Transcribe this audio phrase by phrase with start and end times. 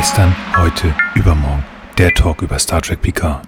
[0.00, 1.62] Gestern, heute, übermorgen.
[1.98, 3.46] Der Talk über Star Trek Picard.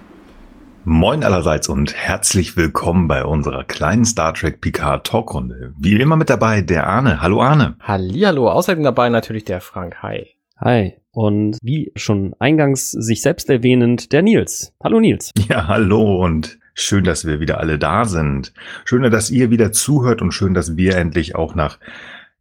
[0.85, 5.73] Moin allerseits und herzlich willkommen bei unserer kleinen Star Trek Picard Talkrunde.
[5.79, 7.23] Wie immer mit dabei der Arne.
[7.23, 7.77] Hallo Arne.
[7.81, 8.51] Hallihallo.
[8.51, 10.03] Außerdem dabei natürlich der Frank.
[10.03, 10.27] Hi.
[10.59, 10.93] Hi.
[11.11, 14.75] Und wie schon eingangs sich selbst erwähnend, der Nils.
[14.85, 15.31] Hallo Nils.
[15.49, 18.53] Ja, hallo und schön, dass wir wieder alle da sind.
[18.85, 21.79] Schön, dass ihr wieder zuhört und schön, dass wir endlich auch nach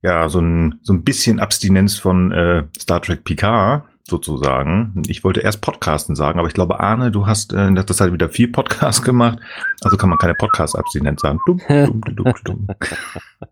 [0.04, 5.04] ja, so ein, so ein bisschen Abstinenz von äh, Star Trek Picard sozusagen.
[5.08, 8.30] Ich wollte erst Podcasten sagen, aber ich glaube, Arne, du hast äh, das halt wieder
[8.30, 9.40] viel Podcast gemacht.
[9.82, 11.40] Also kann man keine Podcast-Abstinenz sagen.
[11.46, 12.68] Dumm, dumm, dumm, dumm.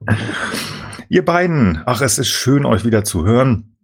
[1.10, 3.76] Ihr beiden, ach, es ist schön, euch wieder zu hören.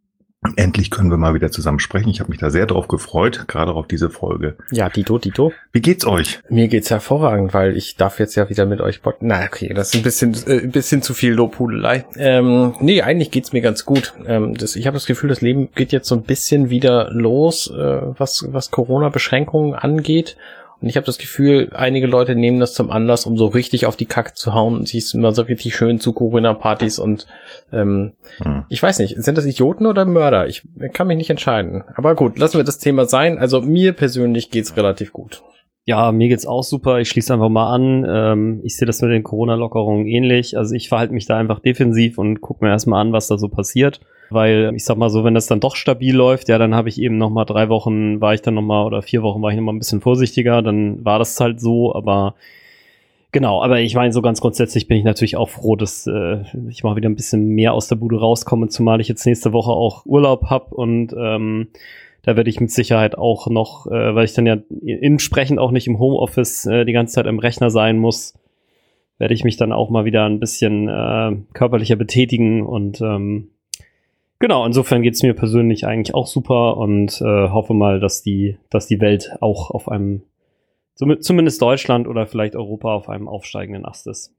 [0.55, 2.09] Endlich können wir mal wieder zusammen sprechen.
[2.09, 4.55] Ich habe mich da sehr drauf gefreut, gerade auf diese Folge.
[4.71, 5.51] Ja, Dito, Dito.
[5.71, 6.39] Wie geht's euch?
[6.49, 9.89] Mir geht's hervorragend, weil ich darf jetzt ja wieder mit euch pod Na, okay, das
[9.89, 12.05] ist ein bisschen, äh, ein bisschen zu viel Lobhudelei.
[12.17, 14.13] Ähm, nee, eigentlich geht's mir ganz gut.
[14.27, 17.69] Ähm, das, ich habe das Gefühl, das Leben geht jetzt so ein bisschen wieder los,
[17.69, 20.37] äh, was, was Corona-Beschränkungen angeht.
[20.85, 23.95] Und ich habe das Gefühl, einige Leute nehmen das zum Anlass, um so richtig auf
[23.95, 27.25] die Kacke zu hauen und sich immer so richtig schön zu Corona-Partys und
[27.73, 28.65] ähm, hm.
[28.69, 30.47] ich weiß nicht, sind das Idioten oder Mörder?
[30.47, 30.61] Ich
[30.93, 31.83] kann mich nicht entscheiden.
[31.95, 33.39] Aber gut, lassen wir das Thema sein.
[33.39, 35.41] Also mir persönlich geht's relativ gut.
[35.85, 36.99] Ja, mir geht's auch super.
[36.99, 38.05] Ich schließe einfach mal an.
[38.07, 40.55] Ähm, ich sehe das mit den Corona-Lockerungen ähnlich.
[40.55, 43.47] Also ich verhalte mich da einfach defensiv und gucke mir erstmal an, was da so
[43.47, 44.01] passiert.
[44.29, 46.99] Weil ich sag mal so, wenn das dann doch stabil läuft, ja, dann habe ich
[47.01, 49.57] eben noch mal drei Wochen, war ich dann noch mal oder vier Wochen war ich
[49.57, 50.61] noch mal ein bisschen vorsichtiger.
[50.61, 52.35] Dann war das halt so, aber
[53.31, 53.61] genau.
[53.61, 56.95] Aber ich meine, so ganz grundsätzlich bin ich natürlich auch froh, dass äh, ich mal
[56.95, 60.49] wieder ein bisschen mehr aus der Bude rauskomme, zumal ich jetzt nächste Woche auch Urlaub
[60.49, 61.67] hab und ähm,
[62.25, 65.85] da werde ich mit Sicherheit auch noch, äh, weil ich dann ja entsprechend auch nicht
[65.85, 68.33] im Homeoffice äh, die ganze Zeit am Rechner sein muss,
[69.19, 73.49] werde ich mich dann auch mal wieder ein bisschen äh, körperlicher betätigen und ähm,
[74.39, 78.87] genau, insofern geht's mir persönlich eigentlich auch super und äh, hoffe mal, dass die, dass
[78.87, 80.23] die Welt auch auf einem,
[80.95, 84.33] zumindest Deutschland oder vielleicht Europa auf einem aufsteigenden Ast ist.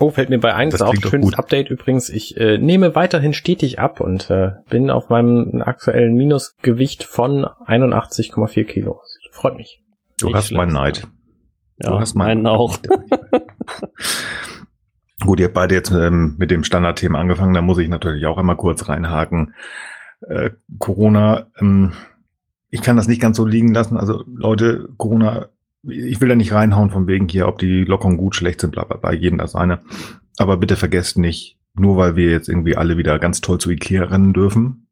[0.00, 1.38] Oh, fällt mir bei ein, das ist auch ein schönes gut.
[1.38, 2.08] Update übrigens.
[2.08, 8.64] Ich äh, nehme weiterhin stetig ab und äh, bin auf meinem aktuellen Minusgewicht von 81,4
[8.64, 9.00] Kilo.
[9.32, 9.82] Freut mich.
[10.20, 11.08] Du Nicht hast meinen Neid.
[11.80, 12.78] Du ja, hast meinen auch.
[15.20, 18.38] Gut, ihr habt beide jetzt ähm, mit dem Standardthema angefangen, da muss ich natürlich auch
[18.38, 19.54] einmal kurz reinhaken.
[20.20, 21.92] Äh, Corona, ähm,
[22.70, 23.96] ich kann das nicht ganz so liegen lassen.
[23.96, 25.48] Also Leute, Corona
[25.82, 28.84] ich will da nicht reinhauen von wegen hier, ob die Lockerungen gut, schlecht sind, bla,
[28.84, 29.80] bla, bla, jedem das eine.
[30.38, 34.04] Aber bitte vergesst nicht, nur weil wir jetzt irgendwie alle wieder ganz toll zu Ikea
[34.04, 34.88] rennen dürfen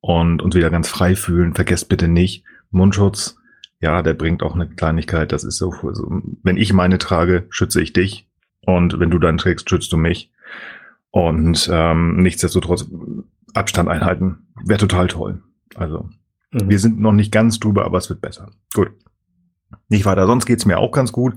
[0.00, 3.36] und uns wieder ganz frei fühlen, vergesst bitte nicht, Mundschutz,
[3.80, 7.80] ja, der bringt auch eine Kleinigkeit, das ist so, so wenn ich meine trage, schütze
[7.80, 8.29] ich dich
[8.64, 10.30] und wenn du deinen trägst, schützt du mich.
[11.10, 12.86] Und ähm, nichtsdestotrotz
[13.54, 15.42] Abstand einhalten, wäre total toll.
[15.74, 16.08] Also,
[16.52, 16.70] mhm.
[16.70, 18.50] wir sind noch nicht ganz drüber, aber es wird besser.
[18.74, 18.90] Gut.
[19.88, 21.34] Nicht weiter, sonst geht's mir auch ganz gut.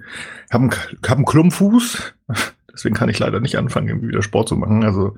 [0.47, 0.71] Ich habe einen,
[1.07, 2.13] hab einen Klumpfuß,
[2.73, 4.83] deswegen kann ich leider nicht anfangen, irgendwie wieder Sport zu machen.
[4.83, 5.17] Also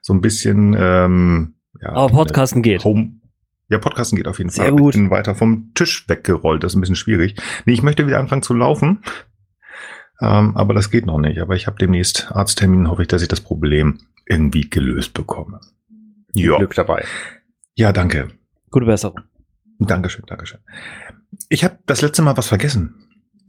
[0.00, 0.74] so ein bisschen.
[0.78, 2.84] Ähm, ja, Aber Podcasten geht.
[2.84, 3.20] Home,
[3.68, 4.76] ja, Podcasten geht auf jeden Sehr Fall.
[4.76, 4.94] Gut.
[4.94, 6.62] Ich bin weiter vom Tisch weggerollt.
[6.62, 7.36] Das ist ein bisschen schwierig.
[7.64, 9.02] Nee, ich möchte wieder anfangen zu laufen.
[10.24, 11.38] Ähm, aber das geht noch nicht.
[11.40, 12.88] Aber ich habe demnächst Arzttermin.
[12.88, 15.60] Hoffe ich, dass ich das Problem irgendwie gelöst bekomme.
[16.32, 16.56] Ja.
[16.56, 17.04] Glück dabei.
[17.74, 18.28] Ja, danke.
[18.70, 19.20] Gute Besserung.
[19.78, 20.60] Dankeschön, Dankeschön.
[21.48, 22.94] Ich habe das letzte Mal was vergessen.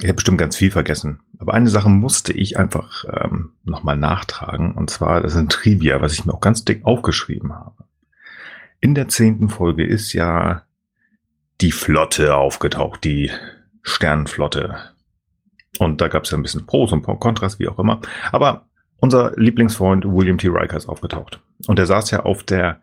[0.01, 1.19] Ich habe bestimmt ganz viel vergessen.
[1.37, 4.73] Aber eine Sache musste ich einfach ähm, nochmal nachtragen.
[4.73, 7.85] Und zwar, das ist ein Trivia, was ich mir auch ganz dick aufgeschrieben habe.
[8.81, 10.63] In der zehnten Folge ist ja
[11.61, 13.31] die Flotte aufgetaucht, die
[13.83, 14.94] Sternenflotte.
[15.79, 18.01] Und da gab es ja ein bisschen Pros und Kontras, wie auch immer.
[18.31, 18.65] Aber
[18.97, 20.47] unser Lieblingsfreund William T.
[20.47, 21.41] Riker ist aufgetaucht.
[21.67, 22.79] Und er saß ja auf der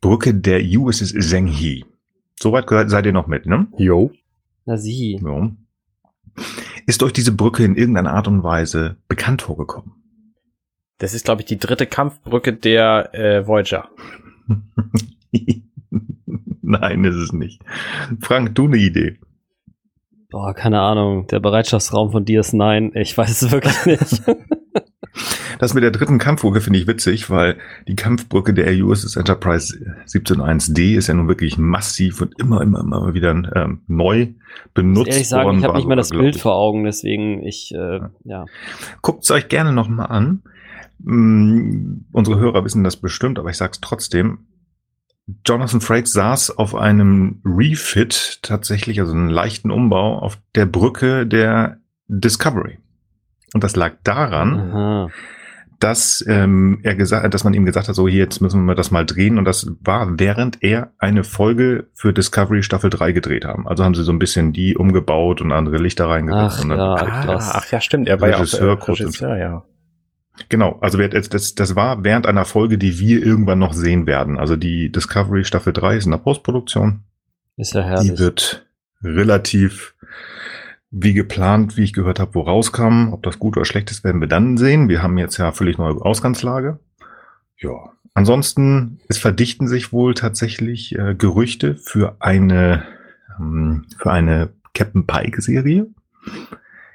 [0.00, 1.84] Brücke der USS Zhenghe.
[2.38, 3.66] Soweit seid ihr noch mit, ne?
[3.78, 4.10] Jo.
[4.66, 5.20] Na sie.
[5.24, 5.50] Ja.
[6.86, 9.92] Ist euch diese Brücke in irgendeiner Art und Weise bekannt vorgekommen?
[10.98, 13.88] Das ist, glaube ich, die dritte Kampfbrücke der äh, Voyager.
[16.62, 17.62] Nein, ist es nicht.
[18.20, 19.18] Frank, du eine Idee.
[20.34, 21.28] Boah, keine Ahnung.
[21.28, 24.22] Der Bereitschaftsraum von DS9, ich weiß es wirklich nicht.
[25.60, 29.78] Das mit der dritten Kampfbrücke finde ich witzig, weil die Kampfbrücke der USS Enterprise
[30.08, 34.30] 17.1D ist ja nun wirklich massiv und immer, immer, immer wieder ähm, neu
[34.74, 35.58] benutzt ehrlich sagen, worden.
[35.60, 38.10] Ich habe nicht mehr das Bild vor Augen, deswegen ich, äh, ja.
[38.24, 38.44] ja.
[39.02, 40.42] Guckt es euch gerne nochmal an.
[40.98, 44.40] Mm, unsere Hörer wissen das bestimmt, aber ich sage es trotzdem.
[45.46, 51.78] Jonathan Frakes saß auf einem Refit tatsächlich, also einen leichten Umbau auf der Brücke der
[52.08, 52.78] Discovery.
[53.54, 55.10] Und das lag daran, Aha
[55.84, 58.90] dass ähm, er gesagt, dass man ihm gesagt hat, so hier jetzt müssen wir das
[58.90, 63.68] mal drehen und das war während er eine Folge für Discovery Staffel 3 gedreht haben.
[63.68, 66.64] Also haben sie so ein bisschen die umgebaut und andere Lichter reingesetzt.
[66.70, 67.50] Ach, ja, krass.
[67.52, 68.08] ach ja, stimmt.
[68.08, 69.64] Er war ja auch äh, Regisseur, ja.
[70.48, 74.38] Genau, also das, das, war während einer Folge, die wir irgendwann noch sehen werden.
[74.38, 77.00] Also die Discovery Staffel 3 ist in der Postproduktion.
[77.56, 78.12] Ist ja herrlich.
[78.12, 78.66] Die wird
[79.02, 79.94] relativ
[80.90, 83.12] wie geplant, wie ich gehört habe, wo rauskam.
[83.12, 84.88] Ob das gut oder schlecht ist, werden wir dann sehen.
[84.88, 86.78] Wir haben jetzt ja völlig neue Ausgangslage.
[87.58, 87.92] Ja.
[88.14, 92.84] Ansonsten, es verdichten sich wohl tatsächlich äh, Gerüchte für eine
[93.38, 95.86] ähm, für eine Captain Pike Serie.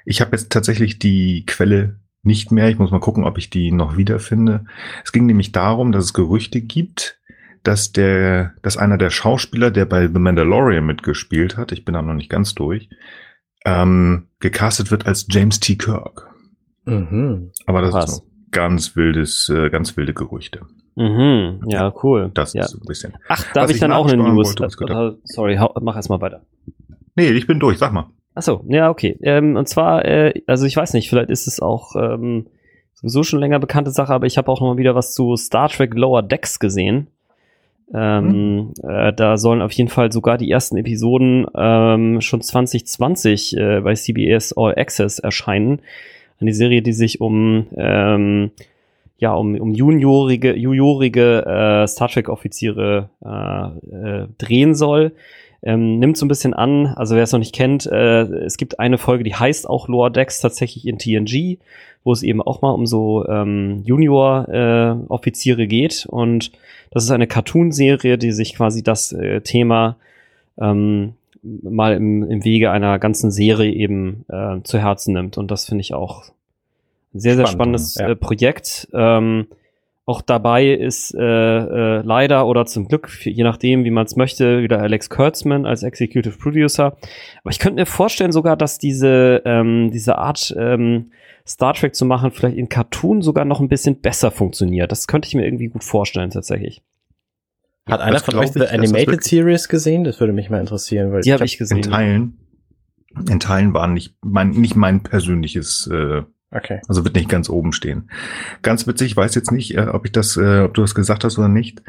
[0.04, 2.68] Ich habe jetzt tatsächlich die Quelle nicht mehr.
[2.68, 4.64] Ich muss mal gucken, ob ich die noch wiederfinde.
[5.04, 7.18] Es ging nämlich darum, dass es Gerüchte gibt,
[7.62, 12.02] dass der, dass einer der Schauspieler, der bei The Mandalorian mitgespielt hat, ich bin da
[12.02, 12.88] noch nicht ganz durch,
[13.64, 15.76] ähm, gecastet wird als James T.
[15.76, 16.28] Kirk.
[16.84, 17.52] Mhm.
[17.66, 18.12] Aber das Krass.
[18.12, 20.60] ist ganz wildes, äh, ganz wilde Gerüchte.
[20.96, 22.30] Mhm, ja, cool.
[22.34, 22.64] Das ja.
[22.64, 23.14] ist ein bisschen.
[23.28, 24.58] Ach, darf ich ich dann auch eine News?
[24.58, 26.42] wollte, sorry, hau, mach erst mal weiter.
[27.14, 28.10] Nee, ich bin durch, sag mal.
[28.34, 29.18] Achso, ja, okay.
[29.22, 32.46] Ähm, und zwar, äh, also ich weiß nicht, vielleicht ist es auch ähm,
[32.94, 35.68] sowieso schon länger bekannte Sache, aber ich habe auch noch mal wieder was zu Star
[35.68, 37.08] Trek Lower Decks gesehen.
[37.92, 43.80] Ähm, äh, da sollen auf jeden Fall sogar die ersten Episoden ähm, schon 2020 äh,
[43.80, 45.80] bei CBS All Access erscheinen.
[46.40, 48.52] Eine Serie, die sich um ähm,
[49.18, 55.12] ja um, um juniorige juniorige äh, Star Trek Offiziere äh, äh, drehen soll.
[55.62, 58.78] Ähm, nimmt so ein bisschen an, also wer es noch nicht kennt, äh, es gibt
[58.80, 61.58] eine Folge, die heißt auch Lower Decks tatsächlich in TNG,
[62.02, 66.06] wo es eben auch mal um so ähm, Junior-Offiziere geht.
[66.08, 66.52] Und
[66.90, 69.96] das ist eine Cartoon-Serie, die sich quasi das äh, Thema
[70.58, 75.38] ähm, mal im, im Wege einer ganzen Serie eben äh, zu Herzen nimmt.
[75.38, 76.24] Und das finde ich auch
[77.14, 78.08] ein sehr, sehr Spannend, spannendes ja.
[78.08, 78.88] äh, Projekt.
[78.94, 79.46] Ähm,
[80.10, 84.62] auch dabei ist äh, äh, leider oder zum Glück, je nachdem, wie man es möchte,
[84.62, 86.96] wieder Alex Kurtzman als Executive Producer.
[87.42, 91.12] Aber ich könnte mir vorstellen sogar, dass diese, ähm, diese Art ähm,
[91.46, 94.90] Star Trek zu machen vielleicht in Cartoon sogar noch ein bisschen besser funktioniert.
[94.92, 96.82] Das könnte ich mir irgendwie gut vorstellen tatsächlich.
[97.88, 100.04] Hat einer von euch ich, das Animated Series gesehen?
[100.04, 101.12] Das würde mich mal interessieren.
[101.12, 101.82] Weil Die habe hab- ich In gesehen.
[101.82, 102.38] Teilen,
[103.28, 106.80] in Teilen waren nicht mein, nicht mein persönliches, äh, Okay.
[106.88, 108.10] also wird nicht ganz oben stehen.
[108.62, 111.22] Ganz witzig, ich weiß jetzt nicht, äh, ob ich das, äh, ob du das gesagt
[111.24, 111.82] hast oder nicht.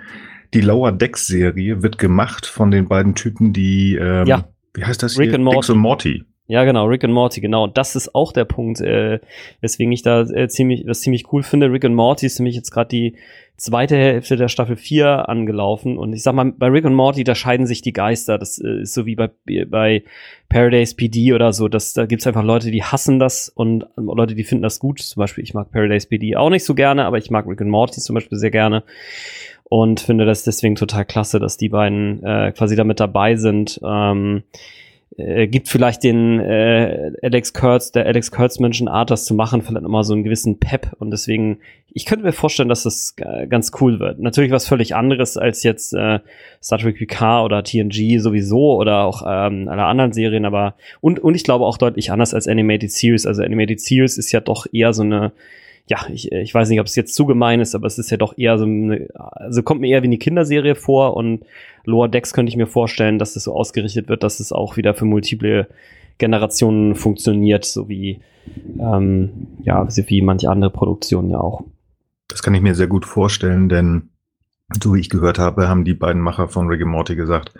[0.53, 4.45] Die Lower Decks Serie wird gemacht von den beiden Typen, die, ähm, Ja.
[4.73, 5.35] wie heißt das Rick hier?
[5.35, 5.57] and Morty.
[5.59, 6.23] Dix und Morty.
[6.51, 7.63] Ja, genau, Rick and Morty, genau.
[7.63, 9.21] Und das ist auch der Punkt, äh,
[9.62, 11.71] weswegen ich da äh, ziemlich, das ziemlich cool finde.
[11.71, 13.15] Rick and Morty ist nämlich jetzt gerade die
[13.56, 15.98] zweite Hälfte der Staffel 4 angelaufen.
[15.98, 18.38] Und ich sag mal, bei Rick and Morty, da scheiden sich die Geister.
[18.38, 19.30] Das äh, ist so wie bei,
[19.69, 20.03] bei
[20.50, 21.69] Paradise PD oder so.
[21.69, 25.00] Das, da gibt's einfach Leute, die hassen das und Leute, die finden das gut.
[25.00, 27.71] Zum Beispiel, ich mag Paradise PD auch nicht so gerne, aber ich mag Rick and
[27.71, 28.83] Morty zum Beispiel sehr gerne.
[29.63, 33.80] Und finde das deswegen total klasse, dass die beiden äh, quasi damit dabei sind.
[33.86, 34.44] Ähm,
[35.17, 39.61] äh, gibt vielleicht den äh, Alex Kurtz, der Alex Kurtz Menschen Art, das zu machen,
[39.61, 41.59] vielleicht nochmal so einen gewissen Pep und deswegen,
[41.93, 43.15] ich könnte mir vorstellen, dass das
[43.49, 44.19] ganz cool wird.
[44.19, 46.19] Natürlich was völlig anderes als jetzt äh,
[46.63, 51.35] Star Trek PK oder TNG sowieso oder auch ähm, alle anderen Serien, aber und, und
[51.35, 53.25] ich glaube auch deutlich anders als Animated Series.
[53.25, 55.33] Also Animated Series ist ja doch eher so eine
[55.87, 58.17] ja, ich, ich weiß nicht, ob es jetzt zu gemein ist, aber es ist ja
[58.17, 61.43] doch eher so eine, also kommt mir eher wie eine Kinderserie vor und
[61.83, 64.93] Lower Decks könnte ich mir vorstellen, dass es so ausgerichtet wird, dass es auch wieder
[64.93, 65.67] für multiple
[66.17, 68.19] Generationen funktioniert, so wie,
[68.79, 71.63] ähm, ja, wie manche andere Produktionen ja auch.
[72.27, 74.11] Das kann ich mir sehr gut vorstellen, denn
[74.81, 77.53] so wie ich gehört habe, haben die beiden Macher von Rick and Morty gesagt,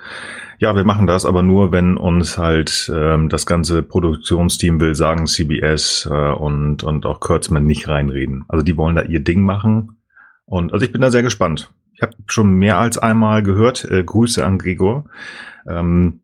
[0.60, 5.26] ja, wir machen das, aber nur, wenn uns halt ähm, das ganze Produktionsteam will sagen,
[5.26, 8.46] CBS äh, und, und auch Kurtzman nicht reinreden.
[8.48, 9.98] Also die wollen da ihr Ding machen.
[10.46, 11.72] Und also ich bin da sehr gespannt.
[11.94, 15.06] Ich habe schon mehr als einmal gehört, äh, Grüße an Gregor.
[15.68, 16.22] Ähm,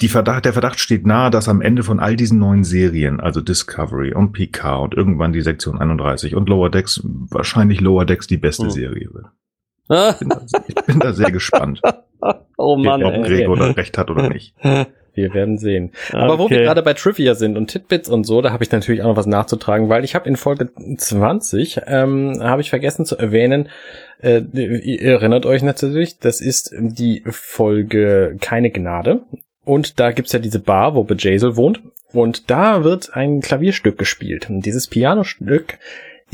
[0.00, 3.40] die Verdacht, der Verdacht steht nahe, dass am Ende von all diesen neuen Serien, also
[3.40, 8.36] Discovery und PK und irgendwann die Sektion 31 und Lower Decks, wahrscheinlich Lower Decks die
[8.36, 8.70] beste Hm.
[8.70, 9.26] Serie wird.
[10.12, 11.80] Ich bin da, ich bin da sehr gespannt,
[12.56, 13.22] oh Mann, ob ey.
[13.22, 14.54] Gregor da recht hat oder nicht.
[15.16, 15.92] Wir werden sehen.
[16.12, 16.56] Aber wo Okay.
[16.56, 19.16] wir gerade bei Trivia sind und Titbits und so, da habe ich natürlich auch noch
[19.16, 23.68] was nachzutragen, weil ich habe in Folge 20, ähm, habe ich vergessen zu erwähnen,
[24.20, 29.20] äh, ihr erinnert euch natürlich, das ist die Folge Keine Gnade.
[29.64, 31.80] Und da gibt's ja diese Bar, wo Bejazel wohnt.
[32.12, 34.50] Und da wird ein Klavierstück gespielt.
[34.50, 35.78] Und dieses Pianostück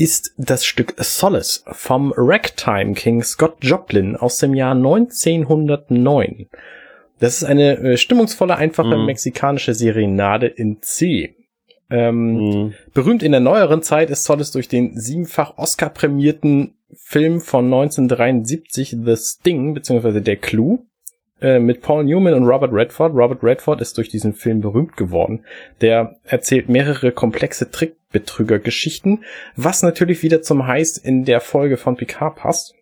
[0.01, 6.47] ist das Stück Solace vom Ragtime King Scott Joplin aus dem Jahr 1909.
[7.19, 9.05] Das ist eine äh, stimmungsvolle, einfache Mhm.
[9.05, 11.35] mexikanische Serenade in C.
[11.91, 12.73] Ähm, mhm.
[12.95, 19.15] Berühmt in der neueren Zeit ist Solace durch den siebenfach Oscar-prämierten Film von 1973 The
[19.15, 20.79] Sting, beziehungsweise Der Clue,
[21.41, 23.13] äh, mit Paul Newman und Robert Redford.
[23.13, 25.45] Robert Redford ist durch diesen Film berühmt geworden.
[25.81, 27.69] Der erzählt mehrere komplexe
[28.11, 29.23] Trickbetrügergeschichten,
[29.55, 32.75] was natürlich wieder zum Heiß in der Folge von Picard passt.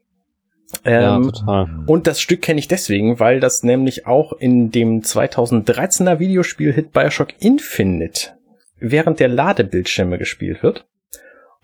[0.86, 1.84] Ähm, ja, total.
[1.88, 7.30] Und das Stück kenne ich deswegen, weil das nämlich auch in dem 2013er Videospiel-Hit Bioshock
[7.40, 8.32] Infinite
[8.80, 10.86] während der Ladebildschirme gespielt wird.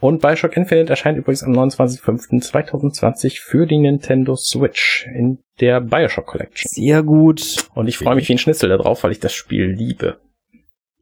[0.01, 6.67] Und Bioshock Infinite erscheint übrigens am 29.05.2020 für die Nintendo Switch in der Bioshock Collection.
[6.69, 7.69] Sehr gut.
[7.75, 10.19] Und ich freue mich wie ein Schnitzel darauf, weil ich das Spiel liebe.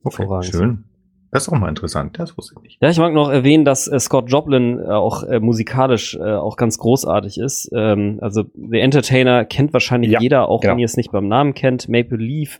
[0.03, 0.83] Okay, schön.
[1.33, 2.81] Das ist auch mal interessant, das wusste ich nicht.
[2.81, 6.57] Ja, ich mag noch erwähnen, dass äh, Scott Joplin äh, auch äh, musikalisch äh, auch
[6.57, 7.71] ganz großartig ist.
[7.73, 10.73] Ähm, also The Entertainer kennt wahrscheinlich ja, jeder, auch genau.
[10.73, 11.89] wenn ihr es nicht beim Namen kennt.
[11.89, 12.59] Maple Leaf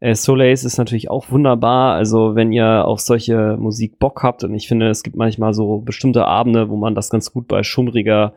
[0.00, 1.94] äh, Soleils ist natürlich auch wunderbar.
[1.94, 5.78] Also wenn ihr auf solche Musik Bock habt und ich finde, es gibt manchmal so
[5.78, 8.34] bestimmte Abende, wo man das ganz gut bei schummriger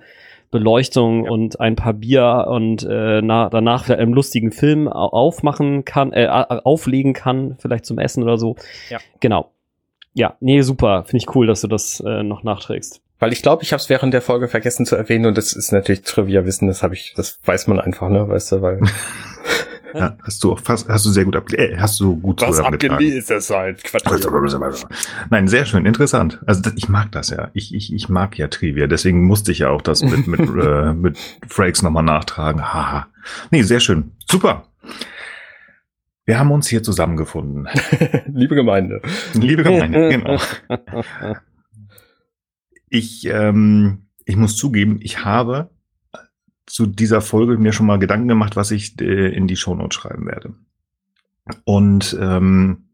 [0.50, 1.32] Beleuchtung ja.
[1.32, 7.12] und ein paar Bier und äh, na, danach einen lustigen Film aufmachen kann, äh, auflegen
[7.12, 8.56] kann, vielleicht zum Essen oder so.
[8.90, 9.00] Ja.
[9.20, 9.52] Genau.
[10.18, 11.04] Ja, nee, super.
[11.04, 13.02] Finde ich cool, dass du das äh, noch nachträgst.
[13.20, 15.72] Weil ich glaube, ich habe es während der Folge vergessen zu erwähnen und das ist
[15.72, 18.82] natürlich Trivia-Wissen, das habe ich, das weiß man einfach, ne, weißt du, weil
[19.94, 22.60] Ja, hast du auch fast, hast du sehr gut abgelesen, äh, hast du gut Was
[22.60, 24.06] abgelesen ist halt, Quatsch.
[25.30, 26.40] Nein, sehr schön, interessant.
[26.46, 27.50] Also das, ich mag das ja.
[27.54, 30.94] Ich, ich, ich mag ja Trivia, deswegen musste ich ja auch das mit, mit, äh,
[30.94, 32.62] mit Frakes nochmal nachtragen.
[32.74, 33.08] Haha.
[33.52, 34.12] Nee, sehr schön.
[34.30, 34.66] Super.
[36.28, 37.70] Wir haben uns hier zusammengefunden.
[38.28, 39.02] Liebe Gemeinde.
[39.34, 40.38] Liebe Gemeinde, genau.
[42.90, 45.70] Ich, ähm, ich muss zugeben, ich habe
[46.66, 50.26] zu dieser Folge mir schon mal Gedanken gemacht, was ich äh, in die Shownotes schreiben
[50.28, 50.54] werde.
[51.64, 52.90] Und ähm,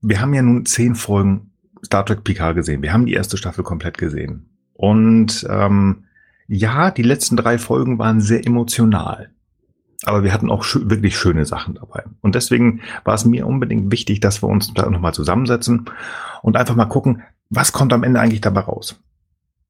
[0.00, 1.52] wir haben ja nun zehn Folgen
[1.84, 2.82] Star Trek PK gesehen.
[2.82, 4.50] Wir haben die erste Staffel komplett gesehen.
[4.72, 6.04] Und ähm,
[6.48, 9.30] ja, die letzten drei Folgen waren sehr emotional.
[10.04, 12.04] Aber wir hatten auch sch wirklich schöne Sachen dabei.
[12.20, 15.90] Und deswegen war es mir unbedingt wichtig, dass wir uns da nochmal zusammensetzen
[16.42, 19.00] und einfach mal gucken, was kommt am Ende eigentlich dabei raus?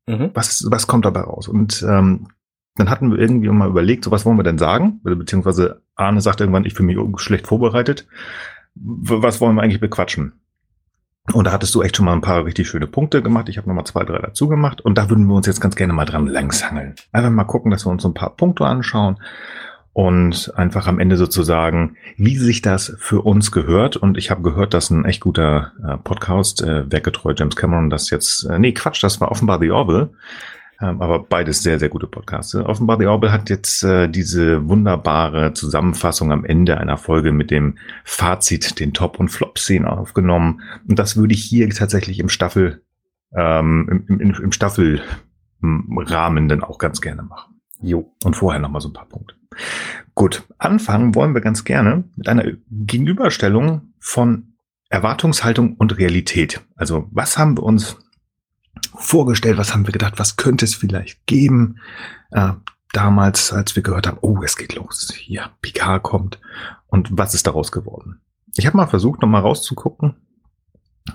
[0.06, 0.30] Mhm.
[0.34, 1.48] Was, was kommt dabei raus?
[1.48, 2.28] Und ähm,
[2.76, 5.00] dann hatten wir irgendwie mal überlegt, so was wollen wir denn sagen?
[5.02, 8.06] Beziehungsweise Arne sagt irgendwann, ich fühle mich schlecht vorbereitet.
[8.74, 10.34] Was wollen wir eigentlich bequatschen?
[11.32, 13.48] Und da hattest du echt schon mal ein paar richtig schöne Punkte gemacht.
[13.48, 14.80] Ich habe nochmal zwei, drei dazu gemacht.
[14.80, 16.94] Und da würden wir uns jetzt ganz gerne mal dran langshangeln.
[17.12, 19.18] Einfach mal gucken, dass wir uns ein paar Punkte anschauen
[19.98, 23.96] und einfach am Ende sozusagen, wie sich das für uns gehört.
[23.96, 28.08] Und ich habe gehört, dass ein echt guter äh, Podcast, äh, werkgetreu James Cameron, das
[28.10, 30.10] jetzt, äh, nee, Quatsch, das war offenbar The Orville,
[30.80, 32.54] ähm, aber beides sehr, sehr gute Podcasts.
[32.54, 37.74] Offenbar The Orville hat jetzt äh, diese wunderbare Zusammenfassung am Ende einer Folge mit dem
[38.04, 40.60] Fazit, den Top- und Flop-Szenen aufgenommen.
[40.88, 42.82] Und das würde ich hier tatsächlich im Staffel,
[43.34, 47.57] ähm, im, im, im Staffelrahmen dann auch ganz gerne machen.
[47.80, 48.12] Jo.
[48.24, 49.34] Und vorher nochmal so ein paar Punkte.
[50.14, 54.54] Gut, anfangen wollen wir ganz gerne mit einer Gegenüberstellung von
[54.88, 56.60] Erwartungshaltung und Realität.
[56.76, 57.96] Also was haben wir uns
[58.94, 61.78] vorgestellt, was haben wir gedacht, was könnte es vielleicht geben.
[62.30, 62.52] Äh,
[62.92, 66.40] damals, als wir gehört haben, oh, es geht los, ja, Picard kommt
[66.86, 68.20] und was ist daraus geworden.
[68.56, 70.16] Ich habe mal versucht, nochmal rauszugucken,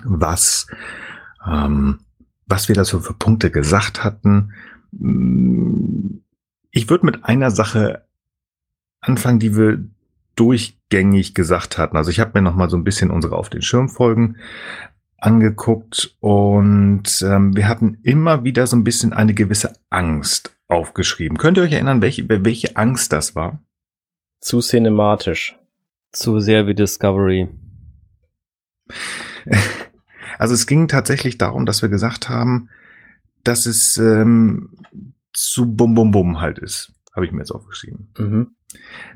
[0.04, 0.66] was,
[1.46, 2.00] ähm,
[2.46, 4.52] was wir da so für Punkte gesagt hatten.
[6.74, 8.04] Ich würde mit einer Sache
[9.00, 9.78] anfangen, die wir
[10.34, 11.96] durchgängig gesagt hatten.
[11.96, 14.36] Also ich habe mir noch mal so ein bisschen unsere auf den Schirm folgen
[15.16, 21.38] angeguckt und ähm, wir hatten immer wieder so ein bisschen eine gewisse Angst aufgeschrieben.
[21.38, 23.62] Könnt ihr euch erinnern, welche, welche Angst das war?
[24.40, 25.56] Zu cinematisch.
[26.10, 27.48] Zu sehr wie Discovery.
[30.36, 32.68] Also es ging tatsächlich darum, dass wir gesagt haben,
[33.44, 34.70] dass es ähm,
[35.34, 36.92] zu bum bum bum halt ist.
[37.14, 38.12] Habe ich mir jetzt aufgeschrieben.
[38.18, 38.56] Mhm.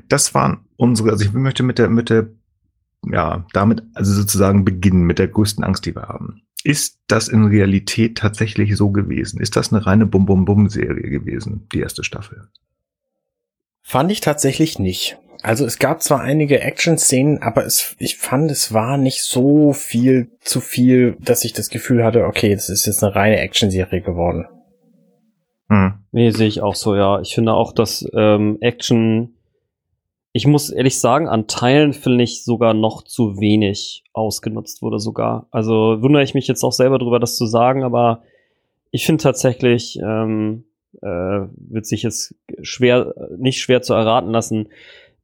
[0.07, 2.29] Das waren unsere, also ich möchte mit der, mit der
[3.05, 6.41] ja, damit also sozusagen beginnen mit der größten Angst, die wir haben.
[6.63, 9.39] Ist das in Realität tatsächlich so gewesen?
[9.39, 12.49] Ist das eine reine Bum-Bum-Bum-Serie gewesen, die erste Staffel?
[13.81, 15.17] Fand ich tatsächlich nicht.
[15.41, 20.31] Also es gab zwar einige Action-Szenen, aber es, ich fand, es war nicht so viel
[20.41, 24.45] zu viel, dass ich das Gefühl hatte, okay, das ist jetzt eine reine Action-Serie geworden.
[25.69, 25.93] Hm.
[26.11, 27.21] Nee, sehe ich auch so, ja.
[27.21, 29.35] Ich finde auch, dass ähm, Action
[30.31, 35.47] ich muss ehrlich sagen, an Teilen finde ich sogar noch zu wenig ausgenutzt wurde sogar.
[35.51, 38.21] Also wundere ich mich jetzt auch selber drüber, das zu sagen, aber
[38.91, 40.65] ich finde tatsächlich, ähm,
[41.01, 44.69] äh, wird sich jetzt schwer, nicht schwer zu erraten lassen,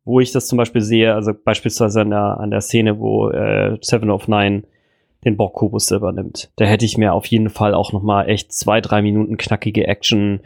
[0.05, 3.77] wo ich das zum Beispiel sehe, also beispielsweise an der, an der Szene, wo äh,
[3.81, 4.63] Seven of Nine
[5.23, 6.51] den Borg-Kubus übernimmt.
[6.55, 9.87] Da hätte ich mir auf jeden Fall auch noch mal echt zwei, drei Minuten knackige
[9.87, 10.41] Action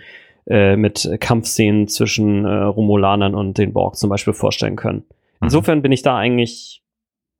[0.48, 5.04] äh, mit Kampfszenen zwischen äh, Romulanern und den Borg zum Beispiel vorstellen können.
[5.40, 5.46] Mhm.
[5.46, 6.84] Insofern bin ich da eigentlich,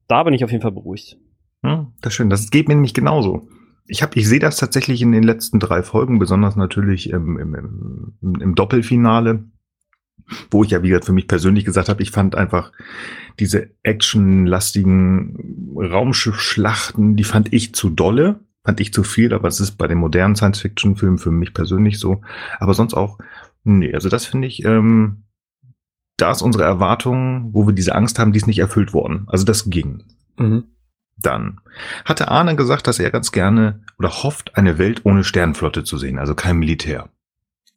[0.08, 1.18] da bin ich auf jeden Fall beruhigt.
[1.64, 2.30] Ja, das ist schön.
[2.30, 3.48] Das geht mir nämlich genauso.
[3.88, 8.14] Ich habe, ich sehe das tatsächlich in den letzten drei Folgen, besonders natürlich im, im,
[8.22, 9.44] im, im Doppelfinale,
[10.52, 12.72] wo ich ja, wie gesagt, für mich persönlich gesagt habe, ich fand einfach
[13.40, 19.78] diese actionlastigen Raumschiffschlachten, die fand ich zu dolle, fand ich zu viel, aber es ist
[19.78, 22.22] bei den modernen Science-Fiction-Filmen für mich persönlich so.
[22.60, 23.18] Aber sonst auch,
[23.64, 25.24] nee, also das finde ich, ähm,
[26.18, 29.26] da ist unsere Erwartung, wo wir diese Angst haben, die ist nicht erfüllt worden.
[29.28, 30.04] Also das ging.
[30.38, 30.66] Mhm.
[31.22, 31.60] Dann
[32.06, 36.18] hatte Arne gesagt, dass er ganz gerne oder hofft, eine Welt ohne Sternflotte zu sehen,
[36.18, 37.10] also kein Militär.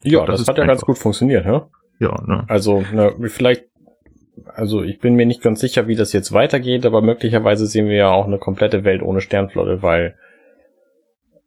[0.03, 1.69] Ja, Das das, hat ja ganz gut funktioniert, ja?
[2.03, 2.45] Ja, ne?
[2.49, 3.65] Also, na, vielleicht,
[4.55, 7.97] also ich bin mir nicht ganz sicher, wie das jetzt weitergeht, aber möglicherweise sehen wir
[7.97, 10.17] ja auch eine komplette Welt ohne Sternflotte, weil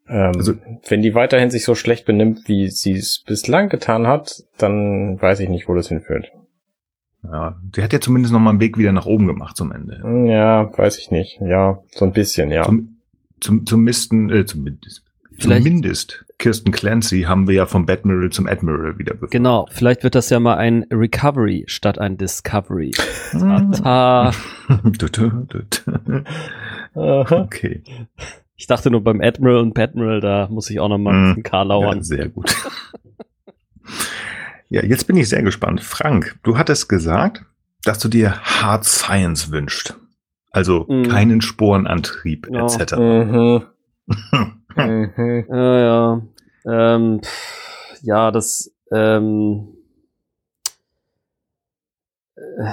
[0.07, 0.53] ähm, Also-
[0.87, 5.39] wenn die weiterhin sich so schlecht benimmt, wie sie es bislang getan hat, dann weiß
[5.41, 6.31] ich nicht, wo das hinführt.
[7.23, 9.99] Ja, sie hat ja zumindest noch mal einen Weg wieder nach oben gemacht zum Ende.
[10.31, 11.39] Ja, weiß ich nicht.
[11.41, 12.63] Ja, so ein bisschen, ja.
[12.63, 12.97] Zum,
[13.41, 15.03] zum, zum Misten, äh, zumindest,
[15.37, 19.31] Vielleicht- zumindest Kirsten Clancy haben wir ja vom Admiral zum Admiral wieder befördert.
[19.31, 22.91] Genau, vielleicht wird das ja mal ein Recovery statt ein Discovery.
[23.33, 24.31] Aha.
[26.95, 27.83] okay.
[28.57, 31.27] Ich dachte nur beim Admiral und Padmiral, da muss ich auch noch mal ein Mhm.
[31.29, 31.97] bisschen karlauern.
[31.97, 32.55] Ja, sehr gut.
[34.69, 35.81] ja, jetzt bin ich sehr gespannt.
[35.81, 37.43] Frank, du hattest gesagt,
[37.83, 39.97] dass du dir Hard Science wünschst.
[40.51, 41.03] Also Mhm.
[41.09, 42.65] keinen Sporenantrieb Ja.
[42.65, 42.95] etc.
[42.97, 43.63] Mhm.
[44.75, 45.45] mhm.
[45.49, 46.21] Ja, ja.
[46.67, 49.67] Ähm, pff, ja, das, ähm,
[52.35, 52.71] äh,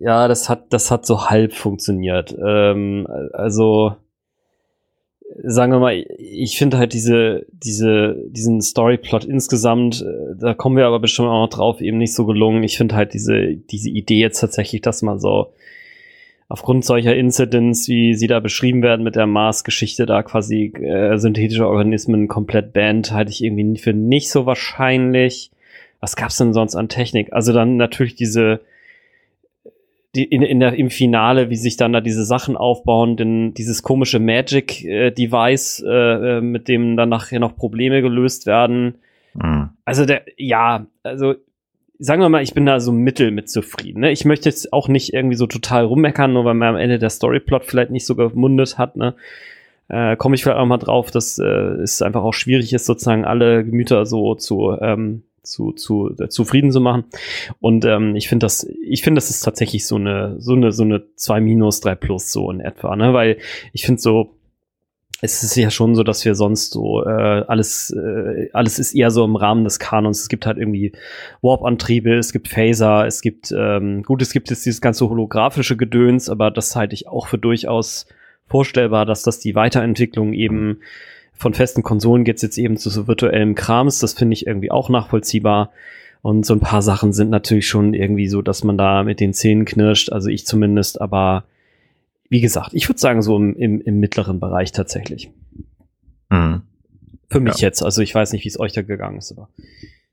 [0.00, 2.36] ja, das hat, das hat so halb funktioniert.
[2.44, 3.96] Ähm, also,
[5.42, 10.86] sagen wir mal, ich finde halt diese, diese, diesen Storyplot insgesamt, äh, da kommen wir
[10.86, 12.62] aber bestimmt auch noch drauf, eben nicht so gelungen.
[12.62, 15.52] Ich finde halt diese, diese Idee jetzt tatsächlich, dass man so
[16.54, 21.66] aufgrund solcher Incidents, wie sie da beschrieben werden mit der Mars-Geschichte, da quasi äh, synthetische
[21.66, 25.50] Organismen komplett bannt, halte ich irgendwie für nicht so wahrscheinlich.
[25.98, 27.32] Was gab's denn sonst an Technik?
[27.32, 28.60] Also dann natürlich diese
[30.14, 33.82] die in, in der, im Finale, wie sich dann da diese Sachen aufbauen, denn dieses
[33.82, 38.98] komische Magic-Device, äh, äh, mit dem dann nachher noch Probleme gelöst werden.
[39.34, 39.70] Mhm.
[39.84, 41.34] Also der, ja, also
[42.04, 44.00] sagen wir mal, ich bin da so mittel mit zufrieden.
[44.00, 44.12] Ne?
[44.12, 47.10] Ich möchte jetzt auch nicht irgendwie so total rummeckern, nur weil mir am Ende der
[47.10, 48.96] Storyplot vielleicht nicht so gemundet hat.
[48.96, 49.14] Ne?
[49.88, 53.24] Äh, Komme ich vielleicht auch mal drauf, dass äh, es einfach auch schwierig ist, sozusagen
[53.24, 57.04] alle Gemüter so zu ähm, zu, zu äh, zufrieden zu machen.
[57.60, 60.82] Und ähm, ich finde das, ich finde, das ist tatsächlich so eine, so eine, so
[60.82, 63.12] eine 2 minus, 3 plus so in etwa, ne?
[63.12, 63.38] Weil
[63.72, 64.30] ich finde so,
[65.24, 69.10] es ist ja schon so, dass wir sonst so äh, alles, äh, alles ist eher
[69.10, 70.20] so im Rahmen des Kanons.
[70.20, 70.92] Es gibt halt irgendwie
[71.40, 76.28] Warp-Antriebe, es gibt Phaser, es gibt, ähm, gut, es gibt jetzt dieses ganze holographische Gedöns,
[76.28, 78.06] aber das halte ich auch für durchaus
[78.46, 80.80] vorstellbar, dass das die Weiterentwicklung eben
[81.32, 84.00] von festen Konsolen geht's jetzt eben zu so virtuellem Krams.
[84.00, 85.70] Das finde ich irgendwie auch nachvollziehbar.
[86.20, 89.32] Und so ein paar Sachen sind natürlich schon irgendwie so, dass man da mit den
[89.32, 90.12] Zähnen knirscht.
[90.12, 91.44] Also ich zumindest, aber
[92.34, 95.30] wie gesagt, ich würde sagen, so im, im, im mittleren Bereich tatsächlich.
[96.30, 96.62] Mhm.
[97.30, 97.68] Für mich Ja.
[97.68, 97.80] jetzt.
[97.80, 99.50] Also ich weiß nicht, wie es euch da gegangen ist, aber.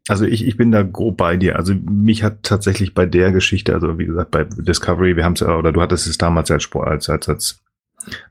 [0.08, 1.56] Also ich, ich bin da grob bei dir.
[1.56, 5.40] Also mich hat tatsächlich bei der Geschichte, also wie gesagt, bei Discovery, wir haben es
[5.40, 7.64] ja, oder du hattest es damals als, als, als, als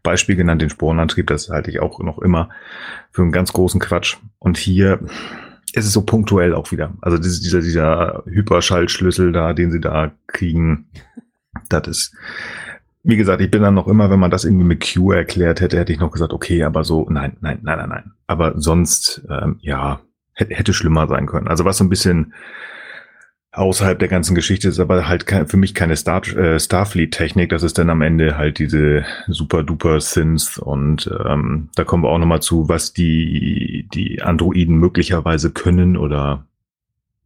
[0.04, 2.48] Beispiel genannt, den Sporenantrieb, das halte ich auch noch immer
[3.10, 4.18] für einen ganz großen Quatsch.
[4.38, 5.00] Und hier
[5.72, 6.94] ist es so punktuell auch wieder.
[7.00, 10.86] Also dieses, dieser, dieser Hyperschallschlüssel da, den sie da kriegen,
[11.68, 12.14] das ist,
[13.02, 15.78] wie gesagt, ich bin dann noch immer, wenn man das irgendwie mit Q erklärt hätte,
[15.78, 18.12] hätte ich noch gesagt, okay, aber so, nein, nein, nein, nein, nein.
[18.26, 20.00] Aber sonst, ähm, ja,
[20.34, 21.48] hätte, hätte schlimmer sein können.
[21.48, 22.34] Also was so ein bisschen
[23.52, 27.48] außerhalb der ganzen Geschichte ist, aber halt kein, für mich keine Star, äh, Starfleet-Technik.
[27.50, 32.10] Das ist dann am Ende halt diese super duper Synths und ähm, da kommen wir
[32.10, 36.44] auch nochmal zu, was die, die Androiden möglicherweise können oder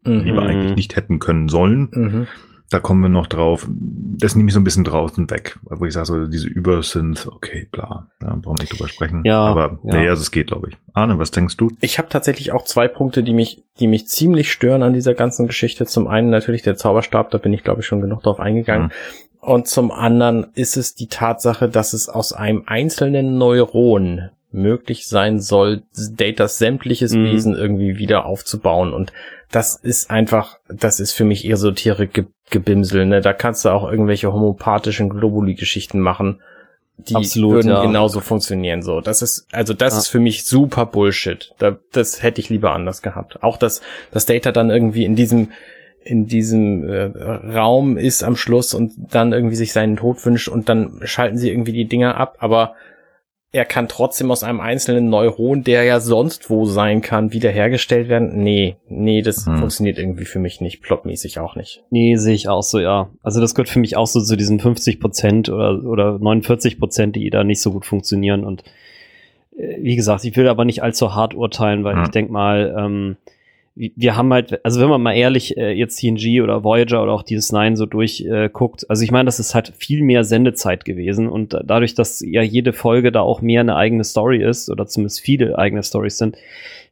[0.06, 0.48] lieber Mhm.
[0.48, 1.88] eigentlich nicht hätten können sollen.
[1.92, 2.26] Mhm.
[2.74, 3.68] Da kommen wir noch drauf.
[3.68, 7.68] Das nehme ich so ein bisschen draußen weg, wo ich sage, so diese Übersynth, okay,
[7.70, 9.22] bla, ja, brauchen wir nicht drüber sprechen.
[9.24, 9.94] Ja, aber ja.
[9.96, 10.76] nee, also es geht, glaube ich.
[10.92, 11.70] Arne, was denkst du?
[11.80, 15.46] Ich habe tatsächlich auch zwei Punkte, die mich, die mich ziemlich stören an dieser ganzen
[15.46, 15.87] Geschichte.
[15.87, 18.90] Zum einen natürlich der Zauberstab, da bin ich glaube ich schon genug drauf eingegangen.
[19.38, 25.40] Und zum anderen ist es die Tatsache, dass es aus einem einzelnen Neuron möglich sein
[25.40, 25.83] soll,
[26.17, 27.25] Datas sämtliches Mhm.
[27.25, 28.93] Wesen irgendwie wieder aufzubauen.
[28.93, 29.12] Und
[29.51, 33.07] das ist einfach, das ist für mich esoterik ge Gebimsel.
[33.07, 33.23] Ne?
[33.23, 36.40] Da kannst du auch irgendwelche homopathischen Globuli-Geschichten machen.
[36.97, 37.83] die Absolut, würden ja.
[37.83, 38.83] genauso funktionieren.
[38.83, 39.99] So, das ist also das ja.
[39.99, 41.53] ist für mich super Bullshit.
[41.59, 43.43] Da, das hätte ich lieber anders gehabt.
[43.43, 43.81] Auch dass
[44.12, 45.49] das Data dann irgendwie in diesem
[46.05, 47.07] in diesem äh,
[47.57, 51.51] Raum ist am Schluss und dann irgendwie sich seinen Tod wünscht und dann schalten sie
[51.51, 52.75] irgendwie die Dinger ab, aber
[53.55, 58.43] er kann trotzdem aus einem einzelnen Neuron, der ja sonst wo sein kann, wiederhergestellt werden.
[58.43, 59.59] Nee, nee, das hm.
[59.59, 61.85] funktioniert irgendwie für mich nicht, plotmäßig auch nicht.
[61.88, 63.11] Nee, sehe ich auch so, ja.
[63.23, 67.14] Also das gehört für mich auch so zu diesen 50 Prozent oder, oder 49 Prozent,
[67.14, 68.45] die da nicht so gut funktionieren.
[68.45, 68.64] Und
[69.57, 72.03] äh, wie gesagt, ich will aber nicht allzu hart urteilen, weil hm.
[72.03, 73.17] ich denk mal, ähm,
[73.76, 77.24] wir haben halt, also wenn man mal ehrlich äh, jetzt TNG oder Voyager oder auch
[77.24, 81.28] dieses Nine so durchguckt, äh, also ich meine, das ist halt viel mehr Sendezeit gewesen
[81.28, 85.20] und dadurch, dass ja jede Folge da auch mehr eine eigene Story ist oder zumindest
[85.20, 86.37] viele eigene Stories sind,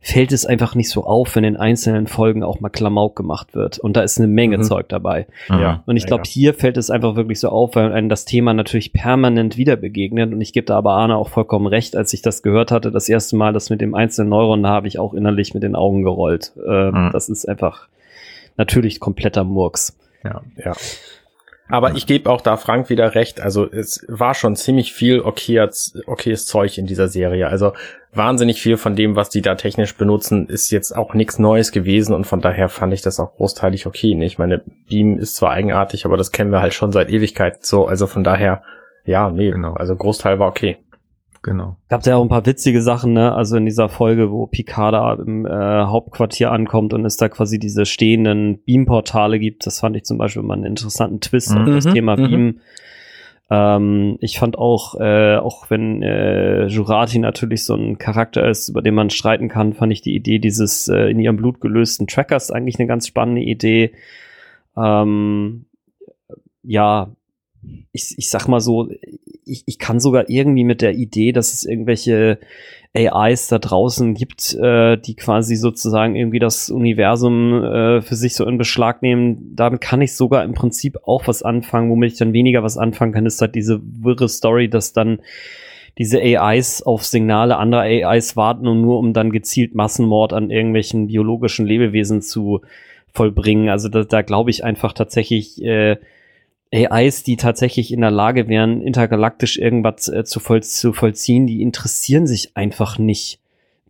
[0.05, 3.79] fällt es einfach nicht so auf, wenn in einzelnen Folgen auch mal Klamauk gemacht wird.
[3.79, 4.65] Und da ist eine Menge mhm.
[4.65, 5.29] Zeug dabei.
[5.49, 8.53] Ja, und ich glaube, hier fällt es einfach wirklich so auf, weil einem das Thema
[8.53, 10.33] natürlich permanent wieder begegnet.
[10.33, 13.09] Und ich gebe da aber Arne auch vollkommen recht, als ich das gehört hatte, das
[13.09, 16.03] erste Mal, das mit dem einzelnen Neuron, da habe ich auch innerlich mit den Augen
[16.03, 16.53] gerollt.
[16.67, 17.11] Äh, mhm.
[17.13, 17.89] Das ist einfach
[18.57, 19.97] natürlich kompletter Murks.
[20.25, 20.73] Ja, ja.
[21.69, 23.41] Aber ich gebe auch da Frank wieder recht.
[23.41, 27.49] Also es war schon ziemlich viel okayes, okayes Zeug in dieser Serie.
[27.49, 27.73] Also
[28.13, 32.15] wahnsinnig viel von dem, was die da technisch benutzen, ist jetzt auch nichts Neues gewesen
[32.15, 34.15] und von daher fand ich das auch großteilig okay.
[34.23, 37.87] Ich meine, Beam ist zwar eigenartig, aber das kennen wir halt schon seit Ewigkeit so.
[37.87, 38.63] Also von daher,
[39.07, 39.73] ja, nee, genau.
[39.73, 40.77] also Großteil war okay.
[41.43, 41.77] Genau.
[41.89, 43.35] Gab ja auch ein paar witzige Sachen, ne?
[43.35, 47.59] Also in dieser Folge, wo Picard da im äh, Hauptquartier ankommt und es da quasi
[47.59, 49.67] diese stehenden Beam-Portale gibt.
[49.67, 51.59] Das fand ich zum Beispiel mal einen interessanten Twist mhm.
[51.59, 51.95] auf das mhm.
[51.95, 52.23] Thema mhm.
[52.31, 52.61] Beam.
[53.51, 58.81] Ähm, ich fand auch, äh, auch wenn äh, Jurati natürlich so ein Charakter ist, über
[58.81, 62.53] den man streiten kann, fand ich die Idee dieses äh, in ihrem Blut gelösten Trackers
[62.53, 63.93] eigentlich eine ganz spannende Idee.
[64.77, 65.65] Ähm,
[66.63, 67.11] ja,
[67.91, 68.89] ich, ich sag mal so,
[69.53, 72.39] ich, ich kann sogar irgendwie mit der Idee, dass es irgendwelche
[72.95, 78.47] AIs da draußen gibt, äh, die quasi sozusagen irgendwie das Universum äh, für sich so
[78.47, 81.91] in Beschlag nehmen, damit kann ich sogar im Prinzip auch was anfangen.
[81.91, 85.21] Womit ich dann weniger was anfangen kann, ist halt diese wirre Story, dass dann
[85.99, 91.07] diese AIs auf Signale anderer AIs warten und nur um dann gezielt Massenmord an irgendwelchen
[91.07, 92.61] biologischen Lebewesen zu
[93.13, 93.69] vollbringen.
[93.69, 95.97] Also da, da glaube ich einfach tatsächlich, äh,
[96.73, 101.63] AIs, die tatsächlich in der Lage wären, intergalaktisch irgendwas äh, zu, voll, zu vollziehen, die
[101.63, 103.41] interessieren sich einfach nicht.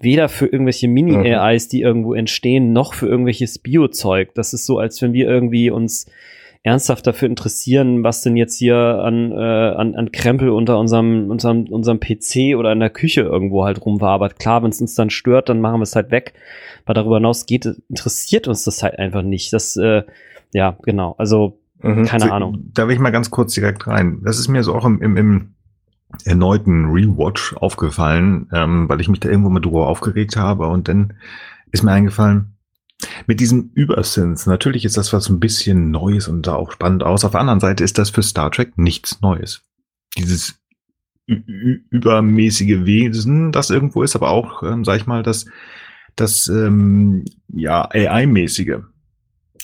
[0.01, 4.35] Weder für irgendwelche Mini-AIs, die irgendwo entstehen, noch für irgendwelches Biozeug.
[4.35, 6.07] Das ist so, als wenn wir irgendwie uns
[6.65, 11.67] ernsthaft dafür interessieren, was denn jetzt hier an, äh, an, an Krempel unter unserem, unserem,
[11.67, 14.39] unserem PC oder in der Küche irgendwo halt rumwabert.
[14.41, 16.35] Klar, wenn es uns dann stört, dann machen wir es halt weg.
[16.85, 19.53] Aber darüber hinaus geht, interessiert uns das halt einfach nicht.
[19.53, 20.03] Das, äh,
[20.53, 21.15] ja, genau.
[21.19, 22.05] Also Mhm.
[22.05, 22.71] Keine so, Ahnung.
[22.73, 24.21] Da will ich mal ganz kurz direkt rein.
[24.23, 25.55] Das ist mir so auch im, im, im
[26.25, 31.15] erneuten Rewatch aufgefallen, ähm, weil ich mich da irgendwo mit drüber aufgeregt habe und dann
[31.71, 32.53] ist mir eingefallen,
[33.27, 37.25] mit diesem Übersins, natürlich ist das was ein bisschen Neues und da auch spannend aus.
[37.25, 39.63] Auf der anderen Seite ist das für Star Trek nichts Neues.
[40.17, 40.55] Dieses
[41.27, 45.47] übermäßige Wesen, das irgendwo ist, aber auch, ähm, sag ich mal, das,
[46.17, 48.81] das ähm, ja, AI-mäßige.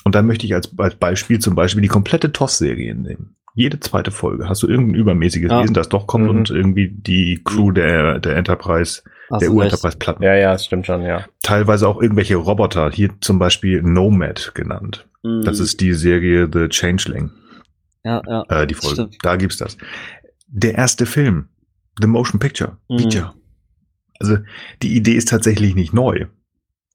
[0.03, 3.35] Und dann möchte ich als, als Beispiel zum Beispiel die komplette TOS-Serie nehmen.
[3.55, 5.61] Jede zweite Folge hast du irgendein übermäßiges ja.
[5.61, 6.29] Wesen, das doch kommt mhm.
[6.29, 10.23] und irgendwie die Crew der, der Enterprise, hast der U-Enterprise platten.
[10.23, 11.25] Ja, ja, das stimmt schon, ja.
[11.41, 15.07] Teilweise auch irgendwelche Roboter, hier zum Beispiel Nomad genannt.
[15.23, 15.43] Mhm.
[15.43, 17.31] Das ist die Serie The Changeling.
[18.03, 18.43] Ja, ja.
[18.47, 18.95] Äh, die Folge.
[18.95, 19.17] Stimmt.
[19.23, 19.77] Da gibt's das.
[20.47, 21.49] Der erste Film,
[21.99, 22.99] The Motion Picture, mhm.
[22.99, 23.33] Feature.
[24.19, 24.37] Also
[24.81, 26.27] die Idee ist tatsächlich nicht neu.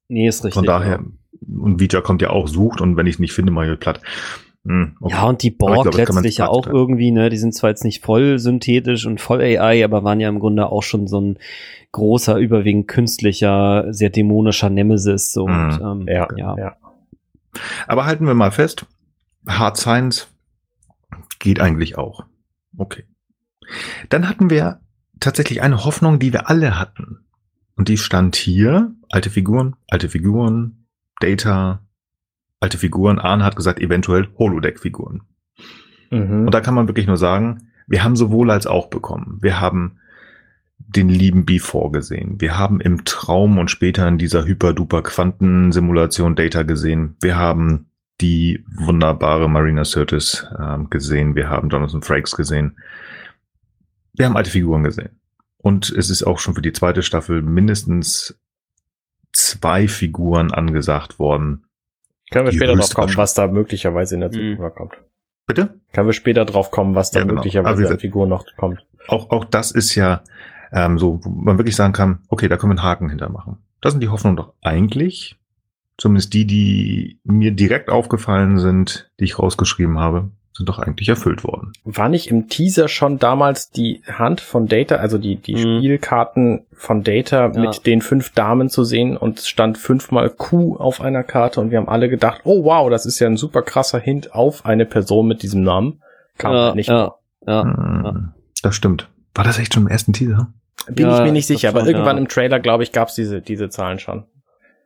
[0.09, 0.55] Nee, ist richtig.
[0.55, 1.05] Von daher, ja
[1.49, 4.01] und Vija kommt ja auch, sucht und wenn ich es nicht finde, mache ich platt.
[4.67, 5.15] Hm, okay.
[5.15, 8.03] Ja, und die Borg glaub, letztlich ja auch irgendwie, ne, die sind zwar jetzt nicht
[8.03, 11.39] voll synthetisch und voll AI, aber waren ja im Grunde auch schon so ein
[11.93, 15.33] großer, überwiegend künstlicher, sehr dämonischer Nemesis.
[15.33, 15.55] So, mhm.
[15.55, 16.57] und, ähm, ja, ja.
[16.57, 16.77] ja.
[17.87, 18.87] Aber halten wir mal fest,
[19.47, 20.29] Hard Science
[21.39, 22.25] geht eigentlich auch.
[22.77, 23.05] Okay.
[24.09, 24.81] Dann hatten wir
[25.21, 27.21] tatsächlich eine Hoffnung, die wir alle hatten.
[27.77, 30.84] Und die stand hier, alte Figuren, alte Figuren,
[31.21, 31.81] Data,
[32.61, 33.19] alte Figuren.
[33.19, 35.23] Arne hat gesagt, eventuell Holodeck-Figuren.
[36.11, 36.47] Mhm.
[36.47, 39.39] Und da kann man wirklich nur sagen, wir haben sowohl als auch bekommen.
[39.41, 39.99] Wir haben
[40.79, 42.41] den lieben B vorgesehen.
[42.41, 47.17] Wir haben im Traum und später in dieser hyper-duper Quantensimulation Data gesehen.
[47.21, 47.87] Wir haben
[48.21, 51.35] die wunderbare Marina Sirtis äh, gesehen.
[51.35, 52.77] Wir haben Jonathan Frakes gesehen.
[54.13, 55.21] Wir haben alte Figuren gesehen.
[55.59, 58.39] Und es ist auch schon für die zweite Staffel mindestens
[59.35, 61.65] zwei Figuren angesagt worden.
[62.31, 64.75] Können wir später drauf kommen, was da möglicherweise in der Zukunft mhm.
[64.75, 64.95] kommt.
[65.47, 65.81] Bitte?
[65.93, 67.37] Können wir später drauf kommen, was da ja, genau.
[67.37, 68.87] möglicherweise an Figuren noch kommt.
[69.09, 70.23] auch, auch das ist ja
[70.73, 73.59] ähm, so, wo man wirklich sagen kann, okay, da können wir einen Haken hintermachen.
[73.81, 75.39] Das sind die Hoffnungen doch eigentlich,
[75.99, 81.43] zumindest die, die mir direkt aufgefallen sind, die ich rausgeschrieben habe, sind doch eigentlich erfüllt
[81.43, 81.73] worden.
[81.85, 85.79] War nicht im Teaser schon damals die Hand von Data, also die, die mhm.
[85.79, 87.61] Spielkarten von Data ja.
[87.61, 91.73] mit den fünf Damen zu sehen und es stand fünfmal Q auf einer Karte und
[91.73, 94.87] wir haben alle gedacht, oh wow, das ist ja ein super krasser Hint auf eine
[94.87, 96.01] Person mit diesem Namen.
[96.39, 96.89] Kam ja, halt nicht.
[96.89, 97.15] Ja,
[97.47, 99.09] ja, hm, Das stimmt.
[99.35, 100.53] War das echt schon im ersten Teaser?
[100.87, 103.71] Bin ich mir nicht sicher, aber irgendwann im Trailer, glaube ich, gab es diese, diese
[103.71, 104.25] Zahlen schon.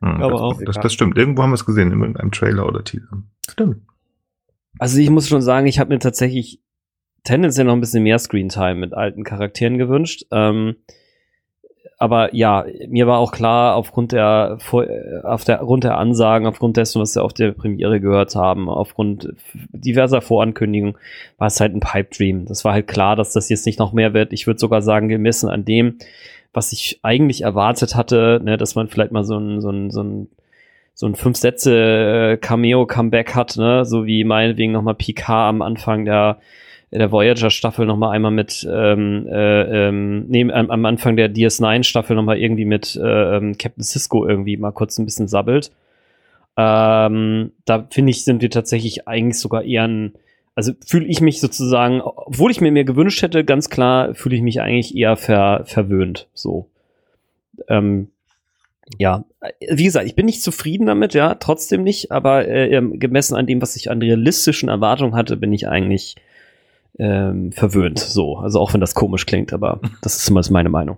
[0.01, 0.61] Hm, aber das, auch.
[0.65, 1.17] Das, das stimmt.
[1.17, 3.21] Irgendwo haben wir es gesehen, in irgendeinem Trailer oder Teaser.
[3.49, 3.81] Stimmt.
[4.77, 6.61] Also ich muss schon sagen, ich habe mir tatsächlich
[7.23, 10.25] tendenziell noch ein bisschen mehr Screentime mit alten Charakteren gewünscht.
[10.31, 10.75] Ähm,
[12.01, 14.57] aber ja, mir war auch klar, aufgrund der,
[15.23, 19.33] auf der, aufgrund der Ansagen, aufgrund dessen, was wir auf der Premiere gehört haben, aufgrund
[19.73, 20.97] diverser Vorankündigungen,
[21.37, 22.45] war es halt ein Pipe Dream.
[22.45, 24.31] Das war halt klar, dass das jetzt nicht noch mehr wird.
[24.31, 25.97] Ich würde sogar sagen, gemessen an dem,
[26.53, 30.01] was ich eigentlich erwartet hatte, ne, dass man vielleicht mal so ein, so ein, so
[30.01, 30.29] ein
[30.99, 35.61] so ein fünf Sätze äh, Cameo Comeback hat, ne, so wie meinetwegen nochmal Picard am
[35.61, 36.39] Anfang der
[36.91, 41.83] der Voyager Staffel nochmal einmal mit ähm, äh, ähm, nee, am, am Anfang der DS9
[41.83, 45.71] Staffel nochmal irgendwie mit äh, ähm, Captain Cisco irgendwie mal kurz ein bisschen sabbelt.
[46.57, 50.15] Ähm, da finde ich, sind wir tatsächlich eigentlich sogar eher ein,
[50.53, 54.41] also fühle ich mich sozusagen, obwohl ich mir mehr gewünscht hätte, ganz klar fühle ich
[54.41, 56.27] mich eigentlich eher ver, verwöhnt.
[56.33, 56.67] So.
[57.69, 58.09] Ähm,
[58.97, 59.23] ja,
[59.69, 63.45] wie gesagt, ich bin nicht zufrieden damit, ja, trotzdem nicht, aber äh, ähm, gemessen an
[63.45, 66.15] dem, was ich an realistischen Erwartungen hatte, bin ich eigentlich
[66.97, 67.99] ähm, verwöhnt.
[67.99, 70.97] So, also auch wenn das komisch klingt, aber das ist zumindest meine Meinung.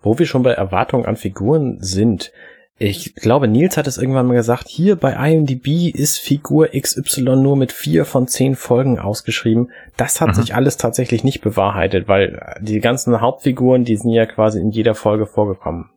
[0.00, 2.32] Wo wir schon bei Erwartungen an Figuren sind,
[2.76, 7.56] ich glaube, Nils hat es irgendwann mal gesagt, hier bei IMDb ist Figur XY nur
[7.56, 9.70] mit vier von zehn Folgen ausgeschrieben.
[9.96, 10.34] Das hat mhm.
[10.34, 14.96] sich alles tatsächlich nicht bewahrheitet, weil die ganzen Hauptfiguren, die sind ja quasi in jeder
[14.96, 15.90] Folge vorgekommen.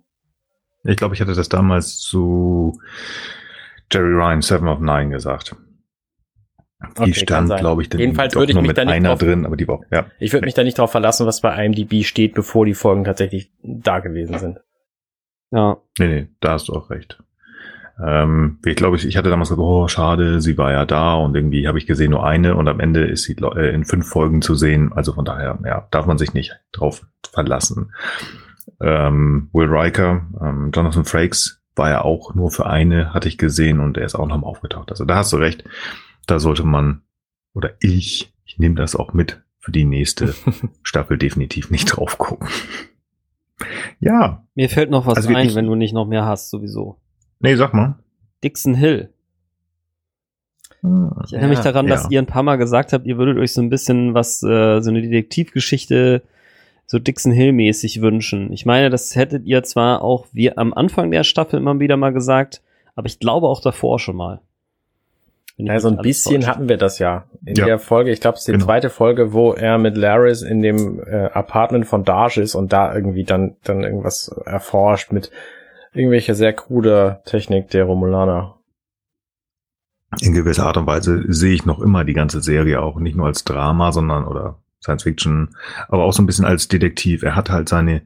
[0.84, 2.80] Ich glaube, ich hatte das damals zu
[3.92, 5.56] Jerry Ryan Seven of Nine gesagt.
[6.80, 9.20] Die okay, stand, glaube ich, Jedenfalls würde ich nur mich mit da nicht einer drauf,
[9.20, 10.06] drin, aber die war, ja.
[10.20, 13.52] Ich würde mich da nicht darauf verlassen, was bei IMDb steht, bevor die Folgen tatsächlich
[13.64, 14.60] da gewesen sind.
[15.50, 15.78] Ja.
[15.98, 17.18] Nee, nee, da hast du auch recht.
[18.06, 21.36] Ähm, ich glaube, ich, ich hatte damals gesagt, oh, schade, sie war ja da und
[21.36, 24.44] irgendwie habe ich gesehen nur eine und am Ende ist sie äh, in fünf Folgen
[24.44, 24.94] zu sehen.
[24.94, 27.92] Also von daher, ja, darf man sich nicht drauf verlassen
[28.82, 33.80] ähm, Will Riker, ähm, Jonathan Frakes war ja auch nur für eine, hatte ich gesehen
[33.80, 34.90] und er ist auch nochmal aufgetaucht.
[34.90, 35.64] Also da hast du recht,
[36.26, 37.02] da sollte man,
[37.54, 40.34] oder ich, ich nehme das auch mit für die nächste
[40.84, 42.48] Staffel definitiv nicht drauf gucken.
[44.00, 44.44] ja.
[44.56, 47.00] Mir fällt noch was also ein, wenn du nicht noch mehr hast, sowieso.
[47.40, 48.00] Nee, sag mal.
[48.44, 49.14] Dixon Hill.
[50.84, 51.96] Ah, ich erinnere ja, mich daran, ja.
[51.96, 54.80] dass ihr ein paar Mal gesagt habt, ihr würdet euch so ein bisschen was, äh,
[54.82, 56.24] so eine Detektivgeschichte
[56.88, 58.52] so Dixon Hill-mäßig wünschen.
[58.52, 62.14] Ich meine, das hättet ihr zwar auch wie am Anfang der Staffel immer wieder mal
[62.14, 62.62] gesagt,
[62.96, 64.42] aber ich glaube auch davor schon mal.
[65.58, 67.26] Ja, so ein bisschen hatten wir das ja.
[67.44, 67.66] In ja.
[67.66, 68.66] der Folge, ich glaube, es ist die genau.
[68.66, 72.94] zweite Folge, wo er mit Laris in dem äh, Apartment von Darsh ist und da
[72.94, 75.32] irgendwie dann, dann irgendwas erforscht mit
[75.94, 78.56] irgendwelcher sehr kruder Technik der Romulaner.
[80.22, 83.26] In gewisser Art und Weise sehe ich noch immer die ganze Serie auch nicht nur
[83.26, 85.50] als Drama, sondern oder Science Fiction,
[85.90, 87.24] aber auch so ein bisschen als Detektiv.
[87.24, 88.04] Er hat halt seine,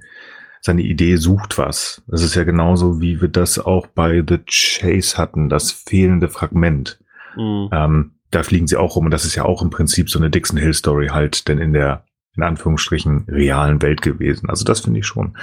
[0.62, 2.02] seine Idee sucht was.
[2.08, 7.00] Das ist ja genauso, wie wir das auch bei The Chase hatten, das fehlende Fragment.
[7.36, 7.70] Mhm.
[7.72, 10.30] Ähm, da fliegen sie auch rum und das ist ja auch im Prinzip so eine
[10.30, 12.06] Dixon Hill Story halt, denn in der,
[12.36, 14.50] in Anführungsstrichen, realen Welt gewesen.
[14.50, 15.38] Also das finde ich schon.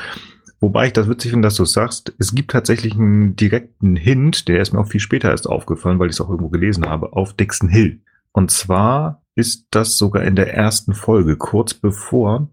[0.61, 4.61] Wobei ich das witzig finde, dass du sagst, es gibt tatsächlich einen direkten Hint, der
[4.61, 7.35] ist mir auch viel später erst aufgefallen, weil ich es auch irgendwo gelesen habe, auf
[7.35, 8.01] Dixon Hill.
[8.33, 12.49] Und zwar ist das sogar in der ersten Folge, kurz bevor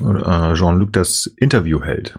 [0.00, 2.18] äh, Jean-Luc das Interview hält.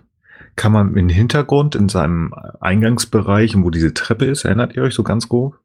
[0.55, 5.03] Kann man im Hintergrund in seinem Eingangsbereich, wo diese Treppe ist, erinnert ihr euch so
[5.03, 5.59] ganz grob?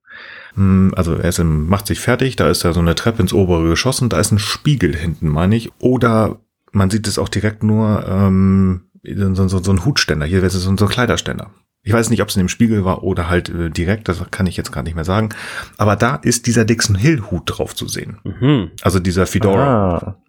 [0.54, 3.32] Hm, also er ist im, macht sich fertig, da ist da so eine Treppe ins
[3.32, 5.70] obere Geschoss und da ist ein Spiegel hinten, meine ich.
[5.78, 6.40] Oder
[6.72, 10.64] man sieht es auch direkt nur ähm, so, so, so ein Hutständer, hier ist es
[10.64, 11.52] so ein Kleiderständer.
[11.82, 14.46] Ich weiß nicht, ob es in dem Spiegel war oder halt äh, direkt, das kann
[14.46, 15.30] ich jetzt gar nicht mehr sagen.
[15.78, 18.18] Aber da ist dieser Dixon Hill Hut drauf zu sehen.
[18.24, 18.70] Mhm.
[18.82, 19.96] Also dieser Fedora.
[19.96, 20.22] Ah.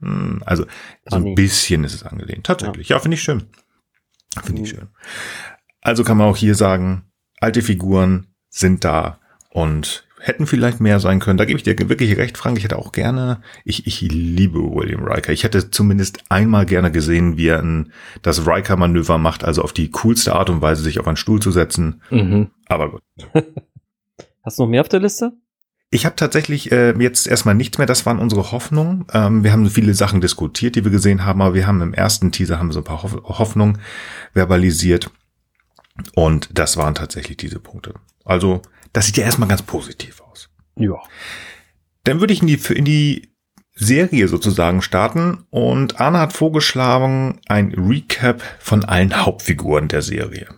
[0.00, 0.64] Hm, also
[1.06, 2.46] so ein bisschen ist es angelehnt.
[2.46, 2.88] Tatsächlich.
[2.88, 3.44] Ja, ja finde ich schön.
[4.42, 4.64] Finde mhm.
[4.64, 4.88] ich schön.
[5.80, 9.18] Also kann man auch hier sagen, alte Figuren sind da
[9.50, 11.36] und hätten vielleicht mehr sein können.
[11.36, 12.56] Da gebe ich dir wirklich recht, Frank.
[12.56, 15.32] Ich hätte auch gerne, ich, ich liebe William Riker.
[15.32, 19.90] Ich hätte zumindest einmal gerne gesehen, wie er ein, das Riker-Manöver macht, also auf die
[19.90, 22.02] coolste Art und Weise, sich auf einen Stuhl zu setzen.
[22.10, 22.50] Mhm.
[22.66, 23.02] Aber gut.
[24.44, 25.32] Hast du noch mehr auf der Liste?
[25.90, 27.86] Ich habe tatsächlich äh, jetzt erstmal nichts mehr.
[27.86, 29.04] Das waren unsere Hoffnungen.
[29.12, 31.92] Ähm, wir haben so viele Sachen diskutiert, die wir gesehen haben, aber wir haben im
[31.92, 33.78] ersten Teaser haben wir so ein paar Hoff Hoffnungen
[34.32, 35.10] verbalisiert.
[36.14, 37.94] Und das waren tatsächlich diese Punkte.
[38.24, 40.50] Also, das sieht ja erstmal ganz positiv aus.
[40.76, 40.96] Ja.
[42.04, 43.28] Dann würde ich in die, in die
[43.74, 50.48] Serie sozusagen starten und Arne hat vorgeschlagen ein Recap von allen Hauptfiguren der Serie.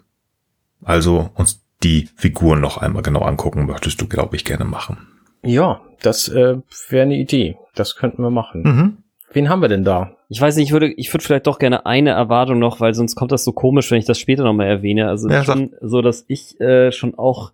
[0.83, 5.07] Also uns die Figuren noch einmal genau angucken, möchtest du, glaube ich, gerne machen.
[5.42, 6.57] Ja, das äh,
[6.88, 7.57] wäre eine Idee.
[7.75, 8.62] Das könnten wir machen.
[8.62, 8.97] Mhm.
[9.33, 10.16] Wen haben wir denn da?
[10.29, 13.16] Ich weiß nicht, ich würde, ich würde vielleicht doch gerne eine Erwartung noch, weil sonst
[13.16, 15.09] kommt das so komisch, wenn ich das später nochmal erwähne.
[15.09, 17.53] Also Ja, schon, so, dass ich äh, schon auch,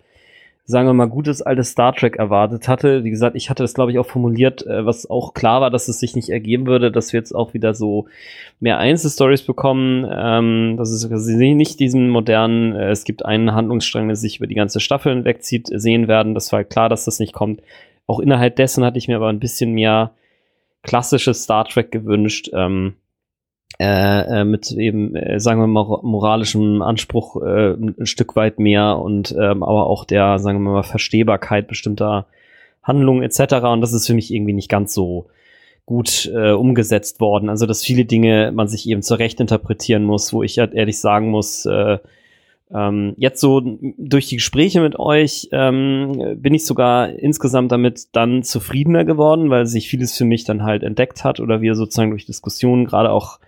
[0.70, 3.02] sagen wir mal, gutes altes Star Trek erwartet hatte.
[3.02, 5.88] Wie gesagt, ich hatte das, glaube ich, auch formuliert, äh, was auch klar war, dass
[5.88, 8.06] es sich nicht ergeben würde, dass wir jetzt auch wieder so
[8.60, 10.08] mehr Einzelstories bekommen.
[10.10, 14.38] Ähm, dass es dass sie nicht diesen modernen, äh, es gibt einen Handlungsstrang, der sich
[14.38, 16.34] über die ganze Staffel hinwegzieht, sehen werden.
[16.34, 17.60] Das war klar, dass das nicht kommt.
[18.06, 20.12] Auch innerhalb dessen hatte ich mir aber ein bisschen mehr
[20.82, 22.94] klassisches Star Trek gewünscht, ähm,
[23.78, 28.98] äh, äh, mit eben, äh, sagen wir mal, moralischem Anspruch äh, ein Stück weit mehr
[28.98, 32.26] und ähm, aber auch der, sagen wir mal, Verstehbarkeit bestimmter
[32.82, 33.54] Handlungen etc.
[33.64, 35.26] Und das ist für mich irgendwie nicht ganz so
[35.86, 37.48] gut äh, umgesetzt worden.
[37.48, 41.30] Also dass viele Dinge man sich eben zurecht interpretieren muss, wo ich halt ehrlich sagen
[41.30, 41.98] muss, äh,
[42.72, 43.60] ähm, jetzt so
[43.98, 49.66] durch die Gespräche mit euch ähm, bin ich sogar insgesamt damit dann zufriedener geworden, weil
[49.66, 53.40] sich vieles für mich dann halt entdeckt hat oder wir sozusagen durch Diskussionen, gerade auch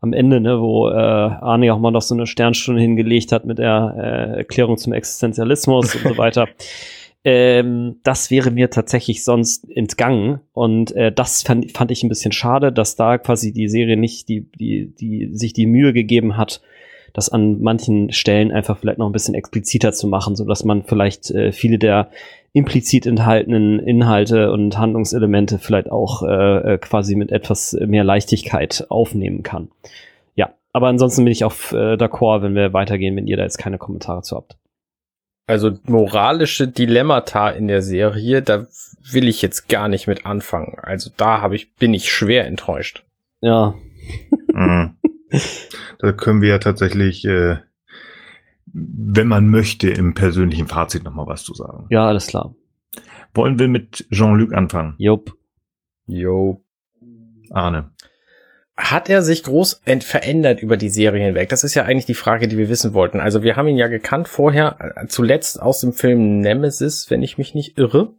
[0.00, 3.58] am Ende, ne, wo äh, Arne auch mal noch so eine Sternstunde hingelegt hat mit
[3.58, 6.48] der äh, Erklärung zum Existenzialismus und so weiter.
[7.24, 12.30] Ähm, das wäre mir tatsächlich sonst entgangen und äh, das fand, fand ich ein bisschen
[12.30, 16.60] schade, dass da quasi die Serie nicht die, die, die sich die Mühe gegeben hat,
[17.16, 20.82] das an manchen Stellen einfach vielleicht noch ein bisschen expliziter zu machen, so dass man
[20.82, 22.10] vielleicht äh, viele der
[22.52, 29.42] implizit enthaltenen Inhalte und Handlungselemente vielleicht auch äh, äh, quasi mit etwas mehr Leichtigkeit aufnehmen
[29.42, 29.68] kann.
[30.34, 33.58] Ja, aber ansonsten bin ich auf äh, d'accord, wenn wir weitergehen, wenn ihr da jetzt
[33.58, 34.56] keine Kommentare zu habt.
[35.46, 38.66] Also moralische Dilemmata in der Serie, da
[39.12, 40.76] will ich jetzt gar nicht mit anfangen.
[40.82, 43.04] Also da habe ich bin ich schwer enttäuscht.
[43.42, 43.74] Ja,
[44.52, 44.96] Mhm.
[45.98, 47.56] Da können wir ja tatsächlich, äh,
[48.72, 51.86] wenn man möchte, im persönlichen Fazit nochmal was zu sagen.
[51.90, 52.54] ja, alles klar.
[53.34, 54.94] Wollen wir mit Jean-Luc anfangen?
[54.98, 55.36] Jupp.
[56.06, 56.62] Jo.
[57.50, 57.90] Arne.
[58.76, 61.48] Hat er sich groß verändert über die Serie hinweg?
[61.48, 63.20] Das ist ja eigentlich die Frage, die wir wissen wollten.
[63.20, 67.38] Also wir haben ihn ja gekannt vorher, äh, zuletzt aus dem Film Nemesis, wenn ich
[67.38, 68.14] mich nicht irre.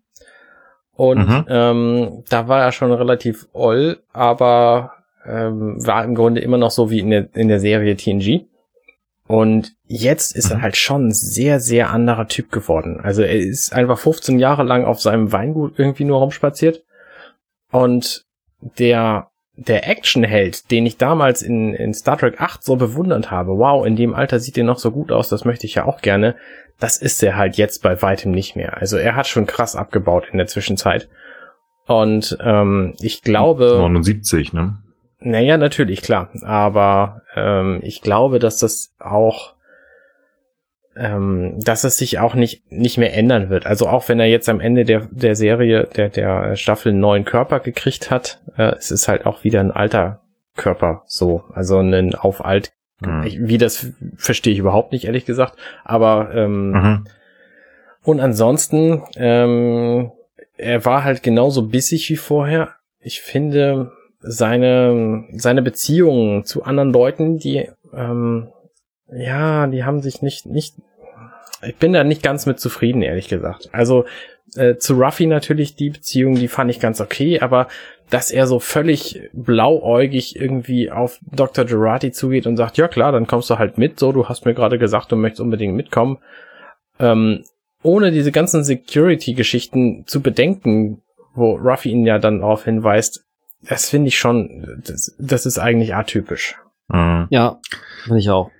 [0.93, 1.45] Und Mhm.
[1.47, 4.93] ähm, da war er schon relativ oll, aber
[5.27, 8.45] ähm, war im Grunde immer noch so wie in der, in der Serie TNG.
[9.27, 10.61] Und jetzt ist er Mhm.
[10.61, 12.99] halt schon ein sehr, sehr anderer Typ geworden.
[13.01, 16.83] Also er ist einfach 15 Jahre lang auf seinem Weingut irgendwie nur rumspaziert.
[17.71, 18.23] Und
[18.79, 23.85] der, der Actionheld, den ich damals in, in Star Trek 8 so bewundert habe, wow,
[23.85, 26.35] in dem Alter sieht er noch so gut aus, das möchte ich ja auch gerne,
[26.79, 28.77] das ist er halt jetzt bei weitem nicht mehr.
[28.77, 31.09] Also er hat schon krass abgebaut in der Zwischenzeit.
[31.85, 33.75] Und ähm, ich glaube.
[33.79, 34.77] 79, ne?
[35.19, 36.29] Naja, natürlich, klar.
[36.43, 39.55] Aber ähm, ich glaube, dass das auch,
[40.95, 43.65] ähm, dass es sich auch nicht, nicht mehr ändern wird.
[43.65, 47.25] Also auch wenn er jetzt am Ende der, der Serie, der, der Staffel einen neuen
[47.25, 50.21] Körper gekriegt hat, äh, es ist halt auch wieder ein alter
[50.55, 51.43] Körper so.
[51.53, 52.71] Also ein auf alt.
[53.01, 53.23] Mhm.
[53.25, 55.53] Ich, wie das verstehe ich überhaupt nicht, ehrlich gesagt.
[55.83, 57.07] Aber ähm, Mhm.
[58.03, 60.11] und ansonsten, ähm,
[60.57, 62.69] er war halt genauso bissig wie vorher.
[62.99, 63.91] Ich finde
[64.27, 68.49] seine, seine Beziehungen zu anderen Leuten, die, ähm,
[69.11, 70.75] ja, die haben sich nicht, nicht,
[71.61, 73.69] ich bin da nicht ganz mit zufrieden, ehrlich gesagt.
[73.71, 74.05] Also,
[74.55, 77.67] äh, zu Ruffy natürlich die Beziehung, die fand ich ganz okay, aber
[78.09, 81.65] dass er so völlig blauäugig irgendwie auf Dr.
[81.65, 84.53] Gerati zugeht und sagt, ja klar, dann kommst du halt mit, so, du hast mir
[84.53, 86.19] gerade gesagt, du möchtest unbedingt mitkommen,
[86.99, 87.43] ähm,
[87.83, 91.01] ohne diese ganzen Security-Geschichten zu bedenken,
[91.35, 93.26] wo Ruffy ihn ja dann darauf hinweist,
[93.61, 96.55] das finde ich schon, das, das ist eigentlich atypisch.
[96.89, 97.27] Mhm.
[97.29, 97.59] Ja,
[98.03, 98.51] finde ich auch.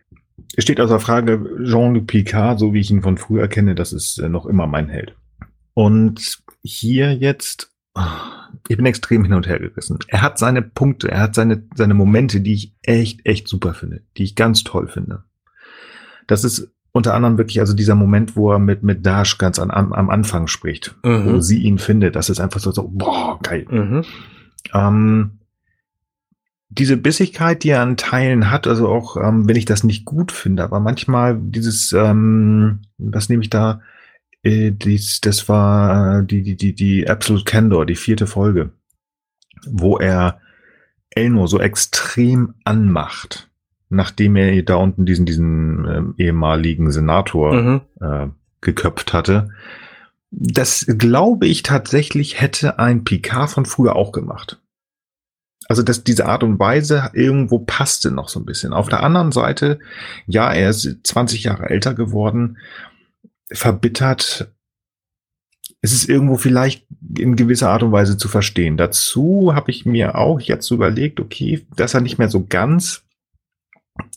[0.56, 4.18] Es steht außer Frage, Jean-Luc Picard, so wie ich ihn von früher kenne, das ist
[4.20, 5.16] äh, noch immer mein Held.
[5.74, 10.00] Und hier jetzt, ah, ich bin extrem hin und her gerissen.
[10.08, 14.02] Er hat seine Punkte, er hat seine, seine Momente, die ich echt, echt super finde,
[14.18, 15.24] die ich ganz toll finde.
[16.26, 19.70] Das ist unter anderem wirklich also dieser Moment, wo er mit, mit Dash ganz an,
[19.70, 21.34] am, am Anfang spricht, Mhm.
[21.34, 22.16] wo sie ihn findet.
[22.16, 23.66] Das ist einfach so, so boah, geil.
[23.70, 24.04] Mhm.
[24.74, 25.40] Ähm,
[26.70, 30.32] diese Bissigkeit, die er an Teilen hat, also auch ähm, wenn ich das nicht gut
[30.32, 33.82] finde, aber manchmal dieses, ähm, was nehme ich da,
[34.44, 38.72] äh, dies, das war die, die, die, die Absolute Candor, die vierte Folge,
[39.66, 40.40] wo er
[41.10, 43.50] Elno so extrem anmacht,
[43.90, 47.82] nachdem er da unten diesen, diesen äh, ehemaligen Senator mhm.
[48.02, 48.28] äh,
[48.62, 49.50] geköpft hatte.
[50.30, 54.62] Das glaube ich tatsächlich hätte ein Picard von früher auch gemacht.
[55.70, 58.74] Also dass diese Art und Weise irgendwo passte noch so ein bisschen.
[58.74, 59.80] Auf der anderen Seite,
[60.26, 62.58] ja, er ist 20 Jahre älter geworden,
[63.52, 64.52] verbittert.
[65.82, 66.86] Es ist irgendwo vielleicht
[67.18, 68.78] in gewisser Art und Weise zu verstehen.
[68.78, 73.07] Dazu habe ich mir auch jetzt überlegt, okay, dass er nicht mehr so ganz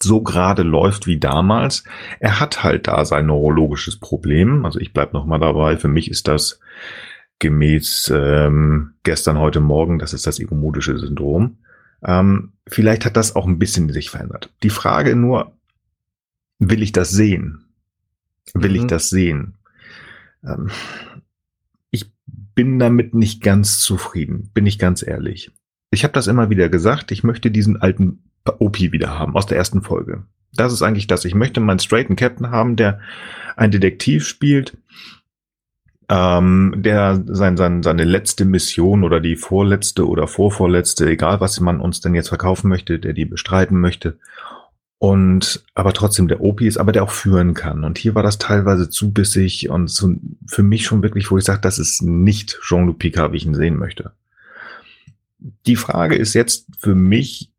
[0.02, 1.84] so gerade läuft wie damals.
[2.18, 4.64] Er hat halt da sein neurologisches Problem.
[4.64, 5.76] Also ich bleib noch mal dabei.
[5.76, 6.60] Für mich ist das
[7.38, 11.58] gemäß ähm, gestern, heute Morgen, das ist das igomodische Syndrom.
[12.02, 14.50] Ähm, vielleicht hat das auch ein bisschen sich verändert.
[14.62, 15.52] Die Frage nur,
[16.58, 17.64] will ich das sehen?
[18.54, 18.76] Will mhm.
[18.76, 19.54] ich das sehen?
[20.44, 20.70] Ähm,
[21.90, 25.50] ich bin damit nicht ganz zufrieden, bin ich ganz ehrlich.
[25.90, 29.58] Ich habe das immer wieder gesagt, ich möchte diesen alten OP wieder haben aus der
[29.58, 30.24] ersten Folge.
[30.54, 31.24] Das ist eigentlich das.
[31.24, 33.00] Ich möchte meinen straighten Captain haben, der
[33.56, 34.76] ein Detektiv spielt,
[36.08, 41.80] ähm, der sein, sein, seine letzte Mission oder die vorletzte oder vorvorletzte, egal was man
[41.80, 44.18] uns denn jetzt verkaufen möchte, der die bestreiten möchte.
[44.98, 47.84] Und aber trotzdem der OP ist, aber der auch führen kann.
[47.84, 50.14] Und hier war das teilweise zu bissig und so
[50.46, 53.54] für mich schon wirklich, wo ich sage, das ist nicht Jean-Luc Picard, wie ich ihn
[53.54, 54.12] sehen möchte.
[55.38, 57.50] Die Frage ist jetzt für mich,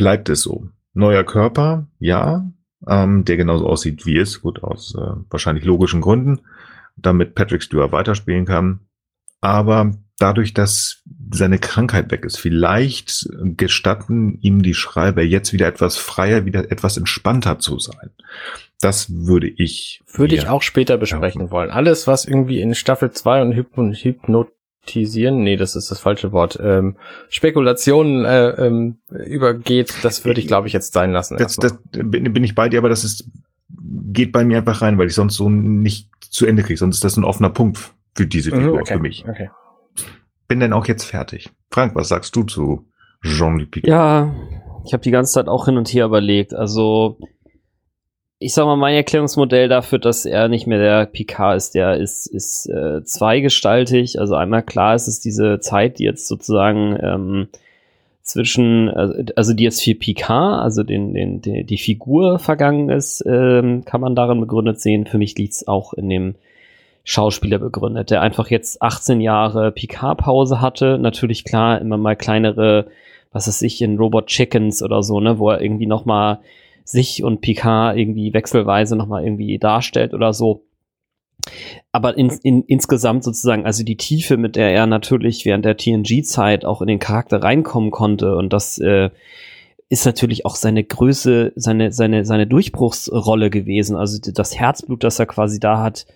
[0.00, 0.68] bleibt es so?
[0.94, 2.50] Neuer Körper, ja,
[2.88, 6.40] ähm, der genauso aussieht wie es, gut aus äh, wahrscheinlich logischen Gründen
[7.02, 8.80] damit Patrick Stewart weiterspielen kann.
[9.40, 15.96] Aber dadurch, dass seine Krankheit weg ist, vielleicht gestatten ihm die Schreiber jetzt wieder etwas
[15.96, 18.10] freier, wieder etwas entspannter zu sein.
[18.80, 20.02] Das würde ich.
[20.12, 21.50] Würde ich auch später besprechen ja.
[21.50, 21.70] wollen.
[21.70, 24.46] Alles, was irgendwie in Staffel 2 und Hypno
[24.90, 26.96] Hypnotisieren, nee, das ist das falsche Wort, ähm,
[27.28, 31.36] Spekulationen äh, ähm, übergeht, das würde ich, glaube ich, jetzt sein lassen.
[31.36, 33.30] Das, das, bin ich bei dir, aber das ist,
[33.68, 36.78] geht bei mir einfach rein, weil ich sonst so nicht zu Ende kriege.
[36.78, 37.78] Sonst ist das ein offener Punkt
[38.14, 39.24] für diese mhm, Figur, okay, für mich.
[39.28, 39.50] Okay.
[40.48, 41.50] Bin denn auch jetzt fertig.
[41.70, 42.86] Frank, was sagst du zu
[43.22, 43.88] Jean-Luc Picard?
[43.88, 44.34] Ja,
[44.84, 46.54] ich habe die ganze Zeit auch hin und her überlegt.
[46.54, 47.18] Also,
[48.42, 52.26] ich sag mal, mein Erklärungsmodell dafür, dass er nicht mehr der Picard ist, der ist,
[52.26, 54.18] ist äh, zweigestaltig.
[54.18, 57.48] Also einmal klar ist es diese Zeit, die jetzt sozusagen ähm,
[58.22, 63.22] zwischen, also, also die jetzt für Picard, also den, den, den, die Figur vergangen ist,
[63.26, 65.06] ähm, kann man darin begründet sehen.
[65.06, 66.34] Für mich liegt es auch in dem
[67.04, 70.96] Schauspieler begründet, der einfach jetzt 18 Jahre Picard-Pause hatte.
[70.98, 72.86] Natürlich klar, immer mal kleinere,
[73.32, 76.38] was weiß ich, in Robot Chickens oder so, ne, wo er irgendwie nochmal
[76.90, 80.64] sich und Picard irgendwie wechselweise nochmal irgendwie darstellt oder so
[81.92, 86.64] aber in, in, insgesamt sozusagen, also die Tiefe, mit der er natürlich während der TNG-Zeit
[86.64, 89.10] auch in den Charakter reinkommen konnte und das äh,
[89.88, 93.96] ist natürlich auch seine Größe, seine, seine, seine Durchbruchsrolle gewesen.
[93.96, 96.06] Also das Herzblut, das er quasi da hat,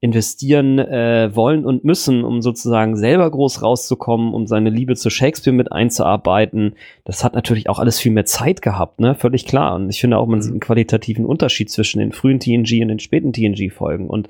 [0.00, 5.56] investieren äh, wollen und müssen, um sozusagen selber groß rauszukommen, um seine Liebe zu Shakespeare
[5.56, 6.76] mit einzuarbeiten.
[7.04, 9.16] Das hat natürlich auch alles viel mehr Zeit gehabt, ne?
[9.16, 9.74] Völlig klar.
[9.74, 13.00] Und ich finde auch, man sieht einen qualitativen Unterschied zwischen den frühen TNG und den
[13.00, 14.08] späten TNG-Folgen.
[14.08, 14.28] Und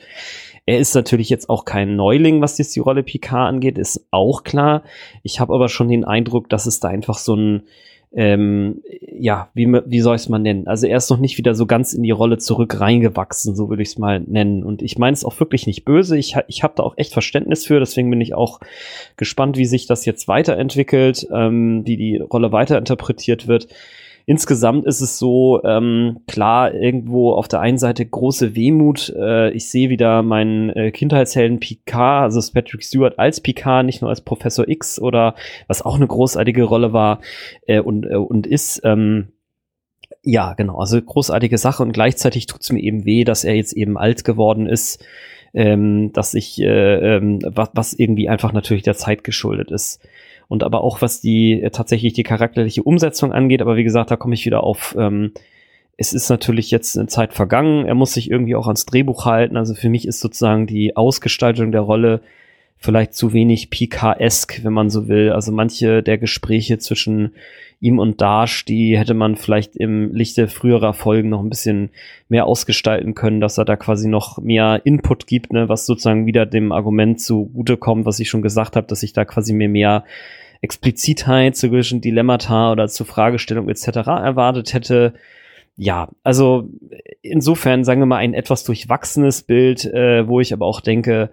[0.65, 4.45] er ist natürlich jetzt auch kein Neuling, was jetzt die Rolle Picard angeht, ist auch
[4.45, 4.85] klar.
[5.23, 7.63] Ich habe aber schon den Eindruck, dass es da einfach so ein
[8.13, 10.67] ähm, ja, wie, wie soll ich es mal nennen?
[10.67, 13.83] Also er ist noch nicht wieder so ganz in die Rolle zurück reingewachsen, so würde
[13.83, 14.63] ich es mal nennen.
[14.63, 16.17] Und ich meine es auch wirklich nicht böse.
[16.17, 18.61] Ich, ich habe da auch echt Verständnis für, deswegen bin ich auch
[19.17, 23.69] gespannt, wie sich das jetzt weiterentwickelt, ähm, wie die Rolle weiterinterpretiert wird
[24.29, 29.11] insgesamt ist es so, ähm, klar, irgendwo auf der einen Seite große Wehmut.
[29.19, 34.11] Äh, ich sehe wieder meinen äh, Kindheitshelden Picard, also Patrick Stewart als Picard, nicht nur
[34.11, 35.35] als Professor X oder
[35.67, 37.21] was auch eine großartige Rolle war
[37.67, 38.83] äh, und, äh, und ist.
[38.85, 39.29] Ähm,
[40.23, 43.73] ja, genau, also großartige Sache und gleichzeitig tut es mir eben weh, dass er jetzt
[43.73, 45.03] eben alt geworden ist,
[45.55, 50.03] ähm, dass ich, äh, ähm, was, was irgendwie einfach natürlich der Zeit geschuldet ist
[50.49, 53.63] und aber auch was die äh, tatsächlich die charakterliche Umsetzung angeht.
[53.63, 54.97] Aber wie gesagt, da komme ich wieder auf.
[54.99, 55.33] Ähm,
[55.97, 57.85] es ist natürlich jetzt eine Zeit vergangen.
[57.87, 59.57] Er muss sich irgendwie auch ans Drehbuch halten.
[59.57, 62.23] Also für mich ist sozusagen die Ausgestaltung der Rolle
[62.79, 65.33] vielleicht zu wenig PK-esk, wenn man so will.
[65.33, 67.33] Also manche der Gespräche zwischen
[67.81, 71.91] ihm und Dash, die hätte man vielleicht im Lichte früherer Folgen noch ein bisschen
[72.29, 76.47] mehr ausgestalten können, dass er da quasi noch mehr Input gibt, ne, was sozusagen wieder
[76.47, 80.05] dem Argument zugutekommt, was ich schon gesagt habe, dass ich da quasi mir mehr
[80.61, 83.87] Explizitheit zu gewissen Dilemmata oder zu Fragestellung etc.
[84.09, 85.15] erwartet hätte.
[85.77, 86.69] ja, also
[87.23, 91.31] insofern sagen wir mal ein etwas durchwachsenes Bild, äh, wo ich aber auch denke,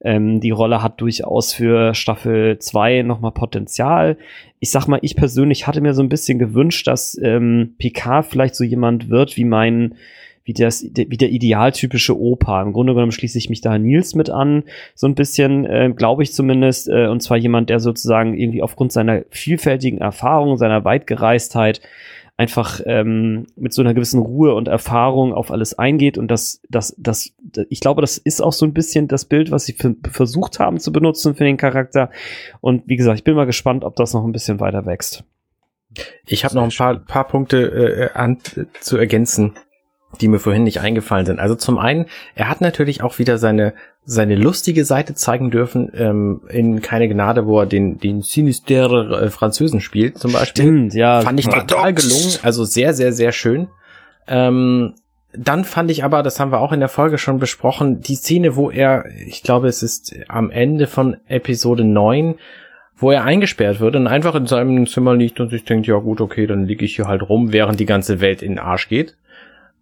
[0.00, 4.16] ähm, die Rolle hat durchaus für Staffel 2 nochmal Potenzial.
[4.60, 8.54] Ich sag mal, ich persönlich hatte mir so ein bisschen gewünscht, dass ähm, Picard vielleicht
[8.54, 9.94] so jemand wird wie mein
[10.46, 12.62] wie, das, wie der idealtypische Opa.
[12.62, 14.62] Im Grunde genommen schließe ich mich da Nils mit an,
[14.94, 16.88] so ein bisschen, äh, glaube ich zumindest.
[16.88, 21.80] Äh, und zwar jemand, der sozusagen irgendwie aufgrund seiner vielfältigen Erfahrung, seiner Weitgereistheit
[22.36, 26.94] einfach ähm, mit so einer gewissen Ruhe und Erfahrung auf alles eingeht und das, das,
[26.98, 27.32] das,
[27.70, 29.76] ich glaube, das ist auch so ein bisschen das Bild, was sie
[30.10, 32.10] versucht haben zu benutzen für den Charakter.
[32.60, 35.24] Und wie gesagt, ich bin mal gespannt, ob das noch ein bisschen weiter wächst.
[36.26, 38.38] Ich habe noch ein paar, paar Punkte äh, an,
[38.80, 39.54] zu ergänzen
[40.16, 41.40] die mir vorhin nicht eingefallen sind.
[41.40, 43.74] Also zum einen, er hat natürlich auch wieder seine
[44.08, 49.30] seine lustige Seite zeigen dürfen ähm, in keine Gnade, wo er den den Sinister äh,
[49.30, 50.64] Französen spielt zum Beispiel.
[50.64, 51.22] Stimmt, ja.
[51.22, 53.68] Fand ich total gelungen, also sehr sehr sehr schön.
[54.28, 54.94] Ähm,
[55.36, 58.56] dann fand ich aber, das haben wir auch in der Folge schon besprochen, die Szene,
[58.56, 62.36] wo er, ich glaube, es ist am Ende von Episode 9,
[62.96, 66.20] wo er eingesperrt wird und einfach in seinem Zimmer liegt und sich denkt, ja gut,
[66.20, 69.16] okay, dann liege ich hier halt rum, während die ganze Welt in den Arsch geht.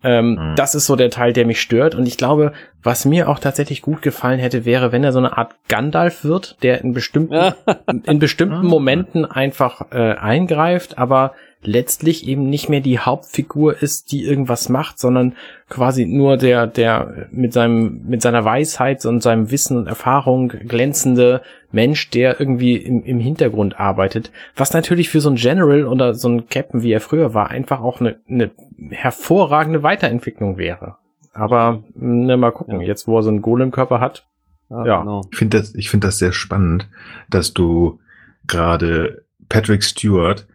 [0.05, 0.55] Ähm, mhm.
[0.57, 1.95] Das ist so der Teil, der mich stört.
[1.95, 2.53] Und ich glaube,
[2.83, 6.63] was mir auch tatsächlich gut gefallen hätte, wäre, wenn er so eine Art Gandalf wird,
[6.63, 7.55] der in bestimmten,
[8.05, 8.67] in bestimmten.
[8.67, 11.33] Momenten einfach äh, eingreift, aber
[11.67, 15.35] letztlich eben nicht mehr die Hauptfigur ist, die irgendwas macht, sondern
[15.69, 21.43] quasi nur der, der mit seinem, mit seiner Weisheit und seinem Wissen und Erfahrung glänzende
[21.73, 24.31] Mensch, der irgendwie im, im Hintergrund arbeitet.
[24.57, 27.81] Was natürlich für so ein General oder so ein Captain, wie er früher war, einfach
[27.81, 28.51] auch eine, eine
[28.91, 30.97] hervorragende Weiterentwicklung wäre.
[31.33, 32.87] Aber ne, mal gucken, ja.
[32.87, 34.27] jetzt wo er so einen Golem-Körper hat.
[34.71, 35.01] Ja, ja.
[35.01, 35.23] Genau.
[35.31, 36.89] Ich finde das, ich finde das sehr spannend,
[37.29, 37.99] dass du
[38.47, 40.47] gerade Patrick Stewart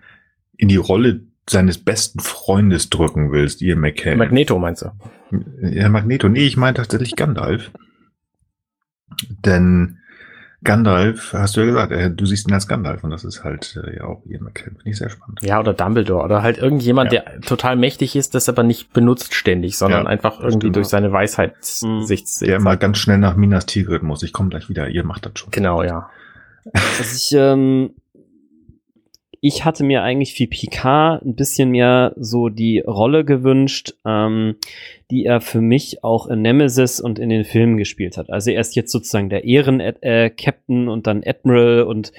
[0.59, 4.19] in die Rolle seines besten Freundes drücken willst, Ian McKellen.
[4.19, 4.91] Magneto meinst du?
[5.61, 6.29] Ja, Magneto.
[6.29, 7.71] Nee, ich meine tatsächlich Gandalf.
[9.45, 9.97] Denn
[10.61, 13.81] Gandalf, hast du ja gesagt, äh, du siehst ihn als Gandalf und das ist halt
[13.83, 14.75] äh, ja auch Ian McKellen.
[14.75, 15.39] Finde ich sehr spannend.
[15.41, 17.21] Ja, oder Dumbledore oder halt irgendjemand, ja.
[17.21, 21.13] der total mächtig ist, das aber nicht benutzt ständig, sondern ja, einfach irgendwie durch seine
[21.13, 22.03] Weisheit mhm.
[22.03, 24.21] sich Der immer ganz schnell nach Minas Tirith muss.
[24.21, 24.89] Ich komme gleich wieder.
[24.89, 25.51] Ihr macht das schon.
[25.51, 26.09] Genau, ja.
[26.73, 27.91] Also ich ähm,
[29.41, 34.55] ich hatte mir eigentlich für Picard ein bisschen mehr so die Rolle gewünscht, ähm,
[35.11, 38.29] die er für mich auch in Nemesis und in den Filmen gespielt hat.
[38.29, 42.11] Also er ist jetzt sozusagen der Ehren-Captain äh, und dann Admiral und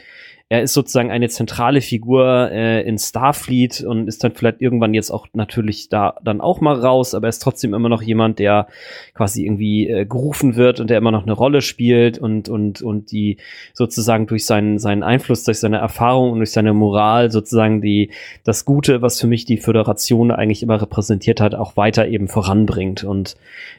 [0.53, 5.13] er ist sozusagen eine zentrale Figur äh, in Starfleet und ist dann vielleicht irgendwann jetzt
[5.13, 8.67] auch natürlich da dann auch mal raus, aber er ist trotzdem immer noch jemand, der
[9.15, 13.13] quasi irgendwie äh, gerufen wird und der immer noch eine Rolle spielt und und und
[13.13, 13.37] die
[13.75, 18.11] sozusagen durch seinen seinen Einfluss, durch seine Erfahrung und durch seine Moral sozusagen die
[18.43, 23.05] das Gute, was für mich die Föderation eigentlich immer repräsentiert hat, auch weiter eben voranbringt.
[23.05, 23.37] Und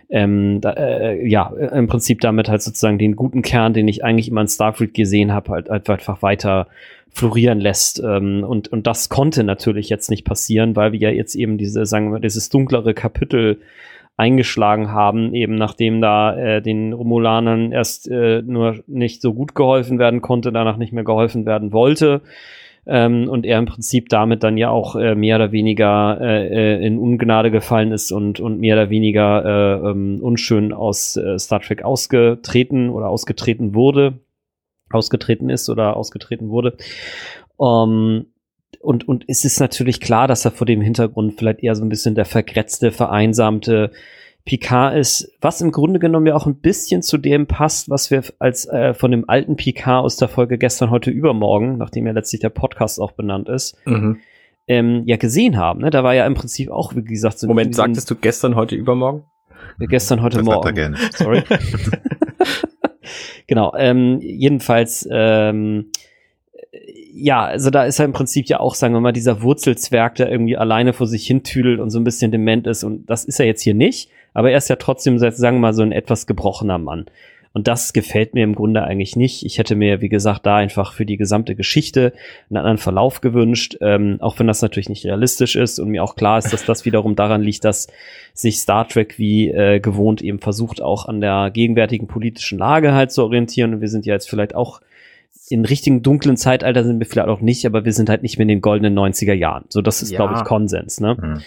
[0.09, 4.29] ähm, da, äh, ja, im Prinzip damit halt sozusagen den guten Kern, den ich eigentlich
[4.29, 6.60] immer in Starfleet gesehen habe, halt, halt einfach weiter
[7.09, 8.01] florieren lässt.
[8.03, 11.85] Ähm, und, und das konnte natürlich jetzt nicht passieren, weil wir ja jetzt eben diese,
[11.85, 13.61] sagen wir, dieses dunklere Kapitel
[14.17, 19.99] eingeschlagen haben, eben nachdem da äh, den Romulanern erst äh, nur nicht so gut geholfen
[19.99, 22.21] werden konnte, danach nicht mehr geholfen werden wollte
[22.85, 26.85] ähm, und er im Prinzip damit dann ja auch äh, mehr oder weniger äh, äh,
[26.85, 31.83] in Ungnade gefallen ist und, und mehr oder weniger äh, ähm, unschön aus Star Trek
[31.83, 34.13] ausgetreten oder ausgetreten wurde,
[34.93, 36.77] ausgetreten ist oder ausgetreten wurde.
[37.57, 38.25] Um, ähm,
[38.79, 41.89] und, und es ist natürlich klar, dass er vor dem Hintergrund vielleicht eher so ein
[41.89, 43.91] bisschen der vergrätzte, vereinsamte
[44.45, 48.23] Picard ist, was im Grunde genommen ja auch ein bisschen zu dem passt, was wir
[48.39, 52.41] als äh, von dem alten Picard aus der Folge gestern, heute, übermorgen, nachdem ja letztlich
[52.41, 54.19] der Podcast auch benannt ist, mhm.
[54.67, 55.81] ähm, ja gesehen haben.
[55.81, 55.91] Ne?
[55.91, 59.25] Da war ja im Prinzip auch, wie gesagt, so Moment, sagtest du gestern, heute, übermorgen?
[59.79, 60.73] Ja, gestern, heute, das morgen.
[60.73, 60.97] Gerne.
[61.13, 61.43] Sorry.
[63.51, 63.75] genau.
[63.77, 65.07] Ähm, jedenfalls.
[65.11, 65.91] Ähm,
[67.13, 70.31] ja, also da ist er im Prinzip ja auch, sagen wir mal, dieser Wurzelzwerg, der
[70.31, 72.85] irgendwie alleine vor sich hintüdelt und so ein bisschen dement ist.
[72.85, 75.73] Und das ist er jetzt hier nicht aber er ist ja trotzdem, sagen wir mal,
[75.73, 77.05] so ein etwas gebrochener Mann.
[77.53, 79.45] Und das gefällt mir im Grunde eigentlich nicht.
[79.45, 82.13] Ich hätte mir, wie gesagt, da einfach für die gesamte Geschichte
[82.49, 86.15] einen anderen Verlauf gewünscht, ähm, auch wenn das natürlich nicht realistisch ist und mir auch
[86.15, 87.87] klar ist, dass das wiederum daran liegt, dass
[88.33, 93.11] sich Star Trek wie äh, gewohnt eben versucht, auch an der gegenwärtigen politischen Lage halt
[93.11, 93.73] zu orientieren.
[93.73, 94.79] Und wir sind ja jetzt vielleicht auch
[95.51, 98.43] im richtigen dunklen Zeitalter sind wir vielleicht auch nicht, aber wir sind halt nicht mehr
[98.43, 99.65] in den goldenen 90er Jahren.
[99.69, 100.17] So, das ist, Ja.
[100.17, 101.17] glaube ich, Konsens, ne?
[101.19, 101.41] Hm.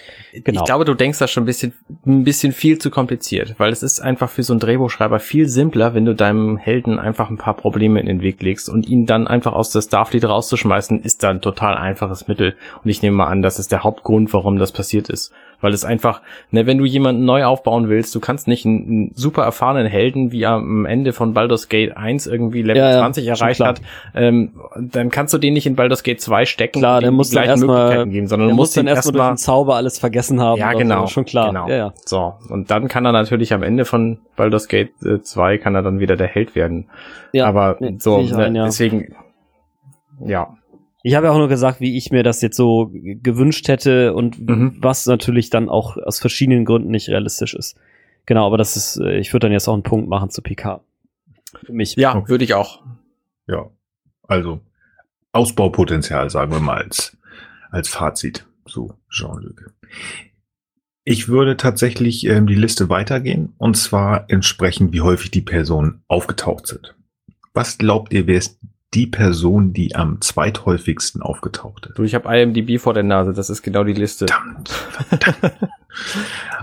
[0.44, 0.60] Genau.
[0.60, 1.72] Ich glaube, du denkst da schon ein bisschen,
[2.06, 5.94] ein bisschen viel zu kompliziert, weil es ist einfach für so einen Drehbuchschreiber viel simpler,
[5.94, 9.26] wenn du deinem Helden einfach ein paar Probleme in den Weg legst und ihn dann
[9.26, 12.54] einfach aus der Starfleet rauszuschmeißen, ist da ein total einfaches Mittel.
[12.82, 15.32] Und ich nehme mal an, das ist der Hauptgrund, warum das passiert ist.
[15.60, 19.10] Weil es einfach, ne, wenn du jemanden neu aufbauen willst, du kannst nicht einen, einen
[19.14, 23.24] super erfahrenen Helden, wie am Ende von Baldur's Gate 1 irgendwie Level Ja, ja, 20
[23.24, 23.80] schon erreicht hat,
[24.14, 27.16] ähm, dann kannst du den nicht in Baldur's Gate 2 stecken Klar, und der ihm
[27.16, 29.36] muss die gleichen erstmal, Möglichkeiten geben, sondern der du muss musst dann erstmal durch den
[29.38, 30.58] Zauber alles vergessen haben.
[30.58, 31.02] ja, genau.
[31.02, 31.06] So.
[31.08, 31.48] Schon klar.
[31.48, 31.68] Genau.
[31.68, 31.94] Ja, ja.
[32.04, 35.82] So, und dann kann er natürlich am Ende von Baldur's Gate äh, 2 kann er
[35.82, 36.88] dann wieder der Held werden.
[37.32, 37.46] ja.
[37.46, 38.64] Aber nee, so, ich ein, ne, ja.
[38.66, 39.14] deswegen,
[40.24, 40.56] ja.
[41.06, 44.38] Ich habe ja auch nur gesagt, wie ich mir das jetzt so gewünscht hätte und
[44.40, 44.76] Mhm.
[44.80, 47.76] was natürlich dann auch aus verschiedenen Gründen nicht realistisch ist.
[48.24, 50.80] Genau, aber das ist, äh, ich würde dann jetzt auch einen Punkt machen zu PK.
[51.62, 51.94] Für mich.
[51.96, 52.28] Ja, Okay.
[52.30, 52.80] würde ich auch.
[53.46, 53.66] Ja,
[54.28, 54.60] also
[55.32, 57.16] Ausbaupotenzial, sagen wir mal als,
[57.70, 58.46] als Fazit.
[58.66, 59.72] So, Jean-Luc.
[61.04, 66.66] Ich würde tatsächlich ähm, die Liste weitergehen und zwar entsprechend, wie häufig die Personen aufgetaucht
[66.66, 66.94] sind.
[67.52, 68.58] Was glaubt ihr, wer ist
[68.94, 71.98] die Person, die am zweithäufigsten aufgetaucht ist?
[71.98, 74.26] Du, ich habe IMDb vor der Nase, das ist genau die Liste.
[74.26, 75.58] Verdammt, verdammt.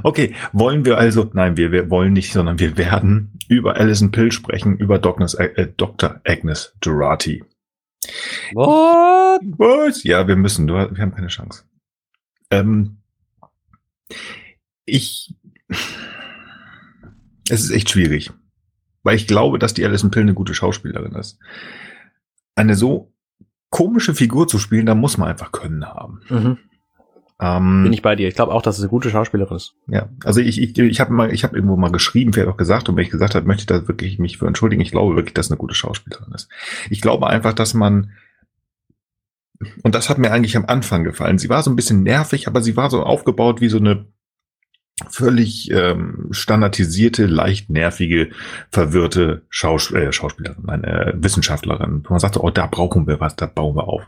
[0.04, 4.32] Okay, wollen wir also, nein, wir, wir wollen nicht, sondern wir werden über Alison Pill
[4.32, 5.28] sprechen, über Dr.
[5.40, 6.20] Äh, Dr.
[6.26, 7.44] Agnes Durati.
[8.54, 9.42] What?
[9.58, 10.04] Was?
[10.04, 11.64] Ja, wir müssen, du, wir haben keine Chance.
[12.50, 12.98] Ähm,
[14.86, 15.34] ich,
[17.50, 18.32] es ist echt schwierig,
[19.04, 21.40] weil ich glaube, dass die Alison Pill eine gute Schauspielerin ist.
[22.56, 23.14] Eine so
[23.70, 26.22] komische Figur zu spielen, da muss man einfach Können haben.
[26.30, 26.58] Mhm.
[27.42, 28.28] Ähm, Bin ich bei dir.
[28.28, 29.74] Ich glaube auch, dass es eine gute Schauspielerin ist.
[29.88, 32.88] ja, also ich, ich, ich habe mal, ich habe irgendwo mal geschrieben, wer auch gesagt,
[32.88, 34.82] und wenn ich gesagt habe, möchte ich da wirklich mich für entschuldigen.
[34.84, 36.50] Ich glaube wirklich, dass eine gute Schauspielerin ist.
[36.92, 38.12] Ich glaube einfach, dass man,
[39.82, 41.40] und das hat mir eigentlich am Anfang gefallen.
[41.40, 44.06] Sie war so ein bisschen nervig, aber sie war so aufgebaut wie so eine
[45.10, 48.30] völlig ähm, standardisierte, leicht nervige,
[48.70, 52.04] verwirrte Schaus äh, Schauspielerin, eine Wissenschaftlerin.
[52.06, 54.04] Wo man sagte, oh, da brauchen wir was, da bauen wir auf.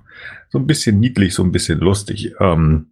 [0.50, 2.36] So ein bisschen niedlich, so ein bisschen lustig.
[2.40, 2.92] Ähm,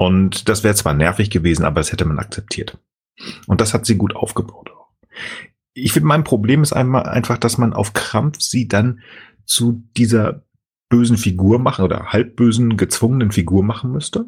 [0.00, 2.78] und das wäre zwar nervig gewesen, aber das hätte man akzeptiert.
[3.46, 4.70] Und das hat sie gut aufgebaut.
[5.74, 9.00] Ich finde, mein Problem ist einmal einfach, dass man auf Krampf sie dann
[9.44, 10.42] zu dieser
[10.88, 14.24] bösen Figur machen oder halbbösen, gezwungenen Figur machen müsste.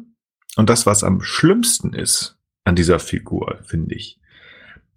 [0.57, 4.19] Und das, was am schlimmsten ist an dieser Figur, finde ich,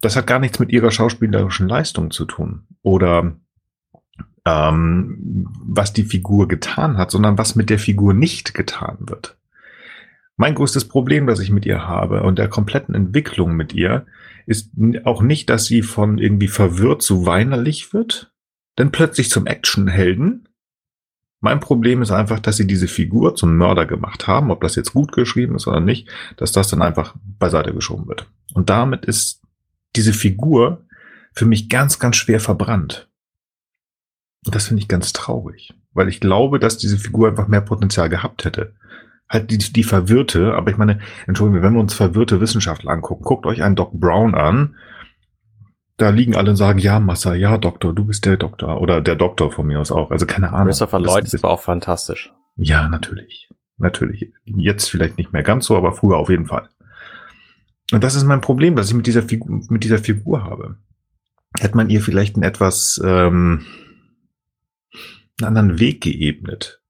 [0.02, 3.34] das hat gar nichts mit ihrer schauspielerischen Leistung zu tun oder
[4.44, 9.38] ähm, was die Figur getan hat, sondern was mit der Figur nicht getan wird.
[10.36, 14.06] Mein größtes Problem, das ich mit ihr habe und der kompletten Entwicklung mit ihr,
[14.46, 14.70] ist
[15.04, 18.32] auch nicht, dass sie von irgendwie verwirrt zu weinerlich wird,
[18.76, 20.48] dann plötzlich zum Actionhelden.
[21.40, 24.92] Mein Problem ist einfach, dass sie diese Figur zum Mörder gemacht haben, ob das jetzt
[24.92, 28.30] gut geschrieben ist oder nicht, dass das dann einfach beiseite geschoben wird.
[28.54, 29.42] Und damit ist
[29.96, 30.84] diese Figur
[31.32, 33.08] für mich ganz, ganz schwer verbrannt.
[34.44, 38.08] Und das finde ich ganz traurig, weil ich glaube, dass diese Figur einfach mehr Potenzial
[38.08, 38.74] gehabt hätte.
[39.28, 43.24] Halt die, die verwirrte, aber ich meine, entschuldigen wir, wenn wir uns verwirrte Wissenschaftler angucken,
[43.24, 44.76] guckt euch einen Doc Brown an,
[45.96, 48.80] da liegen alle und sagen, ja, Massa, ja, Doktor, du bist der Doktor.
[48.80, 50.10] Oder der Doktor von mir aus auch.
[50.10, 50.66] Also keine Ahnung.
[50.66, 52.32] Christopher Lloyd ist aber auch fantastisch.
[52.56, 53.48] ja, natürlich.
[53.78, 54.32] Natürlich.
[54.44, 56.68] Jetzt vielleicht nicht mehr ganz so, aber früher auf jeden Fall.
[57.92, 60.76] Und das ist mein Problem, das ich mit dieser Figur, mit dieser Figur habe.
[61.58, 63.64] Hätte man ihr vielleicht einen etwas ähm,
[65.40, 66.80] einen anderen Weg geebnet.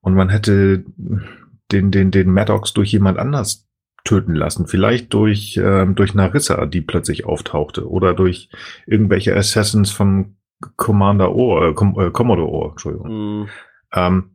[0.00, 0.84] Und man hätte
[1.72, 3.66] den, den, den Maddox durch jemand anders
[4.04, 4.66] töten lassen.
[4.66, 7.88] Vielleicht durch, ähm, durch Narissa, die plötzlich auftauchte.
[7.88, 8.50] Oder durch
[8.86, 10.36] irgendwelche Assassins von
[10.76, 13.42] Commander O, äh, Com äh, Commodore O, Entschuldigung.
[13.42, 13.48] Mm,
[13.94, 14.30] Ähm,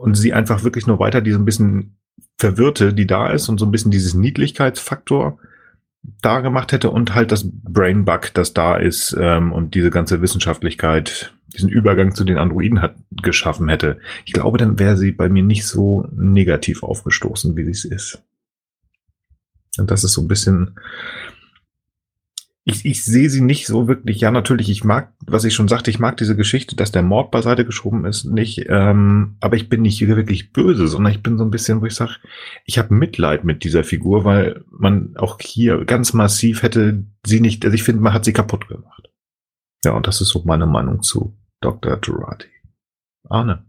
[0.00, 1.98] und sie einfach wirklich nur weiter diese ein bisschen
[2.38, 5.38] Verwirrte, die da ist und so ein bisschen dieses Niedlichkeitsfaktor
[6.22, 11.34] da gemacht hätte und halt das Brainbug, das da ist ähm, und diese ganze Wissenschaftlichkeit,
[11.54, 13.98] diesen Übergang zu den Androiden hat geschaffen hätte.
[14.24, 18.22] Ich glaube, dann wäre sie bei mir nicht so negativ aufgestoßen, wie sie es ist.
[19.78, 20.76] Und das ist so ein bisschen,
[22.64, 24.20] ich, ich sehe sie nicht so wirklich.
[24.20, 27.30] Ja, natürlich, ich mag, was ich schon sagte, ich mag diese Geschichte, dass der Mord
[27.30, 28.66] beiseite geschoben ist, nicht.
[28.68, 31.94] Ähm, aber ich bin nicht wirklich böse, sondern ich bin so ein bisschen, wo ich
[31.94, 32.16] sage,
[32.64, 37.64] ich habe Mitleid mit dieser Figur, weil man auch hier ganz massiv hätte sie nicht,
[37.64, 39.08] also ich finde, man hat sie kaputt gemacht.
[39.84, 41.98] Ja, und das ist so meine Meinung zu Dr.
[41.98, 42.48] Durati.
[43.28, 43.66] Arne.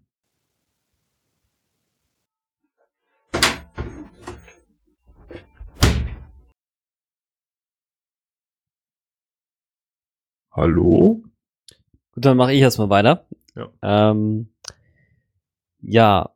[10.53, 11.23] Hallo?
[12.13, 13.27] Gut, dann mache ich erstmal weiter.
[13.55, 13.71] Ja.
[13.81, 14.53] Ähm,
[15.81, 16.33] ja.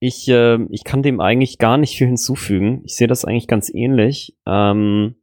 [0.00, 2.82] Ich, äh, ich kann dem eigentlich gar nicht viel hinzufügen.
[2.84, 4.36] Ich sehe das eigentlich ganz ähnlich.
[4.46, 5.19] Ähm,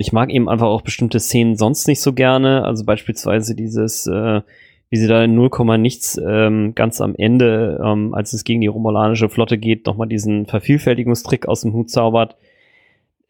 [0.00, 2.64] ich mag eben einfach auch bestimmte Szenen sonst nicht so gerne.
[2.64, 4.40] Also beispielsweise dieses, äh,
[4.88, 8.66] wie sie da in 0, nichts ähm, ganz am Ende, ähm, als es gegen die
[8.66, 12.36] romulanische Flotte geht, nochmal diesen Vervielfältigungstrick aus dem Hut zaubert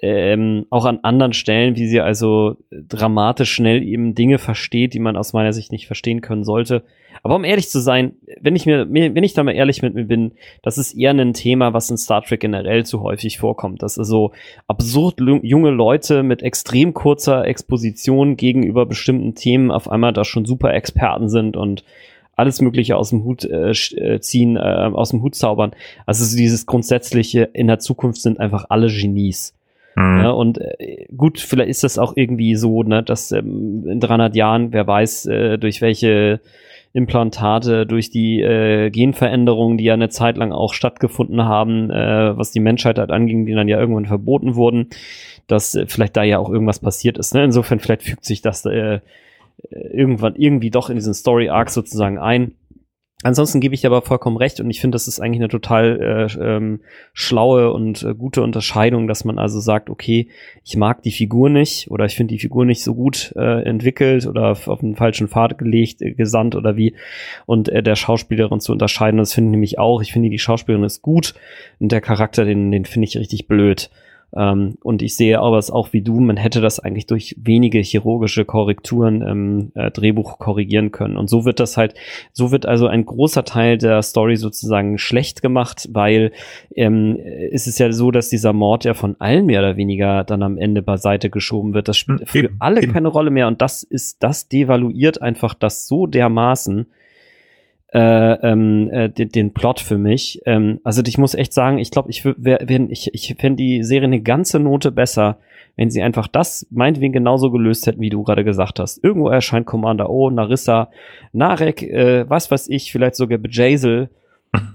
[0.02, 5.16] ähm, auch an anderen Stellen, wie sie also dramatisch schnell eben Dinge versteht, die man
[5.16, 6.84] aus meiner Sicht nicht verstehen können sollte.
[7.22, 10.04] Aber um ehrlich zu sein, wenn ich mir, wenn ich da mal ehrlich mit mir
[10.04, 13.82] bin, das ist eher ein Thema, was in Star Trek generell zu häufig vorkommt.
[13.82, 14.32] Dass also
[14.66, 20.72] absurd junge Leute mit extrem kurzer Exposition gegenüber bestimmten Themen auf einmal da schon super
[20.72, 21.84] Experten sind und
[22.36, 25.72] alles Mögliche aus dem Hut äh, äh ziehen, äh, aus dem Hut zaubern.
[26.06, 29.54] Also so dieses grundsätzliche, in der Zukunft sind einfach alle Genies.
[29.94, 30.20] Mhm.
[30.20, 34.34] Ja, und äh, gut, vielleicht ist das auch irgendwie so, ne, dass ähm, in 300
[34.34, 36.40] Jahren, wer weiß, äh, durch welche
[36.93, 42.51] Implantate, durch die äh, Genveränderungen, die ja eine Zeit lang auch stattgefunden haben, äh, was
[42.51, 44.88] die Menschheit halt anging, die dann ja irgendwann verboten wurden,
[45.47, 47.32] dass äh, vielleicht da ja auch irgendwas passiert ist.
[47.32, 47.45] Ne?
[47.45, 49.01] Insofern vielleicht fügt sich das äh,
[49.70, 52.55] irgendwann irgendwie doch in diesen Story Arc sozusagen ein.
[53.22, 56.42] Ansonsten gebe ich aber vollkommen recht und ich finde, das ist eigentlich eine total äh,
[56.42, 56.80] ähm,
[57.12, 60.28] schlaue und äh, gute Unterscheidung, dass man also sagt, okay,
[60.64, 64.26] ich mag die Figur nicht oder ich finde die Figur nicht so gut äh, entwickelt
[64.26, 66.94] oder auf, auf einen falschen Pfad gelegt, äh, gesandt oder wie
[67.44, 69.18] und äh, der Schauspielerin zu unterscheiden.
[69.18, 70.00] Das finde ich nämlich auch.
[70.00, 71.34] Ich finde, die Schauspielerin ist gut
[71.78, 73.90] und der Charakter, den, den finde ich richtig blöd.
[74.37, 77.81] Ähm, und ich sehe aber es auch wie du, man hätte das eigentlich durch wenige
[77.81, 81.16] chirurgische Korrekturen im äh, Drehbuch korrigieren können.
[81.16, 81.95] Und so wird das halt,
[82.33, 86.33] so wird also ein großer Teil der Story sozusagen schlecht gemacht, weil
[86.74, 87.18] ähm,
[87.51, 90.59] es ist ja so, dass dieser Mord ja von allen mehr oder weniger dann am
[90.59, 91.89] Ende beiseite geschoben wird.
[91.89, 92.93] Das spielt hm, für eben, alle eben.
[92.93, 96.87] keine Rolle mehr und das ist, das devaluiert einfach das so dermaßen,
[97.93, 100.41] äh, ähm, äh, den, den Plot für mich.
[100.47, 104.07] Ähm, also ich muss echt sagen, ich glaube, ich wenn ich, ich fände die Serie
[104.07, 105.38] eine ganze Note besser,
[105.76, 109.03] wenn sie einfach das meinetwegen genauso gelöst hätten, wie du gerade gesagt hast.
[109.03, 110.91] Irgendwo erscheint Commander O, Narissa,
[111.32, 114.11] Narek, äh, was weiß ich, vielleicht sogar Bejazel,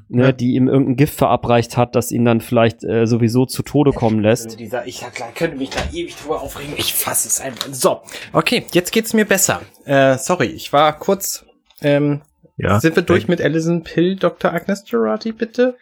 [0.09, 0.32] ne, ja.
[0.32, 4.20] die ihm irgendein Gift verabreicht hat, das ihn dann vielleicht äh, sowieso zu Tode kommen
[4.22, 4.59] lässt.
[4.59, 5.03] Dieser, ich
[5.36, 6.74] könnte mich da ewig drüber aufregen.
[6.78, 7.68] Ich fasse es einfach.
[7.72, 8.01] So,
[8.34, 9.61] okay, jetzt geht's mir besser.
[9.86, 11.45] Äh, sorry, ich war kurz
[11.82, 12.22] ähm,
[12.58, 12.80] ja.
[12.80, 14.53] Sind wir durch mit Alison Pill, Dr.
[14.53, 15.76] Agnes Gerati, bitte?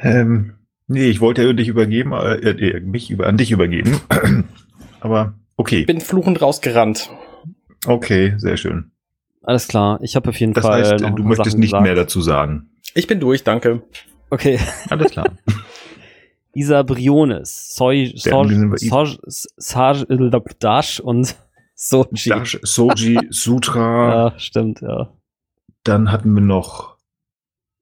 [0.00, 0.54] Ähm,
[0.86, 4.00] nee, ich wollte ja dich übergeben, äh, äh, mich über, an dich übergeben.
[5.00, 5.84] Aber okay.
[5.84, 7.10] Bin fluchend rausgerannt.
[7.86, 8.90] Okay, sehr schön.
[9.42, 10.82] Alles klar, ich habe auf jeden das Fall.
[10.82, 11.82] Heißt, du möchtest Sachen nicht gesagt.
[11.82, 12.70] mehr dazu sagen.
[12.94, 13.82] Ich bin durch, danke.
[14.30, 14.58] Okay.
[14.88, 15.26] Alles klar.
[16.54, 18.54] Isa Briones, Soy, Soj, Soj,
[21.02, 21.36] und
[21.74, 22.28] Soji.
[22.28, 24.08] Dash, Soji, Sutra.
[24.08, 25.12] ja, stimmt, ja.
[25.84, 26.96] Dann hatten wir noch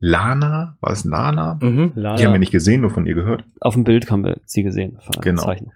[0.01, 1.59] Lana, war es Lana?
[1.61, 2.17] Mhm, Lana?
[2.17, 3.45] Die haben wir nicht gesehen, nur von ihr gehört.
[3.61, 4.99] Auf dem Bild haben wir sie gesehen.
[5.21, 5.43] Genau.
[5.43, 5.73] Zeichen.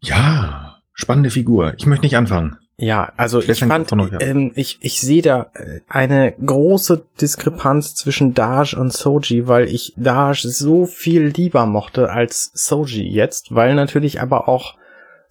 [0.00, 1.74] Ja, spannende Figur.
[1.78, 2.58] Ich möchte nicht anfangen.
[2.76, 8.74] Ja, also ich fand, ähm, ich, ich sehe da äh, eine große Diskrepanz zwischen Daj
[8.74, 14.48] und Soji, weil ich Daj so viel lieber mochte als Soji jetzt, weil natürlich aber
[14.48, 14.76] auch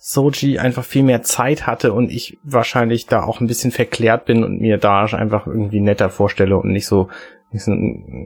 [0.01, 4.45] Soji einfach viel mehr Zeit hatte und ich wahrscheinlich da auch ein bisschen verklärt bin
[4.45, 7.09] und mir Dash einfach irgendwie netter vorstelle und nicht so,
[7.51, 7.73] nicht so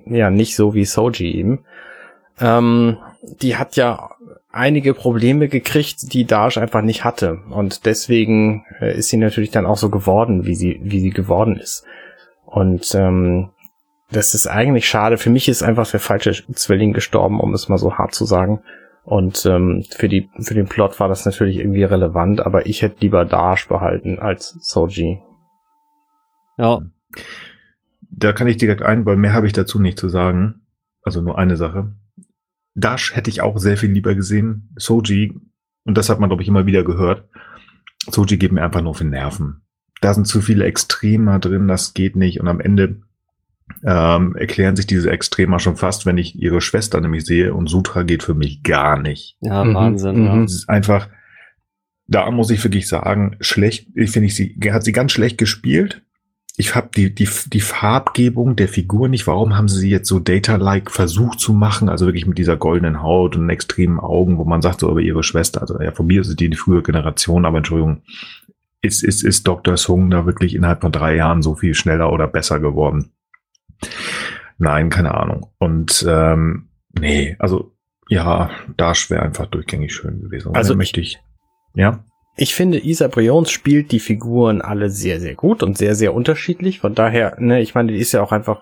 [0.05, 1.65] ja, nicht so wie Soji eben.
[2.39, 2.97] Ähm,
[3.41, 4.11] die hat ja
[4.51, 7.39] einige Probleme gekriegt, die Dash einfach nicht hatte.
[7.49, 11.57] Und deswegen äh, ist sie natürlich dann auch so geworden, wie sie, wie sie geworden
[11.57, 11.85] ist.
[12.45, 13.49] Und ähm,
[14.11, 15.17] das ist eigentlich schade.
[15.17, 18.61] Für mich ist einfach der falsche Zwilling gestorben, um es mal so hart zu sagen.
[19.03, 23.01] Und ähm, für die für den Plot war das natürlich irgendwie relevant, aber ich hätte
[23.01, 25.21] lieber Dash behalten als Soji.
[26.57, 26.81] Ja.
[28.09, 30.61] Da kann ich direkt ein, weil mehr habe ich dazu nicht zu sagen.
[31.03, 31.93] Also nur eine Sache.
[32.75, 34.69] Dash hätte ich auch sehr viel lieber gesehen.
[34.77, 35.37] Soji,
[35.83, 37.27] und das hat man, glaube ich, immer wieder gehört,
[38.09, 39.61] Soji geht mir einfach nur für Nerven.
[40.01, 42.39] Da sind zu viele Extreme drin, das geht nicht.
[42.39, 43.01] Und am Ende
[43.85, 48.03] ähm, erklären sich diese Extremer schon fast, wenn ich ihre Schwester nämlich sehe und Sutra
[48.03, 49.37] geht für mich gar nicht.
[49.41, 49.73] Ja, mhm.
[49.73, 50.25] Wahnsinn.
[50.25, 50.43] Ja.
[50.43, 51.09] Es ist einfach,
[52.07, 56.01] da muss ich wirklich sagen, schlecht, ich finde ich sie, hat sie ganz schlecht gespielt.
[56.55, 59.25] Ich habe die, die, die Farbgebung der Figur nicht.
[59.25, 61.89] Warum haben sie sie jetzt so Data-like versucht zu machen?
[61.89, 65.23] Also wirklich mit dieser goldenen Haut und extremen Augen, wo man sagt so über ihre
[65.23, 65.61] Schwester.
[65.61, 68.03] Also ja, von mir ist die, die frühe Generation, aber Entschuldigung,
[68.83, 69.77] ist, ist, ist Dr.
[69.77, 73.12] Sung da wirklich innerhalb von drei Jahren so viel schneller oder besser geworden?
[74.57, 75.47] Nein, keine Ahnung.
[75.59, 77.73] Und ähm, nee, also
[78.07, 80.55] ja, Dash wäre einfach durchgängig schön gewesen.
[80.55, 81.19] Also möchte ich.
[81.75, 82.03] Ja.
[82.35, 86.79] ich finde, Isa Brions spielt die Figuren alle sehr, sehr gut und sehr, sehr unterschiedlich.
[86.79, 88.61] Von daher, ne, ich meine, die ist ja auch einfach,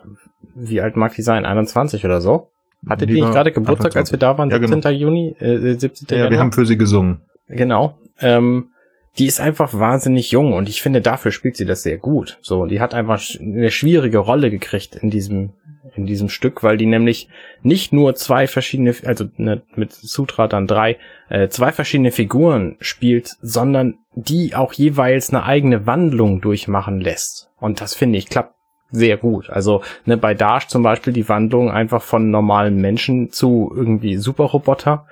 [0.56, 1.46] wie alt mag die sein?
[1.46, 2.52] 21 oder so?
[2.88, 4.50] Hattet ihr nicht gerade Geburtstag, als wir da waren?
[4.50, 4.82] Ja, 17.
[4.82, 4.90] genau.
[4.90, 5.36] Juni?
[5.40, 6.08] Äh, 17.
[6.10, 6.32] Ja, Januar?
[6.32, 7.22] wir haben für sie gesungen.
[7.48, 8.00] Genau.
[8.20, 8.70] Ähm,
[9.18, 12.38] die ist einfach wahnsinnig jung und ich finde, dafür spielt sie das sehr gut.
[12.42, 15.52] So, die hat einfach eine schwierige Rolle gekriegt in diesem,
[15.96, 17.28] in diesem Stück, weil die nämlich
[17.62, 20.98] nicht nur zwei verschiedene, also ne, mit Sutra dann drei,
[21.30, 27.50] äh, zwei verschiedene Figuren spielt, sondern die auch jeweils eine eigene Wandlung durchmachen lässt.
[27.60, 28.56] Und das finde ich klappt
[28.92, 29.50] sehr gut.
[29.50, 35.06] Also ne, bei Dash zum Beispiel die Wandlung einfach von normalen Menschen zu irgendwie Superroboter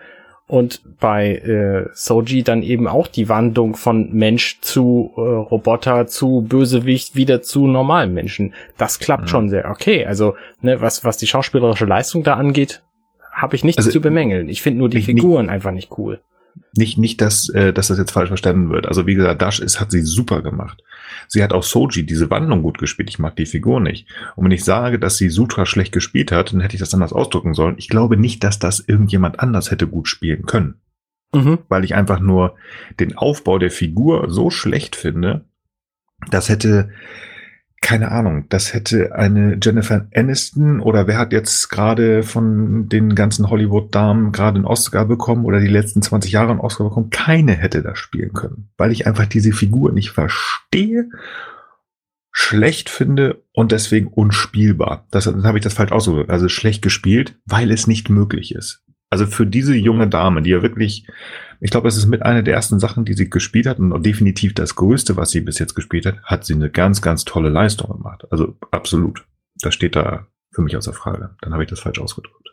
[0.50, 6.41] und bei äh, Soji dann eben auch die Wandlung von Mensch zu äh, Roboter zu
[6.41, 8.54] Bösewicht wieder zu normalen Menschen.
[8.78, 9.28] Das klappt Mhm.
[9.28, 10.06] schon sehr okay.
[10.06, 12.82] Also ne, was was die schauspielerische Leistung da angeht,
[13.32, 14.50] habe ich nichts Also, zu bemängeln.
[14.50, 16.20] Ich finde nur die nicht- nicht- Figuren einfach nicht cool.
[16.76, 18.88] Nicht, nicht, dass, äh, dass das jetzt falsch verstanden wird.
[18.88, 20.84] Also wie gesagt, Dash ist, hat sie super gemacht.
[21.28, 23.10] Sie hat auch Soji diese Wandlung gut gespielt.
[23.10, 24.08] Ich mag die Figur nicht.
[24.36, 27.14] Und wenn ich sage, dass sie Sutra schlecht gespielt hat, dann hätte ich das anders
[27.14, 27.76] ausdrücken sollen.
[27.78, 30.76] Ich glaube nicht, dass das irgendjemand anders hätte gut spielen können.
[31.34, 31.60] Mhm.
[31.70, 32.56] Weil ich einfach nur
[33.00, 35.45] den Aufbau der Figur so schlecht finde,
[36.32, 36.89] das hätte,
[37.82, 43.49] keine Ahnung, das hätte eine Jennifer Aniston oder wer hat jetzt gerade von den ganzen
[43.49, 47.09] Hollywood-Damen gerade einen Oscar bekommen oder die letzten 20 Jahre einen Oscar bekommen?
[47.09, 51.09] Keine hätte das spielen können, weil ich einfach diese Figur nicht verstehe,
[52.32, 55.07] schlecht finde und deswegen unspielbar.
[55.11, 56.30] Das, dann habe ich das falsch ausgedrückt.
[56.30, 58.84] Also schlecht gespielt, weil es nicht möglich ist.
[59.09, 61.07] Also für diese junge Dame, die ja wirklich,
[61.60, 64.53] ich glaube, es ist mit einer der ersten Sachen, die sie gespielt hat und definitiv
[64.53, 67.91] das Größte, was sie bis jetzt gespielt hat, hat sie eine ganz, ganz tolle Leistung
[67.91, 68.26] gemacht.
[68.32, 69.26] Also absolut.
[69.62, 71.36] Das steht da für mich außer Frage.
[71.41, 72.49] Dann habe ich das falsch ausgedrückt.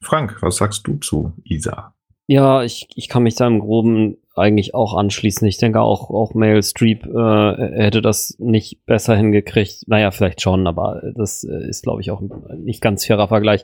[0.00, 1.94] Frank, was sagst du zu Isa?
[2.26, 5.46] Ja, ich, ich kann mich da im Groben eigentlich auch anschließen.
[5.46, 9.86] Ich denke auch, auch Meryl Streep äh, hätte das nicht besser hingekriegt.
[9.86, 12.20] Naja, vielleicht schon, aber das äh, ist, glaube ich, auch
[12.56, 13.62] nicht ganz fairer Vergleich.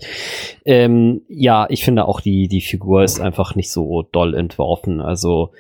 [0.65, 5.01] Ähm, ja, ich finde auch, die, die Figur ist einfach nicht so doll entworfen.
[5.01, 5.51] Also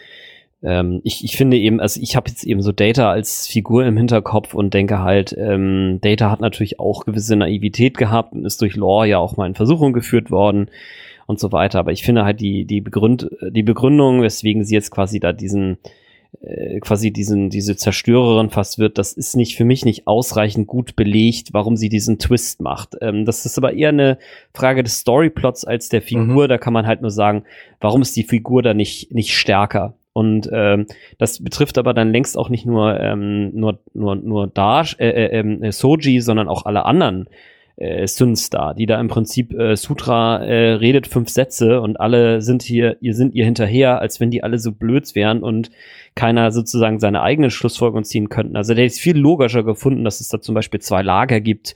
[0.63, 3.97] ähm, ich, ich finde eben, also ich habe jetzt eben so Data als Figur im
[3.97, 8.77] Hinterkopf und denke halt, ähm, Data hat natürlich auch gewisse Naivität gehabt und ist durch
[8.77, 10.71] Lore ja auch mal in Versuchung geführt worden
[11.31, 11.78] und so weiter.
[11.78, 15.78] Aber ich finde halt die, die, Begründ die Begründung, weswegen sie jetzt quasi da diesen,
[16.43, 20.97] äh, quasi diesen, diese Zerstörerin fast wird, das ist nicht für mich nicht ausreichend gut
[20.97, 22.97] belegt, warum sie diesen Twist macht.
[23.01, 24.18] Ähm, das ist aber eher eine
[24.53, 26.49] Frage des Storyplots als der Figur.
[26.49, 27.45] Da kann man halt nur sagen,
[27.81, 29.95] warum ist die Figur da nicht, nicht stärker?
[30.12, 30.87] Und ähm,
[31.18, 35.39] das betrifft aber dann längst auch nicht nur ähm, nur nur nur Dash, äh, äh,
[35.39, 37.28] äh, Soji, sondern auch alle anderen
[37.77, 42.43] äh, Suns da, die da im Prinzip äh, Sutra äh, redet fünf Sätze und alle
[42.43, 45.71] sind hier, ihr sind ihr hinterher, als wenn die alle so blöd wären und
[46.14, 48.57] keiner sozusagen seine eigenen Schlussfolgerungen ziehen könnten.
[48.57, 51.75] Also der ist viel logischer gefunden, dass es da zum Beispiel zwei Lager gibt.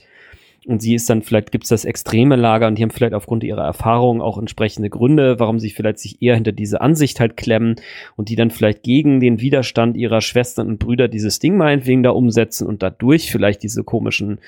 [0.67, 3.63] Und sie ist dann, vielleicht gibt's das extreme Lager und die haben vielleicht aufgrund ihrer
[3.63, 7.75] Erfahrung auch entsprechende Gründe, warum sie vielleicht sich eher hinter diese Ansicht halt klemmen
[8.15, 12.09] und die dann vielleicht gegen den Widerstand ihrer Schwestern und Brüder dieses Ding meinetwegen da
[12.09, 14.39] umsetzen und dadurch vielleicht diese komischen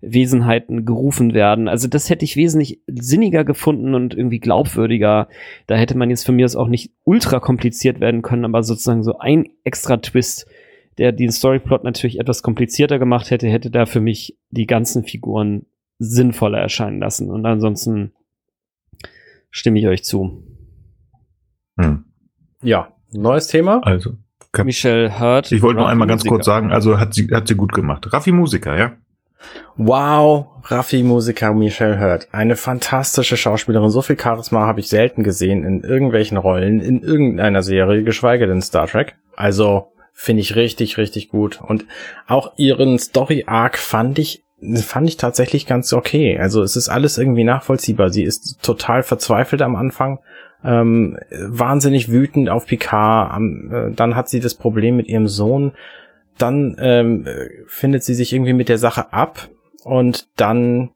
[0.00, 1.68] Wesenheiten gerufen werden.
[1.68, 5.28] Also das hätte ich wesentlich sinniger gefunden und irgendwie glaubwürdiger.
[5.66, 9.02] Da hätte man jetzt von mir aus auch nicht ultra kompliziert werden können, aber sozusagen
[9.02, 10.46] so ein extra Twist,
[10.98, 15.66] der den Storyplot natürlich etwas komplizierter gemacht hätte, hätte da für mich die ganzen Figuren
[15.98, 17.30] sinnvoller erscheinen lassen.
[17.30, 18.12] Und ansonsten
[19.50, 20.42] stimme ich euch zu.
[21.78, 22.04] Hm.
[22.62, 23.80] Ja, neues Thema.
[23.84, 24.16] Also,
[24.64, 25.52] Michelle Hurt.
[25.52, 26.34] ich wollte nur einmal ganz Musiker.
[26.34, 28.12] kurz sagen, also hat sie, hat sie gut gemacht.
[28.12, 28.96] Raffi Musiker, ja?
[29.76, 32.28] Wow, Raffi Musiker Michelle Hurt.
[32.32, 33.90] Eine fantastische Schauspielerin.
[33.90, 38.62] So viel Charisma habe ich selten gesehen in irgendwelchen Rollen, in irgendeiner Serie, geschweige denn
[38.62, 39.16] Star Trek.
[39.36, 41.60] Also finde ich richtig, richtig gut.
[41.60, 41.86] Und
[42.26, 44.44] auch ihren Story-Arc fand ich
[44.84, 46.38] fand ich tatsächlich ganz okay.
[46.38, 48.10] Also es ist alles irgendwie nachvollziehbar.
[48.10, 50.18] Sie ist total verzweifelt am Anfang,
[50.62, 53.40] ähm, wahnsinnig wütend auf Picard.
[53.40, 55.72] Äh, dann hat sie das Problem mit ihrem Sohn.
[56.40, 59.48] Dann ähm, äh, findet sie sich irgendwie mit der Sache ab
[59.84, 60.90] und dann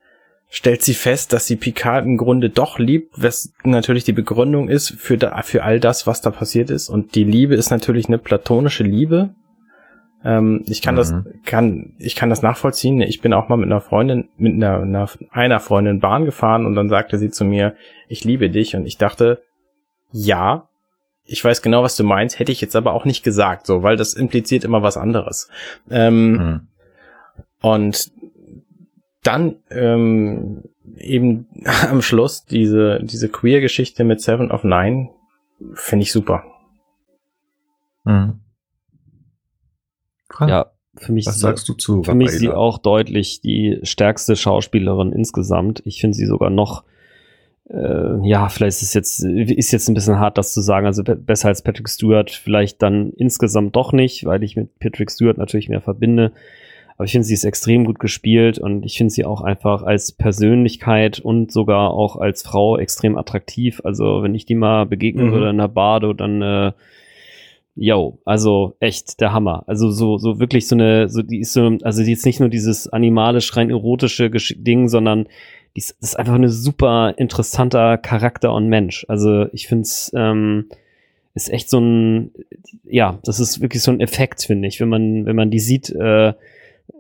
[0.48, 4.90] stellt sie fest, dass sie Picard im Grunde doch liebt, was natürlich die Begründung ist
[4.98, 6.88] für, da, für all das, was da passiert ist.
[6.88, 9.34] Und die Liebe ist natürlich eine platonische Liebe.
[10.24, 10.98] Ähm, ich kann Mhm.
[10.98, 11.14] das,
[11.44, 13.00] kann, ich kann das nachvollziehen.
[13.00, 16.76] Ich bin auch mal mit einer Freundin, mit einer, einer, einer Freundin Bahn gefahren und
[16.76, 17.74] dann sagte sie zu mir,
[18.08, 18.76] ich liebe dich.
[18.76, 19.42] Und ich dachte,
[20.12, 20.68] ja,
[21.24, 23.96] ich weiß genau, was du meinst, hätte ich jetzt aber auch nicht gesagt, so, weil
[23.96, 25.48] das impliziert immer was anderes.
[25.90, 26.68] Ähm, Hm.
[27.60, 28.12] und
[29.22, 30.64] dann ähm,
[30.96, 31.46] eben
[31.90, 35.10] am Schluss diese, diese Queer-Geschichte mit Seven of Nine
[35.74, 36.44] finde ich super.
[38.04, 38.40] Hm.
[40.28, 40.50] Frank?
[40.50, 45.12] Ja, für mich Was sagst du zu Für mich sie auch deutlich die stärkste Schauspielerin
[45.12, 45.82] insgesamt.
[45.86, 46.84] Ich finde sie sogar noch
[47.70, 50.86] äh, ja, vielleicht ist es jetzt, ist jetzt ein bisschen hart, das zu sagen.
[50.86, 55.38] Also besser als Patrick Stewart, vielleicht dann insgesamt doch nicht, weil ich mit Patrick Stewart
[55.38, 56.32] natürlich mehr verbinde.
[56.96, 60.12] Aber ich finde, sie ist extrem gut gespielt und ich finde sie auch einfach als
[60.12, 63.80] Persönlichkeit und sogar auch als Frau extrem attraktiv.
[63.82, 65.32] Also wenn ich die mal begegnen mhm.
[65.32, 66.72] würde in der Bardo, dann äh,
[67.74, 69.64] yo, also echt der Hammer.
[69.66, 72.48] Also so so wirklich so eine so die ist so also die ist nicht nur
[72.48, 75.26] dieses animalisch rein erotische Ding, sondern
[75.76, 79.04] die ist, einfach eine super interessanter Charakter und Mensch.
[79.08, 80.66] Also ich finde es ähm,
[81.34, 82.30] ist echt so ein,
[82.84, 85.90] ja, das ist wirklich so ein Effekt, finde ich, wenn man, wenn man die sieht,
[85.90, 86.32] äh,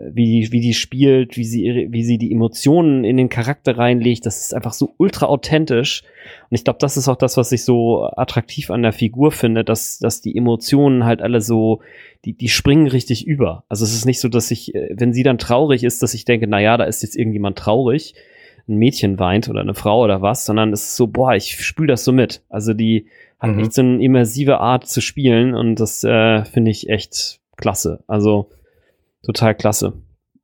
[0.00, 4.26] wie, wie die spielt, wie sie, wie sie die Emotionen in den Charakter reinlegt.
[4.26, 6.02] Das ist einfach so ultra authentisch.
[6.50, 9.62] Und ich glaube, das ist auch das, was ich so attraktiv an der Figur finde,
[9.62, 11.80] dass, dass die Emotionen halt alle so,
[12.24, 13.64] die, die springen richtig über.
[13.68, 16.24] Also es ist nicht so, dass ich, äh, wenn sie dann traurig ist, dass ich
[16.24, 18.14] denke, na ja, da ist jetzt irgendjemand traurig,
[18.68, 21.88] ein Mädchen weint oder eine Frau oder was, sondern es ist so, boah, ich spüle
[21.88, 22.42] das so mit.
[22.48, 23.08] Also die
[23.38, 23.58] hat mhm.
[23.60, 28.02] echt so eine immersive Art zu spielen und das äh, finde ich echt klasse.
[28.06, 28.50] Also
[29.24, 29.94] total klasse.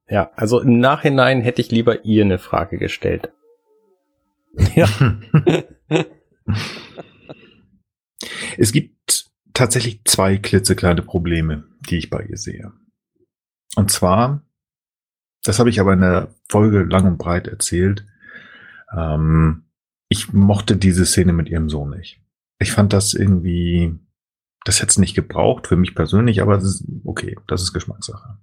[0.08, 3.30] Ja, also im Nachhinein hätte ich lieber ihr eine Frage gestellt.
[4.74, 4.88] Ja.
[8.58, 12.72] es gibt tatsächlich zwei klitzekleine Probleme, die ich bei ihr sehe.
[13.76, 14.42] Und zwar,
[15.44, 18.04] das habe ich aber in der Folge lang und breit erzählt,
[18.96, 19.64] ähm,
[20.08, 22.20] ich mochte diese Szene mit ihrem Sohn nicht.
[22.58, 23.98] Ich fand das irgendwie,
[24.64, 28.38] das hätte es nicht gebraucht für mich persönlich, aber ist, okay, das ist Geschmackssache.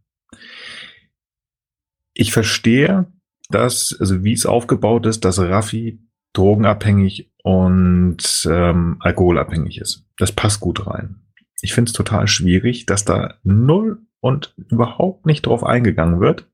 [2.14, 3.12] Ich verstehe,
[3.50, 6.00] dass, also wie es aufgebaut ist, dass Raffi
[6.34, 10.06] drogenabhängig und ähm, alkoholabhängig ist.
[10.18, 11.22] Das passt gut rein.
[11.62, 16.50] Ich finde es total schwierig, dass da null und überhaupt nicht drauf eingegangen wird,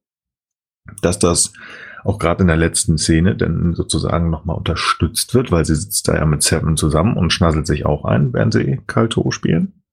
[1.01, 1.53] dass das
[2.03, 6.15] auch gerade in der letzten Szene dann sozusagen nochmal unterstützt wird, weil sie sitzt da
[6.15, 9.83] ja mit Seven zusammen und schnasselt sich auch ein, während sie Kalto spielen.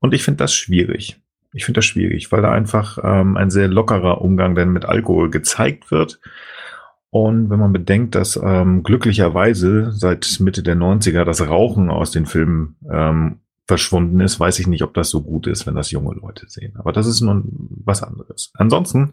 [0.00, 1.20] Und ich finde das schwierig.
[1.52, 5.30] Ich finde das schwierig, weil da einfach ähm, ein sehr lockerer Umgang denn mit Alkohol
[5.30, 6.20] gezeigt wird.
[7.10, 12.26] Und wenn man bedenkt, dass ähm, glücklicherweise seit Mitte der 90er das Rauchen aus den
[12.26, 16.14] Filmen ähm, verschwunden ist, weiß ich nicht, ob das so gut ist, wenn das junge
[16.14, 16.76] Leute sehen.
[16.76, 18.52] Aber das ist nun was anderes.
[18.54, 19.12] Ansonsten,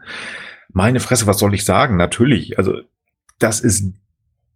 [0.72, 1.98] meine Fresse, was soll ich sagen?
[1.98, 2.80] Natürlich, also
[3.40, 3.94] das ist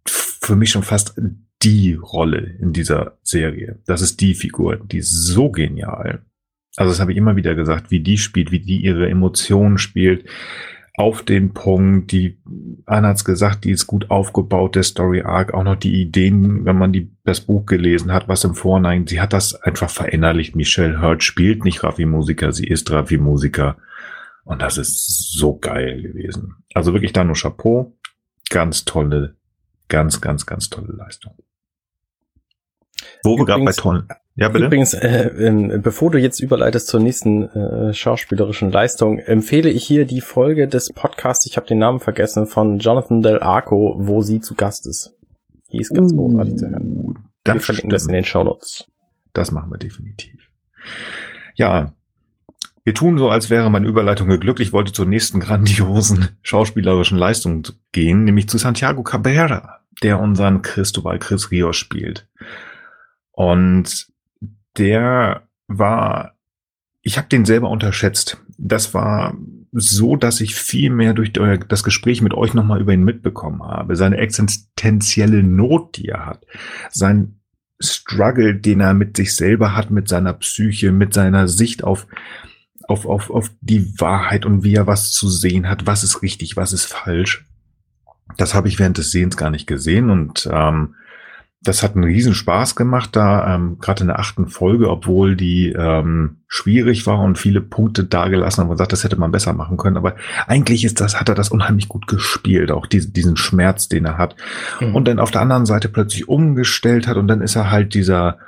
[0.06, 1.20] für mich schon fast
[1.62, 3.80] die Rolle in dieser Serie.
[3.86, 6.22] Das ist die Figur, die ist so genial.
[6.76, 10.24] Also das habe ich immer wieder gesagt, wie die spielt, wie die ihre Emotionen spielt,
[10.98, 12.10] auf den Punkt.
[12.10, 12.38] Die,
[12.84, 16.76] Anna hat's gesagt, die ist gut aufgebaut, der Story Arc, auch noch die Ideen, wenn
[16.76, 20.56] man die, das Buch gelesen hat, was im Vornein, sie hat das einfach verinnerlicht.
[20.56, 23.76] Michelle Hurt spielt nicht Raffi-Musiker, sie ist Raffi-Musiker.
[24.42, 26.56] Und das ist so geil gewesen.
[26.74, 27.96] Also wirklich da nur Chapeau.
[28.50, 29.36] Ganz tolle,
[29.86, 31.34] ganz, ganz, ganz tolle Leistung.
[33.22, 34.08] Wo wir gerade bei tollen.
[34.38, 34.66] Ja, bitte.
[34.66, 40.04] Übrigens, äh, äh, bevor du jetzt überleitest zur nächsten äh, schauspielerischen Leistung, empfehle ich hier
[40.04, 44.40] die Folge des Podcasts, ich habe den Namen vergessen, von Jonathan Del Arco, wo sie
[44.40, 45.16] zu Gast ist.
[45.72, 47.14] Die ist ganz uh, großartig zu hören.
[47.44, 48.86] Wir verlinken das in den Show Notes.
[49.32, 50.40] Das machen wir definitiv.
[51.56, 51.94] Ja,
[52.84, 54.60] wir tun so, als wäre meine Überleitung geglückt.
[54.60, 61.18] Ich wollte zur nächsten grandiosen schauspielerischen Leistung gehen, nämlich zu Santiago Cabrera, der unseren Cristobal
[61.18, 62.28] Chris Rios spielt.
[63.32, 64.06] Und
[64.78, 66.34] der war,
[67.02, 68.42] ich habe den selber unterschätzt.
[68.56, 69.36] Das war
[69.72, 73.96] so, dass ich viel mehr durch das Gespräch mit euch nochmal über ihn mitbekommen habe.
[73.96, 76.46] Seine existenzielle Not, die er hat.
[76.90, 77.40] Sein
[77.80, 82.06] Struggle, den er mit sich selber hat, mit seiner Psyche, mit seiner Sicht auf,
[82.88, 86.56] auf, auf, auf die Wahrheit und wie er was zu sehen hat, was ist richtig,
[86.56, 87.44] was ist falsch.
[88.36, 90.94] Das habe ich während des Sehens gar nicht gesehen und ähm,
[91.68, 95.68] das hat einen riesen Spaß gemacht, da ähm, gerade in der achten Folge, obwohl die
[95.70, 99.76] ähm, schwierig war und viele Punkte dagelassen haben und gesagt, das hätte man besser machen
[99.76, 99.98] können.
[99.98, 100.16] Aber
[100.46, 104.16] eigentlich ist das, hat er das unheimlich gut gespielt, auch diese, diesen Schmerz, den er
[104.16, 104.34] hat.
[104.80, 104.94] Mhm.
[104.94, 108.38] Und dann auf der anderen Seite plötzlich umgestellt hat und dann ist er halt dieser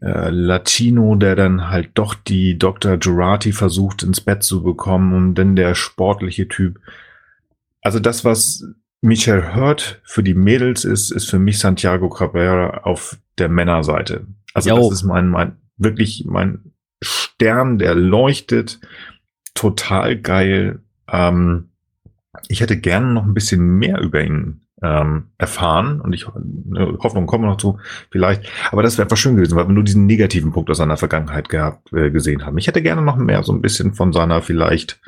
[0.00, 2.96] äh, Latino, der dann halt doch die Dr.
[2.96, 6.78] Girardi versucht ins Bett zu bekommen und dann der sportliche Typ.
[7.82, 8.64] Also das, was
[9.02, 14.26] Michelle Hurt für die Mädels ist, ist für mich Santiago Cabrera auf der Männerseite.
[14.54, 14.76] Also jo.
[14.76, 16.72] das ist mein, mein, wirklich mein
[17.02, 18.80] Stern, der leuchtet.
[19.54, 20.80] Total geil.
[21.10, 21.70] Ähm,
[22.46, 27.26] ich hätte gerne noch ein bisschen mehr über ihn ähm, erfahren und ich eine Hoffnung
[27.26, 27.80] kommen noch zu,
[28.10, 28.48] vielleicht.
[28.70, 31.48] Aber das wäre einfach schön gewesen, weil wir nur diesen negativen Punkt aus seiner Vergangenheit
[31.48, 32.56] gehabt, äh, gesehen haben.
[32.58, 35.00] Ich hätte gerne noch mehr so ein bisschen von seiner vielleicht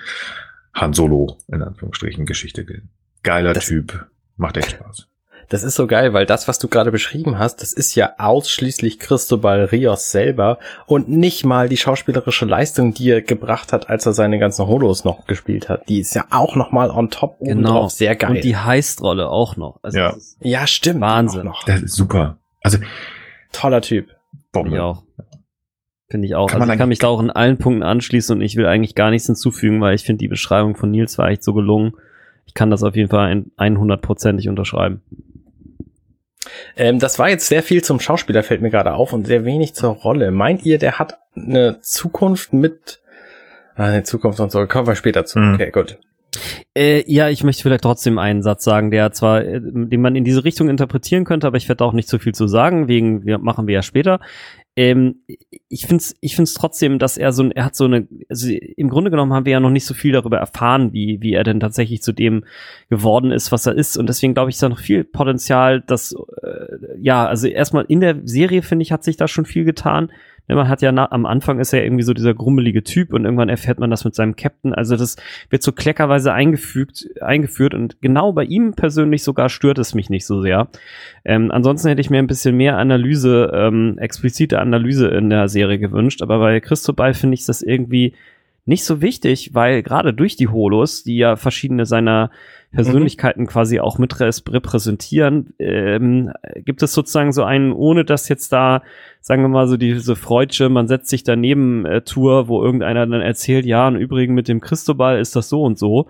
[0.75, 2.67] Han Solo in Anführungsstrichen Geschichte.
[3.25, 4.07] Geiler das, Typ,
[4.37, 5.09] macht echt Spaß.
[5.49, 8.99] Das ist so geil, weil das, was du gerade beschrieben hast, das ist ja ausschließlich
[8.99, 14.13] Cristobal Rios selber und nicht mal die schauspielerische Leistung, die er gebracht hat, als er
[14.13, 15.89] seine ganzen Holos noch gespielt hat.
[15.89, 17.89] Die ist ja auch noch mal on top genau.
[17.89, 18.37] sehr geil.
[18.37, 19.81] Und die Heistrolle auch noch.
[19.83, 20.15] Also ja.
[20.41, 21.01] ja, stimmt.
[21.01, 21.51] Wahnsinn.
[21.67, 22.39] Das ist super.
[22.63, 22.79] Also
[23.53, 24.09] toller Typ.
[24.53, 24.77] Bombe.
[24.77, 25.03] Ich auch.
[26.11, 26.49] Finde ich auch.
[26.49, 28.95] Kann also ich kann mich da auch in allen Punkten anschließen und ich will eigentlich
[28.95, 31.95] gar nichts hinzufügen, weil ich finde die Beschreibung von Nils war echt so gelungen.
[32.47, 35.03] Ich kann das auf jeden Fall 100%ig unterschreiben.
[36.77, 39.75] Ähm, das war jetzt sehr viel zum Schauspieler, fällt mir gerade auf, und sehr wenig
[39.75, 40.31] zur Rolle.
[40.31, 43.01] Meint ihr, der hat eine Zukunft mit
[43.77, 45.39] ah, eine Zukunft und so, kommen wir später zu.
[45.39, 45.55] Mhm.
[45.55, 45.99] Okay, gut.
[46.77, 50.25] Äh, ja, ich möchte vielleicht trotzdem einen Satz sagen, der zwar, äh, den man in
[50.25, 53.39] diese Richtung interpretieren könnte, aber ich werde auch nicht so viel zu sagen, wegen, wir
[53.39, 54.21] machen wir ja später.
[54.77, 55.23] Ähm,
[55.69, 58.89] ich finde es ich find's trotzdem, dass er so, er hat so eine, also im
[58.89, 61.61] Grunde genommen haben wir ja noch nicht so viel darüber erfahren, wie, wie er denn
[61.61, 62.45] tatsächlich zu dem
[62.91, 63.97] geworden ist, was er ist.
[63.97, 68.01] Und deswegen glaube ich, ist da noch viel Potenzial, dass, äh, ja, also erstmal in
[68.01, 70.11] der Serie, finde ich, hat sich da schon viel getan.
[70.47, 73.25] Ne, man hat ja na, am Anfang ist er irgendwie so dieser grummelige Typ und
[73.25, 74.75] irgendwann erfährt man das mit seinem Captain.
[74.75, 75.17] Also das
[75.49, 80.27] wird so kleckerweise eingefügt, eingeführt und genau bei ihm persönlich sogar stört es mich nicht
[80.27, 80.69] so sehr.
[81.25, 85.79] Ähm, ansonsten hätte ich mir ein bisschen mehr Analyse, ähm, explizite Analyse in der Serie
[85.79, 88.15] gewünscht, aber bei Christobal finde ich das irgendwie
[88.67, 92.31] nicht so wichtig, weil gerade durch die Holos, die ja verschiedene seiner
[92.73, 93.47] Persönlichkeiten mhm.
[93.47, 98.83] quasi auch mit repräsentieren, ähm, gibt es sozusagen so einen, ohne dass jetzt da,
[99.21, 103.21] sagen wir mal so diese Freudsche, man setzt sich daneben äh, Tour, wo irgendeiner dann
[103.21, 106.09] erzählt, ja, und übrigens mit dem Christobal ist das so und so,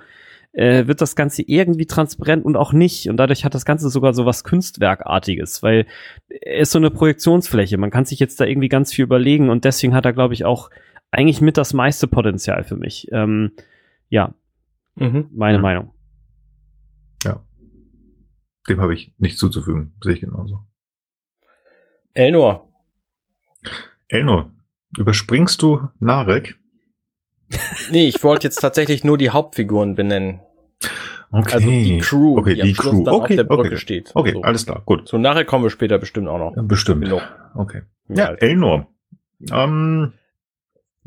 [0.53, 3.09] äh, wird das Ganze irgendwie transparent und auch nicht.
[3.09, 5.87] Und dadurch hat das Ganze sogar so was Kunstwerkartiges, weil
[6.29, 7.77] er ist so eine Projektionsfläche.
[7.77, 10.45] Man kann sich jetzt da irgendwie ganz viel überlegen und deswegen hat er, glaube ich,
[10.45, 10.71] auch
[11.15, 13.09] eigentlich mit das meiste Potenzial für mich.
[13.13, 13.53] Ähm,
[14.09, 14.35] ja,
[14.97, 15.29] mhm.
[15.33, 15.63] meine mhm.
[15.63, 15.95] Meinung.
[17.25, 17.45] Ja.
[18.69, 19.95] Dem habe ich nichts zuzufügen.
[20.03, 20.67] Sehe ich genauso.
[22.13, 22.69] Elnor.
[24.09, 24.53] Elnor,
[24.97, 26.59] überspringst du Narek?
[27.91, 30.41] nee, ich wollte jetzt tatsächlich nur die Hauptfiguren benennen.
[31.33, 31.55] Okay.
[31.55, 33.01] Also die Crew, okay, die, die Crew.
[33.01, 33.77] okay, auf der Brücke okay.
[33.77, 34.13] steht.
[34.15, 34.43] Okay, so.
[34.43, 35.09] alles klar, gut.
[35.09, 36.55] So nachher kommen wir später bestimmt auch noch.
[36.65, 37.03] Bestimmt.
[37.03, 37.23] Genug.
[37.55, 37.83] Okay.
[38.09, 38.87] Ja, Elnor.
[39.51, 40.13] Ähm,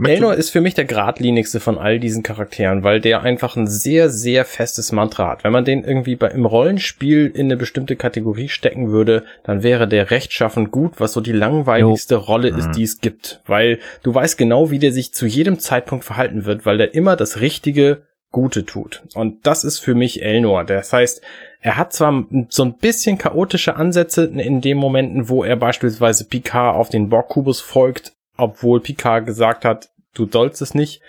[0.04, 4.10] Elnor ist für mich der geradlinigste von all diesen Charakteren, weil der einfach ein sehr,
[4.10, 5.44] sehr festes Mantra hat.
[5.44, 9.88] Wenn man den irgendwie bei, im Rollenspiel in eine bestimmte Kategorie stecken würde, dann wäre
[9.88, 12.22] der rechtschaffend gut, was so die langweiligste jo.
[12.22, 12.72] Rolle ist, mhm.
[12.74, 13.42] die es gibt.
[13.48, 17.16] Weil du weißt genau, wie der sich zu jedem Zeitpunkt verhalten wird, weil der immer
[17.16, 19.04] das Richtige Gute tut.
[19.16, 20.64] Und das ist für mich Elnor.
[20.66, 21.22] Das heißt,
[21.62, 26.76] er hat zwar so ein bisschen chaotische Ansätze in den Momenten, wo er beispielsweise Picard
[26.76, 31.02] auf den Borg-Kubus folgt, obwohl Picard gesagt hat, du sollst es nicht.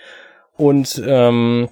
[0.57, 1.69] Und ähm,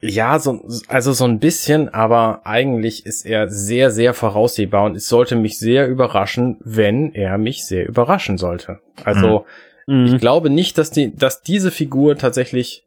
[0.00, 5.08] ja, so, also so ein bisschen, aber eigentlich ist er sehr, sehr voraussehbar und es
[5.08, 8.80] sollte mich sehr überraschen, wenn er mich sehr überraschen sollte.
[9.04, 9.46] Also
[9.86, 10.06] mhm.
[10.06, 12.84] ich glaube nicht, dass die, dass diese Figur tatsächlich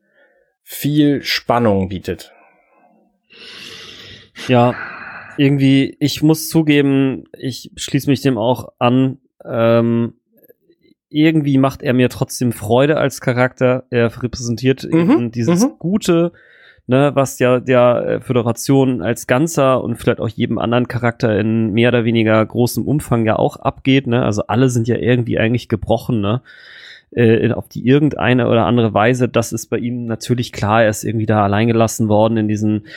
[0.61, 2.33] viel Spannung bietet.
[4.47, 4.75] Ja,
[5.37, 9.19] irgendwie, ich muss zugeben, ich schließe mich dem auch an.
[9.45, 10.15] Ähm,
[11.15, 13.85] irgendwie macht er mir trotzdem Freude als Charakter.
[13.89, 15.73] Er repräsentiert mhm, eben dieses mhm.
[15.79, 16.33] Gute,
[16.87, 21.71] ne, was ja der äh, Föderation als Ganzer und vielleicht auch jedem anderen Charakter in
[21.71, 24.07] mehr oder weniger großem Umfang ja auch abgeht.
[24.07, 24.23] Ne?
[24.23, 26.41] Also alle sind ja irgendwie eigentlich gebrochen, ne?
[27.11, 29.29] Äh, auf die irgendeine oder andere Weise.
[29.29, 30.83] Das ist bei ihm natürlich klar.
[30.83, 32.87] Er ist irgendwie da alleingelassen worden in diesen